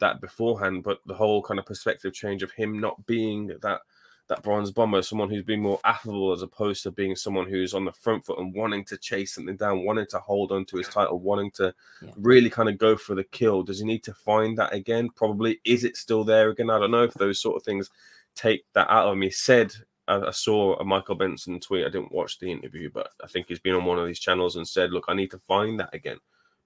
that 0.00 0.20
beforehand, 0.20 0.82
but 0.82 1.00
the 1.06 1.14
whole 1.14 1.42
kind 1.42 1.58
of 1.58 1.66
perspective 1.66 2.12
change 2.12 2.42
of 2.42 2.52
him 2.52 2.78
not 2.78 3.06
being 3.06 3.48
that 3.62 3.80
that 4.28 4.42
bronze 4.42 4.70
bomber, 4.70 5.02
someone 5.02 5.30
who's 5.30 5.44
been 5.44 5.60
more 5.60 5.78
affable 5.84 6.32
as 6.32 6.42
opposed 6.42 6.82
to 6.82 6.90
being 6.90 7.14
someone 7.14 7.46
who's 7.48 7.74
on 7.74 7.84
the 7.84 7.92
front 7.92 8.24
foot 8.24 8.38
and 8.38 8.52
wanting 8.54 8.84
to 8.84 8.98
chase 8.98 9.34
something 9.34 9.56
down, 9.56 9.84
wanting 9.84 10.06
to 10.10 10.18
hold 10.18 10.50
on 10.50 10.64
to 10.66 10.78
his 10.78 10.88
title, 10.88 11.20
wanting 11.20 11.50
to 11.52 11.72
Yeah. 12.02 12.10
really 12.16 12.50
kind 12.50 12.68
of 12.68 12.76
go 12.78 12.96
for 12.96 13.14
the 13.14 13.24
kill. 13.24 13.62
Does 13.62 13.78
he 13.78 13.86
need 13.86 14.02
to 14.04 14.14
find 14.14 14.58
that 14.58 14.72
again? 14.74 15.10
Probably. 15.10 15.60
Is 15.64 15.84
it 15.84 15.96
still 15.96 16.24
there 16.24 16.50
again? 16.50 16.70
I 16.70 16.78
don't 16.78 16.90
know 16.90 17.04
if 17.04 17.14
those 17.14 17.40
sort 17.40 17.56
of 17.56 17.62
things 17.62 17.88
take 18.34 18.64
that 18.72 18.90
out 18.90 19.06
of 19.06 19.12
him. 19.14 19.22
He 19.22 19.30
said 19.30 19.72
I, 20.08 20.20
I 20.20 20.30
saw 20.30 20.76
a 20.76 20.84
Michael 20.84 21.14
Benson 21.16 21.58
tweet. 21.60 21.84
I 21.84 21.88
didn't 21.88 22.12
watch 22.12 22.38
the 22.38 22.50
interview, 22.50 22.90
but 22.90 23.10
I 23.22 23.26
think 23.26 23.46
he's 23.48 23.58
been 23.58 23.74
on 23.74 23.84
one 23.84 23.98
of 23.98 24.06
these 24.06 24.20
channels 24.20 24.56
and 24.56 24.66
said, 24.66 24.92
"Look, 24.92 25.06
I 25.08 25.14
need 25.14 25.30
to 25.32 25.38
find 25.38 25.80
that 25.80 25.92
again." 25.94 26.18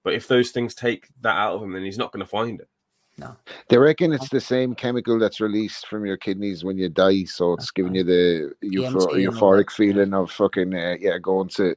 But 0.03 0.13
if 0.13 0.27
those 0.27 0.51
things 0.51 0.73
take 0.75 1.07
that 1.21 1.35
out 1.37 1.55
of 1.55 1.63
him, 1.63 1.73
then 1.73 1.83
he's 1.83 1.97
not 1.97 2.11
going 2.11 2.23
to 2.25 2.29
find 2.29 2.59
it. 2.59 2.69
No. 3.17 3.35
They 3.67 3.77
reckon 3.77 4.13
it's 4.13 4.29
the 4.29 4.41
same 4.41 4.73
chemical 4.73 5.19
that's 5.19 5.39
released 5.39 5.87
from 5.87 6.05
your 6.05 6.17
kidneys 6.17 6.63
when 6.63 6.77
you 6.77 6.89
die, 6.89 7.25
so 7.25 7.53
it's 7.53 7.71
giving 7.71 7.95
you 7.95 8.03
the 8.03 8.53
euphor- 8.63 9.13
euphoric 9.13 9.71
feeling 9.71 10.13
of 10.13 10.31
fucking 10.31 10.73
uh, 10.73 10.95
yeah 10.99 11.17
going 11.19 11.49
to 11.49 11.75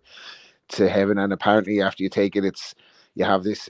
to 0.68 0.88
heaven. 0.88 1.18
And 1.18 1.32
apparently, 1.32 1.82
after 1.82 2.02
you 2.02 2.08
take 2.08 2.36
it, 2.36 2.44
it's 2.44 2.74
you 3.14 3.24
have 3.24 3.42
this 3.42 3.68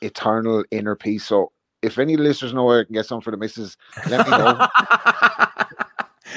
eternal 0.00 0.64
inner 0.70 0.96
peace. 0.96 1.26
So, 1.26 1.52
if 1.82 1.98
any 1.98 2.16
listeners 2.16 2.54
know 2.54 2.64
where 2.64 2.80
I 2.80 2.84
can 2.84 2.94
get 2.94 3.06
some 3.06 3.20
for 3.20 3.32
the 3.32 3.36
missus, 3.36 3.76
let 4.08 4.26
me 4.26 4.30
know. 4.30 4.66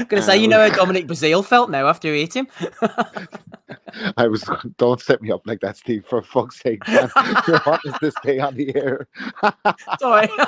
Gonna 0.08 0.22
say, 0.22 0.38
you 0.38 0.48
know 0.48 0.70
how 0.70 0.76
Dominic 0.76 1.08
Breazeale 1.08 1.46
felt 1.46 1.70
now 1.70 1.88
after 1.88 2.08
you 2.08 2.16
eat 2.16 2.36
him. 2.36 2.48
I 4.18 4.28
was 4.28 4.44
don't 4.78 5.02
set 5.02 5.22
me 5.22 5.32
up 5.32 5.42
like 5.46 5.62
that, 5.62 5.78
Steve. 5.78 6.06
For 6.08 6.22
fuck's 6.22 6.60
sake, 6.60 6.88
man. 6.88 7.10
you 7.48 7.60
want 7.66 7.86
us 7.86 8.00
to 8.00 8.12
stay 8.12 8.40
on 8.40 8.56
the 8.56 8.76
air? 8.76 9.08
Sorry. 10.00 10.28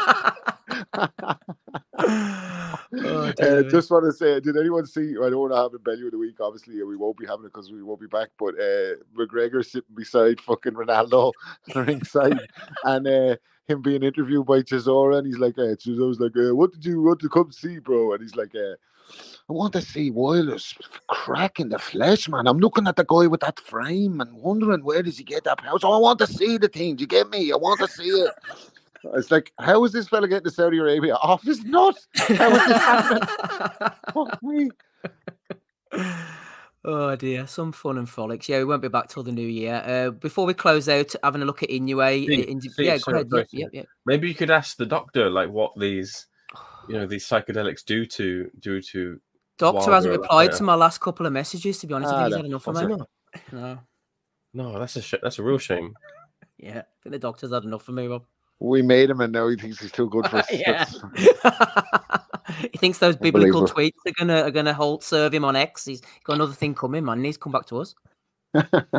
oh, 1.97 3.33
Uh, 3.39 3.63
just 3.63 3.89
want 3.89 4.05
to 4.05 4.11
say, 4.11 4.39
did 4.39 4.57
anyone 4.57 4.85
see? 4.85 5.15
I 5.17 5.29
don't 5.29 5.39
want 5.39 5.53
to 5.53 5.57
have 5.57 5.73
a 5.73 5.79
belly 5.79 6.05
of 6.05 6.11
the 6.11 6.17
week. 6.17 6.39
Obviously, 6.39 6.81
we 6.83 6.97
won't 6.97 7.17
be 7.17 7.25
having 7.25 7.45
it 7.45 7.53
because 7.53 7.71
we 7.71 7.83
won't 7.83 8.01
be 8.01 8.07
back. 8.07 8.29
But 8.37 8.55
uh, 8.55 8.95
McGregor 9.17 9.65
sitting 9.65 9.95
beside 9.95 10.41
fucking 10.41 10.73
Ronaldo 10.73 11.31
ringside, 11.75 12.39
and 12.83 13.07
uh, 13.07 13.35
him 13.67 13.81
being 13.81 14.03
interviewed 14.03 14.45
by 14.45 14.61
Chisora, 14.61 15.19
and 15.19 15.27
he's 15.27 15.39
like, 15.39 15.57
uh, 15.57 15.75
Chisora's 15.75 16.19
like, 16.19 16.35
uh, 16.37 16.55
"What 16.55 16.73
did 16.73 16.85
you 16.85 17.01
want 17.01 17.19
to 17.21 17.29
come 17.29 17.51
see, 17.51 17.79
bro?" 17.79 18.13
And 18.13 18.21
he's 18.21 18.35
like, 18.35 18.53
uh, 18.55 18.75
"I 19.49 19.53
want 19.53 19.73
to 19.73 19.81
see 19.81 20.11
Wilder's 20.11 20.73
crack 21.07 21.59
in 21.59 21.69
the 21.69 21.79
flesh, 21.79 22.27
man. 22.29 22.47
I'm 22.47 22.59
looking 22.59 22.87
at 22.87 22.95
the 22.95 23.05
guy 23.05 23.27
with 23.27 23.41
that 23.41 23.59
frame 23.59 24.19
and 24.21 24.33
wondering 24.33 24.83
where 24.83 25.01
does 25.03 25.17
he 25.17 25.23
get 25.23 25.43
that 25.45 25.59
power. 25.59 25.79
So 25.79 25.91
I 25.91 25.97
want 25.97 26.19
to 26.19 26.27
see 26.27 26.57
the 26.57 26.67
thing. 26.67 26.95
Do 26.95 27.01
you 27.01 27.07
get 27.07 27.29
me? 27.29 27.51
I 27.51 27.55
want 27.55 27.79
to 27.79 27.87
see 27.87 28.09
it." 28.09 28.31
It's 29.13 29.31
like, 29.31 29.53
how 29.59 29.85
is 29.85 29.91
this 29.93 30.09
fella 30.09 30.27
getting 30.27 30.43
to 30.45 30.51
Saudi 30.51 30.79
Arabia 30.79 31.15
off 31.15 31.43
his 31.43 31.63
nut? 31.63 31.95
How 32.15 32.49
is 32.51 32.65
this 32.67 32.77
happening? 32.81 33.93
Fuck 34.13 34.43
me. 34.43 34.69
Oh 36.85 37.17
dear, 37.17 37.47
some 37.47 37.73
fun 37.73 37.97
and 37.97 38.07
frolics. 38.07 38.47
Yeah, 38.47 38.59
we 38.59 38.65
won't 38.65 38.81
be 38.81 38.87
back 38.87 39.09
till 39.09 39.21
the 39.23 39.31
new 39.31 39.45
year. 39.45 39.83
Uh, 39.85 40.11
before 40.11 40.45
we 40.45 40.53
close 40.53 40.87
out, 40.87 41.13
having 41.21 41.41
a 41.41 41.45
look 41.45 41.61
at 41.61 41.69
Inoue. 41.69 42.01
uh, 42.01 42.25
See- 42.25 42.41
in, 42.49 42.61
see, 42.61 42.85
yeah, 42.85 42.97
sorry, 42.97 43.17
ahead. 43.17 43.29
sorry, 43.29 43.41
Yep, 43.41 43.49
yep, 43.51 43.69
yep. 43.73 43.85
Maybe 44.05 44.29
you 44.29 44.33
could 44.35 44.49
ask 44.51 44.77
the 44.77 44.85
doctor 44.85 45.29
like 45.29 45.49
what 45.49 45.77
these, 45.77 46.27
you 46.87 46.95
know, 46.95 47.05
these 47.05 47.25
psychedelics 47.27 47.83
do 47.85 48.05
to 48.05 48.49
do 48.59 48.81
to. 48.81 49.19
Doctor 49.57 49.91
hasn't 49.91 50.11
replied 50.19 50.51
to 50.53 50.63
my 50.63 50.75
last 50.75 50.99
couple 51.01 51.25
of 51.25 51.33
messages. 51.33 51.79
To 51.79 51.87
be 51.87 51.93
honest, 51.93 52.13
I 52.13 52.15
Ah, 52.15 52.19
think 52.19 52.27
he's 52.27 52.35
had 52.37 52.45
enough 52.45 52.67
of 52.67 52.75
that's 52.75 52.87
me. 52.87 52.97
No. 53.51 53.79
No, 54.53 54.79
that's 54.79 54.95
a 54.95 55.01
sh- 55.01 55.15
that's 55.21 55.39
a 55.39 55.43
real 55.43 55.57
shame. 55.57 55.93
Yeah. 56.57 56.79
I 56.79 56.83
think 57.03 57.11
the 57.13 57.19
doctor's 57.19 57.51
had 57.51 57.63
enough 57.63 57.83
for 57.83 57.91
me, 57.91 58.07
Rob. 58.07 58.23
We 58.59 58.81
made 58.81 59.09
him, 59.11 59.21
and 59.21 59.31
now 59.33 59.47
he 59.49 59.55
thinks 59.55 59.79
he's 59.79 59.91
too 59.91 60.09
good 60.09 60.27
for 60.27 60.37
us. 60.39 60.51
yeah. 60.51 60.85
He 62.71 62.77
thinks 62.77 62.97
those 62.99 63.17
biblical 63.17 63.67
tweets 63.67 63.91
are 64.07 64.13
gonna 64.17 64.41
are 64.43 64.51
gonna 64.51 64.73
hold 64.73 65.03
serve 65.03 65.33
him 65.33 65.43
on 65.43 65.55
X. 65.57 65.83
He's 65.85 66.01
got 66.23 66.33
another 66.35 66.53
thing 66.53 66.73
coming, 66.73 67.03
man. 67.03 67.21
He's 67.23 67.37
come 67.37 67.51
back 67.51 67.65
to 67.67 67.79
us. 67.81 67.93
but 68.53 68.97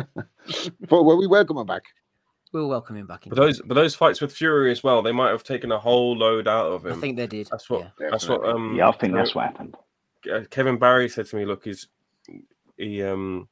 well, 0.89 1.17
we 1.17 1.25
welcome 1.27 1.57
him 1.57 1.65
back. 1.65 1.83
We'll 2.51 2.67
welcome 2.67 2.95
him 2.95 3.05
back 3.05 3.25
in. 3.25 3.29
But 3.29 3.35
those 3.35 3.61
but 3.61 3.75
those 3.75 3.95
fights 3.95 4.21
with 4.21 4.33
Fury 4.33 4.71
as 4.71 4.83
well, 4.83 5.01
they 5.01 5.11
might 5.11 5.29
have 5.29 5.43
taken 5.43 5.71
a 5.71 5.79
whole 5.79 6.17
load 6.17 6.47
out 6.47 6.65
of 6.65 6.85
him. 6.85 6.93
I 6.93 6.95
think 6.95 7.17
they 7.17 7.27
did. 7.27 7.47
that's 7.51 7.69
what 7.69 7.91
yeah. 7.99 8.09
that's 8.09 8.27
what 8.27 8.43
um 8.43 8.75
yeah, 8.75 8.89
I 8.89 8.91
think 8.93 9.13
that's 9.13 9.35
what 9.35 9.45
happened. 9.45 9.75
uh, 10.31 10.41
Kevin 10.49 10.77
Barry 10.77 11.09
said 11.09 11.27
to 11.27 11.35
me, 11.35 11.45
look, 11.45 11.65
he's 11.65 11.87
he 12.77 13.03
um 13.03 13.47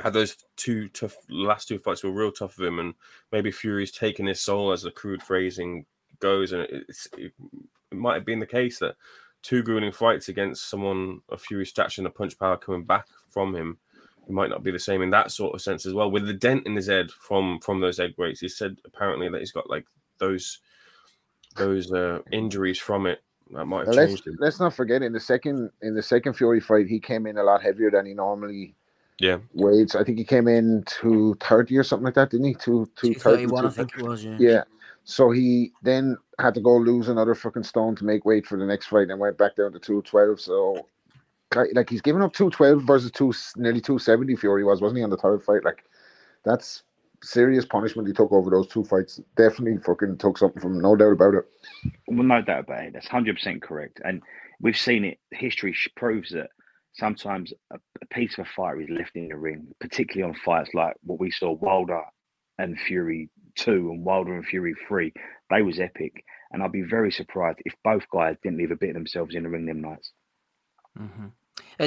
had 0.00 0.12
those 0.14 0.36
two 0.56 0.88
tough 0.88 1.16
last 1.28 1.68
two 1.68 1.78
fights 1.78 2.02
were 2.02 2.10
real 2.10 2.32
tough 2.32 2.58
of 2.58 2.64
him, 2.64 2.80
and 2.80 2.94
maybe 3.30 3.52
Fury's 3.52 3.92
taken 3.92 4.26
his 4.26 4.40
soul, 4.40 4.72
as 4.72 4.82
the 4.82 4.90
crude 4.90 5.22
phrasing 5.22 5.86
goes, 6.18 6.52
and 6.52 6.62
it's 6.70 7.06
it, 7.16 7.32
it 7.92 7.96
might 7.96 8.14
have 8.14 8.26
been 8.26 8.40
the 8.40 8.46
case 8.46 8.78
that 8.80 8.96
two 9.42 9.62
grueling 9.62 9.92
fights 9.92 10.28
against 10.28 10.68
someone 10.68 11.20
of 11.28 11.40
Fury's 11.40 11.70
stature 11.70 12.00
and 12.00 12.06
the 12.06 12.10
punch 12.10 12.38
power 12.38 12.56
coming 12.56 12.84
back 12.84 13.06
from 13.28 13.54
him. 13.54 13.78
It 14.28 14.32
might 14.32 14.50
not 14.50 14.62
be 14.62 14.70
the 14.70 14.78
same 14.78 15.02
in 15.02 15.10
that 15.10 15.32
sort 15.32 15.54
of 15.54 15.62
sense 15.62 15.86
as 15.86 15.94
well. 15.94 16.10
With 16.10 16.26
the 16.26 16.34
dent 16.34 16.66
in 16.66 16.76
his 16.76 16.88
head 16.88 17.10
from 17.10 17.60
from 17.60 17.80
those 17.80 18.00
egg 18.00 18.14
weights, 18.18 18.40
he 18.40 18.48
said 18.48 18.78
apparently 18.84 19.28
that 19.28 19.40
he's 19.40 19.52
got 19.52 19.70
like 19.70 19.86
those 20.18 20.60
those 21.56 21.92
uh, 21.92 22.20
injuries 22.32 22.78
from 22.78 23.06
it 23.06 23.22
that 23.52 23.66
might 23.66 23.82
have 23.82 23.88
Well, 23.88 23.96
let's 23.96 24.14
changed 24.14 24.26
him. 24.26 24.38
let's 24.38 24.60
not 24.60 24.74
forget 24.74 25.02
in 25.02 25.12
the 25.12 25.20
second 25.20 25.70
in 25.82 25.94
the 25.94 26.02
second 26.02 26.34
Fury 26.34 26.60
fight, 26.60 26.86
he 26.88 27.00
came 27.00 27.26
in 27.26 27.38
a 27.38 27.42
lot 27.44 27.62
heavier 27.62 27.90
than 27.90 28.06
he 28.06 28.14
normally 28.14 28.74
Yeah, 29.20 29.38
weights. 29.54 29.94
I 29.96 30.04
think 30.04 30.18
he 30.18 30.24
came 30.24 30.48
in 30.48 30.84
to 31.02 31.36
thirty 31.40 31.78
or 31.78 31.84
something 31.84 32.06
like 32.06 32.14
that, 32.14 32.30
didn't 32.30 32.46
he? 32.46 32.54
To 32.56 32.86
to 32.96 33.14
231, 33.14 33.66
I 33.66 33.70
think 33.70 33.92
it 33.96 34.02
was. 34.02 34.24
Yeah. 34.24 34.38
Yeah. 34.38 34.64
So 35.04 35.30
he 35.32 35.72
then 35.82 36.16
had 36.38 36.54
to 36.54 36.60
go 36.60 36.76
lose 36.76 37.08
another 37.08 37.34
fucking 37.34 37.64
stone 37.64 37.96
to 37.96 38.04
make 38.04 38.24
weight 38.24 38.46
for 38.46 38.58
the 38.58 38.66
next 38.66 38.86
fight 38.88 39.10
and 39.10 39.20
went 39.20 39.38
back 39.38 39.56
down 39.56 39.72
to 39.72 39.78
212. 39.80 40.40
So, 40.40 40.88
like, 41.54 41.70
like, 41.74 41.90
he's 41.90 42.00
given 42.00 42.22
up 42.22 42.32
212 42.32 42.82
versus 42.82 43.10
two, 43.10 43.32
nearly 43.56 43.80
270 43.80 44.36
Fury 44.36 44.64
was, 44.64 44.80
wasn't 44.80 44.98
he, 44.98 45.04
on 45.04 45.10
the 45.10 45.16
third 45.16 45.42
fight? 45.42 45.64
Like, 45.64 45.84
that's 46.44 46.82
serious 47.22 47.64
punishment 47.64 48.08
he 48.08 48.14
took 48.14 48.32
over 48.32 48.50
those 48.50 48.68
two 48.68 48.84
fights. 48.84 49.20
Definitely 49.36 49.78
fucking 49.82 50.18
took 50.18 50.38
something 50.38 50.60
from 50.60 50.76
him, 50.76 50.80
no 50.80 50.96
doubt 50.96 51.12
about 51.12 51.34
it. 51.34 51.44
Well, 52.08 52.22
no 52.22 52.42
doubt 52.42 52.60
about 52.60 52.84
it. 52.84 52.92
That's 52.94 53.08
hundred 53.08 53.36
percent 53.36 53.62
correct, 53.62 54.00
and 54.04 54.22
we've 54.60 54.76
seen 54.76 55.04
it. 55.04 55.18
History 55.30 55.74
proves 55.96 56.30
that 56.30 56.50
sometimes 56.94 57.52
a, 57.70 57.78
a 58.02 58.06
piece 58.06 58.38
of 58.38 58.46
a 58.46 58.48
fighter 58.56 58.80
is 58.82 58.88
left 58.90 59.16
in 59.16 59.28
the 59.28 59.36
ring, 59.36 59.68
particularly 59.80 60.32
on 60.32 60.40
fights 60.40 60.70
like 60.74 60.94
what 61.02 61.20
we 61.20 61.30
saw 61.30 61.52
Wilder 61.52 62.02
and 62.58 62.78
Fury 62.80 63.30
two 63.56 63.90
and 63.90 64.04
Wilder 64.04 64.34
and 64.34 64.46
Fury 64.46 64.74
three. 64.88 65.12
They 65.50 65.62
was 65.62 65.80
epic, 65.80 66.24
and 66.52 66.62
I'd 66.62 66.72
be 66.72 66.82
very 66.82 67.12
surprised 67.12 67.58
if 67.64 67.74
both 67.84 68.04
guys 68.12 68.36
didn't 68.42 68.58
leave 68.58 68.70
a 68.70 68.76
bit 68.76 68.90
of 68.90 68.94
themselves 68.94 69.34
in 69.34 69.42
the 69.42 69.48
ring 69.48 69.66
them 69.66 69.80
nights. 69.80 70.12
hmm 70.96 71.28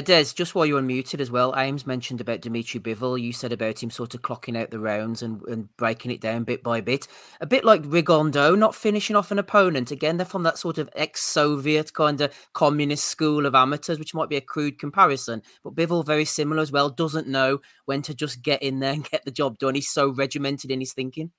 Des, 0.02 0.24
just 0.34 0.54
while 0.54 0.66
you're 0.66 0.80
unmuted 0.82 1.20
as 1.20 1.30
well, 1.30 1.54
Ames 1.56 1.86
mentioned 1.86 2.20
about 2.20 2.40
Dimitri 2.40 2.80
Bivol. 2.80 3.20
You 3.20 3.32
said 3.32 3.52
about 3.52 3.80
him 3.80 3.90
sort 3.90 4.14
of 4.14 4.22
clocking 4.22 4.58
out 4.58 4.70
the 4.70 4.80
rounds 4.80 5.22
and, 5.22 5.40
and 5.42 5.74
breaking 5.76 6.10
it 6.10 6.20
down 6.20 6.42
bit 6.42 6.64
by 6.64 6.80
bit. 6.80 7.06
A 7.40 7.46
bit 7.46 7.64
like 7.64 7.82
Rigondeaux, 7.82 8.58
not 8.58 8.74
finishing 8.74 9.14
off 9.14 9.30
an 9.30 9.38
opponent. 9.38 9.92
Again, 9.92 10.16
they're 10.16 10.26
from 10.26 10.42
that 10.42 10.58
sort 10.58 10.78
of 10.78 10.90
ex 10.96 11.22
Soviet 11.22 11.92
kind 11.92 12.20
of 12.20 12.34
communist 12.54 13.04
school 13.04 13.46
of 13.46 13.54
amateurs, 13.54 14.00
which 14.00 14.14
might 14.14 14.28
be 14.28 14.36
a 14.36 14.40
crude 14.40 14.80
comparison. 14.80 15.42
But 15.62 15.76
Bivol, 15.76 16.04
very 16.04 16.24
similar 16.24 16.60
as 16.60 16.72
well, 16.72 16.90
doesn't 16.90 17.28
know 17.28 17.60
when 17.84 18.02
to 18.02 18.14
just 18.14 18.42
get 18.42 18.62
in 18.62 18.80
there 18.80 18.92
and 18.92 19.08
get 19.08 19.24
the 19.24 19.30
job 19.30 19.58
done. 19.58 19.76
He's 19.76 19.90
so 19.90 20.08
regimented 20.08 20.72
in 20.72 20.80
his 20.80 20.92
thinking. 20.92 21.30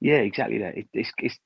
Yeah, 0.00 0.18
exactly 0.18 0.58
that. 0.58 0.78
It, 0.78 0.88
it's, 0.94 1.12
it's 1.18 1.38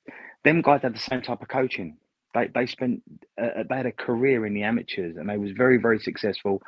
them 0.43 0.61
guys 0.61 0.83
have 0.83 0.93
the 0.93 0.99
same 0.99 1.21
type 1.21 1.41
of 1.41 1.47
coaching. 1.47 1.97
They 2.33 2.47
they 2.53 2.65
spent 2.65 3.03
uh, 3.41 3.63
they 3.69 3.75
had 3.75 3.85
a 3.85 3.91
career 3.91 4.45
in 4.45 4.53
the 4.53 4.63
amateurs 4.63 5.17
and 5.17 5.29
they 5.29 5.37
was 5.37 5.51
very 5.51 5.77
very 5.77 5.99
successful, 5.99 6.61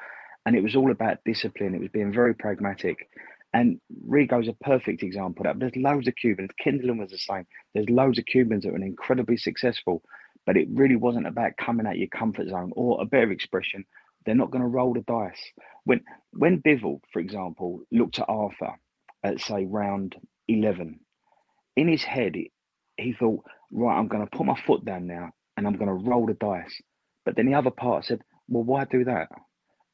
and 0.45 0.55
it 0.55 0.63
was 0.63 0.75
all 0.75 0.91
about 0.91 1.23
discipline. 1.25 1.75
It 1.75 1.81
was 1.81 1.89
being 1.89 2.13
very 2.13 2.35
pragmatic, 2.35 3.09
and 3.53 3.79
Rigo's 4.05 4.47
a 4.47 4.53
perfect 4.53 5.03
example 5.03 5.43
that. 5.43 5.59
There's 5.59 5.75
loads 5.75 6.07
of 6.07 6.15
Cubans. 6.15 6.51
Kindlin 6.63 6.99
was 6.99 7.11
the 7.11 7.17
same. 7.17 7.45
There's 7.73 7.89
loads 7.89 8.19
of 8.19 8.25
Cubans 8.25 8.63
that 8.63 8.73
are 8.73 8.77
incredibly 8.77 9.37
successful, 9.37 10.03
but 10.45 10.57
it 10.57 10.67
really 10.71 10.95
wasn't 10.95 11.27
about 11.27 11.57
coming 11.57 11.87
out 11.87 11.97
your 11.97 12.09
comfort 12.09 12.49
zone 12.49 12.71
or 12.75 13.01
a 13.01 13.05
better 13.05 13.31
expression. 13.31 13.85
They're 14.25 14.35
not 14.35 14.51
going 14.51 14.63
to 14.63 14.67
roll 14.67 14.93
the 14.93 15.01
dice. 15.01 15.41
When 15.83 16.01
when 16.33 16.61
Bivol, 16.61 17.01
for 17.11 17.19
example, 17.19 17.81
looked 17.91 18.19
at 18.19 18.25
Arthur 18.27 18.73
at 19.23 19.39
say 19.39 19.65
round 19.65 20.15
eleven 20.47 20.99
in 21.75 21.87
his 21.87 22.03
head, 22.03 22.35
he, 22.35 22.51
he 22.97 23.13
thought, 23.13 23.43
right, 23.71 23.97
I'm 23.97 24.07
going 24.07 24.25
to 24.25 24.37
put 24.37 24.45
my 24.45 24.59
foot 24.65 24.85
down 24.85 25.07
now 25.07 25.31
and 25.57 25.65
I'm 25.67 25.77
going 25.77 25.87
to 25.87 26.09
roll 26.09 26.25
the 26.25 26.33
dice. 26.33 26.81
But 27.25 27.35
then 27.35 27.47
the 27.47 27.55
other 27.55 27.71
part 27.71 28.05
said, 28.05 28.21
well, 28.47 28.63
why 28.63 28.85
do 28.85 29.03
that? 29.05 29.29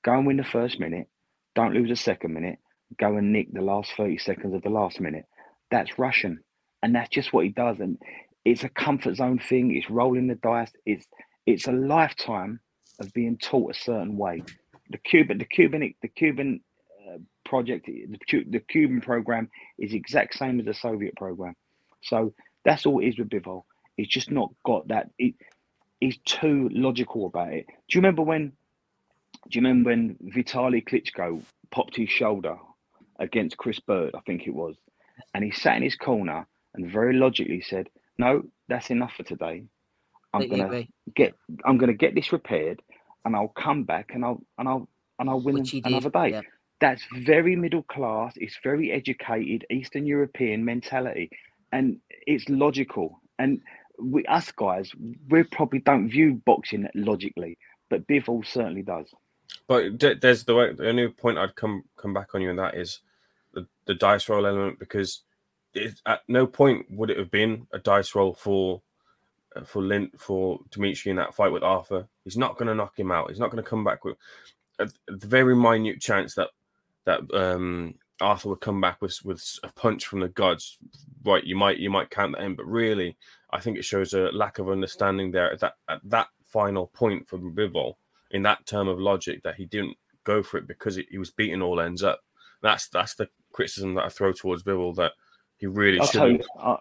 Go 0.04 0.14
and 0.14 0.26
win 0.26 0.38
the 0.38 0.44
first 0.44 0.80
minute. 0.80 1.08
Don't 1.56 1.74
lose 1.74 1.90
the 1.90 1.96
second 1.96 2.34
minute. 2.34 2.60
Go 3.00 3.16
and 3.18 3.32
nick 3.32 3.54
the 3.54 3.62
last 3.62 3.92
30 3.96 4.18
seconds 4.18 4.54
of 4.54 4.64
the 4.64 4.70
last 4.70 5.00
minute. 5.00 5.26
That's 5.70 5.98
Russian. 6.00 6.40
And 6.84 6.96
that's 6.96 7.10
just 7.10 7.32
what 7.32 7.46
he 7.46 7.52
does. 7.52 7.80
And 7.80 7.98
it's 8.44 8.64
a 8.64 8.70
comfort 8.70 9.16
zone 9.16 9.40
thing. 9.40 9.76
It's 9.76 9.90
rolling 9.90 10.28
the 10.28 10.36
dice. 10.36 10.72
It's 10.86 11.06
it's 11.46 11.68
a 11.68 11.72
lifetime 11.72 12.60
of 13.00 13.14
being 13.14 13.38
taught 13.38 13.76
a 13.76 13.80
certain 13.80 14.18
way. 14.18 14.44
The 14.90 14.98
Cuban, 14.98 15.38
the 15.38 15.46
Cuban, 15.46 15.94
the 16.02 16.08
Cuban 16.08 16.62
uh, 17.08 17.18
project, 17.46 17.88
the, 17.88 18.06
the 18.50 18.60
Cuban 18.60 19.02
program 19.02 19.50
is 19.80 19.94
exact 19.94 20.36
same 20.38 20.60
as 20.60 20.66
the 20.66 20.74
Soviet 20.74 21.16
program. 21.16 21.56
So 22.04 22.34
that's 22.64 22.86
all 22.86 23.00
it 23.00 23.08
is 23.08 23.18
with 23.18 23.30
Bivol. 23.30 23.64
It's 23.98 24.10
just 24.10 24.32
not 24.32 24.52
got 24.66 24.88
that. 24.90 25.10
It, 25.18 25.36
he's 26.02 26.18
too 26.26 26.70
logical 26.74 27.28
about 27.28 27.54
it. 27.54 27.68
Do 27.68 27.98
you 27.98 28.02
remember 28.02 28.24
when? 28.24 28.52
Do 29.50 29.58
you 29.58 29.62
remember 29.62 29.92
when 29.92 30.18
Vitaly 30.36 30.84
Klitschko 30.84 31.42
popped 31.72 31.96
his 31.96 32.10
shoulder 32.10 32.58
against 33.20 33.58
Chris 33.58 33.80
Byrd? 33.80 34.14
I 34.16 34.20
think 34.22 34.46
it 34.46 34.54
was, 34.54 34.76
and 35.34 35.44
he 35.44 35.52
sat 35.52 35.78
in 35.78 35.84
his 35.84 35.96
corner 35.96 36.46
and 36.74 36.92
very 36.92 37.14
logically 37.16 37.62
said, 37.62 37.90
"No, 38.18 38.44
that's 38.68 38.90
enough 38.90 39.14
for 39.14 39.24
today. 39.24 39.64
I'm 40.34 40.50
gonna 40.50 40.84
get. 41.16 41.34
I'm 41.64 41.78
gonna 41.78 41.94
get 41.94 42.16
this 42.16 42.34
repaired, 42.34 42.82
and 43.24 43.36
I'll 43.36 43.48
come 43.48 43.84
back 43.84 44.12
and 44.14 44.26
I'll 44.26 44.42
and 44.58 44.68
I'll 44.68 44.88
and 45.20 45.30
I'll 45.30 45.42
win 45.42 45.64
did. 45.64 45.86
another 45.86 46.10
day." 46.10 46.32
yeah. 46.32 46.42
that's 46.80 47.04
very 47.20 47.56
middle 47.56 47.84
class. 47.84 48.34
It's 48.36 48.58
very 48.64 48.92
educated 48.92 49.66
Eastern 49.70 50.06
European 50.06 50.66
mentality, 50.66 51.30
and 51.72 52.00
it's 52.10 52.48
logical. 52.50 53.22
And 53.40 53.62
we, 54.00 54.26
us 54.26 54.52
guys, 54.52 54.92
we 55.30 55.44
probably 55.44 55.80
don't 55.80 56.10
view 56.10 56.42
boxing 56.46 56.88
logically, 56.96 57.58
but 57.90 58.08
Bivol 58.08 58.46
certainly 58.46 58.84
does. 58.84 59.08
But 59.68 60.00
there's 60.22 60.44
the 60.46 60.56
way, 60.56 60.74
the 60.74 60.90
only 60.90 61.10
point 61.10 61.38
I'd 61.38 61.56
come 61.56 61.84
come 61.98 62.14
back 62.14 62.34
on 62.36 62.42
you 62.42 62.50
and 62.50 62.60
that 62.60 62.76
is 62.76 63.00
the, 63.54 63.68
the 63.86 63.96
dice 63.96 64.28
roll 64.30 64.46
element 64.46 64.80
because 64.80 65.24
it, 65.74 66.00
at 66.06 66.22
no 66.28 66.48
point 66.48 66.88
would 66.90 67.10
it 67.10 67.18
have 67.18 67.32
been 67.32 67.68
a 67.74 67.80
dice 67.80 68.16
roll 68.16 68.34
for 68.34 68.82
uh, 69.56 69.64
for 69.64 69.82
Lint 69.82 70.20
for 70.20 70.60
Dimitri 70.72 71.12
in 71.12 71.18
that 71.18 71.36
fight 71.36 71.52
with 71.52 71.64
Arthur. 71.64 72.08
He's 72.24 72.38
not 72.38 72.58
going 72.58 72.68
to 72.68 72.76
knock 72.76 72.98
him 73.00 73.12
out. 73.12 73.30
He's 73.30 73.40
not 73.40 73.52
going 73.52 73.64
to 73.64 73.70
come 73.70 73.84
back 73.84 74.04
with 74.06 74.18
a, 74.80 74.86
a 75.10 75.16
very 75.18 75.56
minute 75.56 76.02
chance 76.02 76.36
that 76.36 76.50
that 77.06 77.22
um, 77.34 77.96
Arthur 78.22 78.50
would 78.50 78.62
come 78.62 78.80
back 78.82 79.02
with 79.02 79.20
with 79.24 79.44
a 79.64 79.72
punch 79.74 80.06
from 80.06 80.20
the 80.22 80.30
gods. 80.30 80.78
Right, 81.24 81.44
you 81.44 81.56
might 81.56 81.78
you 81.78 81.90
might 81.90 82.10
count 82.10 82.36
that 82.36 82.44
in, 82.44 82.56
but 82.56 82.66
really, 82.66 83.18
I 83.52 83.60
think 83.60 83.78
it 83.78 83.86
shows 83.86 84.14
a 84.14 84.30
lack 84.32 84.60
of 84.60 84.70
understanding 84.70 85.32
there 85.32 85.52
at 85.52 85.60
that 85.60 85.74
at 85.90 86.02
that 86.06 86.28
final 86.46 86.88
point 86.88 87.28
from 87.28 87.56
Bivol 87.56 87.96
in 88.32 88.44
that 88.44 88.66
term 88.66 88.88
of 88.88 89.00
logic 89.00 89.44
that 89.44 89.56
he 89.56 89.66
didn't 89.66 89.98
go 90.24 90.44
for 90.44 90.58
it 90.58 90.68
because 90.68 90.96
he, 90.96 91.06
he 91.10 91.18
was 91.18 91.32
beating 91.32 91.62
all 91.62 91.80
ends 91.80 92.04
up. 92.04 92.22
That's 92.62 92.88
that's 92.90 93.16
the 93.16 93.28
criticism 93.52 93.96
that 93.96 94.06
I 94.06 94.10
throw 94.10 94.32
towards 94.32 94.64
Bivol 94.64 94.96
that 94.96 95.14
he 95.58 95.68
really 95.68 96.00
I 96.00 96.06
should. 96.06 96.20
totally, 96.20 96.44
I, 96.60 96.78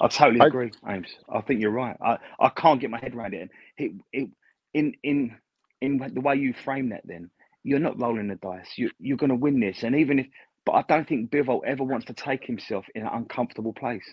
I 0.00 0.08
totally 0.08 0.40
I- 0.40 0.46
agree, 0.46 0.70
Ames. 0.88 1.14
I 1.28 1.40
think 1.40 1.60
you're 1.60 1.70
right. 1.70 1.96
I, 2.00 2.18
I 2.40 2.48
can't 2.50 2.80
get 2.80 2.90
my 2.90 2.98
head 2.98 3.14
around 3.14 3.34
it. 3.34 3.50
It, 3.78 3.92
it, 4.12 4.28
in 4.74 4.94
in 5.02 5.36
in 5.80 5.98
the 5.98 6.20
way 6.20 6.36
you 6.36 6.52
frame 6.52 6.88
that, 6.90 7.02
then 7.04 7.30
you're 7.62 7.78
not 7.78 8.00
rolling 8.00 8.28
the 8.28 8.36
dice. 8.36 8.68
You 8.76 8.90
you're 8.98 9.16
going 9.16 9.30
to 9.30 9.36
win 9.36 9.60
this, 9.60 9.82
and 9.84 9.94
even 9.94 10.18
if, 10.20 10.26
but 10.66 10.72
I 10.72 10.84
don't 10.88 11.08
think 11.08 11.30
Bivol 11.30 11.62
ever 11.66 11.84
wants 11.84 12.06
to 12.06 12.14
take 12.14 12.44
himself 12.44 12.86
in 12.94 13.02
an 13.02 13.10
uncomfortable 13.12 13.72
place. 13.74 14.04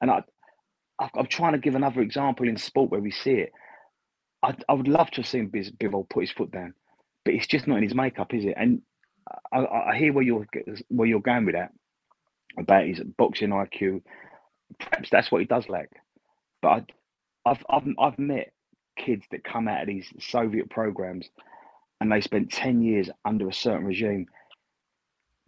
And 0.00 0.10
I, 0.10 0.22
I 1.00 1.10
I'm 1.16 1.26
trying 1.26 1.52
to 1.52 1.58
give 1.58 1.74
another 1.74 2.02
example 2.02 2.48
in 2.48 2.56
sport 2.56 2.90
where 2.90 3.00
we 3.00 3.10
see 3.12 3.32
it. 3.32 3.52
I, 4.42 4.54
I 4.68 4.74
would 4.74 4.88
love 4.88 5.10
to 5.12 5.18
have 5.18 5.28
seen 5.28 5.48
Biz- 5.48 5.72
Bivol 5.72 6.08
put 6.08 6.22
his 6.22 6.32
foot 6.32 6.52
down, 6.52 6.74
but 7.24 7.34
it's 7.34 7.46
just 7.48 7.66
not 7.66 7.78
in 7.78 7.84
his 7.84 7.94
makeup, 7.94 8.34
is 8.34 8.44
it? 8.44 8.54
And 8.56 8.82
I, 9.52 9.58
I 9.92 9.96
hear 9.98 10.12
where 10.12 10.24
you're 10.24 10.46
where 10.88 11.08
you're 11.08 11.20
going 11.20 11.46
with 11.46 11.54
that 11.54 11.72
about 12.58 12.86
his 12.86 13.00
boxing 13.18 13.50
IQ. 13.50 14.02
Perhaps 14.78 15.10
that's 15.10 15.32
what 15.32 15.40
he 15.40 15.46
does 15.46 15.68
lack. 15.68 15.90
But 16.62 16.68
I, 16.68 17.50
I've 17.50 17.64
I've 17.70 17.88
I've 17.98 18.18
met 18.18 18.52
kids 18.98 19.24
that 19.30 19.44
come 19.44 19.68
out 19.68 19.82
of 19.82 19.88
these 19.88 20.08
Soviet 20.20 20.70
programs, 20.70 21.28
and 22.00 22.10
they 22.12 22.20
spent 22.20 22.52
ten 22.52 22.82
years 22.82 23.10
under 23.24 23.48
a 23.48 23.54
certain 23.54 23.86
regime. 23.86 24.26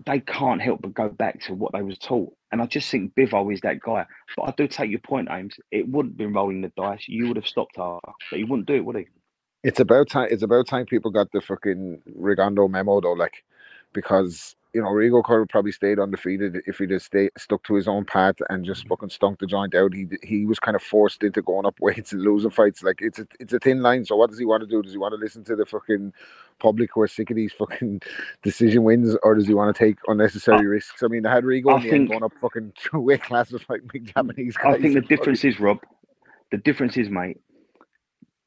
They 0.07 0.21
can't 0.21 0.63
help 0.63 0.83
but 0.83 0.95
go 0.95 1.09
back 1.09 1.41
to 1.43 1.55
what 1.55 1.73
they 1.73 1.83
was 1.83 1.99
taught. 1.99 2.33
And 2.53 2.63
I 2.63 2.67
just 2.67 2.91
think 2.91 3.15
Bivol 3.15 3.53
is 3.53 3.61
that 3.63 3.81
guy. 3.81 4.07
But 4.37 4.43
I 4.45 4.55
do 4.57 4.69
take 4.69 4.91
your 4.91 5.01
point, 5.01 5.29
Ames. 5.31 5.57
It 5.71 5.89
wouldn't 5.89 6.15
have 6.15 6.19
been 6.19 6.33
rolling 6.33 6.61
the 6.61 6.73
dice. 6.77 7.05
You 7.09 7.29
would 7.29 7.37
have 7.37 7.47
stopped 7.47 7.79
Arthur, 7.79 8.13
but 8.31 8.39
he 8.39 8.45
wouldn't 8.45 8.69
do 8.69 8.75
it, 8.75 8.85
would 8.85 8.97
he? 8.97 9.07
It's 9.65 9.81
about 9.81 10.09
time. 10.09 10.29
It's 10.31 10.43
about 10.43 10.69
time 10.69 10.87
people 10.87 11.11
got 11.11 11.33
the 11.33 11.41
fucking 11.41 12.01
Rigondeaux 12.17 12.71
memo 12.71 13.01
though, 13.01 13.13
like 13.13 13.43
because 13.93 14.55
you 14.79 14.85
know 14.85 14.91
Rigo 14.91 15.25
could 15.25 15.41
have 15.41 15.49
probably 15.49 15.73
stayed 15.73 15.99
undefeated 15.99 16.63
if 16.69 16.79
he'd 16.79 16.93
have 16.93 17.03
stayed 17.03 17.33
stuck 17.37 17.65
to 17.65 17.75
his 17.75 17.89
own 17.89 18.05
path 18.05 18.37
and 18.49 18.65
just 18.65 18.83
mm-hmm. 18.83 18.91
fucking 18.91 19.09
stunk 19.09 19.41
the 19.41 19.47
joint 19.47 19.75
out. 19.75 19.93
He 19.93 20.07
he 20.23 20.47
was 20.47 20.61
kind 20.61 20.77
of 20.77 20.83
forced 20.83 21.25
into 21.25 21.43
going 21.43 21.67
up 21.67 21.81
weights 21.81 22.13
and 22.13 22.23
losing 22.23 22.53
fights. 22.53 22.85
Like 22.85 23.01
it's 23.03 23.19
a 23.19 23.27
it's 23.41 23.53
a 23.53 23.59
thin 23.59 23.83
line. 23.83 24.05
So 24.05 24.15
what 24.15 24.31
does 24.31 24.39
he 24.39 24.45
want 24.45 24.63
to 24.63 24.69
do? 24.69 24.81
Does 24.81 24.93
he 24.93 24.99
want 24.99 25.15
to 25.15 25.19
listen 25.21 25.43
to 25.45 25.57
the 25.57 25.67
fucking 25.67 26.13
public 26.61 26.91
who 26.95 27.01
are 27.01 27.09
sick 27.09 27.31
of 27.31 27.37
these 27.37 27.53
fucking 27.53 28.03
decision 28.45 28.85
wins, 28.85 29.17
or 29.25 29.35
does 29.35 29.49
he 29.49 29.55
want 29.55 29.75
to 29.75 29.85
take 29.85 29.99
unnecessary 30.07 30.61
I- 30.61 30.71
risks? 30.71 31.03
I 31.03 31.09
mean, 31.09 31.27
I 31.27 31.35
had 31.35 31.43
Rigo 31.43 31.73
I 31.73 31.83
in 31.83 31.91
think- 31.91 32.11
going 32.11 32.23
up 32.23 32.35
fucking 32.41 32.75
two 32.81 33.01
weight 33.01 33.25
classes 33.25 33.63
like 33.69 33.81
big 33.93 34.15
Japanese 34.15 34.57
guys. 34.57 34.77
I 34.77 34.81
think 34.81 34.95
the 34.95 35.01
difference 35.17 35.45
is, 35.45 35.59
Rob, 35.59 35.79
the 36.53 36.59
difference 36.59 36.97
is, 36.97 37.11
mate, 37.11 37.41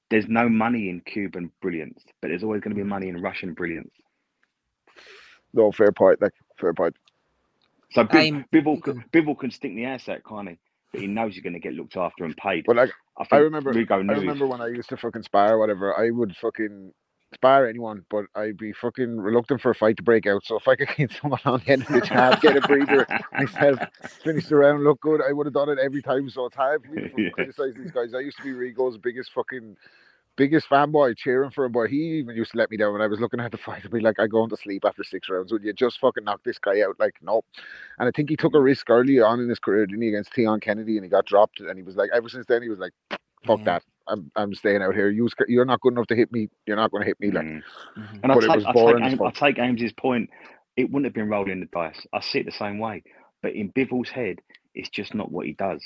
there's 0.10 0.30
no 0.30 0.48
money 0.48 0.88
in 0.88 1.02
Cuban 1.02 1.52
brilliance, 1.62 2.06
but 2.22 2.30
there's 2.30 2.44
always 2.44 2.62
going 2.62 2.74
to 2.74 2.82
be 2.82 2.86
mm. 2.86 2.90
money 2.90 3.10
in 3.10 3.22
Russian 3.22 3.54
brilliance. 3.54 3.92
No, 5.54 5.72
fair 5.72 5.92
point. 5.92 6.22
Like 6.22 6.34
fair 6.60 6.74
point. 6.74 6.96
So 7.92 8.04
Biv, 8.06 8.16
I'm- 8.16 8.46
Bivol, 8.54 8.82
can, 8.82 9.04
Bibble 9.12 9.36
can 9.36 9.52
stick 9.52 9.76
the 9.76 9.86
ass 9.86 10.08
out, 10.08 10.22
can't 10.28 10.50
he? 10.50 10.58
But 10.94 11.02
he 11.02 11.08
knows 11.08 11.34
he's 11.34 11.44
going 11.44 11.54
to 11.54 11.60
get 11.60 11.74
looked 11.74 11.98
after 11.98 12.24
and 12.26 12.36
paid. 12.38 12.66
But 12.68 12.76
like 12.78 12.92
I, 13.18 13.26
I 13.32 13.40
remember, 13.40 13.74
Rigo 13.74 13.92
I 13.92 13.96
remember 13.98 14.48
when 14.48 14.62
I 14.62 14.68
used 14.68 14.90
to 14.90 14.98
fucking 14.98 15.24
spar 15.24 15.54
or 15.54 15.60
whatever. 15.60 15.98
I 15.98 16.10
would 16.10 16.36
fucking 16.38 16.94
spar 17.34 17.66
anyone, 17.68 18.04
but 18.10 18.26
I'd 18.36 18.58
be 18.58 18.74
fucking 18.74 19.18
reluctant 19.18 19.62
for 19.62 19.72
a 19.72 19.76
fight 19.76 19.96
to 19.98 20.04
break 20.04 20.28
out. 20.28 20.46
So 20.46 20.58
if 20.58 20.68
I 20.68 20.76
could 20.76 20.90
get 20.98 21.12
someone 21.22 21.40
on 21.46 21.62
the 21.66 21.72
end 21.72 21.84
of 21.84 21.88
the 21.90 22.02
jab, 22.02 22.42
get 22.42 22.58
a 22.58 22.62
breather, 22.62 23.08
myself, 23.34 23.80
finish 24.24 24.48
the 24.48 24.58
round, 24.58 24.84
look 24.84 25.00
good, 25.02 25.22
I 25.28 25.32
would 25.32 25.46
have 25.48 25.54
done 25.54 25.70
it 25.70 25.80
every 25.80 26.02
time. 26.02 26.30
So 26.30 26.46
it's 26.46 26.56
hard 26.58 26.84
for 26.84 26.92
me 26.92 27.04
to 27.04 27.10
Yeah. 27.22 27.30
criticize 27.32 27.74
these 27.78 27.92
guys. 27.92 28.14
I 28.14 28.20
used 28.20 28.38
to 28.38 28.44
be 28.44 28.52
Rigo's 28.52 28.98
biggest 28.98 29.32
fucking. 29.34 29.78
Biggest 30.38 30.68
fanboy 30.70 31.16
cheering 31.18 31.52
for 31.52 31.66
him, 31.66 31.74
but 31.74 31.90
he 31.90 31.98
even 32.20 32.36
used 32.36 32.52
to 32.52 32.58
let 32.58 32.72
me 32.72 32.78
down 32.78 32.94
when 32.94 33.02
I 33.02 33.08
was 33.08 33.20
looking 33.20 33.40
at 33.42 33.52
the 33.52 33.58
fight. 33.58 33.82
I'd 33.84 33.92
be 33.92 34.00
like, 34.00 34.20
I 34.20 34.28
go 34.28 34.48
to 34.48 34.56
sleep 34.58 34.86
after 34.86 35.04
six 35.04 35.30
rounds. 35.30 35.52
Would 35.52 35.64
you 35.64 35.74
just 35.74 36.00
fucking 36.00 36.24
knock 36.24 36.42
this 36.44 36.58
guy 36.58 36.82
out? 36.82 36.96
Like, 37.00 37.16
nope. 37.22 37.46
And 38.00 38.08
I 38.08 38.12
think 38.16 38.30
he 38.30 38.38
took 38.38 38.56
a 38.56 38.60
risk 38.62 38.90
early 38.90 39.20
on 39.20 39.40
in 39.42 39.50
his 39.50 39.60
career, 39.60 39.86
didn't 39.86 40.02
he, 40.02 40.08
against 40.08 40.32
Teon 40.34 40.60
Kennedy, 40.62 40.96
and 40.98 41.04
he 41.04 41.10
got 41.10 41.26
dropped. 41.26 41.60
And 41.60 41.78
he 41.78 41.84
was 41.84 41.96
like, 41.98 42.10
ever 42.14 42.30
since 42.30 42.46
then, 42.48 42.64
he 42.64 42.70
was 42.70 42.80
like, 42.80 42.94
fuck 43.46 43.60
Yeah. 43.60 43.66
that. 43.66 43.84
I'm 44.08 44.32
I'm 44.36 44.54
staying 44.56 44.82
out 44.82 44.96
here. 44.96 45.10
You 45.10 45.30
you're 45.48 45.64
not 45.66 45.80
good 45.82 45.94
enough 45.94 46.08
to 46.08 46.16
hit 46.16 46.32
me. 46.32 46.50
You're 46.66 46.76
not 46.78 46.92
going 46.92 47.04
to 47.04 47.08
hit 47.08 47.20
me. 47.20 47.30
Like, 47.30 47.46
Mm. 47.46 47.62
Mhm. 47.98 48.20
And 48.24 48.32
I 48.32 48.36
But 48.36 48.44
it 48.44 48.48
take, 48.48 48.58
I, 48.58 48.64
take 48.64 48.74
boring 48.74 49.04
as 49.04 49.12
Ames, 49.14 49.22
I 49.22 49.26
fuck. 49.26 49.36
take 49.36 49.60
Ames's 49.60 49.94
point. 49.94 50.30
It 50.78 50.86
wouldn't 50.86 51.06
have 51.06 51.14
been 51.14 51.30
rolling 51.30 51.60
the 51.60 51.68
dice. 51.68 52.06
I 52.14 52.22
see 52.22 52.40
it 52.40 52.46
the 52.46 52.52
same 52.52 52.80
way. 52.80 53.04
But 53.44 53.54
in 53.54 53.72
Bivol's 53.74 54.10
head, 54.10 54.40
it's 54.74 54.90
just 54.90 55.14
not 55.14 55.32
what 55.32 55.46
he 55.46 55.54
does. 55.54 55.84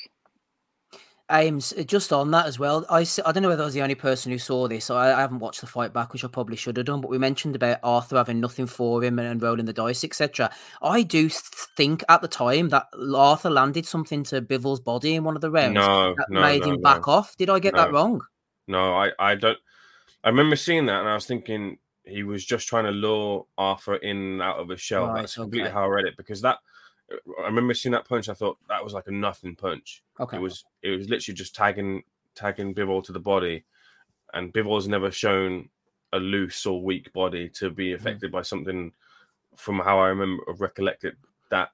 Ames, 1.31 1.73
uh, 1.73 1.83
just 1.83 2.13
on 2.13 2.29
that 2.31 2.45
as 2.45 2.59
well. 2.59 2.85
I, 2.89 3.05
I 3.25 3.31
don't 3.31 3.41
know 3.41 3.49
whether 3.49 3.63
I 3.63 3.65
was 3.65 3.73
the 3.73 3.81
only 3.81 3.95
person 3.95 4.31
who 4.31 4.37
saw 4.37 4.67
this. 4.67 4.91
I, 4.91 5.11
I 5.11 5.21
haven't 5.21 5.39
watched 5.39 5.61
the 5.61 5.67
fight 5.67 5.91
back, 5.91 6.13
which 6.13 6.23
I 6.23 6.27
probably 6.27 6.55
should 6.55 6.77
have 6.77 6.85
done. 6.85 7.01
But 7.01 7.09
we 7.09 7.17
mentioned 7.17 7.55
about 7.55 7.79
Arthur 7.81 8.17
having 8.17 8.39
nothing 8.39 8.67
for 8.67 9.03
him 9.03 9.17
and, 9.17 9.27
and 9.27 9.41
rolling 9.41 9.65
the 9.65 9.73
dice, 9.73 10.03
etc. 10.03 10.51
I 10.83 11.01
do 11.01 11.29
think 11.29 12.03
at 12.09 12.21
the 12.21 12.27
time 12.27 12.69
that 12.69 12.87
Arthur 13.15 13.49
landed 13.49 13.87
something 13.87 14.23
to 14.25 14.41
Bivol's 14.41 14.79
body 14.79 15.15
in 15.15 15.23
one 15.23 15.35
of 15.35 15.41
the 15.41 15.49
rounds 15.49 15.73
No, 15.73 16.13
that 16.15 16.29
no, 16.29 16.41
made 16.41 16.61
no, 16.61 16.73
him 16.73 16.81
back 16.81 17.07
off. 17.07 17.35
Did 17.37 17.49
I 17.49 17.57
get 17.57 17.73
that 17.75 17.91
wrong? 17.91 18.21
No, 18.67 18.93
I, 18.93 19.11
I 19.17 19.35
don't. 19.35 19.57
I 20.23 20.29
remember 20.29 20.55
seeing 20.55 20.85
that, 20.87 20.99
and 20.99 21.09
I 21.09 21.15
was 21.15 21.25
thinking 21.25 21.77
he 22.03 22.23
was 22.23 22.45
just 22.45 22.67
trying 22.67 22.85
to 22.85 22.91
lure 22.91 23.45
Arthur 23.57 23.95
in 23.95 24.17
and 24.17 24.41
out 24.41 24.59
of 24.59 24.69
his 24.69 24.81
shell. 24.81 25.07
Right, 25.07 25.21
That's 25.21 25.35
completely 25.35 25.69
okay. 25.69 25.73
how 25.73 25.85
I 25.85 25.87
read 25.87 26.05
it 26.05 26.17
because 26.17 26.41
that. 26.41 26.57
I 27.11 27.45
remember 27.45 27.73
seeing 27.73 27.93
that 27.93 28.07
punch. 28.07 28.29
I 28.29 28.33
thought 28.33 28.57
that 28.69 28.83
was 28.83 28.93
like 28.93 29.07
a 29.07 29.11
nothing 29.11 29.55
punch. 29.55 30.03
Okay. 30.19 30.37
It 30.37 30.41
was. 30.41 30.63
It 30.81 30.89
was 30.89 31.09
literally 31.09 31.35
just 31.35 31.55
tagging 31.55 32.03
tagging 32.33 32.73
Bivol 32.73 33.03
to 33.05 33.11
the 33.11 33.19
body, 33.19 33.63
and 34.33 34.53
Bivol's 34.53 34.87
never 34.87 35.11
shown 35.11 35.69
a 36.13 36.17
loose 36.19 36.65
or 36.65 36.81
weak 36.81 37.11
body 37.13 37.49
to 37.49 37.69
be 37.69 37.89
Mm. 37.89 37.95
affected 37.95 38.31
by 38.31 38.41
something. 38.41 38.91
From 39.55 39.79
how 39.79 39.99
I 39.99 40.07
remember 40.07 40.43
recollect 40.57 41.05
it, 41.05 41.15
that 41.49 41.69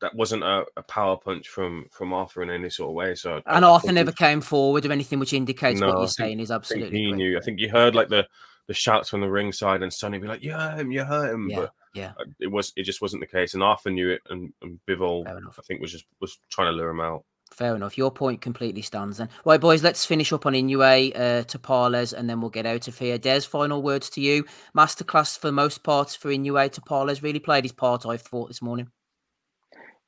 that 0.00 0.14
wasn't 0.14 0.42
a, 0.42 0.64
a 0.76 0.82
power 0.82 1.16
punch 1.16 1.48
from 1.48 1.86
from 1.90 2.12
Arthur 2.12 2.42
in 2.42 2.50
any 2.50 2.68
sort 2.68 2.90
of 2.90 2.94
way. 2.94 3.14
So 3.14 3.40
and 3.46 3.64
I 3.64 3.68
Arthur 3.70 3.86
thought 3.88 3.94
never 3.94 4.10
it- 4.10 4.16
came 4.16 4.40
forward 4.40 4.84
or 4.84 4.92
anything, 4.92 5.18
which 5.18 5.32
indicates 5.32 5.80
No, 5.80 5.88
what 5.88 5.98
you're 5.98 6.08
saying 6.08 6.40
is 6.40 6.50
absolutely 6.50 6.98
he 6.98 7.06
correct. 7.06 7.16
knew. 7.16 7.38
I 7.38 7.40
think 7.40 7.58
you 7.60 7.70
heard 7.70 7.94
like 7.94 8.08
the 8.08 8.26
the 8.66 8.74
shouts 8.74 9.08
from 9.08 9.20
the 9.22 9.30
ringside, 9.30 9.82
and 9.82 9.92
Sonny 9.92 10.18
be 10.18 10.26
like, 10.28 10.42
"You 10.42 10.52
hurt 10.52 10.78
him, 10.78 10.90
you 10.92 11.04
hurt 11.04 11.32
him," 11.32 11.48
Yeah, 11.48 11.56
but 11.60 11.72
yeah. 11.94 12.12
uh, 12.18 12.24
it 12.40 12.48
was 12.48 12.72
it 12.76 12.84
just 12.84 13.02
wasn't 13.02 13.20
the 13.20 13.26
case. 13.26 13.54
And 13.54 13.62
Arthur 13.62 13.90
knew 13.90 14.10
it, 14.10 14.22
and, 14.30 14.52
and 14.62 14.78
Bivol, 14.88 15.26
I 15.26 15.62
think, 15.62 15.80
was 15.80 15.92
just 15.92 16.04
was 16.20 16.38
trying 16.50 16.72
to 16.72 16.76
lure 16.76 16.90
him 16.90 17.00
out. 17.00 17.24
Fair 17.52 17.76
enough. 17.76 17.98
Your 17.98 18.10
point 18.10 18.40
completely 18.40 18.82
stands 18.82 19.18
then. 19.18 19.28
Right, 19.44 19.60
boys, 19.60 19.82
let's 19.82 20.06
finish 20.06 20.32
up 20.32 20.46
on 20.46 20.54
Inoue 20.54 21.14
uh, 21.14 21.44
Tapales 21.44 22.14
and 22.14 22.28
then 22.28 22.40
we'll 22.40 22.50
get 22.50 22.64
out 22.64 22.88
of 22.88 22.98
here. 22.98 23.18
Des, 23.18 23.42
final 23.42 23.82
words 23.82 24.08
to 24.10 24.22
you. 24.22 24.46
Masterclass 24.74 25.38
for 25.38 25.52
most 25.52 25.82
parts 25.82 26.16
for 26.16 26.30
Inoue 26.30 26.70
Tapales. 26.70 27.22
Really 27.22 27.38
played 27.38 27.64
his 27.64 27.72
part, 27.72 28.06
I 28.06 28.16
thought, 28.16 28.48
this 28.48 28.62
morning. 28.62 28.88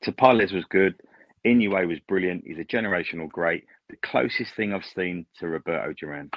To 0.05 0.13
Tapales 0.13 0.55
was 0.55 0.65
good. 0.71 0.95
Inoue 1.47 1.87
was 1.87 1.99
brilliant. 2.09 2.45
He's 2.47 2.59
a 2.59 2.65
generational 2.65 3.29
great. 3.29 3.65
The 3.91 3.97
closest 3.97 4.55
thing 4.57 4.73
I've 4.73 4.85
seen 4.97 5.27
to 5.39 5.49
Roberto 5.49 5.93
Duran. 5.93 6.31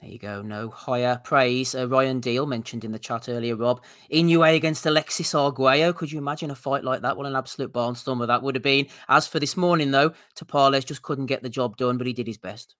There 0.00 0.10
you 0.10 0.18
go. 0.18 0.42
No 0.42 0.68
higher 0.68 1.20
praise. 1.24 1.74
Uh, 1.74 1.88
Ryan 1.88 2.20
Deal 2.20 2.46
mentioned 2.46 2.84
in 2.84 2.92
the 2.92 2.98
chat 2.98 3.28
earlier, 3.28 3.56
Rob. 3.56 3.82
Inoue 4.12 4.54
against 4.54 4.84
Alexis 4.84 5.34
Arguello. 5.34 5.92
Could 5.94 6.12
you 6.12 6.18
imagine 6.18 6.50
a 6.50 6.54
fight 6.54 6.84
like 6.84 7.00
that? 7.00 7.16
What 7.16 7.26
an 7.26 7.34
absolute 7.34 7.72
barnstormer 7.72 8.26
that 8.26 8.42
would 8.42 8.54
have 8.54 8.62
been. 8.62 8.88
As 9.08 9.26
for 9.26 9.40
this 9.40 9.56
morning, 9.56 9.90
though, 9.92 10.12
Tapales 10.38 10.84
just 10.84 11.02
couldn't 11.02 11.26
get 11.26 11.42
the 11.42 11.48
job 11.48 11.78
done, 11.78 11.96
but 11.96 12.06
he 12.06 12.12
did 12.12 12.26
his 12.26 12.36
best. 12.38 12.76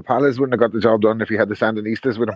Palace 0.00 0.38
wouldn't 0.38 0.54
have 0.54 0.60
got 0.60 0.72
the 0.72 0.80
job 0.80 1.02
done 1.02 1.20
if 1.20 1.28
he 1.28 1.36
had 1.36 1.48
the 1.48 1.54
Sandinistas 1.54 2.18
with 2.18 2.30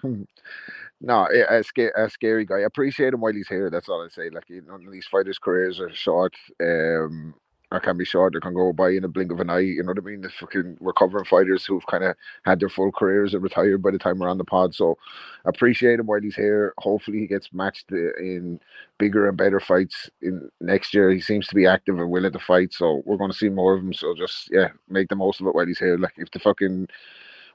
him. 0.00 0.26
no, 1.00 1.26
a, 1.34 1.58
a, 1.58 1.64
sca- 1.64 1.92
a 1.96 2.08
scary 2.08 2.44
guy. 2.46 2.58
I 2.58 2.60
appreciate 2.60 3.12
him 3.12 3.20
while 3.20 3.32
he's 3.32 3.48
here. 3.48 3.70
That's 3.70 3.88
all 3.88 4.02
I 4.02 4.08
say. 4.08 4.30
Like 4.30 4.48
you 4.48 4.62
know, 4.62 4.78
these 4.90 5.06
fighters' 5.06 5.38
careers 5.38 5.80
are 5.80 5.92
short. 5.92 6.34
Um, 6.62 7.34
or 7.72 7.80
can 7.80 7.96
be 7.96 8.04
short. 8.04 8.32
They 8.34 8.40
can 8.40 8.54
go 8.54 8.72
by 8.72 8.90
in 8.90 9.04
a 9.04 9.08
blink 9.08 9.30
of 9.30 9.40
an 9.40 9.50
eye. 9.50 9.60
You 9.60 9.82
know 9.82 9.88
what 9.88 9.98
I 9.98 10.00
mean? 10.02 10.22
The 10.22 10.30
fucking 10.30 10.78
recovering 10.80 11.24
fighters 11.24 11.64
who've 11.64 11.86
kind 11.86 12.04
of 12.04 12.16
had 12.44 12.60
their 12.60 12.68
full 12.68 12.90
careers 12.90 13.32
and 13.32 13.42
retired 13.42 13.82
by 13.82 13.92
the 13.92 13.98
time 13.98 14.18
we're 14.18 14.28
on 14.28 14.38
the 14.38 14.44
pod. 14.44 14.74
So 14.74 14.98
appreciate 15.44 16.00
him 16.00 16.06
while 16.06 16.20
he's 16.20 16.34
here. 16.34 16.74
Hopefully 16.78 17.20
he 17.20 17.26
gets 17.26 17.52
matched 17.52 17.90
in 17.92 18.60
bigger 18.98 19.28
and 19.28 19.36
better 19.36 19.60
fights 19.60 20.10
in 20.20 20.50
next 20.60 20.92
year. 20.94 21.10
He 21.10 21.20
seems 21.20 21.46
to 21.48 21.54
be 21.54 21.66
active 21.66 21.98
and 21.98 22.10
willing 22.10 22.32
to 22.32 22.38
fight. 22.40 22.72
So 22.72 23.02
we're 23.06 23.16
going 23.16 23.30
to 23.30 23.36
see 23.38 23.48
more 23.48 23.74
of 23.74 23.82
him. 23.82 23.92
So 23.94 24.14
just 24.16 24.50
yeah, 24.52 24.68
make 24.88 25.08
the 25.08 25.16
most 25.16 25.40
of 25.40 25.46
it 25.46 25.54
while 25.54 25.66
he's 25.66 25.78
here. 25.78 25.96
Like 25.96 26.14
if 26.16 26.30
the 26.32 26.40
fucking 26.40 26.88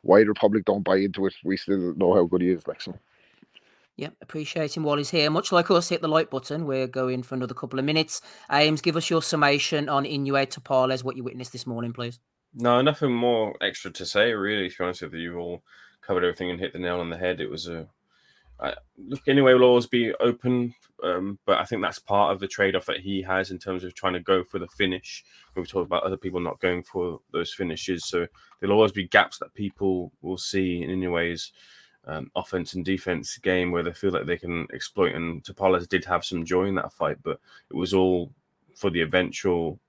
wider 0.04 0.34
public 0.34 0.66
don't 0.66 0.84
buy 0.84 0.98
into 0.98 1.26
it, 1.26 1.36
we 1.44 1.58
still 1.58 1.94
know 1.96 2.14
how 2.14 2.24
good 2.26 2.42
he 2.42 2.52
is. 2.52 2.66
Like 2.68 2.82
so. 2.82 2.98
Yeah, 3.98 4.10
appreciate 4.22 4.76
him 4.76 4.84
while 4.84 4.98
he's 4.98 5.10
here. 5.10 5.30
Much 5.30 5.54
like 5.54 5.72
us, 5.72 5.88
hit 5.88 6.02
the 6.02 6.08
like 6.10 6.30
button. 6.30 6.66
We're 6.66 6.88
going 6.88 7.24
for 7.24 7.36
another 7.36 7.54
couple 7.54 7.80
of 7.80 7.86
minutes. 7.86 8.22
Ames, 8.52 8.82
give 8.82 8.98
us 8.98 9.10
your 9.10 9.22
summation 9.22 9.88
on 9.88 10.04
Inoue 10.04 10.48
Tapales, 10.48 11.04
what 11.04 11.16
you 11.16 11.24
witnessed 11.24 11.54
this 11.54 11.66
morning, 11.66 11.94
please. 11.94 12.20
No, 12.54 12.82
nothing 12.82 13.14
more 13.14 13.56
extra 13.62 13.92
to 13.92 14.06
say, 14.06 14.34
really. 14.34 14.70
To 14.70 14.78
be 14.78 14.84
honest 14.84 15.02
with 15.02 15.14
you, 15.14 15.20
you've 15.20 15.38
all 15.38 15.64
covered 16.02 16.26
everything 16.26 16.52
and 16.52 16.60
hit 16.60 16.74
the 16.74 16.80
nail 16.80 17.00
on 17.00 17.10
the 17.10 17.18
head. 17.18 17.40
It 17.40 17.50
was 17.50 17.68
a 17.68 17.88
I, 18.60 18.74
look. 18.98 19.28
Anyway, 19.28 19.54
will 19.54 19.64
always 19.64 19.88
be 19.88 20.14
open, 20.16 20.74
um, 21.04 21.40
but 21.46 21.60
I 21.60 21.66
think 21.66 21.82
that's 21.82 22.00
part 22.00 22.34
of 22.34 22.40
the 22.40 22.48
trade-off 22.48 22.86
that 22.86 23.02
he 23.02 23.22
has 23.22 23.52
in 23.52 23.60
terms 23.60 23.84
of 23.84 23.94
trying 23.94 24.14
to 24.14 24.20
go 24.20 24.44
for 24.44 24.60
the 24.60 24.68
finish. 24.68 25.24
We've 25.56 25.68
talked 25.68 25.88
about 25.88 26.04
other 26.04 26.18
people 26.18 26.40
not 26.40 26.62
going 26.62 26.84
for 26.84 27.20
those 27.32 27.54
finishes, 27.54 28.06
so 28.06 28.28
there'll 28.60 28.76
always 28.76 28.94
be 28.94 29.08
gaps 29.08 29.40
that 29.40 29.54
people 29.54 30.14
will 30.22 30.38
see 30.38 30.84
in 30.84 30.90
Inoue's 30.90 31.52
um, 32.08 32.32
offense 32.36 32.74
and 32.74 32.86
defense 32.86 33.38
game 33.38 33.72
where 33.72 33.84
they 33.84 33.94
feel 33.94 34.12
like 34.12 34.26
they 34.26 34.38
can 34.38 34.68
exploit. 34.74 35.16
And 35.16 35.44
Tapales 35.44 35.88
did 35.88 36.06
have 36.06 36.26
some 36.26 36.46
joy 36.46 36.66
in 36.66 36.76
that 36.76 36.94
fight, 36.94 37.18
but 37.24 37.40
it 37.70 37.76
was 37.76 37.94
all 37.94 38.32
for 38.76 38.90
the 38.90 39.02
eventual 39.02 39.80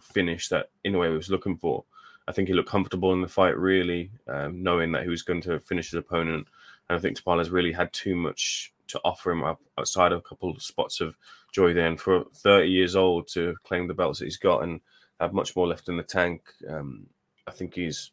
finish 0.00 0.48
that 0.48 0.70
in 0.84 0.94
a 0.94 0.98
Inoue 0.98 1.16
was 1.16 1.30
looking 1.30 1.56
for. 1.56 1.84
I 2.26 2.32
think 2.32 2.48
he 2.48 2.54
looked 2.54 2.68
comfortable 2.68 3.12
in 3.12 3.22
the 3.22 3.28
fight, 3.28 3.56
really, 3.58 4.10
um, 4.28 4.62
knowing 4.62 4.92
that 4.92 5.02
he 5.02 5.08
was 5.08 5.22
going 5.22 5.40
to 5.42 5.60
finish 5.60 5.90
his 5.90 5.98
opponent. 5.98 6.46
And 6.88 6.96
I 6.96 7.00
think 7.00 7.18
Tapales 7.18 7.50
really 7.50 7.72
had 7.72 7.92
too 7.92 8.14
much 8.14 8.72
to 8.88 9.00
offer 9.04 9.30
him 9.30 9.44
outside 9.78 10.12
of 10.12 10.18
a 10.18 10.22
couple 10.22 10.50
of 10.50 10.62
spots 10.62 11.00
of 11.00 11.16
joy 11.52 11.72
there. 11.72 11.86
And 11.86 12.00
for 12.00 12.24
30 12.34 12.68
years 12.68 12.96
old 12.96 13.28
to 13.28 13.56
claim 13.64 13.86
the 13.86 13.94
belts 13.94 14.18
that 14.18 14.26
he's 14.26 14.36
got 14.36 14.62
and 14.62 14.80
have 15.20 15.32
much 15.32 15.54
more 15.56 15.66
left 15.66 15.88
in 15.88 15.96
the 15.96 16.02
tank, 16.02 16.42
um, 16.68 17.06
I 17.46 17.52
think 17.52 17.74
he's 17.74 18.10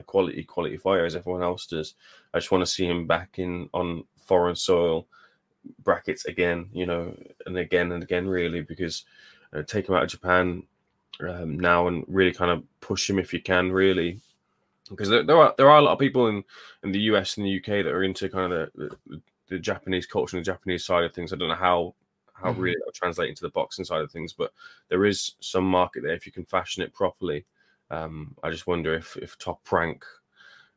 a 0.00 0.04
quality, 0.04 0.42
quality 0.44 0.76
fighter 0.76 1.04
as 1.06 1.16
everyone 1.16 1.42
else 1.42 1.66
does. 1.66 1.94
I 2.34 2.38
just 2.38 2.50
want 2.50 2.62
to 2.62 2.70
see 2.70 2.86
him 2.86 3.06
back 3.06 3.38
in 3.38 3.68
on 3.72 4.04
foreign 4.24 4.56
soil 4.56 5.06
brackets 5.84 6.24
again, 6.24 6.68
you 6.72 6.86
know, 6.86 7.16
and 7.46 7.56
again 7.58 7.92
and 7.92 8.02
again, 8.02 8.26
really, 8.28 8.62
because 8.62 9.04
uh, 9.52 9.62
take 9.62 9.88
him 9.88 9.94
out 9.94 10.04
of 10.04 10.10
Japan 10.10 10.62
um, 11.20 11.58
now 11.60 11.88
and 11.88 12.04
really 12.08 12.32
kind 12.32 12.50
of 12.50 12.64
push 12.80 13.08
him 13.08 13.18
if 13.18 13.32
you 13.32 13.42
can, 13.42 13.70
really, 13.72 14.20
because 14.88 15.08
there, 15.08 15.22
there 15.22 15.36
are 15.36 15.54
there 15.56 15.70
are 15.70 15.78
a 15.78 15.82
lot 15.82 15.92
of 15.92 15.98
people 15.98 16.28
in 16.28 16.42
in 16.82 16.92
the 16.92 17.00
US 17.12 17.36
and 17.36 17.46
the 17.46 17.56
UK 17.58 17.84
that 17.84 17.88
are 17.88 18.02
into 18.04 18.28
kind 18.28 18.52
of 18.52 18.70
the, 18.74 18.96
the, 19.06 19.20
the 19.48 19.58
Japanese 19.58 20.06
culture 20.06 20.36
and 20.36 20.44
the 20.44 20.50
Japanese 20.52 20.84
side 20.84 21.04
of 21.04 21.14
things. 21.14 21.32
I 21.32 21.36
don't 21.36 21.48
know 21.48 21.54
how 21.54 21.94
how 22.34 22.52
Mhm. 22.52 22.58
really 22.58 22.76
translate 22.94 23.28
into 23.28 23.42
the 23.42 23.50
boxing 23.50 23.84
side 23.84 24.00
of 24.00 24.10
things, 24.10 24.32
but 24.32 24.52
there 24.88 25.04
is 25.04 25.34
some 25.40 25.64
market 25.64 26.02
there 26.02 26.14
if 26.14 26.24
you 26.26 26.32
can 26.32 26.44
fashion 26.46 26.82
it 26.82 26.94
properly. 26.94 27.44
Um, 27.90 28.36
I 28.42 28.50
just 28.50 28.66
wonder 28.66 28.94
if 28.94 29.16
if 29.16 29.38
Top 29.38 29.60
Rank 29.70 30.04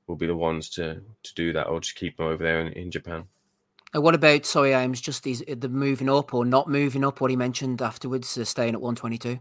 will 0.07 0.15
be 0.15 0.27
the 0.27 0.35
ones 0.35 0.69
to 0.71 1.01
to 1.23 1.33
do 1.35 1.53
that, 1.53 1.67
or 1.67 1.79
just 1.79 1.95
keep 1.95 2.17
them 2.17 2.27
over 2.27 2.43
there 2.43 2.61
in, 2.61 2.73
in 2.73 2.91
Japan. 2.91 3.25
Uh, 3.95 4.01
what 4.01 4.15
about 4.15 4.45
sorry, 4.45 4.73
Ames? 4.73 5.01
Just 5.01 5.23
these 5.23 5.43
the 5.47 5.69
moving 5.69 6.09
up 6.09 6.33
or 6.33 6.45
not 6.45 6.69
moving 6.69 7.03
up? 7.03 7.21
What 7.21 7.29
he 7.29 7.37
mentioned 7.37 7.81
afterwards, 7.81 8.37
uh, 8.37 8.45
staying 8.45 8.73
at 8.73 8.81
one 8.81 8.95
twenty 8.95 9.17
two. 9.17 9.39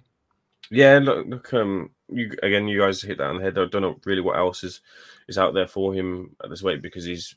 Yeah, 0.70 1.00
look, 1.02 1.26
look. 1.26 1.54
Um, 1.54 1.90
you 2.08 2.32
again, 2.42 2.68
you 2.68 2.80
guys 2.80 3.02
hit 3.02 3.18
that 3.18 3.28
on 3.28 3.38
the 3.38 3.44
head. 3.44 3.58
I 3.58 3.66
don't 3.66 3.82
know 3.82 4.00
really 4.04 4.20
what 4.20 4.36
else 4.36 4.62
is 4.64 4.80
is 5.28 5.38
out 5.38 5.54
there 5.54 5.66
for 5.66 5.94
him 5.94 6.36
at 6.42 6.50
this 6.50 6.62
weight 6.62 6.82
because 6.82 7.04
he's 7.04 7.34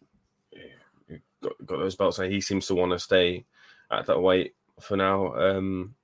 got, 1.42 1.54
got 1.66 1.80
those 1.80 1.96
belts, 1.96 2.20
and 2.20 2.32
he 2.32 2.42
seems 2.42 2.68
to 2.68 2.76
want 2.76 2.92
to 2.92 3.00
stay 3.00 3.46
at 3.92 4.06
that 4.08 4.20
weight 4.20 4.56
for 4.80 4.98
now. 4.98 5.34
Um, 5.34 5.96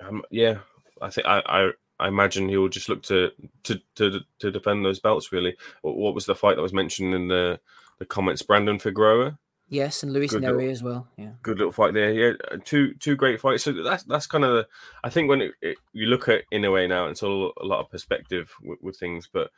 um, 0.00 0.22
yeah, 0.30 0.58
I 1.00 1.10
think 1.10 1.26
I, 1.26 1.42
I 1.46 1.70
I 2.00 2.08
imagine 2.08 2.48
he 2.48 2.56
will 2.56 2.68
just 2.68 2.88
look 2.88 3.02
to 3.04 3.30
to 3.64 3.80
to 3.96 4.20
to 4.38 4.50
defend 4.50 4.84
those 4.84 5.00
belts. 5.00 5.32
Really, 5.32 5.56
what, 5.82 6.14
was 6.14 6.26
the 6.26 6.34
fight 6.34 6.56
that 6.56 6.62
was 6.62 6.72
mentioned 6.72 7.14
in 7.14 7.28
the 7.28 7.60
the 7.98 8.06
comments? 8.06 8.42
Brandon 8.42 8.78
Figueroa. 8.78 9.38
Yes, 9.68 10.02
and 10.02 10.12
Luis 10.12 10.32
Nery 10.32 10.68
as 10.68 10.82
well. 10.82 11.06
Yeah. 11.16 11.30
good 11.44 11.58
little 11.58 11.72
fight 11.72 11.94
there. 11.94 12.12
Yeah, 12.12 12.32
uh, 12.50 12.56
two 12.64 12.94
two 12.94 13.14
great 13.14 13.40
fights. 13.40 13.62
So 13.62 13.72
that's 13.84 14.02
that's 14.02 14.26
kind 14.26 14.44
of 14.44 14.54
the. 14.54 14.66
I 15.04 15.10
think 15.10 15.28
when 15.28 15.42
it, 15.42 15.52
it, 15.62 15.78
you 15.92 16.06
look 16.06 16.28
at 16.28 16.42
Inoue 16.52 16.88
now, 16.88 17.06
it's 17.06 17.22
all 17.22 17.52
a 17.60 17.64
lot 17.64 17.78
of 17.78 17.88
perspective 17.88 18.52
with, 18.62 18.82
with 18.82 18.98
things. 18.98 19.28
But 19.32 19.50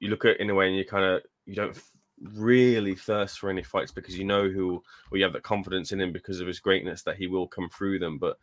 you 0.00 0.08
look 0.08 0.26
at 0.26 0.38
Inoue, 0.38 0.66
and 0.66 0.76
you 0.76 0.84
kind 0.84 1.04
of 1.04 1.22
you 1.46 1.54
don't 1.54 1.80
really 2.34 2.94
thirst 2.94 3.38
for 3.38 3.48
any 3.48 3.62
fights 3.62 3.90
because 3.90 4.18
you 4.18 4.24
know 4.24 4.48
who, 4.48 4.82
or 5.10 5.16
you 5.16 5.24
have 5.24 5.32
that 5.32 5.44
confidence 5.44 5.92
in 5.92 6.00
him 6.00 6.12
because 6.12 6.40
of 6.40 6.46
his 6.46 6.60
greatness 6.60 7.02
that 7.04 7.16
he 7.16 7.26
will 7.26 7.46
come 7.46 7.70
through 7.70 8.00
them. 8.00 8.18
But 8.18 8.36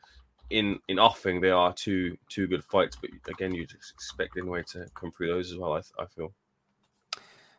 in 0.50 0.80
in 0.88 1.00
offing, 1.00 1.42
they 1.42 1.52
are 1.52 1.74
two 1.74 2.18
two 2.30 2.48
good 2.48 2.64
fights. 2.64 2.98
But 3.00 3.12
again, 3.28 3.54
you'd 3.54 3.72
expect 3.72 4.36
Inoue 4.36 4.66
to 4.74 4.88
come 4.96 5.12
through 5.12 5.28
those 5.28 5.52
as 5.52 5.58
well. 5.58 5.74
I, 5.74 5.82
I 6.02 6.06
feel. 6.08 6.34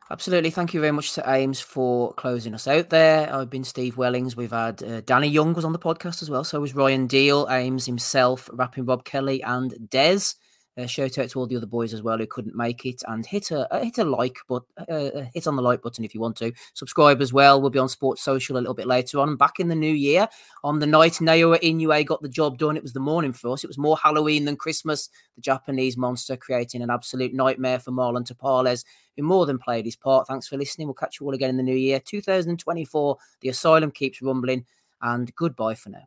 Absolutely. 0.09 0.51
Thank 0.51 0.73
you 0.73 0.81
very 0.81 0.93
much 0.93 1.15
to 1.15 1.29
Ames 1.29 1.61
for 1.61 2.13
closing 2.15 2.55
us 2.55 2.69
out 2.69 2.91
there. 2.91 3.33
I've 3.33 3.51
been 3.51 3.65
Steve 3.65 3.97
Wellings. 3.97 4.37
We've 4.37 4.53
had 4.53 4.81
uh, 4.81 5.01
Danny 5.01 5.27
Young 5.27 5.53
was 5.53 5.65
on 5.65 5.73
the 5.73 5.81
podcast 5.81 6.23
as 6.23 6.31
well. 6.31 6.45
So 6.45 6.61
was 6.61 6.77
Ryan 6.77 7.09
Deal, 7.09 7.49
Ames 7.51 7.87
himself, 7.87 8.49
rapping 8.53 8.85
Rob 8.85 9.05
Kelly, 9.05 9.43
and 9.43 9.75
Des. 9.91 10.35
Uh, 10.77 10.87
shout 10.87 11.17
out 11.19 11.31
to 11.31 11.39
all 11.39 11.47
the 11.47 11.57
other 11.57 11.67
boys 11.67 11.95
as 11.95 12.03
well 12.03 12.19
who 12.19 12.27
couldn't 12.27 12.55
make 12.55 12.85
it 12.85 13.03
and 13.09 13.25
hit 13.25 13.51
a 13.51 13.73
uh, 13.73 13.83
hit 13.83 13.99
a 13.99 14.05
like, 14.05 14.37
but 14.49 14.63
uh, 14.89 14.93
uh, 14.93 15.27
hit 15.33 15.47
on 15.47 15.57
the 15.57 15.63
like 15.63 15.83
button 15.83 16.05
if 16.05 16.15
you 16.15 16.21
want 16.21 16.37
to. 16.37 16.53
Subscribe 16.75 17.23
as 17.23 17.33
well. 17.33 17.61
We'll 17.61 17.71
be 17.71 17.79
on 17.79 17.89
Sports 17.89 18.23
Social 18.23 18.57
a 18.57 18.61
little 18.61 18.75
bit 18.75 18.87
later 18.87 19.21
on. 19.21 19.37
Back 19.37 19.59
in 19.59 19.69
the 19.69 19.75
new 19.75 19.93
year 19.93 20.29
on 20.65 20.79
the 20.79 20.87
night 20.87 21.15
Naoya 21.15 21.61
Inoue 21.63 22.05
got 22.05 22.23
the 22.23 22.29
job 22.29 22.59
done. 22.59 22.77
It 22.77 22.83
was 22.83 22.93
the 22.93 23.01
morning 23.01 23.33
for 23.33 23.53
us. 23.53 23.65
It 23.65 23.69
was 23.69 23.79
more 23.79 23.97
Halloween 23.97 24.45
than 24.45 24.57
Christmas. 24.57 25.09
The 25.37 25.43
Japanese 25.43 25.97
monster 25.97 26.37
creating 26.37 26.83
an 26.83 26.91
absolute 26.91 27.33
nightmare 27.33 27.79
for 27.79 27.93
Marlon 27.93 28.31
Tapales 28.31 28.85
who 29.17 29.23
more 29.23 29.47
than 29.47 29.59
played 29.59 29.85
his 29.85 29.97
part. 29.97 30.27
Thanks 30.27 30.47
for 30.47 30.57
listening. 30.57 30.87
We'll 30.87 30.95
catch 30.95 31.21
you 31.21 31.27
all 31.27 31.35
again 31.35 31.51
in 31.51 31.57
the 31.57 31.63
new 31.63 31.75
year. 31.75 32.01
2024, 32.01 33.17
the 33.41 33.49
asylum 33.49 33.91
keeps 33.91 34.23
rumbling, 34.23 34.67
and 35.03 35.35
goodbye 35.35 35.75
for 35.75 35.91
now. 35.91 36.07